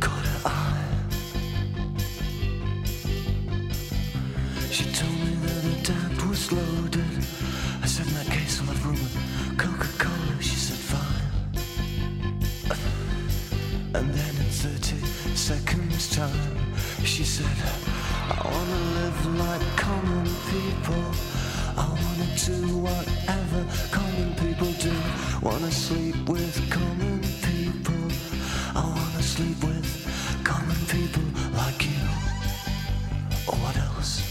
caught 0.00 0.26
her. 0.26 0.40
She 4.70 4.84
told 4.92 5.12
me 5.12 5.39
was 6.40 6.52
loaded. 6.52 7.04
I 7.82 7.86
said, 7.86 8.06
in 8.06 8.14
that 8.14 8.26
case, 8.26 8.60
I'll 8.60 8.66
have 8.66 8.86
room 8.86 9.56
Coca-Cola. 9.56 10.40
She 10.40 10.56
said, 10.56 10.76
fine. 10.76 11.24
And 13.94 14.14
then 14.14 14.34
in 14.36 14.50
30 14.50 14.96
seconds 15.36 16.14
time, 16.14 16.74
she 17.04 17.24
said, 17.24 17.46
I 18.28 18.40
wanna 18.44 18.80
live 18.98 19.20
like 19.44 19.66
common 19.76 20.26
people. 20.54 21.04
I 21.76 21.86
wanna 22.04 22.28
do 22.46 22.78
whatever 22.78 23.60
common 23.90 24.34
people 24.36 24.72
do. 24.88 24.96
Wanna 25.42 25.70
sleep 25.70 26.16
with 26.28 26.56
common 26.70 27.20
people. 27.48 28.02
I 28.74 28.84
wanna 28.84 29.22
sleep 29.22 29.62
with 29.64 29.88
common 30.44 30.80
people 30.86 31.26
like 31.56 31.84
you. 31.84 32.06
Or 33.48 33.56
what 33.56 33.76
else 33.76 34.29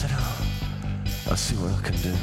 said, 0.00 0.12
oh, 0.14 0.46
I'll 1.28 1.36
see 1.36 1.54
what 1.56 1.72
I 1.76 1.80
can 1.82 1.96
do. 2.00 2.14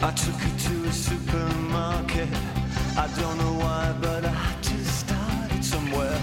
I 0.00 0.10
took 0.12 0.38
her 0.46 0.54
to 0.66 0.88
a 0.88 0.92
supermarket. 0.92 2.28
I 2.96 3.06
don't 3.20 3.36
know 3.36 3.54
why, 3.64 3.94
but 4.00 4.24
I 4.24 4.28
had 4.30 4.62
to 4.62 4.78
start 4.86 5.52
it 5.52 5.62
somewhere. 5.62 6.18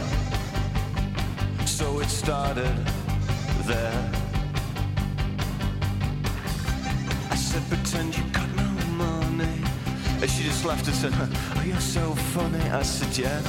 So 1.67 1.99
it 1.99 2.09
started 2.09 2.75
there. 3.69 4.11
I 7.29 7.35
said, 7.35 7.61
pretend 7.69 8.17
you 8.17 8.23
got 8.33 8.49
no 8.55 8.69
money. 9.05 9.61
And 10.21 10.27
she 10.27 10.41
just 10.41 10.65
laughed 10.65 10.87
and 10.87 10.95
said, 10.95 11.13
Oh, 11.13 11.63
you're 11.63 11.79
so 11.79 12.15
funny. 12.33 12.63
I 12.71 12.81
said, 12.81 13.15
Yeah. 13.15 13.39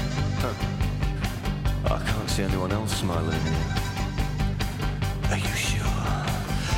I 1.85 1.99
can't 2.05 2.29
see 2.29 2.43
anyone 2.43 2.71
else 2.71 2.95
smiling. 2.99 3.78
Are 5.31 5.37
you 5.37 5.55
sure? 5.55 5.85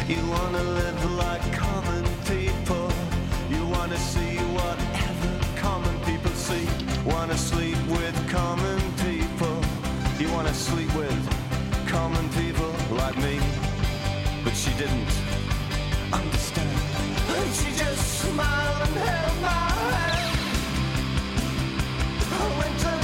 You 0.09 0.21
wanna 0.29 0.63
live 0.63 1.13
like 1.13 1.53
common 1.53 2.05
people. 2.27 2.91
You 3.49 3.65
wanna 3.67 3.97
see 3.97 4.39
whatever 4.59 5.31
common 5.55 5.97
people 6.01 6.33
see. 6.33 6.67
Wanna 7.07 7.39
sleep 7.39 7.79
with 7.87 8.17
common 8.29 8.81
people. 9.07 9.57
You 10.19 10.33
wanna 10.33 10.53
sleep 10.53 10.93
with 10.97 11.21
common 11.89 12.29
people 12.31 12.73
like 12.97 13.17
me. 13.19 13.39
But 14.43 14.55
she 14.57 14.71
didn't 14.75 15.13
understand. 16.13 16.77
And 17.37 17.55
she 17.55 17.71
just 17.85 18.03
smiled 18.23 18.83
and 18.89 18.97
held 18.97 19.43
my 19.43 19.69
hand. 19.95 20.39
I 22.43 22.59
went 22.59 23.00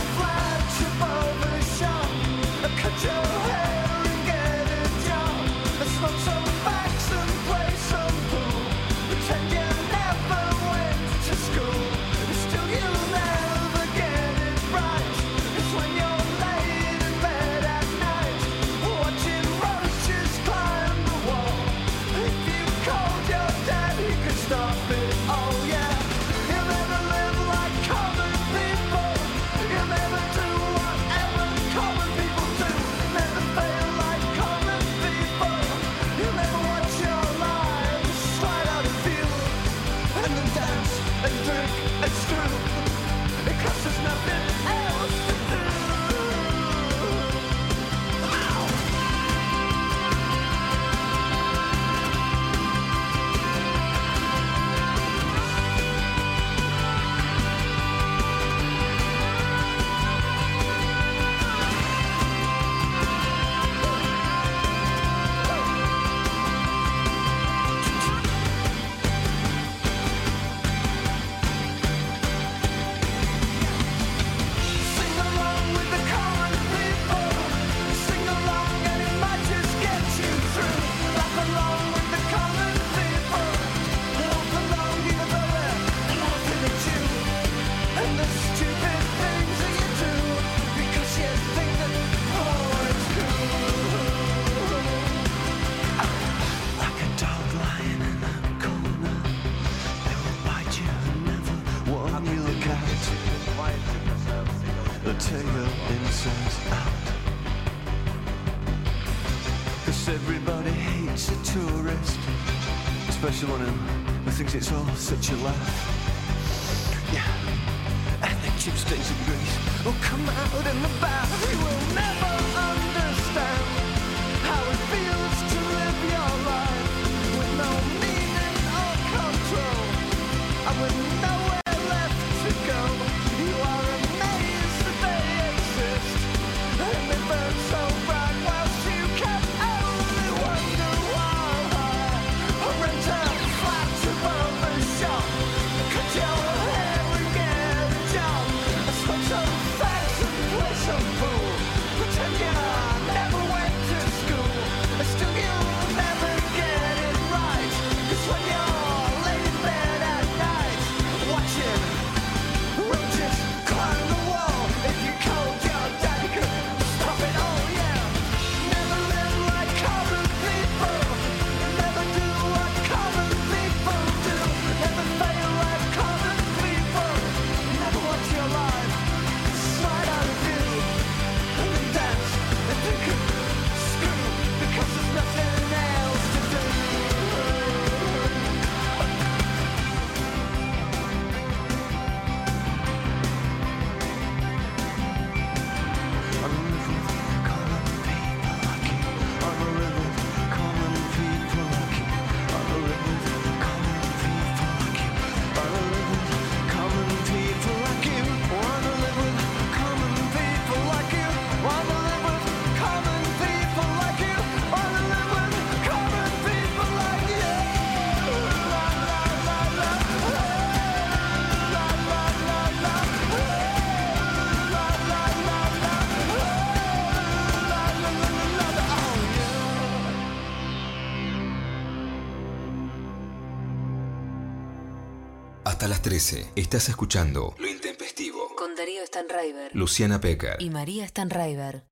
13 236.26 236.46
estás 236.56 236.88
escuchando 236.88 237.54
Lo 237.56 237.68
Intempestivo. 237.68 238.48
Con 238.56 238.74
Darío 238.74 239.06
Stanraiver. 239.06 239.70
Luciana 239.74 240.20
Pecker. 240.20 240.56
Y 240.60 240.70
María 240.70 241.06
Stanraiver. 241.06 241.84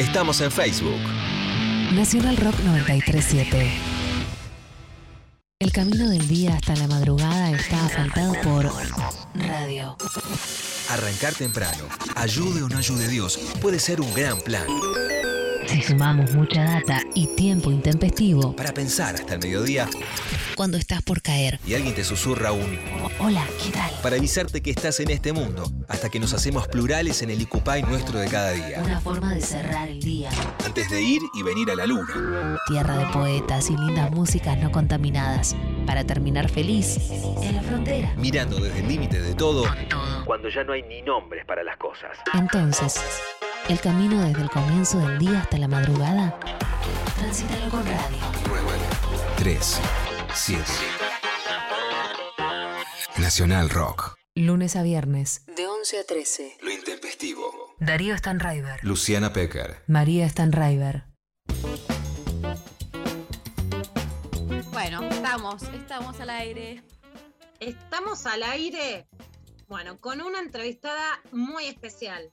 Estamos 0.00 0.40
en 0.40 0.50
Facebook. 0.50 1.00
Nacional 1.94 2.36
Rock 2.36 2.58
937. 2.64 3.70
El 5.60 5.72
camino 5.72 6.08
del 6.08 6.26
día 6.26 6.54
hasta 6.54 6.74
la 6.74 6.88
madrugada 6.88 7.52
está 7.52 7.86
asfaltado 7.86 8.34
por 8.42 8.72
radio. 9.34 9.96
Arrancar 10.90 11.34
temprano, 11.34 11.84
ayude 12.16 12.64
o 12.64 12.68
no 12.68 12.78
ayude 12.78 13.06
Dios, 13.06 13.38
puede 13.60 13.78
ser 13.78 14.00
un 14.00 14.12
gran 14.14 14.40
plan. 14.40 14.66
Si 15.66 15.82
sumamos 15.82 16.32
mucha 16.34 16.64
data 16.64 17.02
y 17.14 17.26
tiempo 17.26 17.70
intempestivo, 17.70 18.54
Para 18.54 18.72
pensar 18.72 19.14
hasta 19.16 19.34
el 19.34 19.40
mediodía 19.40 19.88
cuando 20.54 20.78
estás 20.78 21.02
por 21.02 21.20
caer. 21.20 21.58
y 21.66 21.74
alguien 21.74 21.94
te 21.94 22.02
susurra 22.04 22.52
un 22.52 22.78
Hola, 23.18 23.44
¿qué 23.62 23.70
tal? 23.72 23.90
para 24.02 24.16
avisarte 24.16 24.62
que 24.62 24.70
estás 24.70 25.00
en 25.00 25.10
este 25.10 25.32
mundo, 25.32 25.70
hasta 25.88 26.08
que 26.08 26.18
nos 26.20 26.32
hacemos 26.32 26.68
plurales 26.68 27.20
en 27.22 27.30
el 27.30 27.40
Icupay 27.42 27.82
nuestro 27.82 28.18
de 28.18 28.28
cada 28.28 28.52
día. 28.52 28.80
Una 28.82 29.00
forma 29.00 29.34
de 29.34 29.40
cerrar 29.40 29.88
el 29.88 30.00
día. 30.00 30.30
Antes 30.64 30.88
de 30.90 31.02
ir 31.02 31.22
y 31.34 31.42
venir 31.42 31.70
a 31.70 31.74
la 31.74 31.86
luna. 31.86 32.58
Tierra 32.68 32.96
de 32.98 33.06
poetas 33.06 33.68
y 33.70 33.76
lindas 33.76 34.10
músicas 34.12 34.56
no 34.58 34.70
contaminadas. 34.70 35.54
Para 35.86 36.04
terminar 36.04 36.48
feliz 36.48 36.98
en 37.42 37.56
la 37.56 37.62
frontera. 37.62 38.12
Mirando 38.16 38.56
desde 38.58 38.80
el 38.80 38.88
límite 38.88 39.20
de 39.20 39.34
todo, 39.34 39.64
cuando 40.24 40.48
ya 40.48 40.64
no 40.64 40.72
hay 40.72 40.82
ni 40.82 41.02
nombres 41.02 41.44
para 41.44 41.62
las 41.64 41.76
cosas. 41.76 42.16
Entonces, 42.34 43.00
el 43.68 43.80
camino 43.80 44.20
desde 44.26 44.42
el 44.42 44.50
comienzo 44.50 44.98
del 44.98 45.18
día 45.18 45.40
hasta 45.40 45.55
la 45.58 45.68
madrugada, 45.68 46.38
transítalo 47.18 47.70
con 47.70 47.84
radio. 47.84 48.18
3, 49.38 49.80
7. 50.34 50.62
Nacional 53.18 53.70
Rock. 53.70 54.16
Lunes 54.34 54.76
a 54.76 54.82
viernes, 54.82 55.44
de 55.56 55.66
11 55.66 55.98
a 56.00 56.04
13. 56.04 56.58
Lo 56.62 56.70
intempestivo. 56.70 57.74
Darío 57.78 58.16
Stanraiver. 58.18 58.84
Luciana 58.84 59.32
Pecker. 59.32 59.82
María 59.86 60.28
Stanraiver. 60.28 61.04
Bueno, 64.72 65.02
estamos, 65.08 65.62
estamos 65.62 66.20
al 66.20 66.30
aire. 66.30 66.82
Estamos 67.60 68.26
al 68.26 68.42
aire, 68.42 69.08
bueno, 69.68 69.98
con 69.98 70.20
una 70.20 70.40
entrevistada 70.40 71.22
muy 71.32 71.66
especial. 71.66 72.32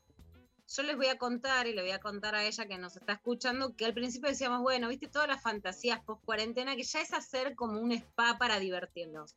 Yo 0.75 0.81
les 0.81 0.97
voy 0.97 1.05
a 1.05 1.19
contar 1.19 1.67
y 1.67 1.73
le 1.73 1.83
voy 1.83 1.91
a 1.91 1.99
contar 1.99 2.33
a 2.33 2.45
ella 2.45 2.65
que 2.65 2.79
nos 2.79 2.95
está 2.97 3.13
escuchando 3.13 3.75
que 3.75 3.85
al 3.85 3.93
principio 3.93 4.29
decíamos, 4.29 4.61
bueno, 4.61 4.87
viste 4.87 5.07
todas 5.07 5.27
las 5.27 5.39
fantasías 5.39 6.03
post 6.03 6.25
cuarentena, 6.25 6.75
que 6.75 6.81
ya 6.81 6.99
es 6.99 7.13
hacer 7.13 7.53
como 7.53 7.79
un 7.79 7.91
spa 7.91 8.39
para 8.39 8.57
divertirnos. 8.57 9.35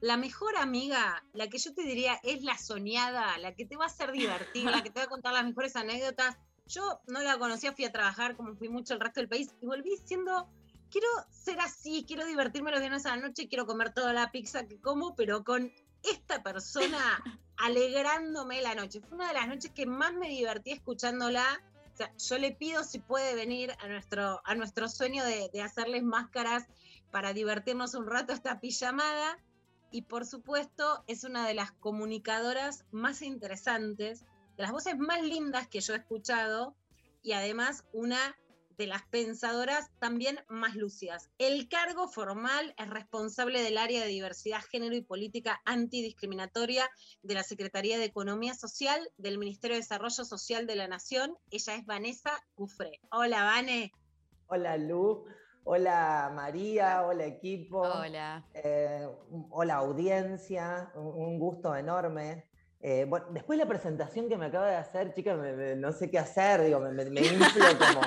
La 0.00 0.16
mejor 0.16 0.56
amiga, 0.56 1.22
la 1.34 1.48
que 1.48 1.58
yo 1.58 1.74
te 1.74 1.82
diría 1.82 2.18
es 2.22 2.42
la 2.42 2.56
soñada, 2.56 3.36
la 3.36 3.54
que 3.54 3.66
te 3.66 3.76
va 3.76 3.84
a 3.84 3.88
hacer 3.88 4.12
divertir, 4.12 4.64
la 4.64 4.82
que 4.82 4.88
te 4.88 5.00
va 5.00 5.04
a 5.04 5.08
contar 5.08 5.34
las 5.34 5.44
mejores 5.44 5.76
anécdotas. 5.76 6.38
Yo 6.66 7.00
no 7.06 7.20
la 7.20 7.38
conocía, 7.38 7.74
fui 7.74 7.84
a 7.84 7.92
trabajar 7.92 8.34
como 8.34 8.56
fui 8.56 8.70
mucho 8.70 8.94
el 8.94 9.00
resto 9.00 9.20
del 9.20 9.28
país 9.28 9.54
y 9.60 9.66
volví 9.66 9.90
diciendo, 9.90 10.48
quiero 10.90 11.08
ser 11.30 11.60
así, 11.60 12.06
quiero 12.08 12.24
divertirme 12.24 12.70
los 12.70 12.80
viernes 12.80 13.04
a 13.04 13.14
la 13.14 13.28
noche, 13.28 13.46
quiero 13.46 13.66
comer 13.66 13.92
toda 13.92 14.14
la 14.14 14.30
pizza 14.30 14.66
que 14.66 14.80
como, 14.80 15.14
pero 15.16 15.44
con 15.44 15.70
esta 16.02 16.42
persona 16.42 17.22
alegrándome 17.58 18.62
la 18.62 18.74
noche. 18.74 19.00
Fue 19.00 19.16
una 19.16 19.28
de 19.28 19.34
las 19.34 19.48
noches 19.48 19.70
que 19.72 19.86
más 19.86 20.12
me 20.14 20.28
divertí 20.28 20.72
escuchándola. 20.72 21.44
O 21.92 21.96
sea, 21.96 22.12
yo 22.16 22.38
le 22.38 22.52
pido 22.52 22.84
si 22.84 23.00
puede 23.00 23.34
venir 23.34 23.72
a 23.80 23.88
nuestro, 23.88 24.40
a 24.44 24.54
nuestro 24.54 24.88
sueño 24.88 25.24
de, 25.24 25.50
de 25.52 25.62
hacerles 25.62 26.02
máscaras 26.02 26.66
para 27.10 27.32
divertirnos 27.32 27.94
un 27.94 28.06
rato 28.06 28.32
esta 28.32 28.60
pijamada. 28.60 29.38
Y 29.90 30.02
por 30.02 30.26
supuesto, 30.26 31.02
es 31.06 31.24
una 31.24 31.46
de 31.46 31.54
las 31.54 31.72
comunicadoras 31.72 32.84
más 32.92 33.22
interesantes, 33.22 34.24
de 34.56 34.62
las 34.62 34.72
voces 34.72 34.98
más 34.98 35.22
lindas 35.22 35.66
que 35.66 35.80
yo 35.80 35.94
he 35.94 35.98
escuchado, 35.98 36.76
y 37.22 37.32
además 37.32 37.84
una 37.92 38.36
de 38.78 38.86
las 38.86 39.02
pensadoras 39.08 39.90
también 39.98 40.38
más 40.48 40.76
lúcidas. 40.76 41.30
El 41.38 41.68
cargo 41.68 42.06
formal 42.08 42.74
es 42.78 42.88
responsable 42.88 43.60
del 43.60 43.76
área 43.76 44.00
de 44.00 44.06
diversidad, 44.06 44.60
género 44.70 44.94
y 44.94 45.02
política 45.02 45.60
antidiscriminatoria 45.64 46.88
de 47.22 47.34
la 47.34 47.42
Secretaría 47.42 47.98
de 47.98 48.04
Economía 48.04 48.54
Social 48.54 49.10
del 49.18 49.36
Ministerio 49.38 49.74
de 49.74 49.82
Desarrollo 49.82 50.24
Social 50.24 50.66
de 50.66 50.76
la 50.76 50.86
Nación. 50.88 51.36
Ella 51.50 51.74
es 51.74 51.84
Vanessa 51.84 52.30
Cufré. 52.54 53.00
Hola, 53.10 53.42
Vane. 53.44 53.92
Hola 54.46 54.76
Lu, 54.78 55.26
hola 55.64 56.30
María, 56.34 57.02
hola 57.04 57.26
equipo. 57.26 57.80
Hola. 57.80 58.46
Eh, 58.54 59.06
hola 59.50 59.74
audiencia, 59.74 60.90
un 60.94 61.38
gusto 61.38 61.74
enorme. 61.74 62.46
Eh, 62.80 63.06
bueno, 63.08 63.26
después 63.30 63.58
de 63.58 63.64
la 63.64 63.68
presentación 63.68 64.28
que 64.28 64.36
me 64.36 64.46
acaba 64.46 64.68
de 64.70 64.76
hacer, 64.76 65.12
chica, 65.12 65.34
me- 65.34 65.52
me- 65.52 65.74
no 65.74 65.90
sé 65.92 66.08
qué 66.10 66.18
hacer, 66.20 66.62
digo, 66.62 66.78
me, 66.78 66.92
me- 66.92 67.10
me 67.10 67.20
inflo 67.22 67.64
como, 67.76 68.00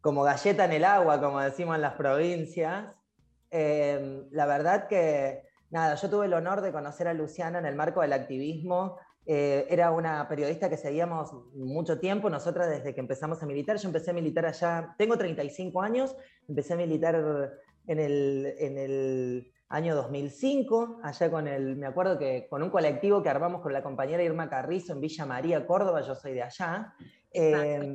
como 0.00 0.22
galleta 0.22 0.64
en 0.64 0.72
el 0.72 0.84
agua, 0.84 1.20
como 1.20 1.40
decimos 1.40 1.76
en 1.76 1.82
las 1.82 1.94
provincias. 1.94 2.86
Eh, 3.50 4.26
la 4.30 4.46
verdad 4.46 4.88
que, 4.88 5.42
nada, 5.70 5.94
yo 5.94 6.10
tuve 6.10 6.26
el 6.26 6.34
honor 6.34 6.60
de 6.60 6.72
conocer 6.72 7.08
a 7.08 7.14
Luciana 7.14 7.58
en 7.58 7.66
el 7.66 7.74
marco 7.74 8.00
del 8.00 8.12
activismo 8.12 8.96
eh, 9.26 9.66
era 9.68 9.90
una 9.90 10.26
periodista 10.28 10.68
que 10.68 10.76
seguíamos 10.76 11.32
mucho 11.54 12.00
tiempo, 12.00 12.30
nosotras 12.30 12.68
desde 12.70 12.94
que 12.94 13.00
empezamos 13.00 13.42
a 13.42 13.46
militar, 13.46 13.76
yo 13.76 13.88
empecé 13.88 14.10
a 14.10 14.14
militar 14.14 14.46
allá, 14.46 14.94
tengo 14.96 15.16
35 15.16 15.82
años, 15.82 16.16
empecé 16.48 16.72
a 16.72 16.76
militar 16.76 17.14
en 17.86 18.00
el, 18.00 18.54
en 18.58 18.78
el 18.78 19.52
año 19.68 19.94
2005, 19.94 21.00
allá 21.04 21.30
con 21.30 21.46
el, 21.46 21.76
me 21.76 21.86
acuerdo 21.86 22.18
que 22.18 22.48
con 22.48 22.62
un 22.62 22.70
colectivo 22.70 23.22
que 23.22 23.28
armamos 23.28 23.60
con 23.60 23.72
la 23.72 23.82
compañera 23.82 24.22
Irma 24.22 24.48
Carrizo 24.48 24.94
en 24.94 25.00
Villa 25.00 25.26
María, 25.26 25.66
Córdoba, 25.66 26.00
yo 26.00 26.14
soy 26.14 26.32
de 26.32 26.42
allá. 26.42 26.94
eh, 27.32 27.92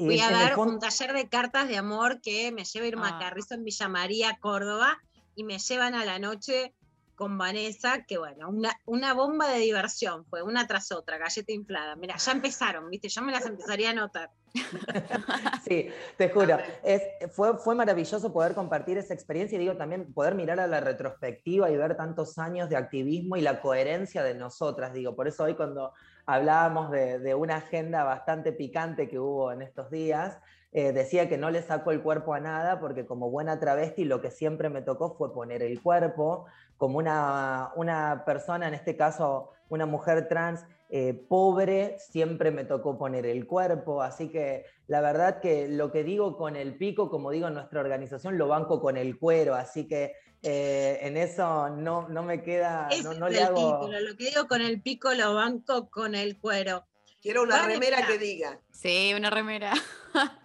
y 0.00 0.06
Voy 0.06 0.20
a 0.20 0.54
fondo- 0.54 0.74
un 0.74 0.78
taller 0.80 1.12
de 1.12 1.28
cartas 1.28 1.68
de 1.68 1.76
amor 1.76 2.20
que 2.20 2.50
me 2.52 2.64
lleva 2.64 2.86
Irma 2.86 3.10
Ah. 3.14 3.18
Carrizo 3.20 3.54
en 3.54 3.64
Villa 3.64 3.88
María, 3.88 4.38
Córdoba, 4.40 4.98
y 5.34 5.44
me 5.44 5.58
llevan 5.58 5.94
a 5.94 6.04
la 6.04 6.18
noche 6.18 6.74
con 7.14 7.36
Vanessa, 7.36 8.02
que 8.08 8.16
bueno, 8.16 8.48
una, 8.48 8.72
una 8.86 9.12
bomba 9.12 9.46
de 9.46 9.58
diversión, 9.58 10.24
fue 10.24 10.42
una 10.42 10.66
tras 10.66 10.90
otra, 10.90 11.18
galleta 11.18 11.52
inflada. 11.52 11.94
Mira, 11.94 12.16
ya 12.16 12.32
empezaron, 12.32 12.88
¿viste? 12.88 13.10
Yo 13.10 13.20
me 13.20 13.30
las 13.30 13.44
empezaría 13.44 13.88
a 13.88 13.92
anotar. 13.92 14.30
Sí, 15.64 15.88
te 16.16 16.30
juro. 16.30 16.56
Es, 16.82 17.02
fue, 17.32 17.58
fue 17.58 17.74
maravilloso 17.74 18.32
poder 18.32 18.54
compartir 18.54 18.96
esa 18.98 19.12
experiencia 19.14 19.56
y 19.56 19.60
digo 19.60 19.76
también 19.76 20.12
poder 20.14 20.34
mirar 20.34 20.58
a 20.60 20.66
la 20.66 20.80
retrospectiva 20.80 21.70
y 21.70 21.76
ver 21.76 21.96
tantos 21.96 22.38
años 22.38 22.68
de 22.70 22.76
activismo 22.76 23.36
y 23.36 23.42
la 23.42 23.60
coherencia 23.60 24.22
de 24.22 24.34
nosotras. 24.34 24.92
Digo, 24.94 25.14
por 25.14 25.28
eso 25.28 25.44
hoy 25.44 25.54
cuando 25.54 25.92
hablábamos 26.26 26.90
de, 26.90 27.34
una 27.34 27.56
agenda 27.56 28.04
bastante 28.04 28.52
picante 28.52 29.08
que 29.08 29.18
hubo 29.18 29.52
en 29.52 29.62
estos 29.62 29.90
días, 29.90 30.38
eh, 30.72 30.92
decía 30.92 31.28
que 31.28 31.36
no 31.36 31.50
le 31.50 31.62
saco 31.62 31.90
el 31.90 32.00
cuerpo 32.02 32.34
a 32.34 32.40
nada 32.40 32.78
porque 32.78 33.04
como 33.04 33.30
buena 33.30 33.58
travesti 33.58 34.04
lo 34.04 34.20
que 34.20 34.30
siempre 34.30 34.68
me 34.68 34.82
tocó 34.82 35.16
fue 35.16 35.32
poner 35.34 35.62
el 35.62 35.82
cuerpo. 35.82 36.46
Como 36.76 36.98
una, 36.98 37.70
una 37.74 38.22
persona, 38.24 38.68
en 38.68 38.74
este 38.74 38.96
caso 38.96 39.50
una 39.68 39.86
mujer 39.86 40.28
trans 40.28 40.66
eh, 40.92 41.14
pobre, 41.14 41.96
siempre 42.00 42.50
me 42.50 42.64
tocó 42.64 42.98
poner 42.98 43.24
el 43.24 43.46
cuerpo, 43.46 44.02
así 44.02 44.28
que 44.28 44.64
la 44.88 45.00
verdad 45.00 45.38
que 45.38 45.68
lo 45.68 45.92
que 45.92 46.02
digo 46.02 46.36
con 46.36 46.56
el 46.56 46.76
pico, 46.76 47.08
como 47.08 47.30
digo 47.30 47.46
en 47.46 47.54
nuestra 47.54 47.80
organización, 47.80 48.36
lo 48.36 48.48
banco 48.48 48.80
con 48.80 48.96
el 48.96 49.16
cuero, 49.16 49.54
así 49.54 49.86
que 49.86 50.14
eh, 50.42 50.98
en 51.02 51.16
eso 51.16 51.68
no, 51.70 52.08
no 52.08 52.22
me 52.22 52.42
queda, 52.42 52.88
Ese 52.90 53.02
no, 53.04 53.14
no 53.14 53.26
es 53.26 53.34
le 53.34 53.38
el 53.40 53.46
hago... 53.46 53.80
título, 53.80 54.00
lo 54.00 54.16
que 54.16 54.24
digo 54.24 54.48
con 54.48 54.62
el 54.62 54.80
pico 54.80 55.12
lo 55.14 55.34
banco 55.34 55.90
con 55.90 56.14
el 56.14 56.38
cuero. 56.38 56.86
Quiero 57.20 57.42
una 57.42 57.66
remera 57.66 58.06
que 58.06 58.16
diga. 58.18 58.60
Sí, 58.72 59.12
una 59.14 59.28
remera. 59.30 59.72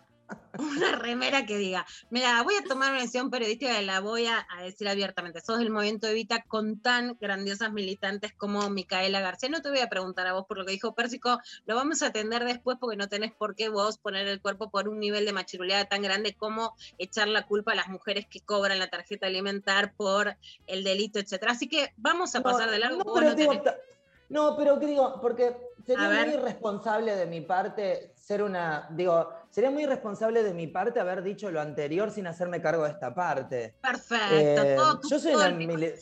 Una 0.58 0.94
remera 0.94 1.46
que 1.46 1.58
diga, 1.58 1.86
mira, 2.10 2.42
voy 2.44 2.56
a 2.56 2.64
tomar 2.64 2.92
una 2.92 3.00
decisión 3.02 3.30
periodística 3.30 3.82
y 3.82 3.86
la 3.86 4.00
voy 4.00 4.26
a, 4.28 4.46
a 4.50 4.64
decir 4.64 4.88
abiertamente. 4.88 5.42
Sos 5.42 5.60
del 5.60 5.70
movimiento 5.70 6.08
Evita 6.08 6.44
con 6.48 6.80
tan 6.82 7.18
grandiosas 7.20 7.72
militantes 7.74 8.34
como 8.34 8.70
Micaela 8.70 9.20
García. 9.20 9.50
No 9.50 9.62
te 9.62 9.70
voy 9.70 9.80
a 9.80 9.90
preguntar 9.90 10.28
a 10.28 10.34
vos 10.34 10.46
por 10.48 10.58
lo 10.58 10.66
que 10.66 10.72
dijo 10.72 10.96
Pérsico, 10.96 11.40
lo 11.66 11.76
vamos 11.76 12.02
a 12.02 12.08
atender 12.08 12.44
después 12.46 12.78
porque 12.80 12.96
no 12.98 13.08
tenés 13.10 13.34
por 13.34 13.56
qué 13.56 13.70
vos 13.70 13.98
poner 13.98 14.28
el 14.28 14.42
cuerpo 14.42 14.70
por 14.70 14.88
un 14.88 15.00
nivel 15.00 15.26
de 15.26 15.34
machiruleada 15.34 15.86
tan 15.86 16.02
grande 16.02 16.34
como 16.36 16.76
echar 16.98 17.28
la 17.28 17.46
culpa 17.46 17.74
a 17.74 17.76
las 17.76 17.88
mujeres 17.90 18.26
que 18.30 18.40
cobran 18.40 18.80
la 18.80 18.90
tarjeta 18.90 19.28
alimentar 19.28 19.94
por 19.96 20.36
el 20.68 20.84
delito, 20.84 21.20
etcétera. 21.20 21.52
Así 21.52 21.68
que 21.68 21.94
vamos 21.98 22.34
a 22.36 22.40
No, 22.40 22.44
pasar 22.44 22.72
de 22.72 22.80
largo. 22.80 23.04
no, 23.04 23.14
pero 23.14 23.30
no 23.30 23.36
tenés- 23.36 23.76
no, 24.30 24.56
pero 24.58 24.80
¿qué 24.80 24.88
digo? 24.88 25.20
Porque 25.22 25.56
sería 25.86 26.10
muy 26.10 26.34
irresponsable 26.34 27.16
de 27.16 27.28
mi 27.28 27.42
parte 27.42 28.15
ser 28.26 28.42
una, 28.42 28.88
digo, 28.90 29.30
sería 29.52 29.70
muy 29.70 29.84
irresponsable 29.84 30.42
de 30.42 30.52
mi 30.56 30.66
parte 30.66 31.00
haber 31.00 31.22
dicho 31.22 31.52
lo 31.52 31.62
anterior 31.62 32.10
sin 32.10 32.26
hacerme 32.26 32.60
cargo 32.60 32.84
de 32.84 32.90
esta 32.90 33.14
parte. 33.14 33.76
Perfecto, 33.80 34.62
Eh, 34.64 34.74
todo 34.76 35.00
tu- 35.00 35.10
yo 35.10 35.20
soy 35.20 35.34
todo 35.34 35.46
una, 35.48 35.56
mili- 35.56 35.94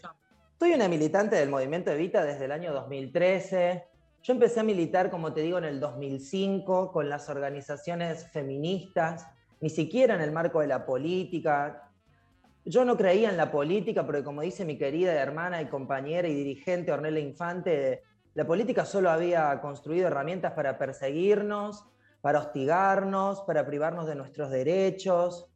soy 0.57 0.71
una 0.73 0.87
militante 0.87 1.35
del 1.35 1.49
movimiento 1.49 1.91
Evita 1.91 2.23
desde 2.23 2.45
el 2.45 2.53
año 2.53 2.71
2013. 2.71 3.83
Yo 4.21 4.31
empecé 4.31 4.61
a 4.61 4.63
militar, 4.63 5.09
como 5.11 5.33
te 5.33 5.41
digo, 5.41 5.57
en 5.57 5.65
el 5.65 5.81
2005 5.81 6.93
con 6.93 7.09
las 7.09 7.27
organizaciones 7.27 8.25
feministas, 8.31 9.27
ni 9.59 9.69
siquiera 9.69 10.15
en 10.15 10.21
el 10.21 10.31
marco 10.31 10.61
de 10.61 10.67
la 10.67 10.85
política. 10.85 11.91
Yo 12.63 12.85
no 12.85 12.95
creía 12.95 13.31
en 13.31 13.35
la 13.35 13.51
política, 13.51 14.05
porque 14.05 14.23
como 14.23 14.43
dice 14.43 14.63
mi 14.63 14.77
querida 14.77 15.11
hermana 15.11 15.61
y 15.61 15.65
compañera 15.67 16.29
y 16.29 16.33
dirigente 16.33 16.93
Ornella 16.93 17.19
Infante, 17.19 18.03
la 18.33 18.47
política 18.47 18.85
solo 18.85 19.09
había 19.11 19.59
construido 19.59 20.07
herramientas 20.07 20.53
para 20.53 20.77
perseguirnos, 20.77 21.85
para 22.23 22.39
hostigarnos, 22.39 23.41
para 23.41 23.65
privarnos 23.65 24.07
de 24.07 24.15
nuestros 24.15 24.49
derechos, 24.49 25.49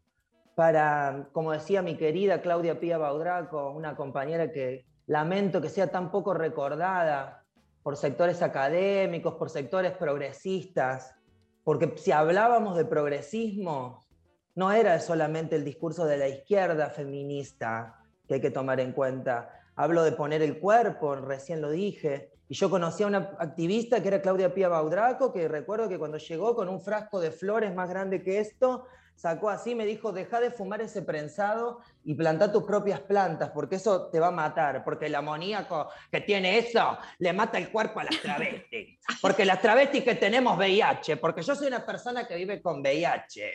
para, 0.54 1.30
como 1.32 1.54
decía 1.54 1.82
mi 1.82 1.96
querida 1.96 2.42
Claudia 2.42 2.78
Pía 2.78 2.98
Baudraco, 2.98 3.72
una 3.72 3.96
compañera 3.96 4.52
que 4.52 4.86
lamento 5.06 5.62
que 5.62 5.70
sea 5.70 5.88
tan 5.88 6.12
poco 6.12 6.34
recordada 6.34 7.46
por 7.84 7.96
sectores 7.96 8.42
académicos, 8.42 9.36
por 9.36 9.50
sectores 9.50 9.94
progresistas, 9.94 11.16
porque 11.64 11.94
si 11.96 12.12
hablábamos 12.12 12.76
de 12.76 12.84
progresismo, 12.84 14.06
no 14.54 14.74
era 14.74 15.00
solamente 15.00 15.56
el 15.56 15.64
discurso 15.64 16.06
de 16.06 16.18
la 16.18 16.28
izquierda 16.28 16.90
feminista 16.90 18.04
que 18.28 18.34
hay 18.34 18.42
que 18.42 18.52
tomar 18.52 18.82
en 18.82 18.92
cuenta. 18.92 19.58
Hablo 19.78 20.04
de 20.04 20.12
poner 20.12 20.42
el 20.42 20.60
cuerpo, 20.60 21.16
recién 21.16 21.62
lo 21.62 21.72
dije. 21.72 22.34
Y 22.50 22.56
yo 22.56 22.70
conocí 22.70 23.04
a 23.04 23.08
una 23.08 23.36
activista 23.40 24.02
que 24.02 24.08
era 24.08 24.22
Claudia 24.22 24.54
Pía 24.54 24.70
Baudraco, 24.70 25.34
que 25.34 25.48
recuerdo 25.48 25.90
que 25.90 26.00
cuando 26.00 26.18
llegó 26.18 26.56
con 26.56 26.70
un 26.70 26.82
frasco 26.82 27.20
de 27.20 27.32
flores 27.32 27.76
más 27.76 27.90
grande 27.90 28.24
que 28.24 28.40
esto, 28.40 28.86
sacó 29.18 29.50
así, 29.50 29.76
me 29.76 29.86
dijo, 29.86 30.12
deja 30.14 30.40
de 30.40 30.52
fumar 30.52 30.80
ese 30.82 31.02
prensado 31.02 31.82
y 32.04 32.14
planta 32.14 32.52
tus 32.52 32.64
propias 32.64 33.02
plantas, 33.02 33.50
porque 33.50 33.76
eso 33.76 34.10
te 34.10 34.20
va 34.20 34.28
a 34.28 34.32
matar, 34.32 34.84
porque 34.84 35.08
el 35.08 35.16
amoníaco 35.16 35.90
que 36.12 36.22
tiene 36.22 36.60
eso 36.60 36.98
le 37.18 37.34
mata 37.34 37.58
el 37.58 37.70
cuerpo 37.70 38.00
a 38.00 38.06
las 38.06 38.22
travestis, 38.22 39.00
porque 39.22 39.44
las 39.44 39.60
travestis 39.60 40.04
que 40.04 40.16
tenemos 40.16 40.56
VIH, 40.58 41.18
porque 41.18 41.42
yo 41.42 41.56
soy 41.56 41.68
una 41.68 41.86
persona 41.86 42.28
que 42.28 42.36
vive 42.36 42.62
con 42.62 42.80
VIH. 42.82 43.54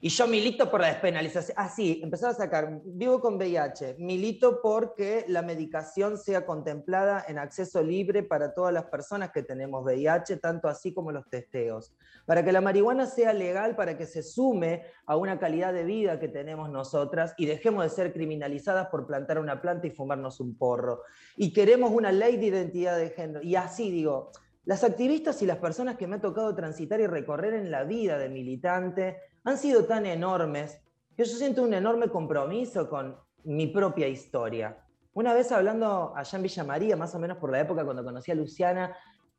Y 0.00 0.10
yo 0.10 0.26
milito 0.26 0.70
por 0.70 0.80
la 0.80 0.88
despenalización. 0.88 1.54
Ah, 1.58 1.68
sí, 1.68 2.00
empezaba 2.02 2.32
a 2.32 2.36
sacar. 2.36 2.80
Vivo 2.84 3.20
con 3.20 3.36
VIH. 3.36 3.96
Milito 3.98 4.60
porque 4.60 5.24
la 5.28 5.42
medicación 5.42 6.18
sea 6.18 6.44
contemplada 6.44 7.24
en 7.26 7.38
acceso 7.38 7.82
libre 7.82 8.22
para 8.22 8.52
todas 8.52 8.74
las 8.74 8.84
personas 8.84 9.30
que 9.30 9.42
tenemos 9.42 9.84
VIH, 9.84 10.36
tanto 10.36 10.68
así 10.68 10.92
como 10.92 11.12
los 11.12 11.28
testeos. 11.30 11.94
Para 12.26 12.44
que 12.44 12.52
la 12.52 12.60
marihuana 12.60 13.06
sea 13.06 13.32
legal, 13.32 13.74
para 13.74 13.96
que 13.96 14.06
se 14.06 14.22
sume 14.22 14.82
a 15.06 15.16
una 15.16 15.38
calidad 15.38 15.72
de 15.72 15.84
vida 15.84 16.18
que 16.18 16.28
tenemos 16.28 16.70
nosotras 16.70 17.34
y 17.38 17.46
dejemos 17.46 17.84
de 17.84 17.90
ser 17.90 18.12
criminalizadas 18.12 18.88
por 18.88 19.06
plantar 19.06 19.38
una 19.38 19.60
planta 19.62 19.86
y 19.86 19.90
fumarnos 19.90 20.40
un 20.40 20.56
porro. 20.58 21.02
Y 21.36 21.52
queremos 21.52 21.90
una 21.90 22.12
ley 22.12 22.36
de 22.36 22.46
identidad 22.46 22.98
de 22.98 23.10
género. 23.10 23.42
Y 23.42 23.56
así 23.56 23.90
digo, 23.90 24.30
las 24.66 24.82
activistas 24.82 25.40
y 25.42 25.46
las 25.46 25.58
personas 25.58 25.96
que 25.96 26.08
me 26.08 26.16
ha 26.16 26.20
tocado 26.20 26.52
transitar 26.54 27.00
y 27.00 27.06
recorrer 27.06 27.54
en 27.54 27.70
la 27.70 27.84
vida 27.84 28.18
de 28.18 28.28
militante 28.28 29.16
han 29.46 29.58
sido 29.58 29.84
tan 29.84 30.06
enormes 30.06 30.80
que 31.16 31.24
yo 31.24 31.36
siento 31.36 31.62
un 31.62 31.72
enorme 31.72 32.08
compromiso 32.08 32.90
con 32.90 33.16
mi 33.44 33.68
propia 33.68 34.08
historia. 34.08 34.76
Una 35.14 35.32
vez 35.34 35.52
hablando 35.52 36.12
allá 36.16 36.36
en 36.36 36.42
Villa 36.42 36.64
María, 36.64 36.96
más 36.96 37.14
o 37.14 37.20
menos 37.20 37.38
por 37.38 37.52
la 37.52 37.60
época 37.60 37.84
cuando 37.84 38.02
conocí 38.02 38.32
a 38.32 38.34
Luciana, 38.34 38.96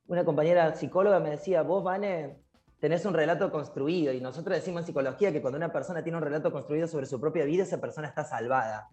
una 0.07 0.23
compañera 0.23 0.73
psicóloga 0.73 1.19
me 1.19 1.31
decía, 1.31 1.61
vos, 1.61 1.84
Vane, 1.84 2.39
tenés 2.79 3.05
un 3.05 3.13
relato 3.13 3.51
construido. 3.51 4.13
Y 4.13 4.21
nosotros 4.21 4.55
decimos 4.55 4.84
en 4.84 4.88
psicología 4.88 5.34
que 5.34 5.41
cuando 5.41 5.57
una 5.57 5.73
persona 5.73 6.01
tiene 6.01 6.17
un 6.17 6.23
relato 6.23 6.53
construido 6.53 6.88
sobre 6.88 7.05
su 7.05 7.19
propia 7.19 7.43
vida, 7.43 7.63
esa 7.63 7.81
persona 7.81 8.07
está 8.07 8.23
salvada. 8.23 8.89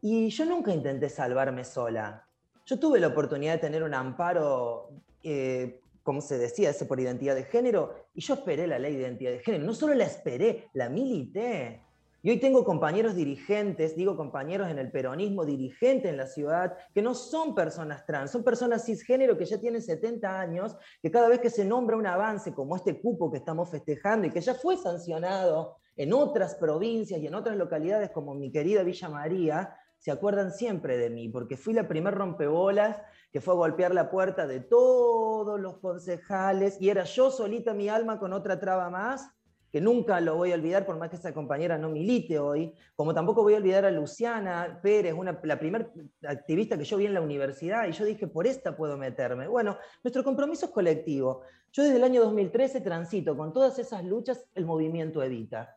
Y 0.00 0.28
yo 0.30 0.44
nunca 0.44 0.72
intenté 0.72 1.08
salvarme 1.08 1.64
sola. 1.64 2.24
Yo 2.64 2.78
tuve 2.78 3.00
la 3.00 3.08
oportunidad 3.08 3.54
de 3.54 3.58
tener 3.58 3.82
un 3.82 3.92
amparo, 3.92 4.90
eh, 5.24 5.80
como 6.08 6.22
se 6.22 6.38
decía, 6.38 6.70
ese 6.70 6.86
por 6.86 6.98
identidad 6.98 7.34
de 7.34 7.44
género, 7.44 7.92
y 8.14 8.22
yo 8.22 8.32
esperé 8.32 8.66
la 8.66 8.78
ley 8.78 8.94
de 8.94 9.02
identidad 9.02 9.30
de 9.30 9.40
género. 9.40 9.66
No 9.66 9.74
solo 9.74 9.92
la 9.92 10.04
esperé, 10.04 10.70
la 10.72 10.88
milité. 10.88 11.82
Y 12.22 12.30
hoy 12.30 12.40
tengo 12.40 12.64
compañeros 12.64 13.14
dirigentes, 13.14 13.94
digo 13.94 14.16
compañeros 14.16 14.70
en 14.70 14.78
el 14.78 14.90
peronismo 14.90 15.44
dirigente 15.44 16.08
en 16.08 16.16
la 16.16 16.26
ciudad, 16.26 16.78
que 16.94 17.02
no 17.02 17.12
son 17.12 17.54
personas 17.54 18.06
trans, 18.06 18.30
son 18.30 18.42
personas 18.42 18.86
cisgénero 18.86 19.36
que 19.36 19.44
ya 19.44 19.60
tienen 19.60 19.82
70 19.82 20.40
años, 20.40 20.78
que 21.02 21.10
cada 21.10 21.28
vez 21.28 21.40
que 21.40 21.50
se 21.50 21.66
nombra 21.66 21.98
un 21.98 22.06
avance 22.06 22.54
como 22.54 22.74
este 22.74 22.98
cupo 23.02 23.30
que 23.30 23.36
estamos 23.36 23.70
festejando 23.70 24.26
y 24.26 24.30
que 24.30 24.40
ya 24.40 24.54
fue 24.54 24.78
sancionado 24.78 25.76
en 25.94 26.14
otras 26.14 26.54
provincias 26.54 27.20
y 27.20 27.26
en 27.26 27.34
otras 27.34 27.58
localidades 27.58 28.12
como 28.12 28.34
mi 28.34 28.50
querida 28.50 28.82
Villa 28.82 29.10
María, 29.10 29.76
se 29.98 30.10
acuerdan 30.10 30.52
siempre 30.52 30.96
de 30.96 31.10
mí, 31.10 31.28
porque 31.28 31.56
fui 31.56 31.74
la 31.74 31.88
primer 31.88 32.14
rompebolas 32.14 33.00
que 33.32 33.40
fue 33.40 33.54
a 33.54 33.56
golpear 33.56 33.94
la 33.94 34.10
puerta 34.10 34.46
de 34.46 34.60
todos 34.60 35.60
los 35.60 35.78
concejales 35.78 36.80
y 36.80 36.88
era 36.88 37.04
yo 37.04 37.30
solita 37.30 37.74
mi 37.74 37.88
alma 37.88 38.18
con 38.18 38.32
otra 38.32 38.58
traba 38.58 38.88
más, 38.90 39.30
que 39.70 39.80
nunca 39.80 40.20
lo 40.20 40.36
voy 40.36 40.52
a 40.52 40.54
olvidar 40.54 40.86
por 40.86 40.96
más 40.96 41.10
que 41.10 41.16
esa 41.16 41.34
compañera 41.34 41.76
no 41.76 41.90
milite 41.90 42.38
hoy, 42.38 42.72
como 42.96 43.12
tampoco 43.12 43.42
voy 43.42 43.54
a 43.54 43.58
olvidar 43.58 43.84
a 43.84 43.90
Luciana 43.90 44.80
Pérez, 44.82 45.12
una, 45.12 45.38
la 45.42 45.58
primera 45.58 45.90
activista 46.26 46.78
que 46.78 46.84
yo 46.84 46.96
vi 46.96 47.06
en 47.06 47.14
la 47.14 47.20
universidad 47.20 47.86
y 47.86 47.92
yo 47.92 48.04
dije, 48.04 48.26
por 48.28 48.46
esta 48.46 48.76
puedo 48.76 48.96
meterme. 48.96 49.46
Bueno, 49.46 49.76
nuestro 50.02 50.24
compromiso 50.24 50.66
es 50.66 50.72
colectivo. 50.72 51.42
Yo 51.72 51.82
desde 51.82 51.96
el 51.96 52.04
año 52.04 52.22
2013 52.22 52.80
transito 52.80 53.36
con 53.36 53.52
todas 53.52 53.78
esas 53.78 54.04
luchas 54.04 54.46
el 54.54 54.64
movimiento 54.64 55.22
Evita. 55.22 55.76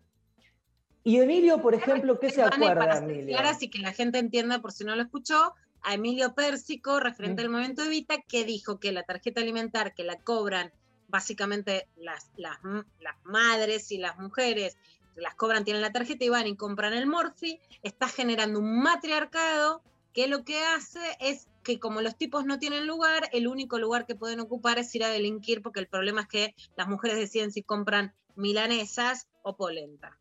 Y 1.03 1.17
Emilio, 1.19 1.61
por 1.61 1.73
ejemplo, 1.73 2.19
¿qué 2.19 2.29
se 2.29 2.43
acuerda, 2.43 2.79
para 2.79 2.97
Emilio? 2.97 3.35
claras 3.37 3.61
y 3.63 3.69
que 3.69 3.79
la 3.79 3.93
gente 3.93 4.19
entienda, 4.19 4.61
por 4.61 4.71
si 4.71 4.83
no 4.83 4.95
lo 4.95 5.01
escuchó, 5.01 5.53
a 5.81 5.95
Emilio 5.95 6.35
Pérsico, 6.35 6.99
referente 6.99 7.41
al 7.41 7.49
movimiento 7.49 7.83
Evita, 7.83 8.21
que 8.27 8.45
dijo 8.45 8.79
que 8.79 8.91
la 8.91 9.03
tarjeta 9.03 9.41
alimentar 9.41 9.95
que 9.95 10.03
la 10.03 10.19
cobran 10.21 10.71
básicamente 11.07 11.87
las, 11.95 12.29
las, 12.37 12.57
m- 12.63 12.83
las 12.99 13.15
madres 13.23 13.91
y 13.91 13.97
las 13.97 14.17
mujeres, 14.19 14.77
las 15.15 15.33
cobran, 15.35 15.65
tienen 15.65 15.81
la 15.81 15.91
tarjeta 15.91 16.23
y 16.23 16.29
van 16.29 16.47
y 16.47 16.55
compran 16.55 16.93
el 16.93 17.07
Morphy, 17.07 17.59
está 17.81 18.07
generando 18.07 18.59
un 18.59 18.81
matriarcado 18.81 19.83
que 20.13 20.27
lo 20.27 20.43
que 20.43 20.59
hace 20.63 20.99
es 21.19 21.47
que 21.63 21.79
como 21.79 22.01
los 22.01 22.15
tipos 22.17 22.45
no 22.45 22.59
tienen 22.59 22.85
lugar, 22.85 23.27
el 23.33 23.47
único 23.47 23.79
lugar 23.79 24.05
que 24.05 24.15
pueden 24.15 24.39
ocupar 24.39 24.77
es 24.77 24.93
ir 24.93 25.03
a 25.03 25.09
delinquir, 25.09 25.61
porque 25.61 25.79
el 25.79 25.87
problema 25.87 26.21
es 26.21 26.27
que 26.27 26.55
las 26.75 26.87
mujeres 26.87 27.17
deciden 27.17 27.51
si 27.51 27.63
compran 27.63 28.13
milanesas 28.35 29.27
o 29.41 29.57
polenta. 29.57 30.17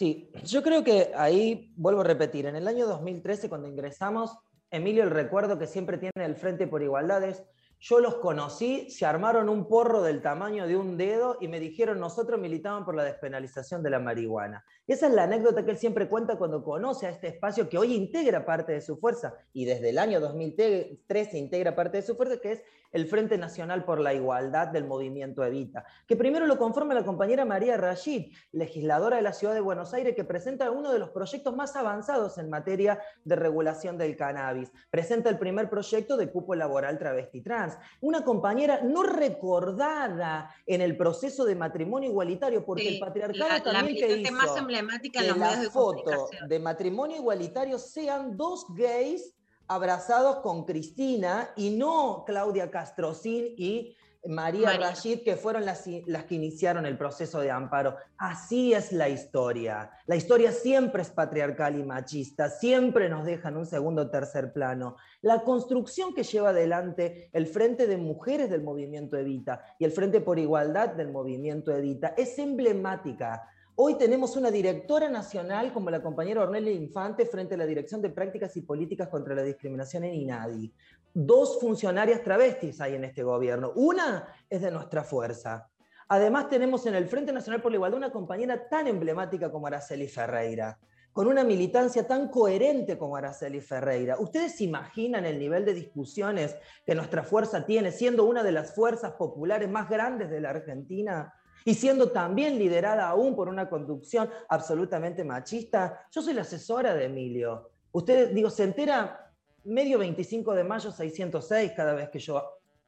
Sí, 0.00 0.30
yo 0.44 0.62
creo 0.62 0.82
que 0.82 1.12
ahí, 1.14 1.74
vuelvo 1.76 2.00
a 2.00 2.04
repetir, 2.04 2.46
en 2.46 2.56
el 2.56 2.66
año 2.66 2.86
2013 2.86 3.50
cuando 3.50 3.68
ingresamos, 3.68 4.34
Emilio, 4.70 5.02
el 5.02 5.10
recuerdo 5.10 5.58
que 5.58 5.66
siempre 5.66 5.98
tiene 5.98 6.24
el 6.24 6.36
Frente 6.36 6.66
por 6.66 6.82
Igualdades, 6.82 7.44
yo 7.80 8.00
los 8.00 8.14
conocí, 8.14 8.90
se 8.90 9.04
armaron 9.04 9.50
un 9.50 9.68
porro 9.68 10.00
del 10.00 10.22
tamaño 10.22 10.66
de 10.66 10.78
un 10.78 10.96
dedo 10.96 11.36
y 11.38 11.48
me 11.48 11.60
dijeron, 11.60 12.00
nosotros 12.00 12.40
militaban 12.40 12.86
por 12.86 12.94
la 12.94 13.04
despenalización 13.04 13.82
de 13.82 13.90
la 13.90 13.98
marihuana. 13.98 14.64
Esa 14.86 15.06
es 15.06 15.12
la 15.12 15.24
anécdota 15.24 15.66
que 15.66 15.72
él 15.72 15.76
siempre 15.76 16.08
cuenta 16.08 16.36
cuando 16.36 16.64
conoce 16.64 17.06
a 17.06 17.10
este 17.10 17.28
espacio 17.28 17.68
que 17.68 17.76
hoy 17.76 17.94
integra 17.94 18.46
parte 18.46 18.72
de 18.72 18.80
su 18.80 18.96
fuerza 18.96 19.34
y 19.52 19.66
desde 19.66 19.90
el 19.90 19.98
año 19.98 20.18
2013 20.18 21.36
integra 21.36 21.74
parte 21.74 21.98
de 21.98 22.02
su 22.04 22.16
fuerza, 22.16 22.40
que 22.40 22.52
es 22.52 22.62
el 22.92 23.06
Frente 23.06 23.38
Nacional 23.38 23.84
por 23.84 24.00
la 24.00 24.12
Igualdad 24.14 24.68
del 24.68 24.84
Movimiento 24.86 25.44
Evita, 25.44 25.84
que 26.06 26.16
primero 26.16 26.46
lo 26.46 26.58
conforma 26.58 26.94
la 26.94 27.04
compañera 27.04 27.44
María 27.44 27.76
Rashid, 27.76 28.32
legisladora 28.52 29.16
de 29.16 29.22
la 29.22 29.32
Ciudad 29.32 29.54
de 29.54 29.60
Buenos 29.60 29.94
Aires, 29.94 30.14
que 30.16 30.24
presenta 30.24 30.70
uno 30.70 30.92
de 30.92 30.98
los 30.98 31.10
proyectos 31.10 31.54
más 31.54 31.76
avanzados 31.76 32.38
en 32.38 32.50
materia 32.50 33.00
de 33.24 33.36
regulación 33.36 33.96
del 33.96 34.16
cannabis. 34.16 34.72
Presenta 34.90 35.30
el 35.30 35.38
primer 35.38 35.70
proyecto 35.70 36.16
de 36.16 36.30
cupo 36.30 36.54
laboral 36.54 36.98
travesti 36.98 37.40
trans. 37.42 37.78
Una 38.00 38.24
compañera 38.24 38.80
no 38.82 39.02
recordada 39.02 40.50
en 40.66 40.80
el 40.80 40.96
proceso 40.96 41.44
de 41.44 41.54
matrimonio 41.54 42.10
igualitario, 42.10 42.64
porque 42.64 42.82
Sí, 42.82 42.88
el 42.94 43.00
patriarcado 43.00 43.48
la- 43.48 43.58
la 43.58 43.62
también 43.62 43.96
que 43.96 44.06
militante 44.08 44.22
hizo 44.22 44.32
más 44.48 44.56
emblemática 44.56 45.20
en 45.20 45.24
que 45.26 45.30
los 45.30 45.38
la 45.38 45.46
medios 45.46 45.62
de 45.64 45.70
foto 45.70 46.28
de 46.48 46.58
matrimonio 46.58 47.16
igualitario 47.18 47.78
sean 47.78 48.36
dos 48.36 48.66
gays 48.74 49.34
abrazados 49.70 50.40
con 50.40 50.64
Cristina 50.64 51.50
y 51.54 51.70
no 51.70 52.24
Claudia 52.26 52.72
Castrocín 52.72 53.54
y 53.56 53.96
María, 54.26 54.66
María. 54.66 54.88
Rashid, 54.88 55.22
que 55.22 55.36
fueron 55.36 55.64
las, 55.64 55.86
las 56.06 56.24
que 56.24 56.34
iniciaron 56.34 56.86
el 56.86 56.98
proceso 56.98 57.40
de 57.40 57.52
amparo. 57.52 57.96
Así 58.18 58.74
es 58.74 58.90
la 58.90 59.08
historia. 59.08 59.92
La 60.06 60.16
historia 60.16 60.50
siempre 60.50 61.02
es 61.02 61.10
patriarcal 61.10 61.78
y 61.78 61.84
machista, 61.84 62.50
siempre 62.50 63.08
nos 63.08 63.24
deja 63.24 63.48
en 63.48 63.58
un 63.58 63.66
segundo 63.66 64.02
o 64.02 64.10
tercer 64.10 64.52
plano. 64.52 64.96
La 65.22 65.44
construcción 65.44 66.14
que 66.14 66.24
lleva 66.24 66.48
adelante 66.48 67.30
el 67.32 67.46
Frente 67.46 67.86
de 67.86 67.96
Mujeres 67.96 68.50
del 68.50 68.64
Movimiento 68.64 69.16
Evita 69.16 69.62
y 69.78 69.84
el 69.84 69.92
Frente 69.92 70.20
por 70.20 70.40
Igualdad 70.40 70.90
del 70.90 71.12
Movimiento 71.12 71.72
Evita 71.72 72.08
es 72.16 72.36
emblemática. 72.40 73.48
Hoy 73.82 73.94
tenemos 73.94 74.36
una 74.36 74.50
directora 74.50 75.08
nacional 75.08 75.72
como 75.72 75.88
la 75.88 76.02
compañera 76.02 76.42
Ornelia 76.42 76.70
Infante 76.70 77.24
frente 77.24 77.54
a 77.54 77.56
la 77.56 77.64
Dirección 77.64 78.02
de 78.02 78.10
Prácticas 78.10 78.54
y 78.58 78.60
Políticas 78.60 79.08
contra 79.08 79.34
la 79.34 79.42
Discriminación 79.42 80.04
en 80.04 80.16
INADI. 80.16 80.70
Dos 81.14 81.58
funcionarias 81.58 82.22
travestis 82.22 82.78
hay 82.82 82.96
en 82.96 83.04
este 83.04 83.22
gobierno. 83.22 83.72
Una 83.76 84.28
es 84.50 84.60
de 84.60 84.70
nuestra 84.70 85.02
fuerza. 85.02 85.70
Además 86.08 86.50
tenemos 86.50 86.84
en 86.84 86.94
el 86.94 87.06
Frente 87.06 87.32
Nacional 87.32 87.62
por 87.62 87.72
la 87.72 87.76
Igualdad 87.76 87.96
una 87.96 88.12
compañera 88.12 88.68
tan 88.68 88.86
emblemática 88.86 89.50
como 89.50 89.66
Araceli 89.66 90.08
Ferreira, 90.08 90.78
con 91.10 91.26
una 91.26 91.42
militancia 91.42 92.06
tan 92.06 92.28
coherente 92.28 92.98
como 92.98 93.16
Araceli 93.16 93.62
Ferreira. 93.62 94.18
¿Ustedes 94.18 94.56
se 94.56 94.64
imaginan 94.64 95.24
el 95.24 95.38
nivel 95.38 95.64
de 95.64 95.72
discusiones 95.72 96.54
que 96.84 96.94
nuestra 96.94 97.22
fuerza 97.22 97.64
tiene, 97.64 97.92
siendo 97.92 98.26
una 98.26 98.42
de 98.42 98.52
las 98.52 98.74
fuerzas 98.74 99.12
populares 99.12 99.70
más 99.70 99.88
grandes 99.88 100.28
de 100.28 100.42
la 100.42 100.50
Argentina? 100.50 101.32
Y 101.64 101.74
siendo 101.74 102.10
también 102.10 102.58
liderada 102.58 103.08
aún 103.08 103.36
por 103.36 103.48
una 103.48 103.68
conducción 103.68 104.30
absolutamente 104.48 105.24
machista, 105.24 106.06
yo 106.10 106.22
soy 106.22 106.34
la 106.34 106.42
asesora 106.42 106.94
de 106.94 107.06
Emilio. 107.06 107.70
Usted, 107.92 108.32
digo, 108.32 108.50
se 108.50 108.64
entera 108.64 109.32
medio 109.64 109.98
25 109.98 110.54
de 110.54 110.64
mayo 110.64 110.90
606 110.90 111.72
cada 111.76 111.94
vez 111.94 112.08
que 112.08 112.18
yo 112.18 112.42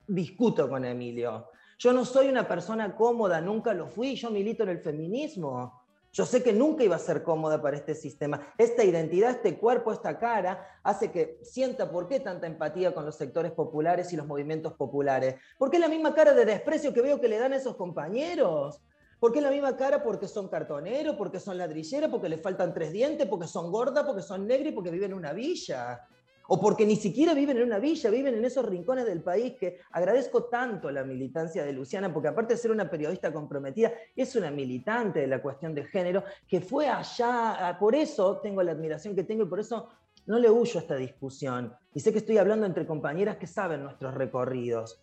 discuto 0.06 0.68
con 0.68 0.84
Emilio. 0.84 1.48
Yo 1.78 1.92
no 1.92 2.04
soy 2.04 2.28
una 2.28 2.46
persona 2.46 2.94
cómoda, 2.94 3.40
nunca 3.40 3.74
lo 3.74 3.88
fui, 3.88 4.14
yo 4.14 4.30
milito 4.30 4.62
en 4.62 4.68
el 4.70 4.78
feminismo. 4.78 5.81
Yo 6.14 6.26
sé 6.26 6.42
que 6.42 6.52
nunca 6.52 6.84
iba 6.84 6.94
a 6.96 6.98
ser 6.98 7.22
cómoda 7.22 7.62
para 7.62 7.74
este 7.74 7.94
sistema. 7.94 8.52
Esta 8.58 8.84
identidad, 8.84 9.30
este 9.30 9.56
cuerpo, 9.56 9.92
esta 9.92 10.18
cara, 10.18 10.78
hace 10.82 11.10
que 11.10 11.38
sienta 11.42 11.90
por 11.90 12.06
qué 12.06 12.20
tanta 12.20 12.46
empatía 12.46 12.92
con 12.92 13.06
los 13.06 13.16
sectores 13.16 13.50
populares 13.52 14.12
y 14.12 14.16
los 14.16 14.26
movimientos 14.26 14.74
populares. 14.74 15.36
Porque 15.56 15.78
es 15.78 15.80
la 15.80 15.88
misma 15.88 16.14
cara 16.14 16.34
de 16.34 16.44
desprecio 16.44 16.92
que 16.92 17.00
veo 17.00 17.18
que 17.18 17.28
le 17.28 17.38
dan 17.38 17.54
a 17.54 17.56
esos 17.56 17.76
compañeros. 17.76 18.82
Porque 19.18 19.38
es 19.38 19.44
la 19.44 19.50
misma 19.50 19.74
cara 19.74 20.02
porque 20.02 20.28
son 20.28 20.48
cartoneros, 20.48 21.16
porque 21.16 21.40
son 21.40 21.56
ladrilleros, 21.56 22.10
porque 22.10 22.28
les 22.28 22.42
faltan 22.42 22.74
tres 22.74 22.92
dientes, 22.92 23.26
porque 23.26 23.46
son 23.46 23.72
gordas, 23.72 24.04
porque 24.04 24.20
son 24.20 24.46
negras 24.46 24.72
y 24.72 24.74
porque 24.74 24.90
viven 24.90 25.12
en 25.12 25.16
una 25.16 25.32
villa. 25.32 26.06
O 26.48 26.60
porque 26.60 26.84
ni 26.84 26.96
siquiera 26.96 27.34
viven 27.34 27.56
en 27.56 27.64
una 27.64 27.78
villa, 27.78 28.10
viven 28.10 28.34
en 28.34 28.44
esos 28.44 28.64
rincones 28.64 29.06
del 29.06 29.22
país 29.22 29.54
que 29.58 29.78
agradezco 29.92 30.44
tanto 30.44 30.90
la 30.90 31.04
militancia 31.04 31.64
de 31.64 31.72
Luciana, 31.72 32.12
porque 32.12 32.28
aparte 32.28 32.54
de 32.54 32.58
ser 32.58 32.70
una 32.70 32.90
periodista 32.90 33.32
comprometida, 33.32 33.92
es 34.16 34.34
una 34.36 34.50
militante 34.50 35.20
de 35.20 35.26
la 35.26 35.40
cuestión 35.40 35.74
de 35.74 35.84
género, 35.84 36.24
que 36.48 36.60
fue 36.60 36.88
allá, 36.88 37.68
ah, 37.68 37.78
por 37.78 37.94
eso 37.94 38.38
tengo 38.38 38.62
la 38.62 38.72
admiración 38.72 39.14
que 39.14 39.24
tengo 39.24 39.44
y 39.44 39.48
por 39.48 39.60
eso 39.60 39.88
no 40.26 40.38
le 40.38 40.50
huyo 40.50 40.78
a 40.78 40.82
esta 40.82 40.96
discusión. 40.96 41.74
Y 41.94 42.00
sé 42.00 42.12
que 42.12 42.18
estoy 42.18 42.38
hablando 42.38 42.66
entre 42.66 42.86
compañeras 42.86 43.36
que 43.36 43.46
saben 43.46 43.82
nuestros 43.82 44.14
recorridos. 44.14 45.00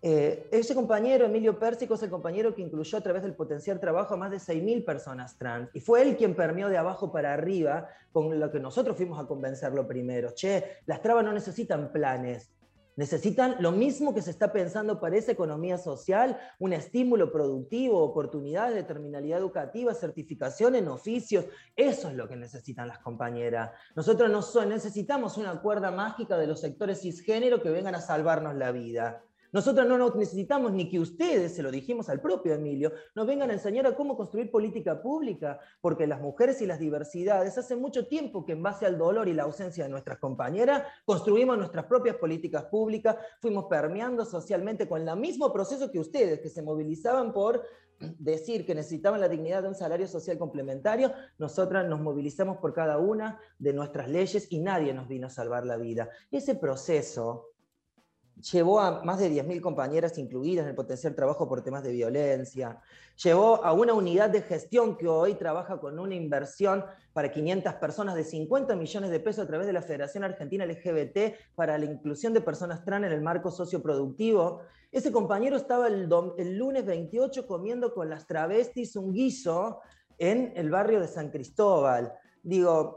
Eh, 0.00 0.48
ese 0.52 0.76
compañero, 0.76 1.26
Emilio 1.26 1.58
Pérsico, 1.58 1.94
es 1.94 2.02
el 2.04 2.10
compañero 2.10 2.54
que 2.54 2.62
incluyó 2.62 2.98
a 2.98 3.00
través 3.00 3.22
del 3.22 3.34
potencial 3.34 3.80
trabajo 3.80 4.14
a 4.14 4.16
más 4.16 4.30
de 4.30 4.36
6.000 4.36 4.84
personas 4.84 5.36
trans. 5.36 5.70
Y 5.74 5.80
fue 5.80 6.02
él 6.02 6.16
quien 6.16 6.36
permeó 6.36 6.68
de 6.68 6.78
abajo 6.78 7.10
para 7.10 7.32
arriba 7.32 7.88
con 8.12 8.38
lo 8.38 8.50
que 8.50 8.60
nosotros 8.60 8.96
fuimos 8.96 9.18
a 9.18 9.26
convencerlo 9.26 9.88
primero. 9.88 10.30
Che, 10.34 10.78
las 10.86 11.02
trabas 11.02 11.24
no 11.24 11.32
necesitan 11.32 11.90
planes, 11.90 12.52
necesitan 12.94 13.56
lo 13.58 13.72
mismo 13.72 14.14
que 14.14 14.22
se 14.22 14.30
está 14.30 14.52
pensando 14.52 15.00
para 15.00 15.16
esa 15.16 15.32
economía 15.32 15.78
social, 15.78 16.38
un 16.60 16.72
estímulo 16.72 17.32
productivo, 17.32 18.02
oportunidades 18.02 18.76
de 18.76 18.84
terminalidad 18.84 19.40
educativa, 19.40 19.94
certificación 19.94 20.76
en 20.76 20.86
oficios. 20.86 21.44
Eso 21.74 22.08
es 22.08 22.14
lo 22.14 22.28
que 22.28 22.36
necesitan 22.36 22.86
las 22.86 23.00
compañeras. 23.00 23.72
Nosotros 23.96 24.30
no 24.30 24.64
necesitamos 24.64 25.38
una 25.38 25.60
cuerda 25.60 25.90
mágica 25.90 26.36
de 26.38 26.46
los 26.46 26.60
sectores 26.60 27.00
cisgénero 27.00 27.60
que 27.60 27.70
vengan 27.70 27.96
a 27.96 28.00
salvarnos 28.00 28.54
la 28.54 28.70
vida. 28.70 29.24
Nosotros 29.50 29.86
no 29.86 30.14
necesitamos 30.14 30.72
ni 30.72 30.90
que 30.90 31.00
ustedes, 31.00 31.54
se 31.54 31.62
lo 31.62 31.70
dijimos 31.70 32.08
al 32.08 32.20
propio 32.20 32.54
Emilio, 32.54 32.92
nos 33.14 33.26
vengan 33.26 33.50
a 33.50 33.54
enseñar 33.54 33.86
a 33.86 33.94
cómo 33.94 34.16
construir 34.16 34.50
política 34.50 35.00
pública, 35.00 35.58
porque 35.80 36.06
las 36.06 36.20
mujeres 36.20 36.60
y 36.60 36.66
las 36.66 36.78
diversidades 36.78 37.56
hace 37.56 37.74
mucho 37.76 38.06
tiempo 38.06 38.44
que 38.44 38.52
en 38.52 38.62
base 38.62 38.84
al 38.84 38.98
dolor 38.98 39.28
y 39.28 39.32
la 39.32 39.44
ausencia 39.44 39.84
de 39.84 39.90
nuestras 39.90 40.18
compañeras, 40.18 40.82
construimos 41.04 41.56
nuestras 41.56 41.86
propias 41.86 42.16
políticas 42.16 42.64
públicas, 42.66 43.16
fuimos 43.40 43.64
permeando 43.66 44.24
socialmente 44.24 44.88
con 44.88 45.08
el 45.08 45.16
mismo 45.16 45.52
proceso 45.52 45.90
que 45.90 45.98
ustedes, 45.98 46.40
que 46.40 46.50
se 46.50 46.62
movilizaban 46.62 47.32
por 47.32 47.62
decir 47.98 48.64
que 48.64 48.74
necesitaban 48.74 49.20
la 49.20 49.28
dignidad 49.28 49.62
de 49.62 49.68
un 49.68 49.74
salario 49.74 50.06
social 50.06 50.38
complementario, 50.38 51.12
nosotras 51.38 51.88
nos 51.88 52.00
movilizamos 52.00 52.58
por 52.58 52.72
cada 52.72 52.98
una 52.98 53.40
de 53.58 53.72
nuestras 53.72 54.08
leyes 54.08 54.46
y 54.50 54.60
nadie 54.60 54.92
nos 54.94 55.08
vino 55.08 55.26
a 55.26 55.30
salvar 55.30 55.66
la 55.66 55.76
vida. 55.76 56.08
Ese 56.30 56.54
proceso 56.54 57.50
llevó 58.40 58.80
a 58.80 59.02
más 59.02 59.18
de 59.18 59.30
10.000 59.30 59.60
compañeras 59.60 60.18
incluidas 60.18 60.64
en 60.64 60.70
el 60.70 60.74
potencial 60.74 61.14
trabajo 61.14 61.48
por 61.48 61.62
temas 61.62 61.82
de 61.82 61.92
violencia, 61.92 62.80
llevó 63.22 63.64
a 63.64 63.72
una 63.72 63.94
unidad 63.94 64.30
de 64.30 64.42
gestión 64.42 64.96
que 64.96 65.08
hoy 65.08 65.34
trabaja 65.34 65.78
con 65.80 65.98
una 65.98 66.14
inversión 66.14 66.84
para 67.12 67.32
500 67.32 67.74
personas 67.74 68.14
de 68.14 68.24
50 68.24 68.76
millones 68.76 69.10
de 69.10 69.20
pesos 69.20 69.44
a 69.44 69.46
través 69.46 69.66
de 69.66 69.72
la 69.72 69.82
Federación 69.82 70.24
Argentina 70.24 70.64
LGBT 70.66 71.34
para 71.54 71.78
la 71.78 71.84
inclusión 71.84 72.32
de 72.32 72.40
personas 72.40 72.84
trans 72.84 73.06
en 73.06 73.12
el 73.12 73.22
marco 73.22 73.50
socioproductivo. 73.50 74.60
Ese 74.92 75.10
compañero 75.10 75.56
estaba 75.56 75.88
el, 75.88 76.08
el 76.38 76.56
lunes 76.56 76.86
28 76.86 77.46
comiendo 77.46 77.92
con 77.92 78.08
las 78.08 78.26
travestis 78.26 78.96
un 78.96 79.12
guiso 79.12 79.80
en 80.16 80.52
el 80.56 80.70
barrio 80.70 81.00
de 81.00 81.08
San 81.08 81.30
Cristóbal. 81.30 82.12
Digo, 82.42 82.96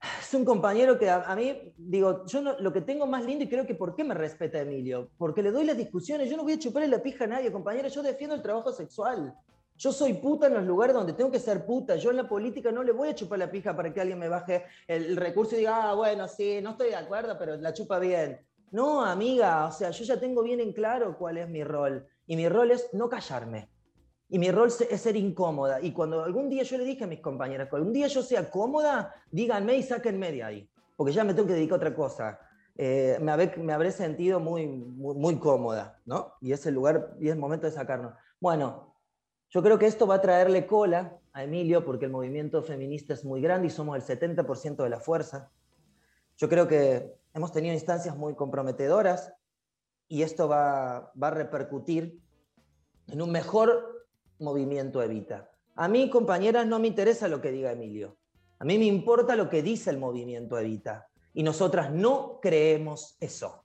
es 0.20 0.34
un 0.34 0.44
compañero 0.44 0.98
que 0.98 1.10
a, 1.10 1.34
mí, 1.36 1.72
digo, 1.76 2.24
yo 2.26 2.40
lo 2.42 2.72
que 2.72 2.80
tengo 2.80 3.06
más 3.06 3.24
lindo 3.24 3.44
y 3.44 3.48
creo 3.48 3.66
que 3.66 3.74
por 3.74 3.94
qué 3.94 4.04
me 4.04 4.14
respeta 4.14 4.60
Emilio, 4.60 5.10
porque 5.18 5.42
le 5.42 5.50
doy 5.50 5.64
las 5.64 5.76
discusiones, 5.76 6.30
yo 6.30 6.36
no 6.36 6.42
voy 6.42 6.54
a 6.54 6.58
chuparle 6.58 6.88
la 6.88 7.02
pija 7.02 7.24
a 7.24 7.28
nadie, 7.28 7.52
compañero, 7.52 7.88
yo 7.88 8.02
defiendo 8.02 8.34
el 8.34 8.42
trabajo 8.42 8.72
sexual. 8.72 9.34
Yo 9.76 9.92
soy 9.92 10.12
puta 10.12 10.46
en 10.46 10.54
los 10.54 10.64
lugares 10.64 10.94
donde 10.94 11.14
tengo 11.14 11.30
que 11.30 11.38
ser 11.38 11.64
puta. 11.64 11.96
Yo 11.96 12.10
en 12.10 12.18
la 12.18 12.28
política 12.28 12.70
no 12.70 12.82
le 12.82 12.92
voy 12.92 13.08
a 13.08 13.14
chupar 13.14 13.38
la 13.38 13.50
pija 13.50 13.74
para 13.74 13.90
que 13.90 13.98
alguien 13.98 14.18
me 14.18 14.28
baje 14.28 14.64
el, 14.86 15.06
el 15.06 15.16
recurso 15.16 15.54
y 15.54 15.60
diga, 15.60 15.88
ah, 15.88 15.94
bueno, 15.94 16.28
sí, 16.28 16.60
no 16.62 16.72
estoy 16.72 16.90
de 16.90 16.96
acuerdo, 16.96 17.34
pero 17.38 17.56
la 17.56 17.72
chupa 17.72 17.98
bien. 17.98 18.38
No, 18.72 19.02
amiga, 19.02 19.66
o 19.66 19.72
sea, 19.72 19.90
yo 19.90 20.04
ya 20.04 20.20
tengo 20.20 20.42
bien 20.42 20.60
en 20.60 20.74
claro 20.74 21.16
cuál 21.16 21.38
es 21.38 21.48
mi 21.48 21.64
rol. 21.64 22.06
Y 22.26 22.36
mi 22.36 22.46
rol 22.46 22.72
es 22.72 22.90
no 22.92 23.08
callarme. 23.08 23.70
Y 24.30 24.38
mi 24.38 24.50
rol 24.52 24.68
es 24.68 25.00
ser 25.00 25.16
incómoda. 25.16 25.80
Y 25.82 25.92
cuando 25.92 26.22
algún 26.22 26.48
día 26.48 26.62
yo 26.62 26.78
le 26.78 26.84
dije 26.84 27.02
a 27.02 27.08
mis 27.08 27.20
compañeras, 27.20 27.68
cuando 27.68 27.82
algún 27.82 27.92
día 27.92 28.06
yo 28.06 28.22
sea 28.22 28.48
cómoda, 28.48 29.12
díganme 29.30 29.76
y 29.76 29.82
sáquenme 29.82 30.30
de 30.30 30.42
ahí. 30.44 30.70
porque 30.96 31.12
ya 31.12 31.24
me 31.24 31.34
tengo 31.34 31.48
que 31.48 31.54
dedicar 31.54 31.74
a 31.74 31.76
otra 31.76 31.94
cosa. 31.94 32.40
Eh, 32.76 33.18
me, 33.20 33.32
habré, 33.32 33.56
me 33.56 33.72
habré 33.72 33.90
sentido 33.90 34.38
muy, 34.38 34.66
muy, 34.66 35.16
muy 35.16 35.38
cómoda, 35.38 35.98
¿no? 36.04 36.34
Y 36.40 36.52
es 36.52 36.64
el 36.66 36.74
lugar, 36.74 37.16
y 37.18 37.26
es 37.26 37.32
el 37.32 37.38
momento 37.38 37.66
de 37.66 37.72
sacarnos. 37.72 38.14
Bueno, 38.38 38.94
yo 39.48 39.62
creo 39.62 39.78
que 39.78 39.86
esto 39.86 40.06
va 40.06 40.16
a 40.16 40.20
traerle 40.20 40.66
cola 40.66 41.18
a 41.32 41.42
Emilio 41.42 41.84
porque 41.84 42.04
el 42.04 42.12
movimiento 42.12 42.62
feminista 42.62 43.14
es 43.14 43.24
muy 43.24 43.40
grande 43.40 43.66
y 43.66 43.70
somos 43.70 43.96
el 43.96 44.18
70% 44.18 44.76
de 44.76 44.88
la 44.88 45.00
fuerza. 45.00 45.50
Yo 46.36 46.48
creo 46.48 46.68
que 46.68 47.16
hemos 47.34 47.50
tenido 47.52 47.74
instancias 47.74 48.16
muy 48.16 48.34
comprometedoras 48.36 49.32
y 50.06 50.22
esto 50.22 50.48
va, 50.48 51.12
va 51.20 51.28
a 51.28 51.32
repercutir 51.32 52.20
en 53.08 53.22
un 53.22 53.32
mejor 53.32 53.99
movimiento 54.40 55.02
Evita. 55.02 55.50
A 55.76 55.88
mí, 55.88 56.10
compañeras, 56.10 56.66
no 56.66 56.78
me 56.78 56.88
interesa 56.88 57.28
lo 57.28 57.40
que 57.40 57.52
diga 57.52 57.72
Emilio. 57.72 58.16
A 58.58 58.64
mí 58.64 58.78
me 58.78 58.84
importa 58.84 59.36
lo 59.36 59.48
que 59.48 59.62
dice 59.62 59.90
el 59.90 59.98
movimiento 59.98 60.58
Evita. 60.58 61.08
Y 61.32 61.42
nosotras 61.42 61.90
no 61.92 62.40
creemos 62.40 63.16
eso. 63.20 63.64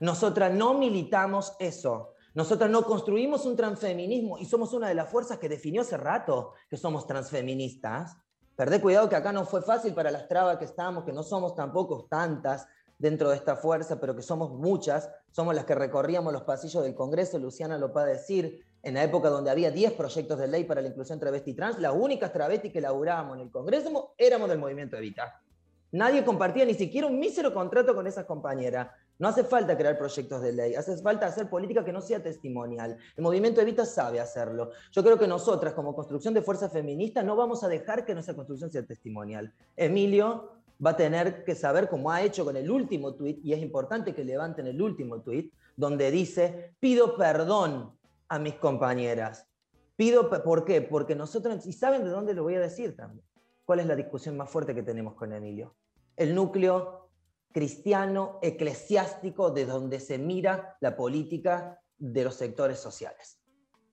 Nosotras 0.00 0.52
no 0.52 0.74
militamos 0.74 1.54
eso. 1.58 2.12
Nosotras 2.34 2.70
no 2.70 2.82
construimos 2.82 3.46
un 3.46 3.56
transfeminismo 3.56 4.38
y 4.38 4.44
somos 4.44 4.74
una 4.74 4.88
de 4.88 4.94
las 4.94 5.08
fuerzas 5.08 5.38
que 5.38 5.48
definió 5.48 5.80
hace 5.80 5.96
rato 5.96 6.52
que 6.68 6.76
somos 6.76 7.06
transfeministas. 7.06 8.18
Perdé 8.54 8.80
cuidado 8.80 9.08
que 9.08 9.16
acá 9.16 9.32
no 9.32 9.46
fue 9.46 9.62
fácil 9.62 9.94
para 9.94 10.10
las 10.10 10.28
trabas 10.28 10.58
que 10.58 10.66
estamos, 10.66 11.04
que 11.04 11.12
no 11.12 11.22
somos 11.22 11.54
tampoco 11.54 12.06
tantas 12.10 12.66
dentro 12.98 13.30
de 13.30 13.36
esta 13.36 13.56
fuerza, 13.56 13.98
pero 14.00 14.14
que 14.14 14.22
somos 14.22 14.50
muchas. 14.50 15.10
Somos 15.30 15.54
las 15.54 15.64
que 15.64 15.74
recorríamos 15.74 16.32
los 16.32 16.42
pasillos 16.42 16.82
del 16.82 16.94
Congreso, 16.94 17.38
Luciana 17.38 17.78
lo 17.78 17.92
puede 17.92 18.12
decir, 18.12 18.64
en 18.86 18.94
la 18.94 19.02
época 19.02 19.30
donde 19.30 19.50
había 19.50 19.72
10 19.72 19.94
proyectos 19.94 20.38
de 20.38 20.46
ley 20.46 20.62
para 20.62 20.80
la 20.80 20.86
inclusión 20.86 21.18
travesti 21.18 21.54
trans, 21.54 21.80
las 21.80 21.92
únicas 21.92 22.32
travestis 22.32 22.72
que 22.72 22.80
laburábamos 22.80 23.34
en 23.34 23.42
el 23.42 23.50
Congreso 23.50 24.14
éramos 24.16 24.48
del 24.48 24.60
movimiento 24.60 24.96
Evita. 24.96 25.42
Nadie 25.90 26.24
compartía 26.24 26.64
ni 26.64 26.74
siquiera 26.74 27.08
un 27.08 27.18
mísero 27.18 27.52
contrato 27.52 27.96
con 27.96 28.06
esas 28.06 28.26
compañeras. 28.26 28.88
No 29.18 29.26
hace 29.26 29.42
falta 29.42 29.76
crear 29.76 29.98
proyectos 29.98 30.40
de 30.40 30.52
ley, 30.52 30.74
hace 30.76 30.96
falta 30.98 31.26
hacer 31.26 31.50
política 31.50 31.84
que 31.84 31.92
no 31.92 32.00
sea 32.00 32.22
testimonial. 32.22 32.96
El 33.16 33.24
movimiento 33.24 33.60
Evita 33.60 33.84
sabe 33.84 34.20
hacerlo. 34.20 34.70
Yo 34.92 35.02
creo 35.02 35.18
que 35.18 35.26
nosotras, 35.26 35.74
como 35.74 35.92
construcción 35.92 36.32
de 36.32 36.42
fuerza 36.42 36.68
feminista, 36.68 37.24
no 37.24 37.34
vamos 37.34 37.64
a 37.64 37.68
dejar 37.68 38.04
que 38.04 38.14
nuestra 38.14 38.36
construcción 38.36 38.70
sea 38.70 38.86
testimonial. 38.86 39.52
Emilio 39.76 40.52
va 40.84 40.90
a 40.90 40.96
tener 40.96 41.42
que 41.42 41.56
saber, 41.56 41.88
como 41.88 42.12
ha 42.12 42.22
hecho 42.22 42.44
con 42.44 42.56
el 42.56 42.70
último 42.70 43.14
tuit, 43.14 43.44
y 43.44 43.52
es 43.52 43.60
importante 43.60 44.14
que 44.14 44.24
levanten 44.24 44.68
el 44.68 44.80
último 44.80 45.22
tuit, 45.22 45.52
donde 45.74 46.10
dice, 46.12 46.74
pido 46.78 47.16
perdón 47.16 47.95
a 48.28 48.38
mis 48.38 48.54
compañeras. 48.54 49.48
Pido, 49.96 50.28
¿por 50.42 50.64
qué? 50.64 50.82
Porque 50.82 51.14
nosotros, 51.14 51.66
y 51.66 51.72
saben 51.72 52.04
de 52.04 52.10
dónde 52.10 52.34
lo 52.34 52.42
voy 52.42 52.54
a 52.54 52.60
decir 52.60 52.96
también, 52.96 53.24
cuál 53.64 53.80
es 53.80 53.86
la 53.86 53.96
discusión 53.96 54.36
más 54.36 54.50
fuerte 54.50 54.74
que 54.74 54.82
tenemos 54.82 55.14
con 55.14 55.32
Emilio. 55.32 55.76
El 56.16 56.34
núcleo 56.34 57.10
cristiano, 57.52 58.38
eclesiástico, 58.42 59.50
de 59.50 59.64
donde 59.64 60.00
se 60.00 60.18
mira 60.18 60.76
la 60.80 60.96
política 60.96 61.80
de 61.96 62.24
los 62.24 62.34
sectores 62.34 62.78
sociales. 62.78 63.40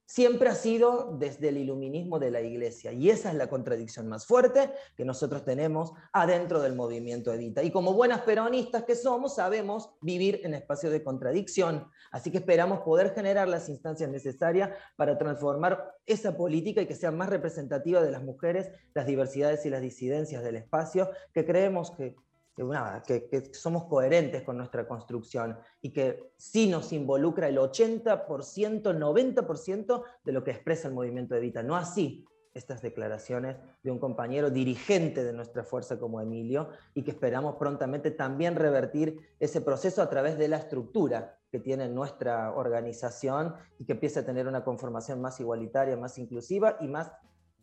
Siempre 0.06 0.50
ha 0.50 0.56
sido 0.56 1.16
desde 1.18 1.50
el 1.50 1.58
iluminismo 1.58 2.20
de 2.20 2.30
la 2.30 2.42
iglesia 2.42 2.92
y 2.92 3.10
esa 3.10 3.30
es 3.30 3.36
la 3.36 3.48
contradicción 3.48 4.08
más 4.08 4.26
fuerte 4.26 4.72
que 4.96 5.06
nosotros 5.06 5.46
tenemos 5.46 5.94
adentro 6.12 6.62
del 6.62 6.76
movimiento 6.76 7.32
Evita. 7.32 7.64
Y 7.64 7.72
como 7.72 7.94
buenas 7.94 8.22
peronistas 8.22 8.84
que 8.84 8.96
somos, 8.96 9.36
sabemos 9.36 9.92
vivir 10.02 10.42
en 10.44 10.54
espacios 10.54 10.92
de 10.92 11.04
contradicción, 11.04 11.88
así 12.12 12.32
que 12.32 12.40
esperamos 12.40 12.82
poder 12.82 13.14
generar 13.16 13.48
las 13.48 13.70
instancias 13.70 14.10
necesarias 14.10 14.72
para 14.98 15.18
transformar 15.18 15.96
esa 16.06 16.36
política 16.36 16.82
y 16.82 16.86
que 16.86 16.96
sea 16.96 17.12
más 17.12 17.30
representativa 17.30 18.02
de 18.02 18.12
las 18.12 18.24
mujeres, 18.24 18.70
las 18.94 19.06
diversidades 19.06 19.66
y 19.66 19.70
las 19.70 19.82
disidencias 19.82 20.44
del 20.44 20.58
espacio, 20.58 21.10
que 21.34 21.46
creemos 21.46 21.92
que 21.92 22.16
que, 22.56 22.64
nada, 22.64 23.02
que, 23.02 23.28
que 23.28 23.54
somos 23.54 23.86
coherentes 23.86 24.44
con 24.44 24.58
nuestra 24.58 24.88
construcción 24.88 25.58
y 25.82 25.92
que 25.92 26.34
sí 26.38 26.68
nos 26.68 26.94
involucra 26.94 27.48
el 27.48 27.58
80%, 27.58 28.28
90% 28.28 30.04
de 30.24 30.32
lo 30.32 30.44
que 30.44 30.52
expresa 30.52 30.88
el 30.88 30.94
movimiento 30.94 31.36
Evita. 31.36 31.64
No 31.64 31.76
así 31.76 32.26
estas 32.54 32.82
declaraciones 32.82 33.58
de 33.82 33.92
un 33.92 34.00
compañero 34.00 34.50
dirigente 34.50 35.24
de 35.24 35.34
nuestra 35.34 35.64
fuerza 35.64 36.00
como 36.00 36.22
Emilio 36.22 36.70
y 36.94 37.04
que 37.04 37.12
esperamos 37.12 37.56
prontamente 37.56 38.12
también 38.12 38.56
revertir 38.56 39.18
ese 39.40 39.62
proceso 39.62 40.02
a 40.02 40.10
través 40.10 40.38
de 40.38 40.48
la 40.48 40.58
estructura 40.58 41.40
que 41.52 41.60
tiene 41.60 41.88
nuestra 41.90 42.54
organización 42.54 43.56
y 43.80 43.86
que 43.86 43.94
empiece 43.94 44.20
a 44.20 44.26
tener 44.26 44.48
una 44.48 44.64
conformación 44.64 45.22
más 45.22 45.40
igualitaria, 45.40 45.98
más 45.98 46.18
inclusiva 46.18 46.78
y 46.80 46.88
más 46.88 47.12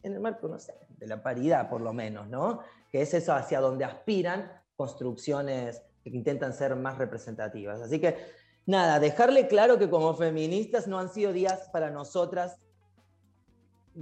en 0.02 0.14
el 0.14 0.20
marco, 0.20 0.48
no 0.48 0.58
sé, 0.58 0.74
de 0.88 1.06
la 1.06 1.22
paridad 1.22 1.68
por 1.68 1.80
lo 1.80 1.92
menos, 1.92 2.28
¿no? 2.28 2.60
Que 2.90 3.02
es 3.02 3.12
eso 3.14 3.34
hacia 3.34 3.60
donde 3.60 3.84
aspiran 3.84 4.50
construcciones 4.80 5.82
que 6.02 6.08
intentan 6.08 6.54
ser 6.54 6.74
más 6.74 6.96
representativas. 6.96 7.82
Así 7.82 8.00
que, 8.00 8.16
nada, 8.64 8.98
dejarle 8.98 9.46
claro 9.46 9.78
que 9.78 9.90
como 9.90 10.14
feministas 10.14 10.88
no 10.88 10.98
han 10.98 11.10
sido 11.10 11.34
días 11.34 11.68
para 11.70 11.90
nosotras 11.90 12.56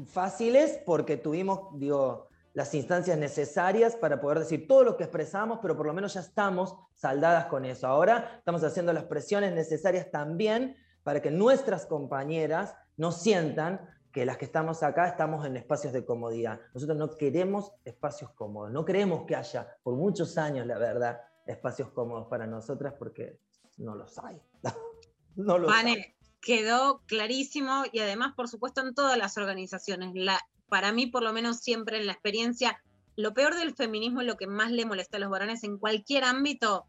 fáciles 0.07 0.79
porque 0.87 1.17
tuvimos, 1.17 1.77
digo, 1.81 2.29
las 2.55 2.73
instancias 2.75 3.19
necesarias 3.19 3.97
para 3.97 4.21
poder 4.21 4.39
decir 4.39 4.69
todo 4.69 4.85
lo 4.85 4.97
que 4.97 5.03
expresamos, 5.03 5.59
pero 5.61 5.77
por 5.77 5.85
lo 5.85 5.93
menos 5.93 6.15
ya 6.15 6.21
estamos 6.21 6.77
saldadas 6.95 7.47
con 7.47 7.65
eso. 7.65 7.89
Ahora 7.89 8.37
estamos 8.39 8.63
haciendo 8.63 8.93
las 8.93 9.05
presiones 9.05 9.53
necesarias 9.55 10.13
también 10.13 10.77
para 11.03 11.21
que 11.21 11.33
nuestras 11.33 11.87
compañeras 11.87 12.77
no 12.97 13.11
sientan 13.11 13.81
que 14.19 14.27
las 14.27 14.37
que 14.37 14.47
estamos 14.47 14.83
acá 14.83 15.07
estamos 15.07 15.47
en 15.47 15.57
espacios 15.57 15.93
de 15.93 16.05
comodidad. 16.05 16.61
Nosotros 16.75 16.99
no 16.99 17.17
queremos 17.17 17.71
espacios 17.85 18.33
cómodos, 18.33 18.73
no 18.73 18.85
queremos 18.85 19.25
que 19.27 19.37
haya 19.37 19.77
por 19.85 19.95
muchos 19.95 20.37
años, 20.37 20.67
la 20.67 20.77
verdad, 20.77 21.21
espacios 21.47 21.91
cómodos 21.91 22.27
para 22.27 22.45
nosotras 22.45 22.95
porque 22.99 23.39
no 23.77 23.95
los 23.95 24.19
hay. 24.19 24.43
no 25.37 25.57
los 25.59 25.73
hay. 25.73 26.17
Quedó 26.41 27.01
clarísimo 27.07 27.85
y 27.93 28.01
además, 28.01 28.35
por 28.35 28.49
supuesto, 28.49 28.81
en 28.81 28.93
todas 28.93 29.17
las 29.17 29.39
organizaciones. 29.39 30.11
La, 30.17 30.41
para 30.69 30.91
mí, 30.91 31.07
por 31.07 31.23
lo 31.23 31.33
menos 31.33 31.59
siempre 31.59 31.99
en 31.99 32.07
la 32.07 32.13
experiencia, 32.15 32.83
lo 33.15 33.35
peor 33.35 33.55
del 33.55 33.77
feminismo 33.77 34.23
y 34.23 34.25
lo 34.25 34.37
que 34.37 34.49
más 34.49 34.73
le 34.73 34.85
molesta 34.85 35.19
a 35.19 35.21
los 35.21 35.31
varones 35.31 35.63
en 35.63 35.79
cualquier 35.79 36.25
ámbito 36.25 36.87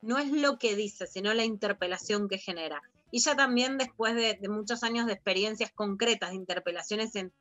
no 0.00 0.16
es 0.16 0.32
lo 0.32 0.58
que 0.58 0.76
dice, 0.76 1.06
sino 1.06 1.34
la 1.34 1.44
interpelación 1.44 2.26
que 2.26 2.38
genera. 2.38 2.80
Y 3.10 3.20
ya 3.20 3.36
también 3.36 3.78
después 3.78 4.14
de, 4.14 4.38
muchos 4.48 4.82
años 4.82 5.06
de 5.06 5.14
experiencias 5.14 5.72
concretas, 5.72 6.30
de 6.30 6.36
interpelaciones 6.36 7.14
en, 7.16 7.32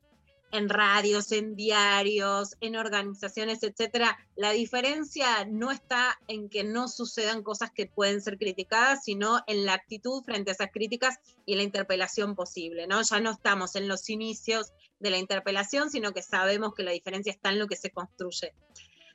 en 0.51 0.69
radios, 0.69 1.31
en 1.31 1.55
diarios, 1.55 2.55
en 2.59 2.75
organizaciones, 2.75 3.61
etcétera, 3.63 4.17
la 4.35 4.51
diferencia 4.51 5.45
no 5.45 5.71
está 5.71 6.19
en 6.27 6.49
que 6.49 6.63
no 6.63 6.87
sucedan 6.87 7.43
cosas 7.43 7.71
que 7.71 7.85
pueden 7.85 8.21
ser 8.21 8.37
criticadas, 8.37 9.03
sino 9.03 9.41
en 9.47 9.65
la 9.65 9.73
actitud 9.73 10.23
frente 10.23 10.51
a 10.51 10.53
esas 10.53 10.71
críticas 10.71 11.19
y 11.45 11.55
la 11.55 11.63
interpelación 11.63 12.35
posible, 12.35 12.87
¿no? 12.87 13.01
Ya 13.01 13.19
no 13.19 13.31
estamos 13.31 13.75
en 13.75 13.87
los 13.87 14.09
inicios 14.09 14.71
de 14.99 15.11
la 15.11 15.17
interpelación, 15.17 15.89
sino 15.91 16.13
que 16.13 16.23
sabemos 16.23 16.73
que 16.73 16.83
la 16.83 16.91
diferencia 16.91 17.31
está 17.31 17.49
en 17.49 17.59
lo 17.59 17.67
que 17.67 17.75
se 17.75 17.91
construye. 17.91 18.53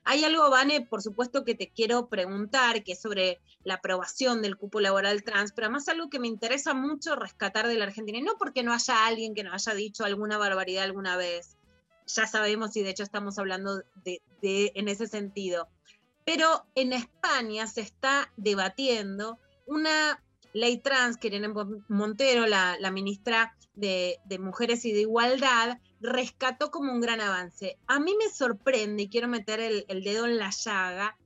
Hay 0.06 0.22
algo, 0.22 0.50
Vane, 0.50 0.82
por 0.82 1.02
supuesto 1.02 1.44
que 1.44 1.54
te 1.54 1.70
quiero 1.70 2.08
preguntar, 2.08 2.84
que 2.84 2.92
es 2.92 3.00
sobre 3.00 3.40
la 3.64 3.74
aprobación 3.74 4.42
del 4.42 4.58
cupo 4.58 4.80
laboral 4.80 5.24
trans, 5.24 5.52
pero 5.52 5.66
además 5.66 5.88
algo 5.88 6.10
que 6.10 6.18
me 6.18 6.28
interesa 6.28 6.74
mucho 6.74 7.16
rescatar 7.16 7.66
de 7.66 7.76
la 7.76 7.84
Argentina, 7.84 8.18
y 8.18 8.22
no 8.22 8.36
porque 8.38 8.62
no 8.62 8.74
haya 8.74 9.06
alguien 9.06 9.34
que 9.34 9.44
nos 9.44 9.66
haya 9.66 9.74
dicho 9.74 10.04
alguna 10.04 10.36
barbaridad 10.36 10.84
alguna 10.84 11.16
vez, 11.16 11.56
ya 12.06 12.26
sabemos 12.26 12.76
y 12.76 12.82
de 12.82 12.90
hecho 12.90 13.02
estamos 13.02 13.38
hablando 13.38 13.82
de, 14.04 14.20
en 14.42 14.88
ese 14.88 15.06
sentido, 15.06 15.68
pero 16.26 16.66
en 16.74 16.92
España 16.92 17.66
se 17.66 17.80
está 17.80 18.30
debatiendo 18.36 19.38
una 19.66 20.22
ley 20.52 20.78
trans 20.78 21.16
que 21.16 21.28
Irene 21.28 21.48
Montero, 21.88 22.46
la, 22.46 22.90
ministra 22.90 23.56
de 23.74 24.18
Mujeres 24.38 24.84
y 24.84 24.92
de 24.92 25.00
Igualdad, 25.00 25.78
rescató 26.04 26.70
como 26.70 26.92
un 26.92 27.00
gran 27.00 27.20
avance. 27.20 27.78
A 27.86 27.98
mí 27.98 28.14
me 28.18 28.30
sorprende, 28.30 29.04
y 29.04 29.08
quiero 29.08 29.26
meter 29.26 29.60
el, 29.60 29.84
el 29.88 30.04
dedo 30.04 30.26
en 30.26 30.38
la 30.38 30.50
llaga, 30.50 31.16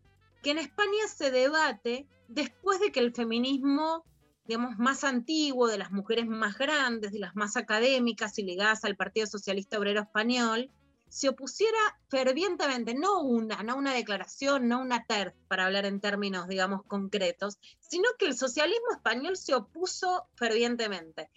que 0.42 0.52
en 0.52 0.58
España 0.58 1.08
se 1.14 1.30
debate 1.30 2.06
después 2.28 2.78
de 2.80 2.92
que 2.92 3.00
el 3.00 3.12
feminismo, 3.12 4.04
digamos, 4.46 4.78
más 4.78 5.02
antiguo, 5.02 5.66
de 5.66 5.78
las 5.78 5.90
mujeres 5.90 6.26
más 6.26 6.56
grandes, 6.56 7.12
de 7.12 7.18
las 7.18 7.34
más 7.34 7.56
académicas 7.56 8.38
y 8.38 8.44
ligadas 8.44 8.84
al 8.84 8.96
Partido 8.96 9.26
Socialista 9.26 9.78
Obrero 9.78 10.00
Español, 10.00 10.70
se 11.08 11.28
opusiera 11.28 11.78
fervientemente, 12.08 12.94
no 12.94 13.22
una, 13.22 13.62
no 13.62 13.76
una 13.76 13.94
declaración, 13.94 14.68
no 14.68 14.80
una 14.80 15.04
TERF, 15.04 15.34
para 15.48 15.66
hablar 15.66 15.86
en 15.86 16.00
términos, 16.00 16.48
digamos, 16.48 16.82
concretos, 16.84 17.58
sino 17.80 18.08
que 18.18 18.26
el 18.26 18.36
socialismo 18.36 18.92
español 18.92 19.36
se 19.36 19.54
opuso 19.54 20.28
fervientemente. 20.36 21.30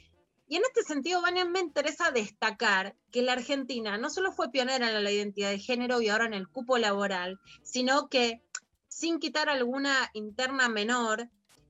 Y 0.52 0.58
en 0.58 0.64
este 0.64 0.84
sentido, 0.84 1.22
Vania, 1.22 1.46
me 1.46 1.62
interesa 1.62 2.12
destacar 2.12 2.94
que 3.10 3.22
la 3.22 3.32
Argentina 3.32 3.98
no 3.98 4.10
solo 4.10 4.34
fue 4.34 4.52
pionera 4.52 4.90
en 4.90 5.02
la 5.02 5.10
identidad 5.10 5.50
de 5.50 5.60
género 5.60 6.02
y 6.02 6.10
ahora 6.10 6.26
en 6.26 6.34
el 6.34 6.50
cupo 6.50 6.78
laboral, 6.78 7.40
sino 7.64 8.10
que, 8.10 8.42
sin 8.90 9.20
quitar 9.20 9.48
alguna 9.48 10.12
interna 10.14 10.68
menor, 10.68 11.30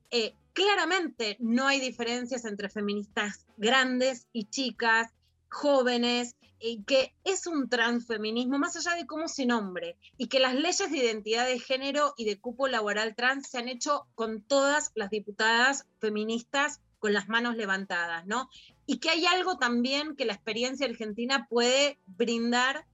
eh, 0.09 0.33
claramente 0.53 1.37
no 1.39 1.67
hay 1.67 1.79
diferencias 1.79 2.43
entre 2.43 2.69
feministas 2.69 3.45
grandes 3.55 4.25
y 4.33 4.45
chicas, 4.45 5.13
jóvenes, 5.47 6.35
y 6.59 6.81
que 6.81 7.13
es 7.23 7.45
un 7.45 7.69
transfeminismo 7.69 8.57
más 8.57 8.75
allá 8.77 8.95
de 8.95 9.05
cómo 9.05 9.27
se 9.27 9.45
nombre 9.45 9.95
y 10.17 10.27
que 10.27 10.39
las 10.39 10.55
leyes 10.55 10.89
de 10.89 10.97
identidad 10.97 11.45
de 11.45 11.59
género 11.59 12.15
y 12.17 12.25
de 12.25 12.39
cupo 12.39 12.67
laboral 12.67 13.13
trans 13.13 13.47
se 13.47 13.59
han 13.59 13.69
hecho 13.69 14.07
con 14.15 14.41
todas 14.41 14.91
las 14.95 15.11
diputadas 15.11 15.85
feministas 15.99 16.81
con 17.01 17.13
las 17.13 17.27
manos 17.27 17.57
levantadas, 17.57 18.27
¿no? 18.27 18.47
Y 18.91 18.99
que 18.99 19.09
hay 19.09 19.25
algo 19.25 19.57
también 19.57 20.17
que 20.17 20.25
la 20.25 20.33
experiencia 20.33 20.85
argentina 20.85 21.47
puede 21.49 21.97
brindar 22.07 22.85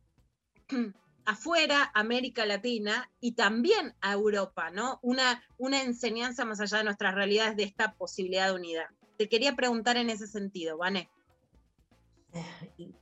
afuera, 1.25 1.89
América 1.95 2.45
Latina 2.45 3.09
y 3.19 3.31
también 3.31 3.95
a 4.01 4.13
Europa, 4.13 4.69
¿no? 4.69 4.99
Una, 5.01 5.41
una 5.57 5.81
enseñanza 5.81 6.45
más 6.45 6.59
allá 6.59 6.77
de 6.77 6.83
nuestras 6.83 7.15
realidades 7.15 7.57
de 7.57 7.63
esta 7.63 7.95
posibilidad 7.95 8.45
de 8.49 8.53
unidad. 8.53 8.85
Te 9.17 9.27
quería 9.27 9.55
preguntar 9.55 9.97
en 9.97 10.11
ese 10.11 10.27
sentido, 10.27 10.77
Vane. 10.77 11.09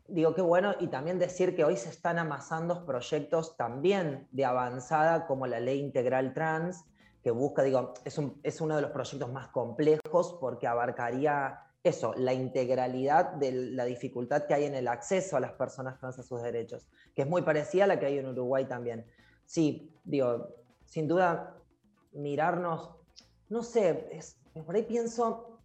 Digo, 0.08 0.34
qué 0.34 0.42
bueno, 0.42 0.76
y 0.80 0.88
también 0.88 1.20
decir 1.20 1.54
que 1.54 1.66
hoy 1.66 1.76
se 1.76 1.90
están 1.90 2.18
amasando 2.18 2.86
proyectos 2.86 3.58
también 3.58 4.26
de 4.32 4.46
avanzada 4.46 5.28
como 5.28 5.48
la 5.48 5.60
ley 5.60 5.82
integral 5.82 6.34
trans, 6.34 6.86
que 7.22 7.32
busca, 7.32 7.62
digo, 7.62 7.94
es, 8.06 8.18
es 8.44 8.62
uno 8.62 8.78
de 8.78 8.84
los 8.84 8.92
proyectos 8.92 9.30
más 9.34 9.50
complejos 9.50 10.38
porque 10.40 10.66
abarcaría 10.66 11.65
eso, 11.90 12.14
la 12.16 12.34
integralidad 12.34 13.34
de 13.34 13.52
la 13.52 13.86
dificultad 13.86 14.46
que 14.46 14.54
hay 14.54 14.66
en 14.66 14.76
el 14.76 14.88
acceso 14.88 15.38
a 15.38 15.40
las 15.40 15.54
personas 15.54 16.00
trans 16.00 16.18
a 16.20 16.24
sus 16.24 16.42
derechos, 16.42 16.90
que 17.16 17.22
es 17.22 17.28
muy 17.28 17.44
parecida 17.44 17.84
a 17.84 17.88
la 17.88 18.00
que 18.00 18.08
hay 18.08 18.18
en 18.18 18.28
Uruguay 18.28 18.66
también. 18.66 19.06
Sí, 19.46 19.94
digo, 20.04 20.56
sin 20.86 21.08
duda, 21.08 21.58
mirarnos, 22.12 22.96
no 23.50 23.62
sé, 23.64 24.08
es- 24.12 24.38
por 24.66 24.76
ahí 24.76 24.84
pienso, 24.84 25.60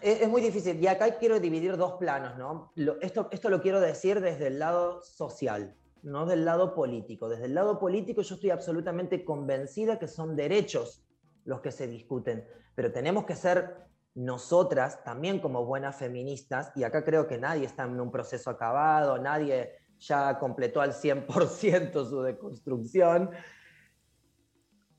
es, 0.00 0.20
es 0.22 0.28
muy 0.28 0.40
difícil. 0.40 0.78
Y 0.80 0.86
acá 0.86 1.18
quiero 1.18 1.40
dividir 1.40 1.76
dos 1.76 1.94
planos, 1.94 2.38
¿no? 2.38 2.72
Lo- 2.76 3.00
esto, 3.00 3.28
esto 3.32 3.48
lo 3.50 3.60
quiero 3.60 3.80
decir 3.80 4.20
desde 4.20 4.46
el 4.48 4.58
lado 4.58 5.02
social, 5.02 5.76
no 6.02 6.26
del 6.26 6.44
lado 6.44 6.74
político. 6.74 7.28
Desde 7.28 7.46
el 7.46 7.54
lado 7.54 7.78
político 7.78 8.22
yo 8.22 8.34
estoy 8.34 8.50
absolutamente 8.50 9.24
convencida 9.24 9.98
que 9.98 10.08
son 10.08 10.36
derechos 10.36 11.04
los 11.44 11.60
que 11.60 11.72
se 11.72 11.88
discuten, 11.88 12.46
pero 12.74 12.92
tenemos 12.92 13.24
que 13.24 13.34
ser 13.34 13.91
nosotras 14.14 15.02
también 15.04 15.40
como 15.40 15.64
buenas 15.64 15.96
feministas, 15.96 16.72
y 16.74 16.84
acá 16.84 17.04
creo 17.04 17.26
que 17.26 17.38
nadie 17.38 17.64
está 17.64 17.84
en 17.84 18.00
un 18.00 18.10
proceso 18.10 18.50
acabado, 18.50 19.18
nadie 19.18 19.72
ya 19.98 20.38
completó 20.38 20.80
al 20.80 20.92
100% 20.92 22.08
su 22.08 22.22
deconstrucción, 22.22 23.30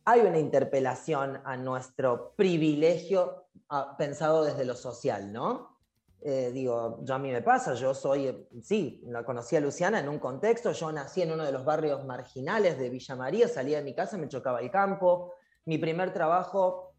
hay 0.06 0.22
una 0.22 0.40
interpelación 0.40 1.42
a 1.46 1.56
nuestro 1.56 2.34
privilegio 2.36 3.48
ah, 3.70 3.96
pensado 3.98 4.44
desde 4.44 4.66
lo 4.66 4.76
social, 4.76 5.32
¿no? 5.32 5.74
Eh, 6.26 6.52
digo, 6.54 7.00
yo 7.04 7.16
a 7.16 7.20
mí 7.20 7.32
me 7.32 7.42
pasa, 7.42 7.74
yo 7.74 7.94
soy, 7.94 8.28
eh, 8.28 8.48
sí, 8.62 9.02
la 9.08 9.26
conocí 9.26 9.58
a 9.58 9.60
Luciana 9.60 10.00
en 10.00 10.08
un 10.08 10.20
contexto, 10.20 10.72
yo 10.72 10.92
nací 10.92 11.22
en 11.22 11.34
uno 11.34 11.44
de 11.44 11.52
los 11.52 11.66
barrios 11.66 12.06
marginales 12.06 12.78
de 12.78 12.90
Villa 12.90 13.16
María, 13.16 13.48
salía 13.50 13.80
de 13.80 13.84
mi 13.84 13.94
casa, 13.94 14.18
me 14.18 14.30
chocaba 14.30 14.62
el 14.62 14.72
campo, 14.72 15.34
mi 15.66 15.78
primer 15.78 16.14
trabajo 16.14 16.96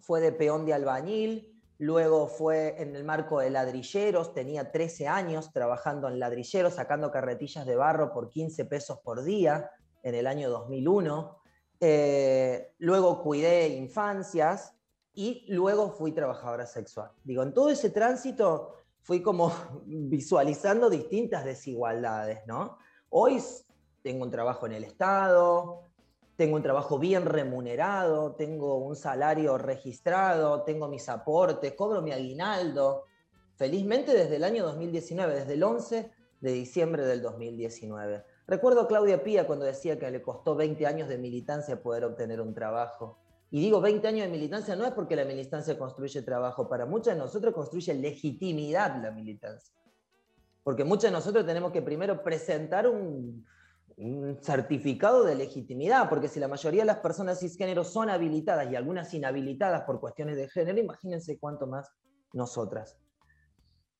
fue 0.00 0.20
de 0.20 0.32
peón 0.32 0.66
de 0.66 0.74
albañil, 0.74 1.53
luego 1.78 2.28
fue 2.28 2.80
en 2.80 2.94
el 2.94 3.04
marco 3.04 3.40
de 3.40 3.50
ladrilleros, 3.50 4.32
tenía 4.34 4.70
13 4.70 5.08
años 5.08 5.52
trabajando 5.52 6.08
en 6.08 6.18
ladrilleros, 6.18 6.74
sacando 6.74 7.10
carretillas 7.10 7.66
de 7.66 7.76
barro 7.76 8.12
por 8.12 8.30
15 8.30 8.64
pesos 8.66 8.98
por 9.00 9.24
día 9.24 9.70
en 10.02 10.14
el 10.14 10.26
año 10.26 10.50
2001. 10.50 11.38
Eh, 11.80 12.72
luego 12.78 13.22
cuidé 13.22 13.68
infancias 13.68 14.74
y 15.12 15.44
luego 15.48 15.90
fui 15.90 16.12
trabajadora 16.12 16.66
sexual. 16.66 17.10
Digo, 17.22 17.42
en 17.42 17.52
todo 17.52 17.70
ese 17.70 17.90
tránsito 17.90 18.74
fui 19.02 19.22
como 19.22 19.52
visualizando 19.86 20.90
distintas 20.90 21.44
desigualdades, 21.44 22.40
¿no? 22.46 22.78
Hoy 23.10 23.42
tengo 24.02 24.24
un 24.24 24.30
trabajo 24.30 24.66
en 24.66 24.72
el 24.72 24.84
Estado, 24.84 25.83
tengo 26.36 26.56
un 26.56 26.62
trabajo 26.62 26.98
bien 26.98 27.26
remunerado, 27.26 28.34
tengo 28.34 28.78
un 28.78 28.96
salario 28.96 29.56
registrado, 29.56 30.62
tengo 30.62 30.88
mis 30.88 31.08
aportes, 31.08 31.74
cobro 31.74 32.02
mi 32.02 32.12
aguinaldo. 32.12 33.04
Felizmente 33.56 34.12
desde 34.12 34.36
el 34.36 34.44
año 34.44 34.64
2019, 34.64 35.34
desde 35.34 35.54
el 35.54 35.62
11 35.62 36.10
de 36.40 36.52
diciembre 36.52 37.06
del 37.06 37.22
2019. 37.22 38.24
Recuerdo 38.46 38.82
a 38.82 38.88
Claudia 38.88 39.22
Pía 39.22 39.46
cuando 39.46 39.64
decía 39.64 39.98
que 39.98 40.10
le 40.10 40.20
costó 40.20 40.56
20 40.56 40.86
años 40.86 41.08
de 41.08 41.18
militancia 41.18 41.80
poder 41.80 42.04
obtener 42.04 42.40
un 42.40 42.52
trabajo. 42.52 43.18
Y 43.50 43.60
digo 43.60 43.80
20 43.80 44.08
años 44.08 44.26
de 44.26 44.32
militancia 44.32 44.74
no 44.74 44.84
es 44.84 44.92
porque 44.92 45.14
la 45.14 45.24
militancia 45.24 45.78
construye 45.78 46.20
trabajo, 46.22 46.68
para 46.68 46.84
muchos 46.84 47.14
de 47.14 47.20
nosotros 47.20 47.54
construye 47.54 47.94
legitimidad 47.94 49.00
la 49.00 49.12
militancia. 49.12 49.72
Porque 50.64 50.82
muchos 50.82 51.04
de 51.04 51.12
nosotros 51.12 51.46
tenemos 51.46 51.70
que 51.70 51.80
primero 51.80 52.22
presentar 52.24 52.88
un, 52.88 53.46
un 53.96 54.38
certificado 54.42 55.24
de 55.24 55.34
legitimidad, 55.34 56.08
porque 56.08 56.28
si 56.28 56.40
la 56.40 56.48
mayoría 56.48 56.82
de 56.82 56.86
las 56.86 56.98
personas 56.98 57.40
cisgénero 57.40 57.84
son 57.84 58.10
habilitadas 58.10 58.70
y 58.70 58.76
algunas 58.76 59.12
inhabilitadas 59.14 59.82
por 59.82 60.00
cuestiones 60.00 60.36
de 60.36 60.48
género, 60.48 60.78
imagínense 60.78 61.38
cuánto 61.38 61.66
más 61.66 61.90
nosotras. 62.32 62.98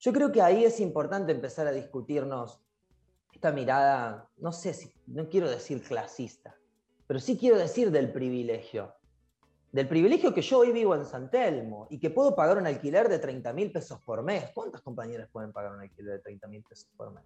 Yo 0.01 0.13
creo 0.13 0.33
que 0.33 0.43
ahí 0.43 0.65
es 0.65 0.81
importante 0.81 1.33
empezar 1.33 1.67
a 1.67 1.73
discutirnos 1.73 2.61
esta 3.33 3.53
mirada, 3.53 4.29
no 4.37 4.53
sé 4.53 4.75
si, 4.75 4.93
no 5.07 5.29
quiero 5.29 5.49
decir 5.49 5.83
clasista, 5.83 6.57
pero 7.07 7.21
sí 7.21 7.39
quiero 7.39 7.59
decir 7.59 7.91
del 7.91 8.13
privilegio. 8.13 8.95
Del 9.73 9.89
privilegio 9.89 10.33
que 10.33 10.43
yo 10.43 10.59
hoy 10.59 10.71
vivo 10.71 10.95
en 10.95 11.05
San 11.05 11.31
Telmo 11.31 11.89
y 11.91 11.99
que 11.99 12.11
puedo 12.11 12.37
pagar 12.37 12.59
un 12.59 12.67
alquiler 12.67 13.09
de 13.09 13.19
30 13.19 13.53
mil 13.53 13.73
pesos 13.73 14.01
por 14.03 14.23
mes. 14.23 14.51
¿Cuántas 14.55 14.83
compañeras 14.83 15.29
pueden 15.33 15.53
pagar 15.53 15.73
un 15.73 15.81
alquiler 15.81 16.13
de 16.13 16.19
30 16.21 16.47
mil 16.47 16.63
pesos 16.63 16.89
por 16.97 17.13
mes? 17.13 17.25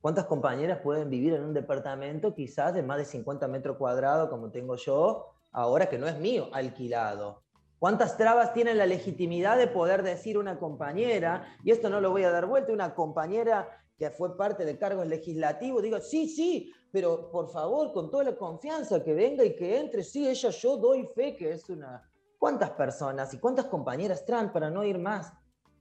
¿Cuántas 0.00 0.26
compañeras 0.26 0.80
pueden 0.80 1.10
vivir 1.10 1.34
en 1.34 1.42
un 1.42 1.54
departamento 1.54 2.34
quizás 2.34 2.72
de 2.72 2.82
más 2.82 2.98
de 2.98 3.04
50 3.04 3.48
metros 3.48 3.76
cuadrados 3.76 4.28
como 4.28 4.50
tengo 4.50 4.76
yo, 4.76 5.26
ahora 5.50 5.88
que 5.88 5.98
no 5.98 6.06
es 6.06 6.18
mío, 6.18 6.48
alquilado? 6.52 7.42
¿Cuántas 7.80 8.16
trabas 8.16 8.52
tiene 8.52 8.74
la 8.74 8.86
legitimidad 8.86 9.56
de 9.56 9.66
poder 9.66 10.02
decir 10.02 10.38
una 10.38 10.58
compañera, 10.58 11.56
y 11.64 11.72
esto 11.72 11.90
no 11.90 12.00
lo 12.00 12.10
voy 12.10 12.24
a 12.24 12.30
dar 12.30 12.46
vuelta, 12.46 12.72
una 12.72 12.94
compañera 12.94 13.68
que 13.96 14.10
fue 14.10 14.36
parte 14.36 14.64
de 14.64 14.78
cargos 14.78 15.06
legislativos, 15.06 15.82
digo, 15.82 15.98
sí, 16.00 16.28
sí, 16.28 16.72
pero 16.92 17.30
por 17.30 17.50
favor, 17.50 17.92
con 17.92 18.10
toda 18.10 18.24
la 18.24 18.36
confianza, 18.36 19.02
que 19.02 19.14
venga 19.14 19.44
y 19.44 19.56
que 19.56 19.78
entre, 19.78 20.04
sí, 20.04 20.28
ella 20.28 20.50
yo 20.50 20.76
doy 20.76 21.08
fe 21.14 21.36
que 21.36 21.50
es 21.52 21.68
una... 21.68 22.08
¿Cuántas 22.38 22.70
personas 22.70 23.34
y 23.34 23.38
cuántas 23.38 23.66
compañeras 23.66 24.24
trans, 24.24 24.52
para 24.52 24.70
no 24.70 24.84
ir 24.84 24.98
más, 24.98 25.32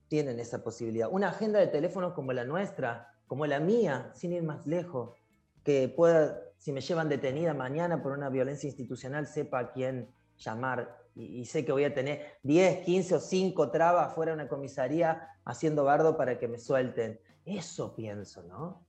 tienen 0.07 0.39
esa 0.39 0.63
posibilidad? 0.63 1.07
Una 1.11 1.29
agenda 1.29 1.59
de 1.59 1.67
teléfono 1.67 2.15
como 2.15 2.33
la 2.33 2.43
nuestra, 2.43 3.13
como 3.27 3.45
la 3.45 3.59
mía, 3.59 4.11
sin 4.15 4.33
ir 4.33 4.43
más 4.43 4.65
lejos, 4.65 5.15
que 5.63 5.89
pueda, 5.89 6.41
si 6.57 6.71
me 6.71 6.81
llevan 6.81 7.09
detenida 7.09 7.53
mañana 7.53 8.01
por 8.01 8.13
una 8.13 8.29
violencia 8.29 8.67
institucional, 8.67 9.27
sepa 9.27 9.59
a 9.59 9.71
quién 9.71 10.09
llamar. 10.37 10.97
Y, 11.13 11.45
sé 11.45 11.65
que 11.65 11.71
voy 11.71 11.83
a 11.83 11.93
tener 11.93 12.37
10, 12.43 12.85
15 12.85 13.15
o 13.15 13.19
5 13.19 13.71
trabas 13.71 14.13
fuera 14.13 14.31
de 14.31 14.35
una 14.35 14.47
comisaría 14.47 15.27
haciendo 15.45 15.83
bardo 15.83 16.15
para 16.15 16.39
que 16.39 16.47
me 16.47 16.57
suelten. 16.57 17.19
Eso 17.43 17.95
pienso, 17.95 18.43
¿no? 18.43 18.86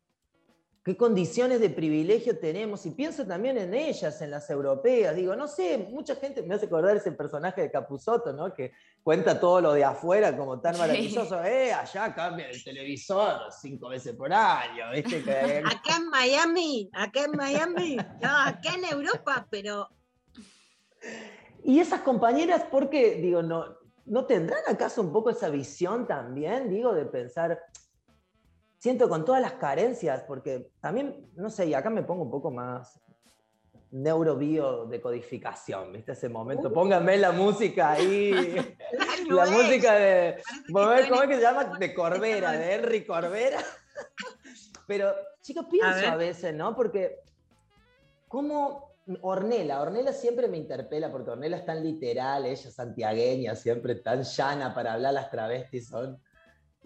¿Qué 0.88 0.96
condiciones 0.96 1.60
de 1.60 1.68
privilegio 1.68 2.38
tenemos? 2.38 2.86
Y 2.86 2.92
pienso 2.92 3.26
también 3.26 3.58
en 3.58 3.74
ellas, 3.74 4.22
en 4.22 4.30
las 4.30 4.48
europeas. 4.48 5.14
Digo, 5.14 5.36
no 5.36 5.46
sé, 5.46 5.76
mucha 5.90 6.16
gente 6.16 6.40
me 6.40 6.54
hace 6.54 6.64
acordar 6.64 6.96
ese 6.96 7.12
personaje 7.12 7.60
de 7.60 7.70
Capusotto, 7.70 8.32
¿no? 8.32 8.54
Que 8.54 8.72
cuenta 9.02 9.38
todo 9.38 9.60
lo 9.60 9.74
de 9.74 9.84
afuera 9.84 10.34
como 10.34 10.58
tan 10.62 10.78
maravilloso. 10.78 11.44
Eh, 11.44 11.74
allá 11.74 12.14
cambia 12.14 12.48
el 12.48 12.64
televisor 12.64 13.52
cinco 13.60 13.90
veces 13.90 14.16
por 14.16 14.32
año, 14.32 14.90
¿viste? 14.94 15.22
Que- 15.24 15.62
Acá 15.62 15.98
en 15.98 16.08
Miami, 16.08 16.88
acá 16.94 17.24
en 17.24 17.32
Miami, 17.32 17.96
no, 18.22 18.38
acá 18.46 18.72
en 18.74 18.84
Europa, 18.86 19.46
pero 19.50 19.90
Y 21.64 21.80
esas 21.80 22.00
compañeras, 22.00 22.62
¿por 22.64 22.88
qué? 22.88 23.16
Digo, 23.16 23.42
no, 23.42 23.76
¿no 24.06 24.24
tendrán 24.24 24.62
acaso 24.66 25.02
un 25.02 25.12
poco 25.12 25.28
esa 25.28 25.50
visión 25.50 26.06
también, 26.06 26.70
digo, 26.70 26.94
de 26.94 27.04
pensar, 27.04 27.60
siento 28.78 29.08
con 29.08 29.24
todas 29.24 29.42
las 29.42 29.54
carencias, 29.54 30.22
porque 30.26 30.70
también, 30.80 31.30
no 31.34 31.50
sé, 31.50 31.66
y 31.66 31.74
acá 31.74 31.90
me 31.90 32.02
pongo 32.02 32.22
un 32.22 32.30
poco 32.30 32.50
más 32.50 33.00
neurobio 33.90 34.86
de 34.86 35.00
codificación, 35.00 35.92
¿viste? 35.92 36.12
Ese 36.12 36.28
momento, 36.28 36.72
pónganme 36.72 37.16
la 37.16 37.32
música 37.32 37.92
ahí, 37.92 38.32
la 39.28 39.44
es. 39.44 39.50
música 39.50 39.94
de, 39.94 40.42
¿cómo 40.70 40.92
es 40.92 41.28
que 41.28 41.36
se 41.36 41.42
llama? 41.42 41.78
De 41.78 41.94
Corbera, 41.94 42.52
de 42.52 42.74
Henry 42.74 43.06
Corbera. 43.06 43.60
Pero, 44.86 45.14
chicos, 45.42 45.66
pienso 45.70 46.06
a 46.06 46.16
veces, 46.16 46.54
¿no? 46.54 46.74
Porque 46.74 47.18
¿Cómo 48.28 48.94
Ornella? 49.22 49.80
Ornella 49.80 50.12
siempre 50.12 50.48
me 50.48 50.58
interpela 50.58 51.10
porque 51.10 51.30
Ornella 51.30 51.56
es 51.56 51.64
tan 51.64 51.82
literal, 51.82 52.44
ella 52.44 52.52
es 52.52 52.74
santiagueña, 52.74 53.56
siempre 53.56 53.94
tan 53.96 54.22
llana 54.22 54.74
para 54.74 54.92
hablar, 54.92 55.14
las 55.14 55.30
travestis 55.30 55.88
son. 55.88 56.22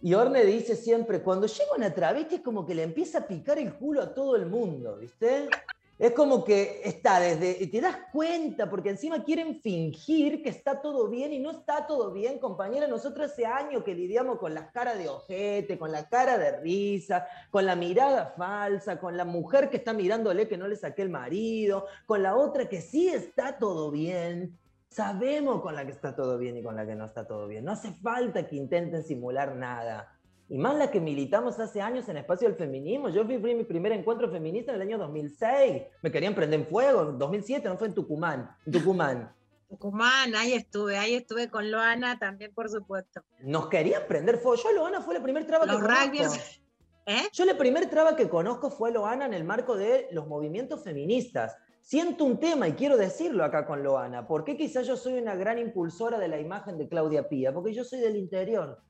Y 0.04 0.14
Orne 0.14 0.44
dice 0.44 0.74
siempre, 0.74 1.22
cuando 1.22 1.46
llega 1.46 1.76
una 1.76 1.94
travesti 1.94 2.36
es 2.36 2.40
como 2.40 2.66
que 2.66 2.74
le 2.74 2.82
empieza 2.82 3.18
a 3.18 3.26
picar 3.28 3.58
el 3.58 3.72
culo 3.74 4.02
a 4.02 4.12
todo 4.12 4.34
el 4.34 4.46
mundo, 4.46 4.96
¿viste? 4.98 5.48
Es 5.96 6.10
como 6.10 6.42
que 6.42 6.80
está 6.84 7.20
desde, 7.20 7.64
te 7.68 7.80
das 7.80 7.96
cuenta, 8.12 8.68
porque 8.68 8.90
encima 8.90 9.22
quieren 9.22 9.60
fingir 9.60 10.42
que 10.42 10.48
está 10.48 10.82
todo 10.82 11.08
bien 11.08 11.32
y 11.32 11.38
no 11.38 11.52
está 11.52 11.86
todo 11.86 12.10
bien, 12.10 12.40
compañera. 12.40 12.88
Nosotros 12.88 13.30
hace 13.30 13.46
años 13.46 13.84
que 13.84 13.94
lidiamos 13.94 14.40
con 14.40 14.52
las 14.52 14.72
caras 14.72 14.98
de 14.98 15.08
ojete, 15.08 15.78
con 15.78 15.92
la 15.92 16.08
cara 16.08 16.36
de 16.36 16.58
risa, 16.58 17.28
con 17.52 17.64
la 17.64 17.76
mirada 17.76 18.34
falsa, 18.36 18.98
con 18.98 19.16
la 19.16 19.24
mujer 19.24 19.70
que 19.70 19.76
está 19.76 19.92
mirándole 19.92 20.48
que 20.48 20.56
no 20.56 20.66
le 20.66 20.74
saqué 20.74 21.02
el 21.02 21.10
marido, 21.10 21.86
con 22.06 22.24
la 22.24 22.34
otra 22.34 22.68
que 22.68 22.80
sí 22.80 23.06
está 23.06 23.56
todo 23.56 23.92
bien. 23.92 24.58
Sabemos 24.92 25.62
con 25.62 25.74
la 25.74 25.86
que 25.86 25.92
está 25.92 26.14
todo 26.14 26.36
bien 26.36 26.58
y 26.58 26.62
con 26.62 26.76
la 26.76 26.84
que 26.84 26.94
no 26.94 27.06
está 27.06 27.26
todo 27.26 27.48
bien. 27.48 27.64
No 27.64 27.72
hace 27.72 27.94
falta 27.94 28.46
que 28.46 28.56
intenten 28.56 29.02
simular 29.02 29.56
nada. 29.56 30.18
Y 30.50 30.58
más 30.58 30.76
la 30.76 30.90
que 30.90 31.00
militamos 31.00 31.58
hace 31.58 31.80
años 31.80 32.06
en 32.10 32.18
espacio 32.18 32.46
del 32.46 32.58
feminismo. 32.58 33.08
Yo 33.08 33.24
fui 33.24 33.54
mi 33.54 33.64
primer 33.64 33.92
encuentro 33.92 34.30
feminista 34.30 34.72
en 34.72 34.76
el 34.76 34.88
año 34.88 34.98
2006. 34.98 35.82
Me 36.02 36.12
querían 36.12 36.34
prender 36.34 36.60
en 36.60 36.66
fuego. 36.66 37.08
En 37.08 37.18
2007, 37.18 37.66
no 37.70 37.78
fue 37.78 37.88
en 37.88 37.94
Tucumán. 37.94 38.50
En 38.66 38.72
Tucumán. 38.72 39.34
Tucumán, 39.70 40.34
ahí 40.34 40.52
estuve, 40.52 40.98
ahí 40.98 41.14
estuve 41.14 41.48
con 41.48 41.70
Loana 41.70 42.18
también, 42.18 42.52
por 42.52 42.68
supuesto. 42.68 43.22
Nos 43.40 43.68
querían 43.68 44.02
prender 44.06 44.36
fuego. 44.36 44.62
Yo, 44.62 44.72
Loana, 44.72 45.00
fue 45.00 45.14
la 45.14 45.22
primer 45.22 45.46
traba 45.46 45.64
Los 45.64 45.80
que 45.80 45.86
conozco. 45.86 46.42
¿Eh? 47.06 47.28
Yo 47.32 47.46
la 47.46 47.56
primer 47.56 47.88
traba 47.88 48.14
que 48.14 48.28
conozco 48.28 48.70
fue 48.70 48.92
Loana 48.92 49.24
en 49.24 49.32
el 49.32 49.44
marco 49.44 49.74
de 49.74 50.08
los 50.12 50.28
movimientos 50.28 50.84
feministas. 50.84 51.56
Siento 51.82 52.24
un 52.24 52.38
tema 52.38 52.68
y 52.68 52.74
quiero 52.74 52.96
decirlo 52.96 53.44
acá 53.44 53.66
con 53.66 53.82
Loana. 53.82 54.26
¿Por 54.28 54.44
qué 54.44 54.56
quizás 54.56 54.86
yo 54.86 54.96
soy 54.96 55.14
una 55.14 55.34
gran 55.34 55.58
impulsora 55.58 56.16
de 56.16 56.28
la 56.28 56.38
imagen 56.38 56.78
de 56.78 56.88
Claudia 56.88 57.28
Pía? 57.28 57.52
Porque 57.52 57.74
yo 57.74 57.82
soy 57.82 57.98
del 57.98 58.14
interior. 58.14 58.80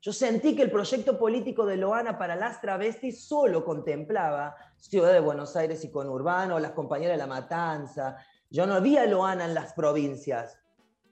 Yo 0.00 0.12
sentí 0.12 0.54
que 0.54 0.62
el 0.62 0.70
proyecto 0.70 1.18
político 1.18 1.66
de 1.66 1.76
Loana 1.76 2.16
para 2.16 2.36
las 2.36 2.60
travestis 2.60 3.26
solo 3.26 3.64
contemplaba 3.64 4.54
Ciudad 4.76 5.12
de 5.12 5.18
Buenos 5.18 5.56
Aires 5.56 5.84
y 5.84 5.90
conurbano, 5.90 6.60
las 6.60 6.70
compañeras 6.70 7.14
de 7.14 7.18
la 7.18 7.26
Matanza. 7.26 8.16
Yo 8.48 8.68
no 8.68 8.80
vi 8.80 8.96
a 8.96 9.06
Loana 9.06 9.44
en 9.44 9.54
las 9.54 9.72
provincias. 9.72 10.56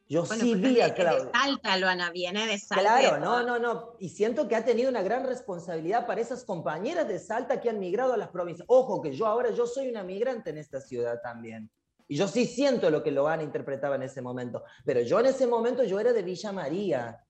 Yo 0.08 0.24
Bueno, 0.24 0.44
sí 0.44 0.54
vi 0.54 0.80
a 0.80 0.94
Claudia. 0.94 1.30
Salta, 1.32 1.76
Loana, 1.78 2.10
viene 2.10 2.46
de 2.46 2.58
Salta. 2.58 2.80
Claro, 2.80 3.18
no, 3.18 3.42
no, 3.42 3.58
no. 3.58 3.96
Y 3.98 4.08
siento 4.10 4.46
que 4.46 4.54
ha 4.54 4.64
tenido 4.64 4.88
una 4.88 5.02
gran 5.02 5.26
responsabilidad 5.26 6.06
para 6.06 6.20
esas 6.20 6.44
compañeras 6.44 7.08
de 7.08 7.18
Salta 7.18 7.60
que 7.60 7.68
han 7.68 7.80
migrado 7.80 8.12
a 8.12 8.16
las 8.16 8.28
provincias. 8.28 8.66
Ojo, 8.68 9.02
que 9.02 9.12
yo 9.12 9.26
ahora 9.26 9.50
yo 9.50 9.66
soy 9.66 9.88
una 9.88 10.04
migrante 10.04 10.50
en 10.50 10.58
esta 10.58 10.80
ciudad 10.80 11.20
también. 11.22 11.70
Y 12.06 12.16
yo 12.16 12.28
sí 12.28 12.46
siento 12.46 12.88
lo 12.88 13.02
que 13.02 13.10
Loana 13.10 13.42
interpretaba 13.42 13.96
en 13.96 14.02
ese 14.02 14.22
momento. 14.22 14.62
Pero 14.84 15.00
yo 15.00 15.18
en 15.18 15.26
ese 15.26 15.48
momento 15.48 15.82
yo 15.82 15.98
era 15.98 16.12
de 16.12 16.22
Villa 16.22 16.52
María. 16.52 17.24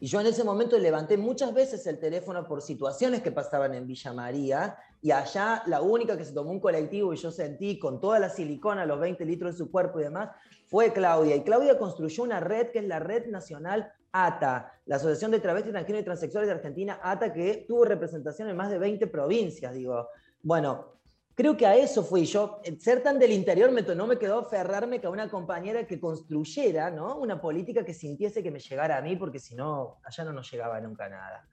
Y 0.00 0.06
yo 0.06 0.20
en 0.20 0.26
ese 0.26 0.42
momento 0.42 0.78
levanté 0.78 1.18
muchas 1.18 1.52
veces 1.52 1.86
el 1.86 2.00
teléfono 2.00 2.48
por 2.48 2.62
situaciones 2.62 3.22
que 3.22 3.30
pasaban 3.30 3.74
en 3.74 3.86
Villa 3.86 4.12
María. 4.14 4.76
Y 5.02 5.10
allá 5.10 5.64
la 5.66 5.82
única 5.82 6.16
que 6.16 6.24
se 6.24 6.32
tomó 6.32 6.52
un 6.52 6.60
colectivo 6.60 7.12
y 7.12 7.16
yo 7.16 7.32
sentí 7.32 7.76
con 7.76 8.00
toda 8.00 8.20
la 8.20 8.30
silicona, 8.30 8.86
los 8.86 9.00
20 9.00 9.24
litros 9.24 9.52
de 9.52 9.58
su 9.58 9.70
cuerpo 9.70 9.98
y 9.98 10.04
demás, 10.04 10.30
fue 10.68 10.92
Claudia. 10.92 11.34
Y 11.34 11.42
Claudia 11.42 11.76
construyó 11.76 12.22
una 12.22 12.38
red 12.38 12.70
que 12.70 12.78
es 12.78 12.86
la 12.86 13.00
Red 13.00 13.26
Nacional 13.26 13.92
ATA, 14.12 14.72
la 14.86 14.96
Asociación 14.96 15.32
de 15.32 15.40
Travestis, 15.40 15.72
Transgénero 15.72 16.02
y 16.02 16.04
Transexuales 16.04 16.46
de 16.46 16.54
Argentina, 16.54 17.00
ATA, 17.02 17.32
que 17.32 17.64
tuvo 17.66 17.84
representación 17.84 18.48
en 18.48 18.56
más 18.56 18.70
de 18.70 18.78
20 18.78 19.08
provincias. 19.08 19.74
Digo, 19.74 20.08
bueno, 20.40 21.00
creo 21.34 21.56
que 21.56 21.66
a 21.66 21.74
eso 21.74 22.04
fui 22.04 22.24
yo. 22.24 22.60
Ser 22.78 23.02
tan 23.02 23.18
del 23.18 23.32
interior 23.32 23.72
me, 23.72 23.82
no 23.82 24.06
me 24.06 24.18
quedó 24.18 24.38
aferrarme 24.38 25.00
que 25.00 25.08
a 25.08 25.10
una 25.10 25.28
compañera 25.28 25.84
que 25.84 25.98
construyera 25.98 26.90
¿no? 26.92 27.18
una 27.18 27.40
política 27.40 27.84
que 27.84 27.92
sintiese 27.92 28.40
que 28.40 28.52
me 28.52 28.60
llegara 28.60 28.98
a 28.98 29.02
mí, 29.02 29.16
porque 29.16 29.40
si 29.40 29.56
no, 29.56 29.98
allá 30.04 30.24
no 30.24 30.32
nos 30.32 30.48
llegaba 30.48 30.80
nunca 30.80 31.08
nada. 31.08 31.44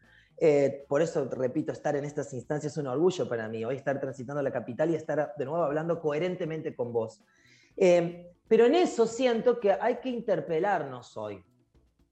Eh, 0.41 0.85
por 0.87 1.01
eso, 1.01 1.25
repito, 1.25 1.71
estar 1.71 1.95
en 1.95 2.05
estas 2.05 2.33
instancias 2.33 2.73
es 2.73 2.77
un 2.77 2.87
orgullo 2.87 3.27
para 3.27 3.49
mí. 3.49 3.65
Hoy 3.65 3.75
estar 3.75 3.99
transitando 3.99 4.41
la 4.41 4.51
capital 4.51 4.89
y 4.89 4.95
estar 4.95 5.33
de 5.37 5.45
nuevo 5.45 5.63
hablando 5.63 5.99
coherentemente 5.99 6.75
con 6.75 6.93
vos. 6.93 7.21
Eh, 7.75 8.31
pero 8.47 8.65
en 8.65 8.75
eso 8.75 9.05
siento 9.05 9.59
que 9.59 9.73
hay 9.73 9.97
que 9.97 10.09
interpelarnos 10.09 11.17
hoy. 11.17 11.43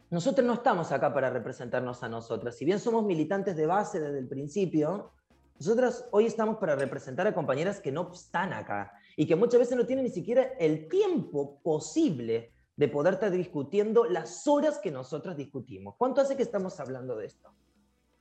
Nosotros 0.10 0.46
no 0.46 0.54
estamos 0.54 0.92
acá 0.92 1.14
para 1.14 1.30
representarnos 1.30 2.04
a 2.04 2.10
nosotras. 2.10 2.56
Si 2.56 2.66
bien 2.66 2.80
somos 2.80 3.06
militantes 3.06 3.56
de 3.56 3.66
base 3.66 4.00
desde 4.00 4.20
el 4.20 4.28
principio, 4.28 5.12
nosotras 5.60 6.08
hoy 6.12 6.26
estamos 6.26 6.58
para 6.58 6.76
representar 6.76 7.28
a 7.28 7.34
compañeras 7.34 7.80
que 7.80 7.92
no 7.92 8.12
están 8.14 8.54
acá 8.54 8.94
y 9.16 9.26
que 9.26 9.36
muchas 9.36 9.60
veces 9.60 9.78
no 9.78 9.86
tienen 9.86 10.06
ni 10.06 10.12
siquiera 10.12 10.44
el 10.60 10.88
tiempo 10.88 11.60
posible 11.62 12.54
de 12.76 12.88
poder 12.88 13.16
estar 13.16 13.32
discutiendo 13.32 14.06
las 14.06 14.48
horas 14.48 14.78
que 14.78 14.92
nosotras 14.92 15.36
discutimos. 15.36 15.96
¿Cuánto 15.98 16.22
hace 16.22 16.38
que 16.38 16.44
estamos 16.44 16.80
hablando 16.80 17.18
de 17.18 17.26
esto? 17.26 17.52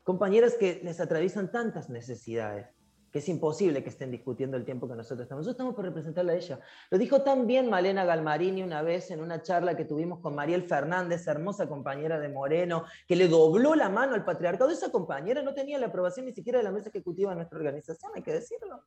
Compañeras 0.06 0.54
que 0.54 0.80
les 0.84 1.00
atraviesan 1.00 1.50
tantas 1.50 1.90
necesidades 1.90 2.68
que 3.10 3.18
es 3.18 3.28
imposible 3.28 3.82
que 3.82 3.88
estén 3.88 4.12
discutiendo 4.12 4.56
el 4.56 4.64
tiempo 4.64 4.86
que 4.86 4.94
nosotros 4.94 5.22
estamos. 5.22 5.40
Nosotros 5.40 5.54
estamos 5.54 5.74
por 5.74 5.84
representarla 5.84 6.30
a 6.30 6.36
ella. 6.36 6.60
Lo 6.92 6.98
dijo 6.98 7.22
tan 7.22 7.48
bien 7.48 7.68
Malena 7.68 8.04
Galmarini 8.04 8.62
una 8.62 8.82
vez 8.82 9.10
en 9.10 9.20
una 9.20 9.42
charla 9.42 9.76
que 9.76 9.84
tuvimos 9.84 10.20
con 10.20 10.36
Mariel 10.36 10.62
Fernández, 10.62 11.26
hermosa 11.26 11.68
compañera 11.68 12.20
de 12.20 12.28
Moreno, 12.28 12.84
que 13.08 13.16
le 13.16 13.26
dobló 13.26 13.74
la 13.74 13.88
mano 13.88 14.14
al 14.14 14.24
patriarcado. 14.24 14.70
Esa 14.70 14.92
compañera 14.92 15.42
no 15.42 15.54
tenía 15.54 15.76
la 15.80 15.88
aprobación 15.88 16.26
ni 16.26 16.32
siquiera 16.32 16.58
de 16.58 16.64
la 16.64 16.70
mesa 16.70 16.90
ejecutiva 16.90 17.30
de 17.30 17.36
nuestra 17.38 17.58
organización, 17.58 18.12
hay 18.14 18.22
que 18.22 18.32
decirlo. 18.32 18.84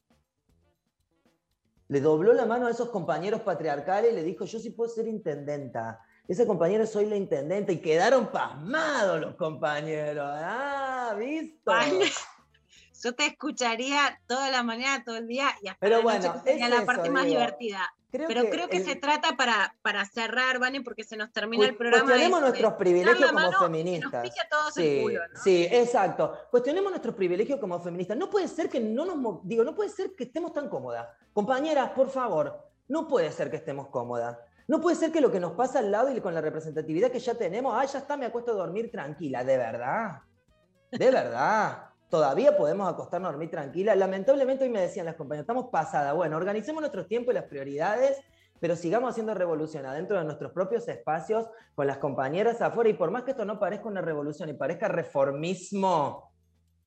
Le 1.90 2.00
dobló 2.00 2.32
la 2.32 2.46
mano 2.46 2.68
a 2.68 2.72
esos 2.72 2.92
compañeros 2.92 3.42
patriarcales 3.42 4.14
y 4.14 4.16
le 4.16 4.24
dijo, 4.24 4.46
yo 4.46 4.58
sí 4.58 4.70
puedo 4.70 4.90
ser 4.90 5.10
intendenta. 5.10 6.00
Esa 6.30 6.46
compañera 6.46 6.86
soy 6.86 7.08
la 7.08 7.16
intendenta 7.16 7.72
y 7.72 7.78
quedaron 7.82 8.28
pasmados 8.28 9.20
los 9.20 9.36
compañeros. 9.36 10.30
Ah, 10.32 11.16
¿visto? 11.18 11.72
Yo 13.04 13.16
te 13.16 13.26
escucharía 13.26 14.22
toda 14.28 14.52
la 14.52 14.62
mañana, 14.62 15.04
todo 15.04 15.18
el 15.18 15.26
día 15.26 15.50
y 15.64 15.70
hasta 15.70 15.80
Pero 15.80 15.98
la 15.98 16.04
bueno, 16.04 16.28
noche, 16.28 16.40
que 16.44 16.50
sería 16.52 16.66
es 16.66 16.70
la 16.70 16.78
eso, 16.78 16.86
parte 16.86 17.10
más 17.10 17.26
digo. 17.26 17.40
divertida. 17.40 17.90
Creo 18.12 18.28
Pero 18.28 18.44
que 18.44 18.50
creo 18.52 18.68
que 18.70 18.78
el- 18.78 18.86
se 18.86 18.96
trata 18.96 19.36
para, 19.38 19.76
para 19.82 20.06
cerrar, 20.06 20.60
Vane, 20.60 20.82
porque 20.82 21.04
se 21.04 21.18
nos 21.18 21.32
termina 21.32 21.66
el 21.66 21.76
programa. 21.76 22.04
Cuestionemos 22.04 22.38
es, 22.40 22.44
eh, 22.44 22.48
nuestros 22.50 22.74
privilegios 22.74 23.32
como 23.32 23.46
mano, 23.46 23.60
feministas. 23.60 24.12
Que 24.12 24.18
nos 24.18 24.24
pique 24.30 24.42
a 24.42 24.50
todos 24.50 24.74
sí, 24.76 24.88
el 24.98 25.02
culo, 25.02 25.20
¿no? 25.34 25.40
sí, 25.44 25.68
exacto. 25.72 26.38
Cuestionemos 26.52 26.92
nuestros 26.92 27.16
privilegios 27.16 27.60
como 27.60 27.80
feministas. 27.82 28.18
No 28.18 28.30
puede 28.30 28.48
ser 28.48 28.70
que 28.70 28.80
no 28.80 29.04
nos 29.06 29.40
digo, 29.48 29.64
no 29.64 29.74
puede 29.74 29.90
ser 29.90 30.14
que 30.16 30.26
estemos 30.26 30.54
tan 30.54 30.70
cómodas. 30.70 31.08
Compañeras, 31.34 31.90
por 31.92 32.12
favor, 32.12 32.70
no 32.88 33.08
puede 33.08 33.32
ser 33.32 33.50
que 33.50 33.58
estemos 33.58 33.88
cómodas. 33.88 34.38
No 34.70 34.80
puede 34.80 34.96
ser 34.96 35.12
que 35.12 35.20
lo 35.20 35.32
que 35.32 35.40
nos 35.40 35.54
pasa 35.54 35.80
al 35.80 35.90
lado 35.90 36.16
y 36.16 36.22
con 36.22 36.32
la 36.32 36.42
representatividad 36.42 37.10
que 37.10 37.18
ya 37.20 37.34
tenemos, 37.34 37.74
ah, 37.76 37.84
ya 37.86 37.98
está, 37.98 38.16
me 38.16 38.28
acuesto 38.28 38.52
a 38.52 38.54
dormir 38.54 38.92
tranquila, 38.92 39.44
de 39.44 39.58
verdad. 39.58 40.20
De 40.92 41.10
verdad. 41.10 41.86
Todavía 42.08 42.56
podemos 42.56 42.88
acostarnos 42.88 43.30
a 43.30 43.32
dormir 43.32 43.50
tranquila. 43.50 43.96
Lamentablemente 43.96 44.66
hoy 44.66 44.70
me 44.70 44.82
decían 44.82 45.08
las 45.08 45.16
compañeras, 45.16 45.46
estamos 45.46 45.72
pasadas. 45.72 46.14
Bueno, 46.14 46.38
organicemos 46.38 46.82
nuestros 46.82 47.08
tiempos 47.08 47.32
y 47.32 47.36
las 47.36 47.46
prioridades, 47.46 48.22
pero 48.60 48.76
sigamos 48.76 49.10
haciendo 49.10 49.34
revolución 49.34 49.88
adentro 49.88 50.20
de 50.20 50.26
nuestros 50.26 50.52
propios 50.52 50.88
espacios 50.88 51.50
con 51.74 51.88
las 51.88 51.98
compañeras 51.98 52.62
afuera. 52.62 52.92
Y 52.92 52.94
por 52.94 53.10
más 53.10 53.24
que 53.24 53.32
esto 53.32 53.46
no 53.46 53.60
parezca 53.60 53.88
una 53.88 54.02
revolución 54.02 54.50
y 54.50 54.54
parezca 54.54 54.88
reformismo, 54.88 56.32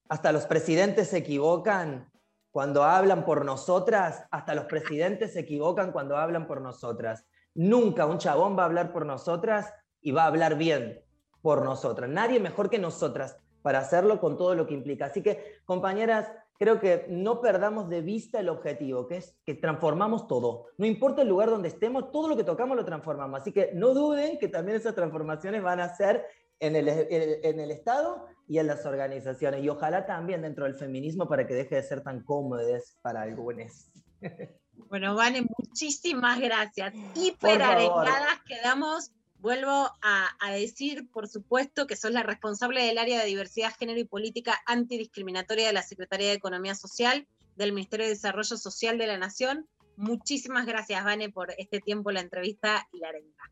hasta 0.09 0.31
los 0.31 0.47
presidentes 0.47 1.09
se 1.09 1.19
equivocan 1.19 2.09
cuando 2.53 2.85
hablan 2.85 3.25
por 3.25 3.45
nosotras, 3.45 4.25
hasta 4.31 4.55
los 4.55 4.67
presidentes 4.67 5.33
se 5.33 5.41
equivocan 5.41 5.91
cuando 5.91 6.17
hablan 6.17 6.47
por 6.47 6.61
nosotras. 6.61 7.25
Nunca 7.55 8.07
un 8.07 8.19
chabón 8.19 8.57
va 8.57 8.63
a 8.63 8.67
hablar 8.67 8.93
por 8.93 9.07
nosotras 9.07 9.73
y 10.01 10.11
va 10.11 10.25
a 10.25 10.27
hablar 10.27 10.57
bien 10.57 11.03
por 11.43 11.65
nosotras. 11.65 12.09
Nadie 12.09 12.41
mejor 12.41 12.71
que 12.71 12.79
nosotras 12.79 13.37
para 13.63 13.79
hacerlo 13.79 14.21
con 14.21 14.37
todo 14.37 14.55
lo 14.55 14.67
que 14.67 14.75
implica. 14.75 15.07
Así 15.07 15.23
que, 15.23 15.61
compañeras, 15.65 16.33
creo 16.59 16.81
que 16.81 17.07
no 17.09 17.41
perdamos 17.41 17.89
de 17.89 18.03
vista 18.03 18.41
el 18.41 18.49
objetivo, 18.49 19.07
que 19.07 19.17
es 19.17 19.37
que 19.45 19.55
transformamos 19.55 20.27
todo. 20.27 20.67
No 20.79 20.87
importa 20.87 21.23
el 21.23 21.29
lugar 21.29 21.51
donde 21.51 21.69
estemos, 21.69 22.11
todo 22.11 22.29
lo 22.29 22.37
que 22.37 22.45
tocamos 22.45 22.77
lo 22.77 22.85
transformamos. 22.85 23.41
Así 23.41 23.53
que 23.53 23.71
no 23.75 23.95
duden 23.95 24.39
que 24.39 24.49
también 24.49 24.77
esas 24.77 24.95
transformaciones 24.95 25.63
van 25.63 25.81
a 25.81 25.95
ser 25.95 26.25
en 26.61 26.77
el, 26.77 27.71
Estado 27.71 28.27
y 28.47 28.59
en 28.59 28.69
las 28.69 28.87
organizaciones. 28.87 29.65
Y 29.65 29.69
ojalá 29.69 30.07
también 30.07 30.43
dentro 30.43 30.65
del 30.65 30.75
feminismo 30.75 31.29
para 31.29 31.47
que 31.47 31.55
deje 31.55 31.75
de 31.75 31.83
ser 31.83 32.03
tan 32.03 32.23
cómodes 32.23 32.97
para 33.03 33.23
algunos. 33.23 33.91
Bueno, 34.89 35.15
Vane, 35.15 35.47
muchísimas 35.59 36.39
gracias. 36.41 36.95
Hiper 37.15 37.63
arengadas 37.63 38.41
quedamos. 38.47 39.11
Vuelvo 39.39 39.91
a, 40.03 40.29
a 40.39 40.51
decir, 40.53 41.11
por 41.11 41.29
supuesto, 41.29 41.87
que 41.87 41.97
sos 41.97 42.13
la 42.13 42.23
responsable 42.23 42.85
del 42.85 42.99
área 42.99 43.21
de 43.21 43.27
diversidad, 43.27 43.75
género 43.77 43.99
y 43.99 44.05
política 44.05 44.61
antidiscriminatoria 44.67 45.67
de 45.67 45.73
la 45.73 45.83
Secretaría 45.83 46.29
de 46.29 46.35
Economía 46.35 46.77
Social 46.77 47.27
del 47.57 47.73
Ministerio 47.73 48.07
de 48.07 48.13
Desarrollo 48.13 48.57
Social 48.57 48.99
de 48.99 49.07
la 49.09 49.19
Nación. 49.19 49.67
Muchísimas 49.97 50.65
gracias, 50.65 51.03
Vane, 51.05 51.31
por 51.31 51.53
este 51.59 51.81
tiempo, 51.81 52.13
la 52.13 52.21
entrevista 52.21 52.87
y 52.93 52.99
la 52.99 53.09
arenga. 53.09 53.51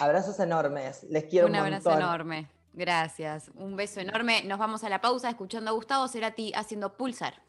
Abrazos 0.00 0.38
enormes. 0.40 1.04
Les 1.04 1.24
quiero 1.24 1.46
un, 1.46 1.52
un 1.52 1.58
abrazo 1.58 1.90
montón. 1.90 2.08
enorme. 2.08 2.48
Gracias. 2.72 3.50
Un 3.54 3.76
beso 3.76 4.00
enorme. 4.00 4.42
Nos 4.44 4.58
vamos 4.58 4.84
a 4.84 4.88
la 4.88 5.00
pausa 5.00 5.30
escuchando 5.30 5.70
a 5.70 5.74
Gustavo 5.74 6.06
Cerati 6.08 6.52
haciendo 6.54 6.96
pulsar. 6.96 7.42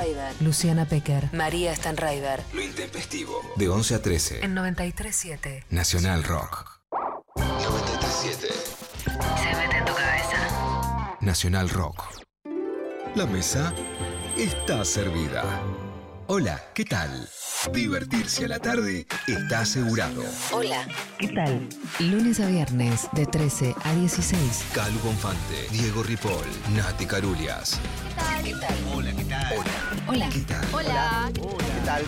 Stanraiver. 0.00 0.34
Luciana 0.40 0.86
Pecker. 0.86 1.28
María 1.32 1.74
Stanraiver. 1.76 2.42
Lo 2.54 2.62
intempestivo. 2.62 3.34
De 3.56 3.68
11 3.68 3.94
a 3.94 4.02
13. 4.02 4.44
En 4.44 4.56
93.7. 4.56 5.64
Nacional 5.70 6.24
Rock. 6.24 6.80
93.7. 7.36 8.32
Se 9.04 9.56
mete 9.56 9.76
en 9.76 9.84
tu 9.84 9.92
cabeza. 9.94 11.16
Nacional 11.20 11.68
Rock. 11.68 12.02
La 13.14 13.26
mesa 13.26 13.74
está 14.38 14.84
servida. 14.84 15.44
Hola, 16.28 16.62
¿qué 16.74 16.84
tal? 16.84 17.28
Divertirse 17.72 18.44
a 18.44 18.48
la 18.48 18.58
tarde 18.58 19.06
está 19.26 19.60
asegurado. 19.60 20.22
Hola. 20.52 20.86
¿Qué 21.18 21.28
tal? 21.28 21.68
Lunes 21.98 22.40
a 22.40 22.46
viernes 22.46 23.08
de 23.12 23.26
13 23.26 23.74
a 23.84 23.94
16. 23.94 24.64
Calu 24.72 24.98
Bonfante, 25.00 25.66
Diego 25.70 26.02
Ripoll, 26.02 26.46
Nati 26.74 27.04
Carulias. 27.04 27.80
¿Qué 28.44 28.54
tal? 28.54 28.76
Hola, 28.94 29.12
¿qué 29.12 29.24
tal? 29.24 29.52
Hola. 29.58 29.89
Hola. 30.12 30.28
¿Qué 30.28 30.40
tal? 30.40 30.66
Hola. 30.74 31.30
¿Qué 31.32 31.86
tal? 31.86 32.02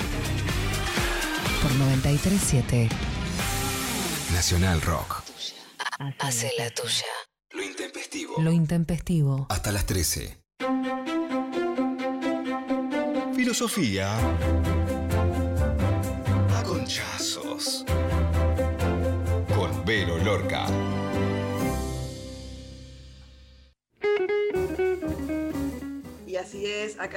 Por 1.62 1.70
93.7. 1.70 2.90
Nacional 4.32 4.80
Rock. 4.82 5.22
Hace 6.18 6.50
la 6.58 6.68
tuya. 6.70 7.06
Lo 7.52 7.62
intempestivo. 7.62 8.34
Lo 8.40 8.50
intempestivo. 8.50 9.46
Hasta 9.50 9.70
las 9.70 9.86
13. 9.86 10.36
Filosofía. 13.36 14.16
A 16.56 16.62
conchazos. 16.64 17.84
Con 19.54 19.84
Vero 19.84 20.18
Lorca. 20.18 20.66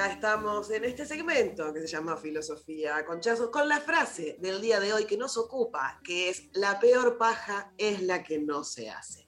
Acá 0.05 0.13
estamos 0.13 0.69
en 0.69 0.85
este 0.85 1.03
segmento 1.05 1.73
que 1.73 1.81
se 1.81 1.87
llama 1.87 2.15
Filosofía 2.15 3.03
Conchazos, 3.05 3.49
con 3.49 3.67
la 3.67 3.79
frase 3.79 4.37
del 4.39 4.61
día 4.61 4.79
de 4.79 4.93
hoy 4.93 5.05
que 5.05 5.17
nos 5.17 5.35
ocupa, 5.35 5.99
que 6.03 6.29
es 6.29 6.43
la 6.53 6.79
peor 6.79 7.17
paja 7.17 7.73
es 7.77 8.03
la 8.03 8.21
que 8.21 8.37
no 8.37 8.63
se 8.63 8.89
hace. 8.89 9.27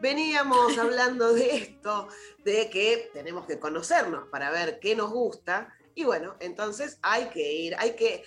Veníamos 0.00 0.76
hablando 0.78 1.32
de 1.32 1.56
esto, 1.56 2.08
de 2.44 2.68
que 2.68 3.10
tenemos 3.12 3.46
que 3.46 3.60
conocernos 3.60 4.28
para 4.28 4.50
ver 4.50 4.80
qué 4.80 4.96
nos 4.96 5.12
gusta, 5.12 5.72
y 5.94 6.04
bueno, 6.04 6.36
entonces 6.40 6.98
hay 7.02 7.26
que 7.26 7.52
ir, 7.52 7.76
hay 7.78 7.94
que... 7.94 8.24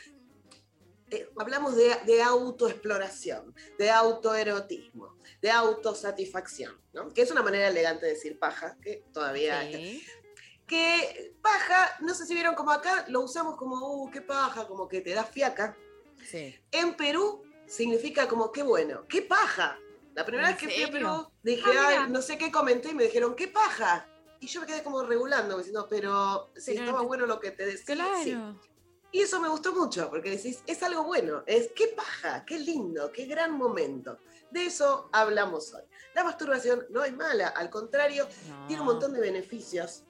eh, 1.11 1.29
hablamos 1.37 1.75
de, 1.75 1.93
de 2.05 2.21
autoexploración, 2.21 3.53
de 3.77 3.89
autoerotismo, 3.89 5.17
de 5.41 5.51
autosatisfacción, 5.51 6.79
¿no? 6.93 7.09
que 7.13 7.21
es 7.21 7.31
una 7.31 7.43
manera 7.43 7.67
elegante 7.67 8.05
de 8.05 8.13
decir 8.13 8.39
paja, 8.39 8.77
que 8.81 9.03
todavía... 9.11 9.69
Que 10.69 11.35
paja, 11.41 11.97
no 12.01 12.13
sé 12.13 12.27
si 12.27 12.35
vieron 12.35 12.53
como 12.53 12.69
acá, 12.69 13.05
lo 13.07 13.21
usamos 13.21 13.55
como, 13.55 13.75
uh, 13.75 14.11
qué 14.11 14.21
paja, 14.21 14.67
como 14.67 14.87
que 14.87 15.01
te 15.01 15.15
da 15.15 15.23
fiaca. 15.23 15.75
Sí. 16.23 16.55
En 16.71 16.95
Perú 16.95 17.41
significa 17.65 18.27
como, 18.27 18.51
qué 18.51 18.61
bueno, 18.61 19.07
qué 19.07 19.23
paja. 19.23 19.79
La 20.13 20.23
primera 20.23 20.49
¿En 20.49 20.55
vez 20.55 20.61
que 20.61 20.69
fui 20.69 20.83
a? 20.83 20.91
Perú 20.91 21.31
dije, 21.41 21.71
Ah, 21.75 21.87
ay, 22.03 22.11
no 22.11 22.21
sé 22.21 22.37
qué 22.37 22.51
comenté 22.51 22.89
y 22.89 22.93
me 22.93 23.05
dijeron, 23.05 23.35
qué 23.35 23.47
paja. 23.47 24.07
Y 24.39 24.47
yo 24.47 24.61
me 24.61 24.67
quedé 24.67 24.83
como 24.83 25.01
regulando, 25.03 25.57
diciendo, 25.57 25.87
pero 25.89 26.51
si 26.55 26.73
Pero 26.73 26.85
estaba 26.85 27.01
bueno 27.01 27.25
lo 27.25 27.39
que 27.39 27.49
te 27.51 27.65
decía. 27.65 27.95
Claro. 27.95 28.23
sí. 28.23 28.37
Y 29.11 29.21
eso 29.21 29.39
me 29.39 29.49
gustó 29.49 29.73
mucho, 29.73 30.07
porque 30.11 30.29
decís, 30.29 30.61
es 30.67 30.83
algo 30.83 31.03
bueno, 31.03 31.43
es 31.47 31.71
qué 31.75 31.87
paja, 31.87 32.45
qué 32.45 32.59
lindo, 32.59 33.11
qué 33.11 33.25
gran 33.25 33.53
momento. 33.53 34.19
De 34.51 34.65
eso 34.65 35.09
hablamos 35.11 35.73
hoy. 35.73 35.81
La 36.13 36.23
masturbación 36.23 36.85
no 36.91 37.03
es 37.03 37.15
mala, 37.15 37.47
al 37.47 37.71
contrario, 37.71 38.27
tiene 38.67 38.81
un 38.81 38.87
montón 38.87 39.13
de 39.13 39.19
beneficios. 39.19 40.03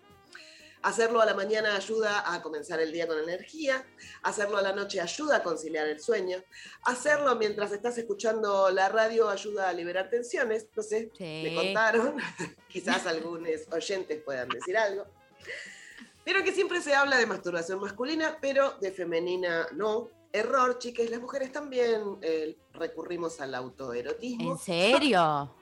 Hacerlo 0.81 1.19
a 1.21 1.25
la 1.25 1.33
mañana 1.33 1.75
ayuda 1.75 2.31
a 2.33 2.41
comenzar 2.41 2.79
el 2.79 2.93
día 2.93 3.05
con 3.05 3.19
energía, 3.19 3.85
hacerlo 4.23 4.57
a 4.57 4.61
la 4.61 4.71
noche 4.71 5.01
ayuda 5.01 5.37
a 5.37 5.43
conciliar 5.43 5.87
el 5.87 5.99
sueño, 5.99 6.41
hacerlo 6.83 7.35
mientras 7.35 7.73
estás 7.73 7.97
escuchando 7.97 8.69
la 8.69 8.87
radio 8.87 9.27
ayuda 9.29 9.67
a 9.67 9.73
liberar 9.73 10.09
tensiones, 10.09 10.67
no 10.73 10.81
sé, 10.81 11.11
me 11.19 11.49
Sí. 11.49 11.55
contaron, 11.55 12.15
quizás 12.69 13.05
algunos 13.07 13.49
oyentes 13.71 14.21
puedan 14.23 14.47
decir 14.47 14.77
algo. 14.77 15.05
Pero 16.23 16.43
que 16.43 16.53
siempre 16.53 16.81
se 16.81 16.93
habla 16.95 17.17
de 17.17 17.25
masturbación 17.25 17.79
masculina, 17.81 18.37
pero 18.39 18.71
de 18.79 18.91
femenina 18.91 19.67
no. 19.73 20.09
Error, 20.31 20.77
chicas, 20.77 21.09
las 21.09 21.19
mujeres 21.19 21.51
también 21.51 22.19
eh, 22.21 22.55
recurrimos 22.73 23.41
al 23.41 23.55
autoerotismo. 23.55 24.51
¿En 24.51 24.57
serio? 24.59 25.55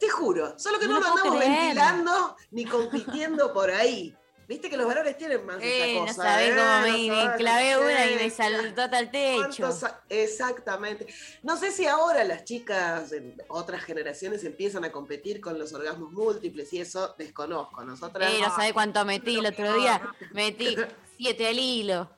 Te 0.00 0.08
juro, 0.10 0.58
solo 0.58 0.80
que 0.80 0.86
No 0.86 0.94
no, 0.94 1.00
lo 1.00 1.06
lo 1.06 1.12
andamos 1.14 1.38
creer. 1.38 1.58
ventilando 1.60 2.36
ni 2.50 2.64
compitiendo 2.66 3.52
por 3.54 3.70
ahí. 3.70 4.14
Viste 4.46 4.68
que 4.68 4.76
los 4.76 4.86
varones 4.86 5.16
tienen 5.16 5.44
más 5.46 5.56
Eh, 5.62 5.92
esa 5.92 6.00
no 6.00 6.06
cosa. 6.06 6.14
sabés 6.22 6.50
¿eh? 6.50 6.54
cómo 6.56 6.64
No 6.70 6.80
me, 6.82 6.92
me 7.08 7.08
sabés, 7.22 7.36
clavé 7.38 7.72
no 7.72 7.80
una 7.82 8.06
y 8.10 8.14
me 8.16 8.30
saltó 8.30 8.82
hasta 8.82 8.98
el 8.98 9.10
techo. 9.10 9.38
¿Cuántos 9.40 9.84
a- 9.84 10.00
Exactamente. 10.08 11.06
No 11.42 11.56
sé 11.56 11.70
si 11.70 11.86
ahora 11.86 12.24
las 12.24 12.44
chicas 12.44 13.12
en 13.12 13.40
otras 13.48 13.82
generaciones 13.84 14.44
empiezan 14.44 14.84
a 14.84 14.92
competir 14.92 15.40
con 15.40 15.58
los 15.58 15.72
orgasmos 15.72 16.12
múltiples 16.12 16.72
y 16.72 16.80
eso 16.80 17.14
desconozco. 17.18 17.82
Nosotras. 17.84 18.32
Eh, 18.32 18.38
no 18.40 18.54
sabés 18.54 18.72
cuánto 18.72 19.04
metí 19.04 19.38
el 19.38 19.46
otro 19.46 19.74
día. 19.78 20.00
Metí 20.32 20.76
siete 21.16 21.48
al 21.48 21.58
hilo. 21.58 22.10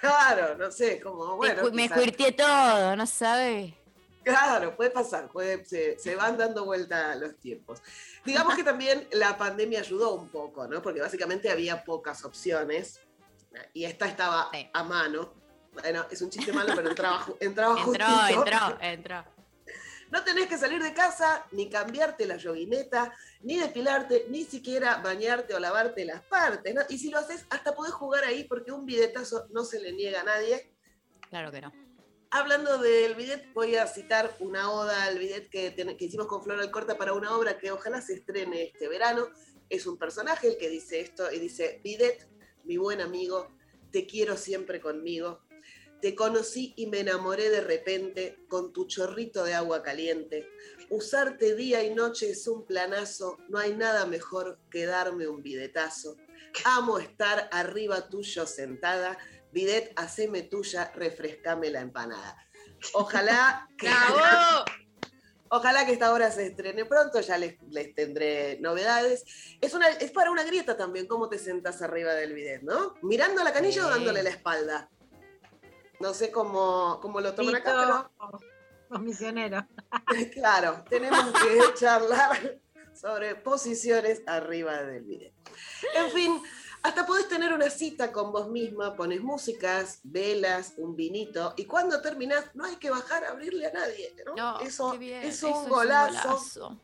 Claro, 0.00 0.56
no 0.56 0.70
sé, 0.70 1.00
como 1.00 1.36
Me 1.38 1.54
bueno. 1.54 1.70
me 1.72 1.90
cuirteé 1.90 2.32
todo, 2.32 2.96
no 2.96 3.06
sabés. 3.06 3.74
Claro, 4.22 4.76
puede 4.76 4.90
pasar, 4.90 5.28
puede- 5.30 5.64
se, 5.64 5.98
se 5.98 6.14
van 6.14 6.36
dando 6.36 6.64
vuelta 6.64 7.14
los 7.16 7.36
tiempos. 7.38 7.80
Digamos 8.24 8.54
que 8.54 8.62
también 8.62 9.08
la 9.12 9.36
pandemia 9.38 9.80
ayudó 9.80 10.14
un 10.14 10.28
poco, 10.28 10.66
¿no? 10.68 10.82
Porque 10.82 11.00
básicamente 11.00 11.50
había 11.50 11.82
pocas 11.84 12.24
opciones 12.24 13.00
y 13.72 13.84
esta 13.84 14.06
estaba 14.06 14.50
a 14.72 14.84
mano. 14.84 15.32
Bueno, 15.72 16.04
es 16.10 16.20
un 16.20 16.30
chiste 16.30 16.52
malo, 16.52 16.72
pero 16.74 16.88
entraba, 16.90 17.26
entraba 17.40 17.78
Entró, 17.80 18.06
justito. 18.06 18.44
entró, 18.44 18.78
entró. 18.80 19.24
No 20.10 20.24
tenés 20.24 20.48
que 20.48 20.58
salir 20.58 20.82
de 20.82 20.92
casa, 20.92 21.46
ni 21.52 21.70
cambiarte 21.70 22.26
la 22.26 22.36
yoguineta, 22.36 23.14
ni 23.42 23.56
depilarte, 23.56 24.26
ni 24.28 24.42
siquiera 24.44 24.96
bañarte 24.96 25.54
o 25.54 25.60
lavarte 25.60 26.04
las 26.04 26.20
partes. 26.22 26.74
¿no? 26.74 26.82
Y 26.88 26.98
si 26.98 27.10
lo 27.10 27.18
haces, 27.18 27.46
hasta 27.48 27.74
podés 27.76 27.92
jugar 27.92 28.24
ahí 28.24 28.42
porque 28.44 28.72
un 28.72 28.84
bidetazo 28.84 29.46
no 29.50 29.64
se 29.64 29.80
le 29.80 29.92
niega 29.92 30.22
a 30.22 30.24
nadie. 30.24 30.74
Claro 31.28 31.52
que 31.52 31.60
no. 31.60 31.72
Hablando 32.32 32.78
del 32.78 33.16
bidet, 33.16 33.52
voy 33.54 33.74
a 33.74 33.88
citar 33.88 34.36
una 34.38 34.70
oda 34.70 35.02
al 35.02 35.18
bidet 35.18 35.50
que, 35.50 35.74
que 35.74 36.04
hicimos 36.04 36.28
con 36.28 36.44
Flor 36.44 36.60
Alcorta 36.60 36.96
para 36.96 37.12
una 37.12 37.36
obra 37.36 37.58
que 37.58 37.72
ojalá 37.72 38.00
se 38.00 38.14
estrene 38.14 38.62
este 38.62 38.86
verano. 38.86 39.28
Es 39.68 39.84
un 39.84 39.98
personaje 39.98 40.46
el 40.46 40.56
que 40.56 40.68
dice 40.68 41.00
esto 41.00 41.32
y 41.32 41.40
dice, 41.40 41.80
bidet, 41.82 42.28
mi 42.62 42.76
buen 42.76 43.00
amigo, 43.00 43.48
te 43.90 44.06
quiero 44.06 44.36
siempre 44.36 44.80
conmigo. 44.80 45.40
Te 46.00 46.14
conocí 46.14 46.72
y 46.76 46.86
me 46.86 47.00
enamoré 47.00 47.50
de 47.50 47.62
repente 47.62 48.38
con 48.48 48.72
tu 48.72 48.86
chorrito 48.86 49.42
de 49.42 49.54
agua 49.54 49.82
caliente. 49.82 50.48
Usarte 50.88 51.56
día 51.56 51.82
y 51.82 51.92
noche 51.92 52.30
es 52.30 52.46
un 52.46 52.64
planazo, 52.64 53.38
no 53.48 53.58
hay 53.58 53.74
nada 53.74 54.06
mejor 54.06 54.60
que 54.70 54.86
darme 54.86 55.26
un 55.26 55.42
bidetazo. 55.42 56.16
Amo 56.64 56.98
estar 57.00 57.48
arriba 57.52 58.08
tuyo 58.08 58.46
sentada. 58.46 59.18
Bidet, 59.52 59.92
haceme 59.96 60.42
tuya, 60.42 60.92
refrescame 60.94 61.70
la 61.70 61.80
empanada. 61.80 62.36
Ojalá 62.94 63.68
que, 63.78 63.88
ojalá 65.48 65.86
que 65.86 65.92
esta 65.92 66.12
obra 66.12 66.30
se 66.30 66.46
estrene 66.46 66.84
pronto, 66.84 67.20
ya 67.20 67.38
les, 67.38 67.60
les 67.70 67.94
tendré 67.94 68.58
novedades. 68.60 69.24
Es, 69.60 69.74
una, 69.74 69.88
es 69.88 70.10
para 70.12 70.30
una 70.30 70.44
grieta 70.44 70.76
también, 70.76 71.06
cómo 71.06 71.28
te 71.28 71.38
sentas 71.38 71.82
arriba 71.82 72.14
del 72.14 72.32
bidet, 72.32 72.62
¿no? 72.62 72.94
¿Mirando 73.02 73.42
la 73.42 73.52
canilla 73.52 73.86
o 73.86 73.90
dándole 73.90 74.22
la 74.22 74.30
espalda? 74.30 74.88
No 76.00 76.14
sé 76.14 76.30
cómo, 76.30 76.98
cómo 77.02 77.20
lo 77.20 77.34
toman 77.34 77.56
acá, 77.56 78.08
pero 78.18 78.40
Los 78.88 79.02
misioneros. 79.02 79.64
claro, 80.32 80.82
tenemos 80.88 81.30
que 81.32 81.74
charlar 81.74 82.58
sobre 82.94 83.34
posiciones 83.34 84.22
arriba 84.26 84.82
del 84.82 85.04
video. 85.04 85.32
En 85.94 86.10
fin, 86.10 86.42
hasta 86.82 87.06
podés 87.06 87.28
tener 87.28 87.52
una 87.52 87.68
cita 87.70 88.10
con 88.12 88.32
vos 88.32 88.48
misma, 88.48 88.96
pones 88.96 89.20
músicas, 89.20 90.00
velas, 90.02 90.74
un 90.76 90.96
vinito, 90.96 91.54
y 91.56 91.64
cuando 91.66 92.00
terminás 92.00 92.44
no 92.54 92.64
hay 92.64 92.76
que 92.76 92.90
bajar 92.90 93.24
a 93.24 93.30
abrirle 93.30 93.66
a 93.66 93.72
nadie. 93.72 94.14
¿no? 94.26 94.34
No, 94.34 94.60
eso 94.60 94.96
bien, 94.98 95.22
es 95.22 95.36
eso 95.36 95.48
un 95.48 95.54
es 95.54 95.62
un 95.64 95.68
golazo. 95.68 96.28
golazo. 96.28 96.80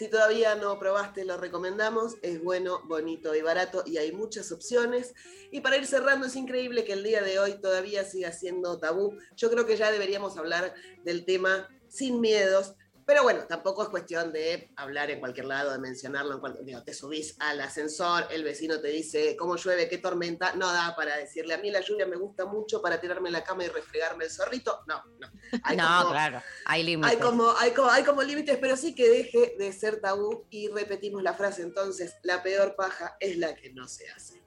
Si 0.00 0.08
todavía 0.08 0.54
no 0.54 0.78
probaste, 0.78 1.26
lo 1.26 1.36
recomendamos. 1.36 2.16
Es 2.22 2.42
bueno, 2.42 2.80
bonito 2.86 3.34
y 3.34 3.42
barato 3.42 3.82
y 3.84 3.98
hay 3.98 4.12
muchas 4.12 4.50
opciones. 4.50 5.12
Y 5.50 5.60
para 5.60 5.76
ir 5.76 5.86
cerrando, 5.86 6.26
es 6.26 6.36
increíble 6.36 6.84
que 6.84 6.94
el 6.94 7.02
día 7.02 7.22
de 7.22 7.38
hoy 7.38 7.60
todavía 7.60 8.02
siga 8.04 8.32
siendo 8.32 8.78
tabú. 8.78 9.18
Yo 9.36 9.50
creo 9.50 9.66
que 9.66 9.76
ya 9.76 9.92
deberíamos 9.92 10.38
hablar 10.38 10.72
del 11.04 11.26
tema 11.26 11.68
sin 11.88 12.18
miedos. 12.22 12.76
Pero 13.10 13.24
bueno, 13.24 13.44
tampoco 13.48 13.82
es 13.82 13.88
cuestión 13.88 14.32
de 14.32 14.70
hablar 14.76 15.10
en 15.10 15.18
cualquier 15.18 15.46
lado, 15.46 15.72
de 15.72 15.80
mencionarlo. 15.80 16.34
En 16.34 16.38
cual- 16.38 16.58
digo, 16.62 16.80
te 16.84 16.94
subís 16.94 17.34
al 17.40 17.60
ascensor, 17.60 18.28
el 18.30 18.44
vecino 18.44 18.80
te 18.80 18.86
dice 18.86 19.36
cómo 19.36 19.56
llueve, 19.56 19.88
qué 19.88 19.98
tormenta. 19.98 20.52
No 20.54 20.72
da 20.72 20.94
para 20.94 21.16
decirle, 21.16 21.54
a 21.54 21.58
mí 21.58 21.72
la 21.72 21.80
lluvia 21.80 22.06
me 22.06 22.14
gusta 22.14 22.46
mucho 22.46 22.80
para 22.80 23.00
tirarme 23.00 23.28
en 23.30 23.32
la 23.32 23.42
cama 23.42 23.64
y 23.64 23.68
refregarme 23.68 24.26
el 24.26 24.30
zorrito. 24.30 24.84
No, 24.86 25.02
no. 25.18 25.28
Hay 25.64 25.76
No, 25.76 25.88
como- 26.02 26.10
claro, 26.12 26.40
hay 26.66 26.84
límites. 26.84 27.10
hay 27.10 27.18
como, 27.18 27.52
hay, 27.58 27.70
como, 27.72 27.90
hay 27.90 28.04
como 28.04 28.22
límites, 28.22 28.58
pero 28.60 28.76
sí 28.76 28.94
que 28.94 29.08
deje 29.08 29.56
de 29.58 29.72
ser 29.72 30.00
tabú 30.00 30.46
y 30.48 30.68
repetimos 30.68 31.20
la 31.24 31.34
frase 31.34 31.62
entonces, 31.62 32.14
la 32.22 32.44
peor 32.44 32.76
paja 32.76 33.16
es 33.18 33.36
la 33.38 33.56
que 33.56 33.72
no 33.72 33.88
se 33.88 34.08
hace. 34.08 34.40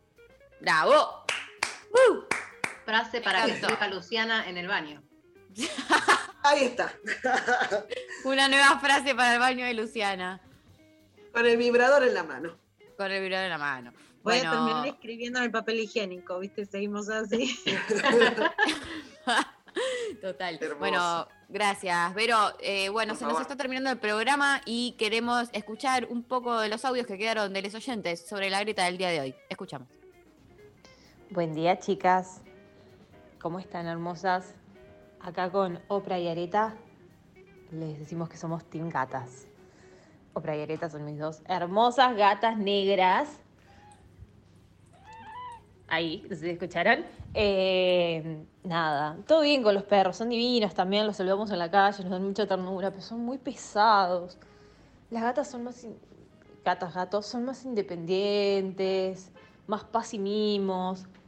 ¡Bravo! 0.61 1.25
Frase 2.85 3.19
para 3.19 3.43
que 3.43 3.51
escriba 3.51 3.89
Luciana 3.89 4.47
en 4.49 4.57
el 4.57 4.69
baño. 4.69 5.03
Ahí 6.43 6.65
está. 6.65 6.93
Una 8.25 8.47
nueva 8.49 8.79
frase 8.79 9.15
para 9.15 9.33
el 9.33 9.39
baño 9.39 9.65
de 9.65 9.73
Luciana. 9.73 10.41
Con 11.31 11.45
el 11.45 11.57
vibrador 11.57 12.03
en 12.03 12.13
la 12.13 12.23
mano. 12.23 12.57
Con 12.97 13.11
el 13.11 13.21
vibrador 13.21 13.45
en 13.45 13.51
la 13.51 13.57
mano. 13.57 13.93
Voy 14.23 14.39
Bueno, 14.39 14.49
a 14.49 14.53
terminar 14.53 14.87
escribiendo 14.87 15.39
en 15.39 15.45
el 15.45 15.51
papel 15.51 15.79
higiénico, 15.79 16.39
¿viste? 16.39 16.65
Seguimos 16.65 17.09
así. 17.09 17.57
Total. 20.21 20.55
Hermoso. 20.55 20.79
Bueno, 20.79 21.27
gracias. 21.49 22.13
Vero, 22.13 22.37
eh, 22.59 22.89
bueno, 22.89 23.13
Por 23.13 23.19
se 23.19 23.25
nos 23.25 23.41
está 23.41 23.55
terminando 23.55 23.89
el 23.89 23.97
programa 23.97 24.61
y 24.65 24.95
queremos 24.97 25.49
escuchar 25.53 26.07
un 26.09 26.23
poco 26.23 26.59
de 26.59 26.69
los 26.69 26.85
audios 26.85 27.07
que 27.07 27.17
quedaron 27.17 27.53
de 27.53 27.61
los 27.61 27.73
oyentes 27.73 28.25
sobre 28.25 28.49
la 28.49 28.59
grieta 28.59 28.85
del 28.85 28.97
día 28.97 29.09
de 29.09 29.21
hoy. 29.21 29.35
Escuchamos. 29.49 29.87
Buen 31.29 31.55
día, 31.55 31.79
chicas. 31.79 32.41
¿Cómo 33.41 33.59
están, 33.59 33.87
hermosas? 33.87 34.53
Acá 35.23 35.49
con 35.49 35.79
Oprah 35.87 36.19
y 36.19 36.27
Areta 36.27 36.75
les 37.71 37.97
decimos 37.97 38.27
que 38.27 38.35
somos 38.35 38.65
Team 38.65 38.89
Gatas. 38.89 39.47
Oprah 40.33 40.57
y 40.57 40.61
Areta 40.63 40.89
son 40.89 41.05
mis 41.05 41.17
dos 41.17 41.41
hermosas 41.47 42.17
gatas 42.17 42.57
negras. 42.57 43.29
Ahí, 45.87 46.27
si 46.29 46.49
escucharon. 46.49 47.05
Eh, 47.33 48.43
nada, 48.65 49.15
todo 49.25 49.43
bien 49.43 49.63
con 49.63 49.73
los 49.73 49.83
perros, 49.83 50.17
son 50.17 50.27
divinos 50.27 50.73
también, 50.73 51.07
los 51.07 51.15
saludamos 51.15 51.49
en 51.51 51.59
la 51.59 51.71
calle, 51.71 52.03
nos 52.03 52.11
dan 52.11 52.25
mucha 52.25 52.45
ternura, 52.45 52.89
pero 52.89 53.01
son 53.01 53.23
muy 53.23 53.37
pesados. 53.37 54.37
Las 55.09 55.23
gatas 55.23 55.49
son 55.49 55.63
más, 55.63 55.87
gatas, 56.65 56.93
gatos, 56.93 57.27
son 57.27 57.45
más 57.45 57.63
independientes, 57.63 59.31
más 59.67 59.85
paz 59.85 60.11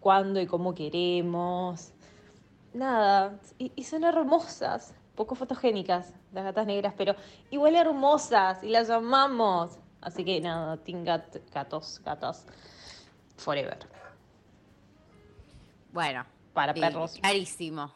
cuando 0.01 0.41
y 0.41 0.47
cómo 0.47 0.75
queremos. 0.75 1.94
Nada, 2.75 3.39
y, 3.57 3.71
y 3.73 3.83
son 3.85 4.03
hermosas, 4.03 4.93
poco 5.15 5.33
fotogénicas, 5.35 6.13
las 6.33 6.43
gatas 6.43 6.67
negras, 6.67 6.93
pero 6.97 7.15
igual 7.49 7.73
hermosas 7.75 8.61
y 8.63 8.67
las 8.67 8.89
amamos. 8.89 9.77
Así 10.01 10.25
que 10.25 10.41
nada, 10.41 10.75
Team 10.77 11.05
Gat- 11.05 11.39
gatos, 11.53 12.01
gatas, 12.03 12.45
forever. 13.37 13.79
Bueno. 15.93 16.25
Para 16.53 16.73
sí, 16.73 16.81
perros. 16.81 17.17
Clarísimo. 17.21 17.93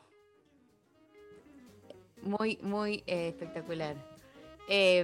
Muy, 2.21 2.57
muy 2.61 3.03
eh, 3.05 3.29
espectacular. 3.29 3.95
Eh, 4.69 5.03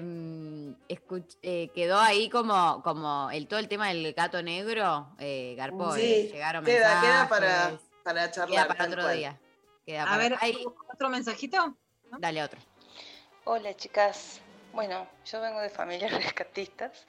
escuch- 0.88 1.38
eh, 1.42 1.70
quedó 1.76 2.00
ahí 2.00 2.30
como, 2.30 2.82
como 2.84 3.30
el 3.32 3.48
todo 3.48 3.60
el 3.60 3.68
tema 3.68 3.88
del 3.90 4.14
gato 4.14 4.42
negro, 4.42 5.08
eh, 5.20 5.56
Garpó, 5.58 5.94
Sí, 5.96 6.02
eh, 6.02 6.30
llegaron 6.32 6.64
queda, 6.64 7.02
queda 7.02 7.28
para, 7.30 7.48
mensajes. 7.48 7.80
para 8.04 8.32
charlar. 8.32 8.68
Queda 8.68 8.68
para 8.74 8.90
otro 8.90 9.02
cual. 9.04 9.18
día. 9.18 9.40
Queda 9.86 10.04
A 10.04 10.06
para- 10.08 10.18
ver, 10.18 10.38
Ahí, 10.42 10.66
¿otro 10.94 11.10
mensajito? 11.10 11.78
dale 12.20 12.44
otro. 12.44 12.60
Hola 13.44 13.76
chicas, 13.76 14.40
bueno, 14.74 15.08
yo 15.26 15.42
vengo 15.42 15.60
de 15.62 15.70
familias 15.70 16.12
rescatistas, 16.36 17.06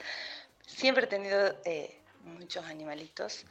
siempre 0.67 1.05
he 1.05 1.09
tenido 1.09 1.57
eh, 1.65 2.03
muchos 2.25 2.65
animalitos, 2.67 3.47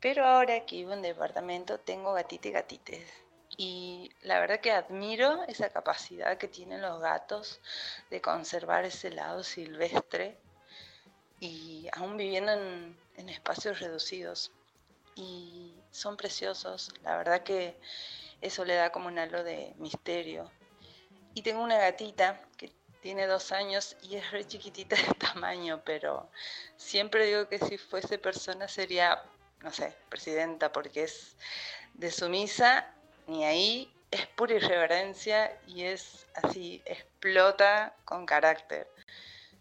pero 0.00 0.26
ahora 0.26 0.66
que 0.66 0.76
vivo 0.76 0.92
en 0.92 1.02
departamento 1.02 1.78
tengo 1.80 2.12
gatita 2.12 2.48
y 2.48 2.52
gatites. 2.52 3.12
Y 3.56 4.10
la 4.22 4.38
verdad 4.40 4.60
que 4.60 4.72
admiro 4.72 5.42
esa 5.44 5.70
capacidad 5.70 6.36
que 6.36 6.48
tienen 6.48 6.82
los 6.82 7.00
gatos 7.00 7.60
de 8.10 8.20
conservar 8.20 8.84
ese 8.84 9.08
lado 9.10 9.42
silvestre 9.42 10.36
y 11.40 11.88
aún 11.92 12.18
viviendo 12.18 12.52
en, 12.52 12.94
en 13.16 13.28
espacios 13.30 13.80
reducidos. 13.80 14.50
Y 15.14 15.74
son 15.90 16.18
preciosos, 16.18 16.90
la 17.02 17.16
verdad 17.16 17.42
que 17.42 17.78
eso 18.40 18.64
le 18.64 18.74
da 18.74 18.90
como 18.90 19.08
un 19.08 19.18
halo 19.18 19.42
de 19.44 19.74
misterio. 19.78 20.50
Y 21.34 21.42
tengo 21.42 21.62
una 21.62 21.78
gatita 21.78 22.40
que 22.56 22.72
tiene 23.00 23.26
dos 23.26 23.52
años 23.52 23.96
y 24.02 24.16
es 24.16 24.30
re 24.32 24.46
chiquitita 24.46 24.96
de 24.96 25.14
tamaño, 25.18 25.82
pero 25.84 26.30
siempre 26.76 27.26
digo 27.26 27.48
que 27.48 27.58
si 27.58 27.78
fuese 27.78 28.18
persona 28.18 28.68
sería, 28.68 29.22
no 29.62 29.70
sé, 29.70 29.94
presidenta, 30.08 30.72
porque 30.72 31.04
es 31.04 31.36
de 31.94 32.10
sumisa, 32.10 32.92
ni 33.26 33.44
ahí, 33.44 33.92
es 34.10 34.26
pura 34.28 34.54
irreverencia 34.54 35.56
y 35.66 35.84
es 35.84 36.26
así, 36.34 36.82
explota 36.84 37.94
con 38.04 38.26
carácter. 38.26 38.88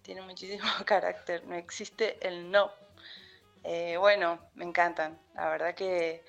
Tiene 0.02 0.22
muchísimo 0.22 0.64
carácter, 0.86 1.46
no 1.46 1.56
existe 1.56 2.18
el 2.28 2.50
no. 2.52 2.72
Eh, 3.64 3.98
bueno, 3.98 4.40
me 4.54 4.64
encantan, 4.64 5.20
la 5.34 5.50
verdad 5.50 5.74
que 5.74 6.24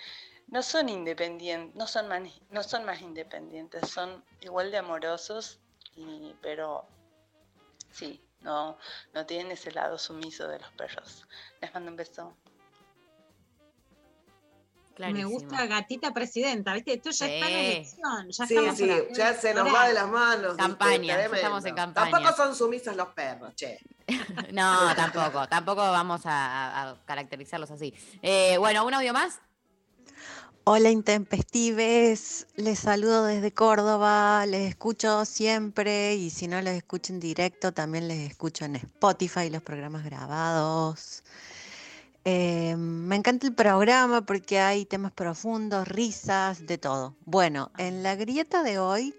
no 0.48 0.62
son 0.62 0.89
independientes, 0.89 1.74
no 1.77 1.86
son 1.86 2.09
más, 2.09 2.23
no 2.51 2.62
son 2.62 2.85
más 2.85 3.01
independientes, 3.01 3.89
son 3.90 4.24
igual 4.40 4.70
de 4.70 4.78
amorosos, 4.78 5.59
y, 5.97 6.35
pero 6.40 6.86
sí, 7.90 8.23
no, 8.40 8.78
no 9.12 9.27
tienen 9.27 9.52
ese 9.52 9.73
lado 9.73 9.98
sumiso 9.98 10.47
de 10.48 10.59
los 10.60 10.70
perros. 10.73 11.27
Les 11.60 11.73
mando 11.74 11.90
un 11.90 11.97
beso. 11.97 12.36
Me 14.98 15.24
gusta 15.27 15.66
gatita 15.66 16.14
presidenta, 16.14 16.73
¿viste? 16.73 16.94
Esto 16.94 17.10
ya 17.10 17.27
está 17.27 17.48
en 17.48 17.55
elección. 17.66 18.31
Ya 18.31 18.47
Sí, 18.47 18.55
sí, 18.77 18.86
la- 18.86 19.12
ya 19.12 19.35
se 19.35 19.52
nos 19.52 19.74
va 19.74 19.89
de 19.89 19.93
las 19.94 20.09
manos. 20.09 20.56
Campaña, 20.56 21.23
estamos 21.24 21.64
en 21.66 21.74
campaña. 21.74 22.10
Tampoco 22.10 22.35
son 22.36 22.55
sumisas 22.55 22.97
los 22.97 23.09
perros, 23.09 23.55
che. 23.56 23.78
No, 24.55 24.94
tampoco, 24.94 25.47
tampoco 25.48 25.82
vamos 25.82 26.24
a, 26.24 26.31
a- 26.32 26.90
a 26.93 27.05
caracterizarlos 27.05 27.70
así. 27.70 27.93
Eh, 28.23 28.56
bueno, 28.59 28.86
un 28.86 28.94
audio 28.94 29.12
más. 29.12 29.39
Hola 30.68 30.90
intempestives, 30.90 32.48
les 32.56 32.80
saludo 32.80 33.24
desde 33.24 33.52
Córdoba, 33.52 34.44
les 34.47 34.68
escucho 34.68 35.24
siempre 35.24 36.16
y 36.16 36.30
si 36.30 36.48
no 36.48 36.60
los 36.60 36.74
escucho 36.74 37.12
en 37.12 37.20
directo 37.20 37.70
también 37.70 38.09
les 38.09 38.28
escucho 38.28 38.64
en 38.64 38.74
Spotify 38.74 39.48
los 39.48 39.62
programas 39.62 40.05
grabados. 40.05 41.22
Eh, 42.24 42.74
me 42.76 43.14
encanta 43.14 43.47
el 43.47 43.55
programa 43.55 44.26
porque 44.26 44.59
hay 44.59 44.86
temas 44.86 45.12
profundos, 45.12 45.86
risas, 45.86 46.66
de 46.66 46.78
todo. 46.78 47.14
Bueno, 47.26 47.70
en 47.78 48.02
la 48.02 48.16
grieta 48.16 48.64
de 48.64 48.80
hoy, 48.80 49.14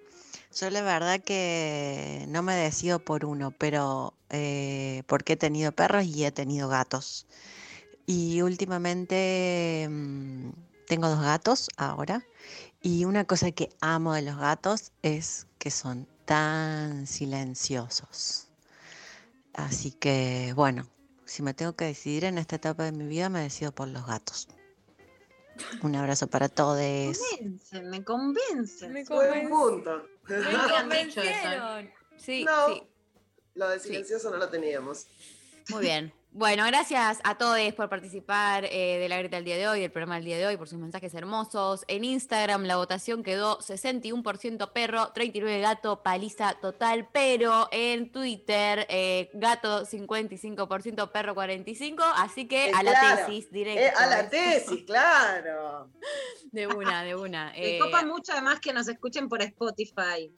yo 0.54 0.70
la 0.70 0.82
verdad 0.82 1.22
que 1.22 2.26
no 2.28 2.44
me 2.44 2.56
decido 2.56 3.00
por 3.00 3.24
uno, 3.24 3.52
pero 3.52 4.14
eh, 4.32 5.04
porque 5.08 5.34
he 5.34 5.38
tenido 5.38 5.72
perros 5.72 6.04
y 6.04 6.26
he 6.26 6.32
tenido 6.34 6.68
gatos. 6.68 7.26
Y 8.06 8.42
últimamente 8.42 9.88
mm, 9.90 10.50
tengo 10.88 11.10
dos 11.10 11.22
gatos 11.22 11.70
ahora. 11.78 12.26
Y 12.82 13.06
una 13.06 13.26
cosa 13.26 13.52
que 13.52 13.70
amo 13.82 14.14
de 14.14 14.22
los 14.24 14.38
gatos 14.38 14.92
es 15.04 15.48
que 15.60 15.70
son 15.70 16.08
tan 16.26 17.06
silenciosos. 17.08 18.48
Así 19.54 19.92
que, 19.92 20.54
bueno, 20.56 20.88
si 21.26 21.44
me 21.44 21.54
tengo 21.54 21.76
que 21.76 21.86
decidir 21.86 22.24
en 22.26 22.38
esta 22.38 22.56
etapa 22.56 22.84
de 22.84 22.92
mi 22.92 23.06
vida, 23.06 23.30
me 23.30 23.42
decido 23.42 23.72
por 23.72 23.88
los 23.88 24.06
gatos. 24.06 24.48
Un 25.82 25.96
abrazo 25.96 26.28
para 26.28 26.50
todos. 26.50 26.78
Convencen, 26.78 27.90
me 27.90 28.04
convencen. 28.04 28.94
Me 28.94 29.04
Buen 29.04 29.50
punto. 29.50 30.08
convencieron. 30.80 31.90
Sí, 32.18 32.46
no, 32.46 32.68
sí. 32.68 32.84
Lo 33.56 33.70
de 33.70 33.80
silencioso 33.80 34.30
no 34.30 34.38
lo 34.38 34.50
teníamos. 34.50 35.08
Muy 35.70 35.82
bien. 35.82 36.14
Bueno, 36.38 36.66
gracias 36.68 37.20
a 37.24 37.36
todos 37.36 37.58
por 37.74 37.90
participar 37.90 38.66
eh, 38.66 39.00
de 39.00 39.10
la 39.10 39.18
grita 39.18 39.38
del 39.38 39.46
día 39.46 39.58
de 39.58 39.68
hoy, 39.68 39.80
del 39.80 39.90
programa 39.90 40.18
del 40.18 40.26
día 40.26 40.38
de 40.38 40.46
hoy, 40.46 40.56
por 40.56 40.68
sus 40.68 40.78
mensajes 40.78 41.16
hermosos. 41.16 41.84
En 41.88 42.04
Instagram 42.04 42.66
la 42.66 42.76
votación 42.76 43.24
quedó 43.24 43.58
61% 43.58 44.72
perro, 44.72 45.12
39 45.14 45.62
gato, 45.62 46.04
paliza 46.04 46.54
total, 46.62 47.10
pero 47.12 47.70
en 47.72 48.12
Twitter 48.12 48.86
eh, 48.88 49.32
gato 49.34 49.84
55%, 49.84 51.12
perro 51.12 51.34
45%, 51.34 52.04
así 52.18 52.48
que 52.48 52.68
Eh, 52.68 52.72
a 52.76 52.84
la 52.84 52.92
claro. 52.92 53.26
tesis 53.26 53.52
directo. 53.52 53.82
Eh, 53.82 53.94
a 53.98 54.06
la 54.06 54.30
tesis, 54.30 54.84
claro. 54.86 55.90
De 56.52 56.68
una, 56.68 57.04
de 57.04 57.16
una. 57.16 57.52
Me 57.54 57.78
eh, 57.78 57.80
copa 57.80 58.06
mucho 58.06 58.32
además 58.32 58.60
que 58.60 58.74
nos 58.74 58.88
escuchen 58.88 59.28
por 59.28 59.42
Spotify. 59.42 60.32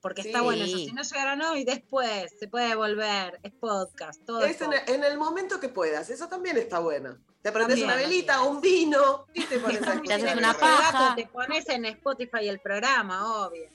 Porque 0.00 0.22
está 0.22 0.42
bueno 0.42 0.64
eso. 0.64 0.78
Si 0.78 0.92
no 0.92 1.02
llegaron 1.02 1.42
hoy, 1.42 1.64
después 1.64 2.32
se 2.38 2.48
puede 2.48 2.74
volver. 2.74 3.40
Es 3.42 3.52
podcast, 3.52 4.24
todo 4.24 4.44
Es 4.44 4.60
en, 4.60 4.66
podcast. 4.68 4.88
en 4.88 5.04
el 5.04 5.18
momento 5.18 5.58
que 5.58 5.68
puedas, 5.68 6.10
eso 6.10 6.28
también 6.28 6.56
está 6.58 6.78
bueno. 6.78 7.16
Te 7.42 7.52
prendes 7.52 7.80
una 7.82 7.94
velita, 7.96 8.42
un 8.42 8.60
vino 8.60 9.26
y 9.32 9.44
te 9.44 9.58
pones 9.60 9.82
a 9.82 10.00
Te 10.00 10.14
haces 10.14 10.36
una 10.36 10.54
paja. 10.54 11.14
Te 11.14 11.26
pones 11.26 11.68
en 11.68 11.86
Spotify 11.86 12.48
el 12.48 12.60
programa, 12.60 13.46
obvio. 13.46 13.68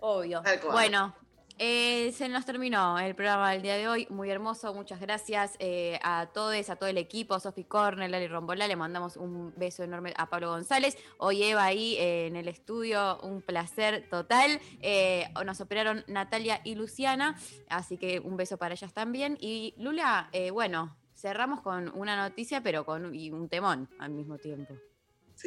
Obvio. 0.00 0.42
Tal 0.42 0.60
cual. 0.60 0.72
Bueno, 0.72 1.16
eh, 1.58 2.12
se 2.12 2.28
nos 2.28 2.44
terminó 2.44 2.98
el 2.98 3.14
programa 3.14 3.52
del 3.52 3.62
día 3.62 3.76
de 3.76 3.88
hoy. 3.88 4.06
Muy 4.10 4.30
hermoso, 4.30 4.72
muchas 4.74 5.00
gracias 5.00 5.56
eh, 5.58 5.98
a 6.02 6.26
todos, 6.32 6.70
a 6.70 6.76
todo 6.76 6.88
el 6.88 6.98
equipo, 6.98 7.38
Sofi 7.40 7.64
Cornel, 7.64 8.10
Lali 8.10 8.28
Rombolá. 8.28 8.68
Le 8.68 8.76
mandamos 8.76 9.16
un 9.16 9.52
beso 9.56 9.82
enorme 9.82 10.14
a 10.16 10.28
Pablo 10.28 10.50
González. 10.50 10.96
Hoy 11.18 11.42
Eva 11.42 11.64
ahí 11.64 11.96
eh, 11.96 12.26
en 12.26 12.36
el 12.36 12.48
estudio, 12.48 13.18
un 13.22 13.42
placer 13.42 14.08
total. 14.08 14.60
Eh, 14.80 15.28
nos 15.44 15.60
operaron 15.60 16.04
Natalia 16.06 16.60
y 16.64 16.74
Luciana, 16.74 17.36
así 17.68 17.96
que 17.96 18.20
un 18.20 18.36
beso 18.36 18.56
para 18.56 18.74
ellas 18.74 18.92
también. 18.94 19.36
Y 19.40 19.74
Lula, 19.78 20.28
eh, 20.32 20.50
bueno, 20.50 20.96
cerramos 21.14 21.60
con 21.60 21.90
una 21.96 22.16
noticia, 22.16 22.62
pero 22.62 22.84
con 22.84 23.14
y 23.14 23.30
un 23.30 23.48
temón 23.48 23.88
al 23.98 24.10
mismo 24.10 24.38
tiempo. 24.38 24.74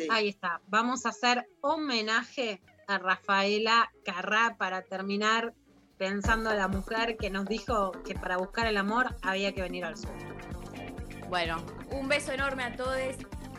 Ahí 0.09 0.29
está. 0.29 0.61
Vamos 0.67 1.05
a 1.05 1.09
hacer 1.09 1.47
homenaje 1.61 2.61
a 2.87 2.97
Rafaela 2.97 3.91
Carrá 4.03 4.55
para 4.57 4.81
terminar 4.83 5.53
pensando 6.01 6.49
a 6.49 6.55
la 6.55 6.67
mujer 6.67 7.15
que 7.15 7.29
nos 7.29 7.45
dijo 7.45 7.91
que 8.03 8.15
para 8.15 8.37
buscar 8.37 8.65
el 8.65 8.77
amor 8.77 9.15
había 9.21 9.53
que 9.53 9.61
venir 9.61 9.85
al 9.85 9.95
sur. 9.95 10.09
Bueno, 11.29 11.57
un 11.91 12.07
beso 12.07 12.31
enorme 12.31 12.63
a 12.63 12.75
todos. 12.75 12.97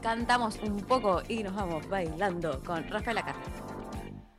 Cantamos 0.03 0.59
un 0.61 0.79
poco 0.79 1.23
y 1.29 1.45
nos 1.45 1.55
vamos 1.55 1.89
bailando 1.89 2.61
con 2.65 2.83
Rafael 2.89 3.19
Acarra. 3.19 3.72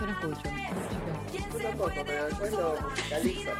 Yo 0.00 0.06
no 0.06 0.12
escucho. 0.12 0.40
Yo 0.44 0.50
¿Quién 1.30 1.52
se 1.52 1.58
tampoco, 1.58 1.92
pero 2.06 2.24
después 2.24 2.52
lo 2.52 2.80
musicalizo. 2.80 3.50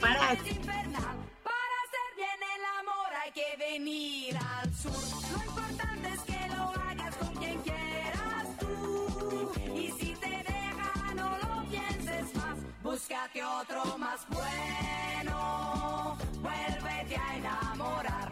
Para 0.00 0.34
infernal. 0.34 1.16
Para 1.44 1.76
hacer 1.84 2.08
bien 2.16 2.40
el 2.56 2.64
amor 2.80 3.10
hay 3.22 3.30
que 3.30 3.56
venir 3.56 4.36
al 4.36 4.74
sur. 4.74 4.92
Lo 5.30 5.44
importante 5.44 6.08
es 6.08 6.20
que 6.22 6.48
lo 6.56 6.64
hagas 6.70 7.16
con 7.16 7.34
quien 7.36 7.58
quieras 7.60 8.48
tú. 8.58 9.52
Y 9.76 9.92
si 9.92 10.12
te 10.14 10.28
deja, 10.28 11.14
no 11.14 11.38
lo 11.38 11.64
pienses 11.70 12.34
más. 12.34 12.56
Búscate 12.82 13.44
otro 13.44 13.96
más 13.96 14.26
bueno. 14.28 16.18
Vuélvete 16.40 17.16
a 17.16 17.36
enamorar. 17.36 18.31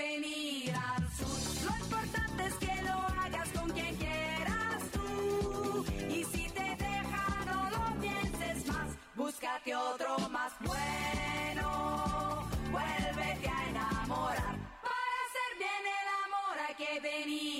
Venir 0.00 0.72
al 0.74 1.04
sur. 1.18 1.40
Lo 1.66 1.72
importante 1.84 2.40
es 2.46 2.54
que 2.54 2.82
lo 2.88 2.96
hagas 3.20 3.48
con 3.56 3.68
quien 3.70 3.94
quieras 3.96 4.80
tú. 4.94 5.84
Y 6.16 6.24
si 6.32 6.44
te 6.58 6.68
deja, 6.86 7.24
no 7.50 7.60
lo 7.74 7.82
pienses 8.00 8.66
más. 8.66 8.88
Búscate 9.14 9.74
otro 9.74 10.18
más 10.30 10.52
bueno. 10.60 12.48
Vuélvete 12.74 13.48
a 13.56 13.60
enamorar. 13.72 14.54
Para 14.86 15.14
hacer 15.24 15.50
bien 15.62 15.82
el 16.00 16.08
amor 16.24 16.54
hay 16.66 16.74
que 16.82 16.92
venir 17.00 17.59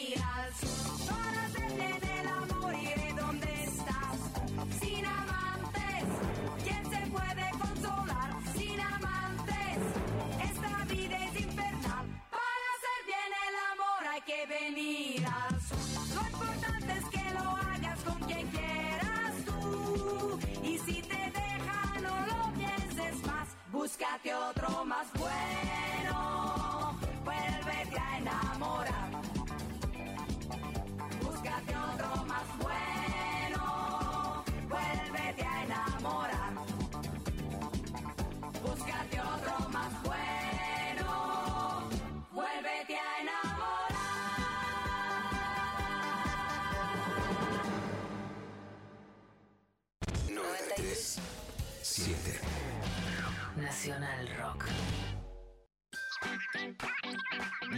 venir 14.46 15.24
al 15.26 15.60
sur. 15.60 15.78
Lo 16.14 16.22
importante 16.30 16.92
es 16.98 17.04
que 17.06 17.34
lo 17.34 17.50
hagas 17.50 17.98
con 18.00 18.20
quien 18.28 18.46
quieras 18.48 19.34
tú. 19.46 20.38
Y 20.62 20.78
si 20.78 21.02
te 21.02 21.16
deja, 21.16 22.00
no 22.02 22.26
lo 22.26 22.52
pienses 22.54 23.26
más. 23.26 23.48
Búscate 23.72 24.34
otro 24.34 24.84
más 24.84 25.06
bueno. 25.14 26.59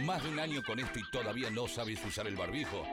Más 0.03 0.21
de 0.21 0.29
un 0.29 0.39
año 0.39 0.61
con 0.63 0.79
esto 0.79 0.99
y 0.99 1.09
todavía 1.09 1.49
no 1.49 1.65
sabes 1.65 2.03
usar 2.03 2.27
el 2.27 2.35
barbijo. 2.35 2.85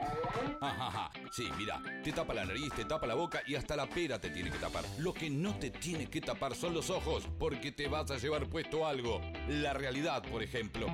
Ajaja. 0.61 1.11
Sí, 1.29 1.49
mira, 1.57 1.81
te 2.01 2.13
tapa 2.13 2.33
la 2.33 2.45
nariz, 2.45 2.71
te 2.73 2.85
tapa 2.85 3.05
la 3.05 3.15
boca 3.15 3.43
y 3.45 3.55
hasta 3.55 3.75
la 3.75 3.85
pera 3.85 4.17
te 4.17 4.29
tiene 4.29 4.49
que 4.49 4.57
tapar. 4.57 4.85
Lo 4.97 5.13
que 5.13 5.29
no 5.29 5.59
te 5.59 5.71
tiene 5.71 6.09
que 6.09 6.21
tapar 6.21 6.55
son 6.55 6.73
los 6.73 6.89
ojos, 6.89 7.27
porque 7.37 7.73
te 7.73 7.89
vas 7.89 8.09
a 8.11 8.17
llevar 8.17 8.47
puesto 8.47 8.87
algo. 8.87 9.19
La 9.49 9.73
realidad, 9.73 10.23
por 10.23 10.41
ejemplo. 10.41 10.87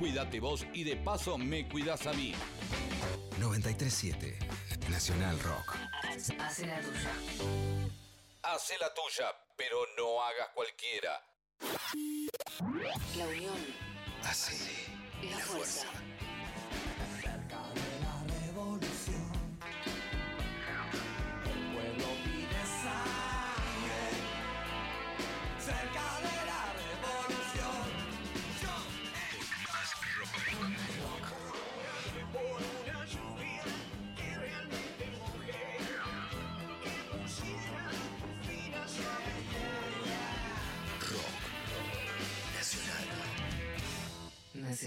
Cuídate 0.00 0.40
vos 0.40 0.66
y 0.74 0.82
de 0.82 0.96
paso 0.96 1.38
me 1.38 1.68
cuidas 1.68 2.06
a 2.08 2.12
mí. 2.14 2.34
93 3.38 3.94
7 3.94 4.38
Nacional 4.90 5.38
Rock. 5.40 5.76
Hace 6.40 6.66
la 6.66 6.80
tuya. 6.80 7.12
Hacé 8.42 8.76
la 8.78 8.92
tuya, 8.92 9.26
pero 9.56 9.76
no 9.96 10.20
hagas 10.20 10.48
cualquiera. 10.52 11.22
La 13.16 13.26
unión. 13.28 13.56
Así. 14.24 14.97
La 15.22 15.36
fuerza. 15.38 15.86
pueblo 15.86 16.17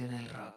Nacional 0.01 0.27
Rock. 0.33 0.50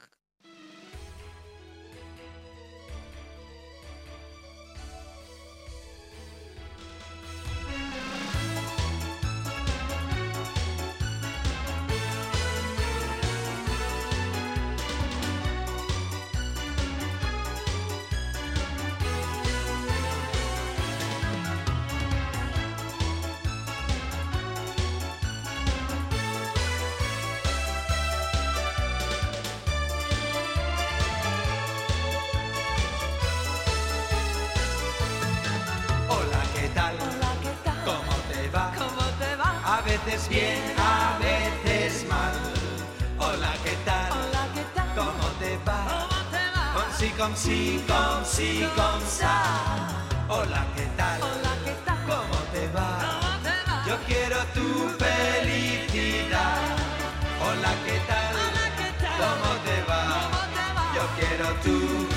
Sí, 47.15 47.21
con 47.21 47.37
sí, 47.37 47.85
con 47.87 48.27
sí, 48.27 48.69
con 48.75 49.01
sa. 49.07 49.45
Hola, 50.29 50.67
¿qué 50.75 50.85
tal? 50.97 51.21
¿Cómo 51.21 52.39
te 52.53 52.67
va? 52.75 53.85
Yo 53.87 53.97
quiero 54.09 54.39
tu 54.53 54.89
felicidad. 54.99 56.59
Hola, 57.41 57.73
¿qué 57.87 58.01
tal? 58.09 58.35
¿Cómo 59.23 59.51
te 59.65 59.83
va? 59.89 60.29
Yo 60.97 61.03
quiero 61.17 61.55
tu 61.63 62.14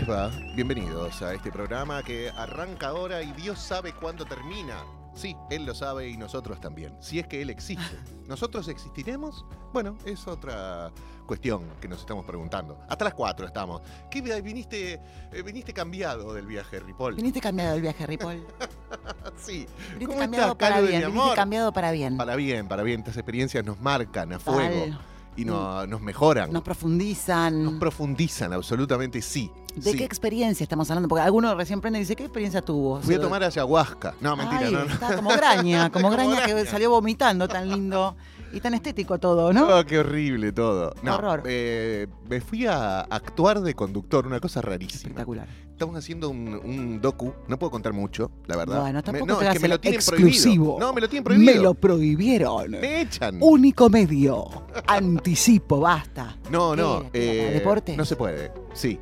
les 0.00 0.08
va? 0.08 0.30
Bienvenidos 0.54 1.22
a 1.22 1.34
este 1.34 1.50
programa 1.50 2.02
que 2.02 2.30
arranca 2.30 2.88
ahora 2.88 3.22
y 3.22 3.32
Dios 3.32 3.58
sabe 3.58 3.92
cuándo 3.92 4.24
termina. 4.24 4.76
Sí, 5.14 5.36
Él 5.50 5.66
lo 5.66 5.74
sabe 5.74 6.08
y 6.08 6.16
nosotros 6.16 6.60
también. 6.60 6.96
Si 7.00 7.18
es 7.18 7.26
que 7.26 7.42
Él 7.42 7.50
existe. 7.50 7.98
¿Nosotros 8.28 8.68
existiremos? 8.68 9.44
Bueno, 9.72 9.96
es 10.04 10.26
otra 10.28 10.92
cuestión 11.26 11.62
que 11.80 11.88
nos 11.88 12.00
estamos 12.00 12.24
preguntando. 12.24 12.78
Hasta 12.88 13.04
las 13.06 13.14
4 13.14 13.46
estamos. 13.46 13.82
¿Qué 14.10 14.20
vi- 14.22 14.40
viniste, 14.40 15.00
eh, 15.32 15.42
viniste 15.42 15.72
cambiado 15.72 16.32
del 16.32 16.46
viaje, 16.46 16.78
Ripoll? 16.80 17.14
Viniste 17.16 17.40
cambiado 17.40 17.72
del 17.72 17.82
viaje, 17.82 18.06
Ripoll. 18.06 18.46
sí. 19.36 19.66
Viniste 19.90 20.06
¿Cómo 20.06 20.18
cambiado 20.18 20.52
estás, 20.52 20.68
para 20.70 20.80
bien. 20.80 21.06
Viniste 21.12 21.34
cambiado 21.34 21.72
para 21.72 21.90
bien. 21.90 22.16
Para 22.16 22.36
bien, 22.36 22.68
para 22.68 22.82
bien. 22.84 23.00
Estas 23.00 23.16
experiencias 23.16 23.64
nos 23.64 23.80
marcan 23.80 24.32
a 24.32 24.38
fuego 24.38 24.96
y 25.36 25.44
no- 25.44 25.86
nos 25.86 26.00
mejoran. 26.00 26.52
Nos 26.52 26.62
profundizan. 26.62 27.64
Nos 27.64 27.74
profundizan, 27.74 28.52
absolutamente 28.52 29.20
sí. 29.22 29.50
¿De 29.76 29.92
sí. 29.92 29.96
qué 29.98 30.04
experiencia 30.04 30.64
estamos 30.64 30.90
hablando? 30.90 31.08
Porque 31.08 31.22
alguno 31.22 31.54
recién 31.54 31.80
prende 31.80 31.98
y 31.98 32.02
dice, 32.02 32.16
¿qué 32.16 32.24
experiencia 32.24 32.62
tuvo? 32.62 33.00
Fui 33.00 33.14
a 33.14 33.20
tomar 33.20 33.42
ayahuasca. 33.44 34.14
No, 34.20 34.36
mentira, 34.36 34.66
Ay, 34.66 34.72
no, 34.72 34.84
no. 34.84 34.92
Está 34.92 35.16
como 35.16 35.30
graña, 35.30 35.90
como 35.92 36.10
Como 36.10 36.16
graña 36.16 36.44
que 36.46 36.66
salió 36.66 36.90
vomitando, 36.90 37.46
tan 37.48 37.68
lindo 37.68 38.16
y 38.52 38.60
tan 38.60 38.74
estético 38.74 39.18
todo, 39.18 39.52
¿no? 39.52 39.78
Oh, 39.78 39.84
qué 39.86 39.98
horrible 40.00 40.52
todo. 40.52 40.92
No, 41.02 41.14
Horror. 41.14 41.42
eh, 41.46 42.06
me 42.28 42.40
fui 42.40 42.66
a 42.66 43.00
actuar 43.02 43.60
de 43.60 43.74
conductor, 43.74 44.26
una 44.26 44.40
cosa 44.40 44.60
rarísima. 44.60 45.02
Espectacular. 45.10 45.46
Estamos 45.70 45.96
haciendo 45.96 46.28
un, 46.28 46.60
un 46.62 47.00
docu, 47.00 47.32
no 47.48 47.58
puedo 47.58 47.70
contar 47.70 47.94
mucho, 47.94 48.30
la 48.46 48.56
verdad. 48.58 48.80
Bueno, 48.82 48.98
Me- 48.98 49.02
tampoco 49.02 49.26
no, 49.26 49.36
te 49.38 49.46
es 49.46 49.52
que 49.54 49.60
me 49.60 49.68
lo 49.68 49.80
tienen 49.80 49.98
exclusivo. 49.98 50.64
prohibido. 50.76 50.78
No, 50.88 50.92
me 50.92 51.00
lo 51.00 51.08
tienen 51.08 51.24
prohibido. 51.24 51.54
Me 51.54 51.58
lo 51.62 51.72
prohibieron. 51.74 52.70
Me 52.72 53.00
echan. 53.02 53.38
Único 53.40 53.88
medio. 53.88 54.46
Anticipo, 54.86 55.80
basta. 55.80 56.36
No, 56.50 56.72
¿Qué 56.72 56.76
no. 56.82 57.04
eh, 57.14 57.50
¿Deportes? 57.54 57.96
No 57.96 58.04
se 58.04 58.16
puede, 58.16 58.52
sí. 58.74 58.98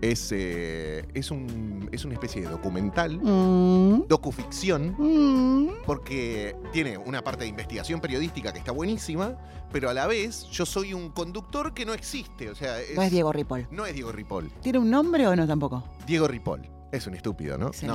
Es, 0.00 0.30
eh, 0.32 1.04
es, 1.12 1.30
un, 1.30 1.88
es 1.92 2.04
una 2.06 2.14
especie 2.14 2.40
de 2.42 2.48
documental, 2.48 3.18
Mm. 3.22 4.06
docuficción, 4.08 4.94
Mm. 4.98 5.82
porque 5.84 6.56
tiene 6.72 6.96
una 6.96 7.22
parte 7.22 7.44
de 7.44 7.50
investigación 7.50 8.00
periodística 8.00 8.52
que 8.52 8.58
está 8.60 8.72
buenísima, 8.72 9.36
pero 9.70 9.90
a 9.90 9.94
la 9.94 10.06
vez 10.06 10.44
yo 10.50 10.64
soy 10.64 10.94
un 10.94 11.10
conductor 11.10 11.74
que 11.74 11.84
no 11.84 11.92
existe. 11.92 12.48
O 12.50 12.54
sea, 12.54 12.76
No 12.94 13.02
es 13.02 13.10
Diego 13.10 13.32
Ripoll. 13.32 13.66
No 13.70 13.84
es 13.84 13.92
Diego 13.94 14.10
Ripoll. 14.10 14.50
¿Tiene 14.62 14.78
un 14.78 14.90
nombre 14.90 15.26
o 15.26 15.36
no 15.36 15.46
tampoco? 15.46 15.84
Diego 16.06 16.26
Ripoll. 16.26 16.62
Es 16.92 17.06
un 17.06 17.14
estúpido, 17.14 17.56
¿no? 17.56 17.70
No, 17.82 17.94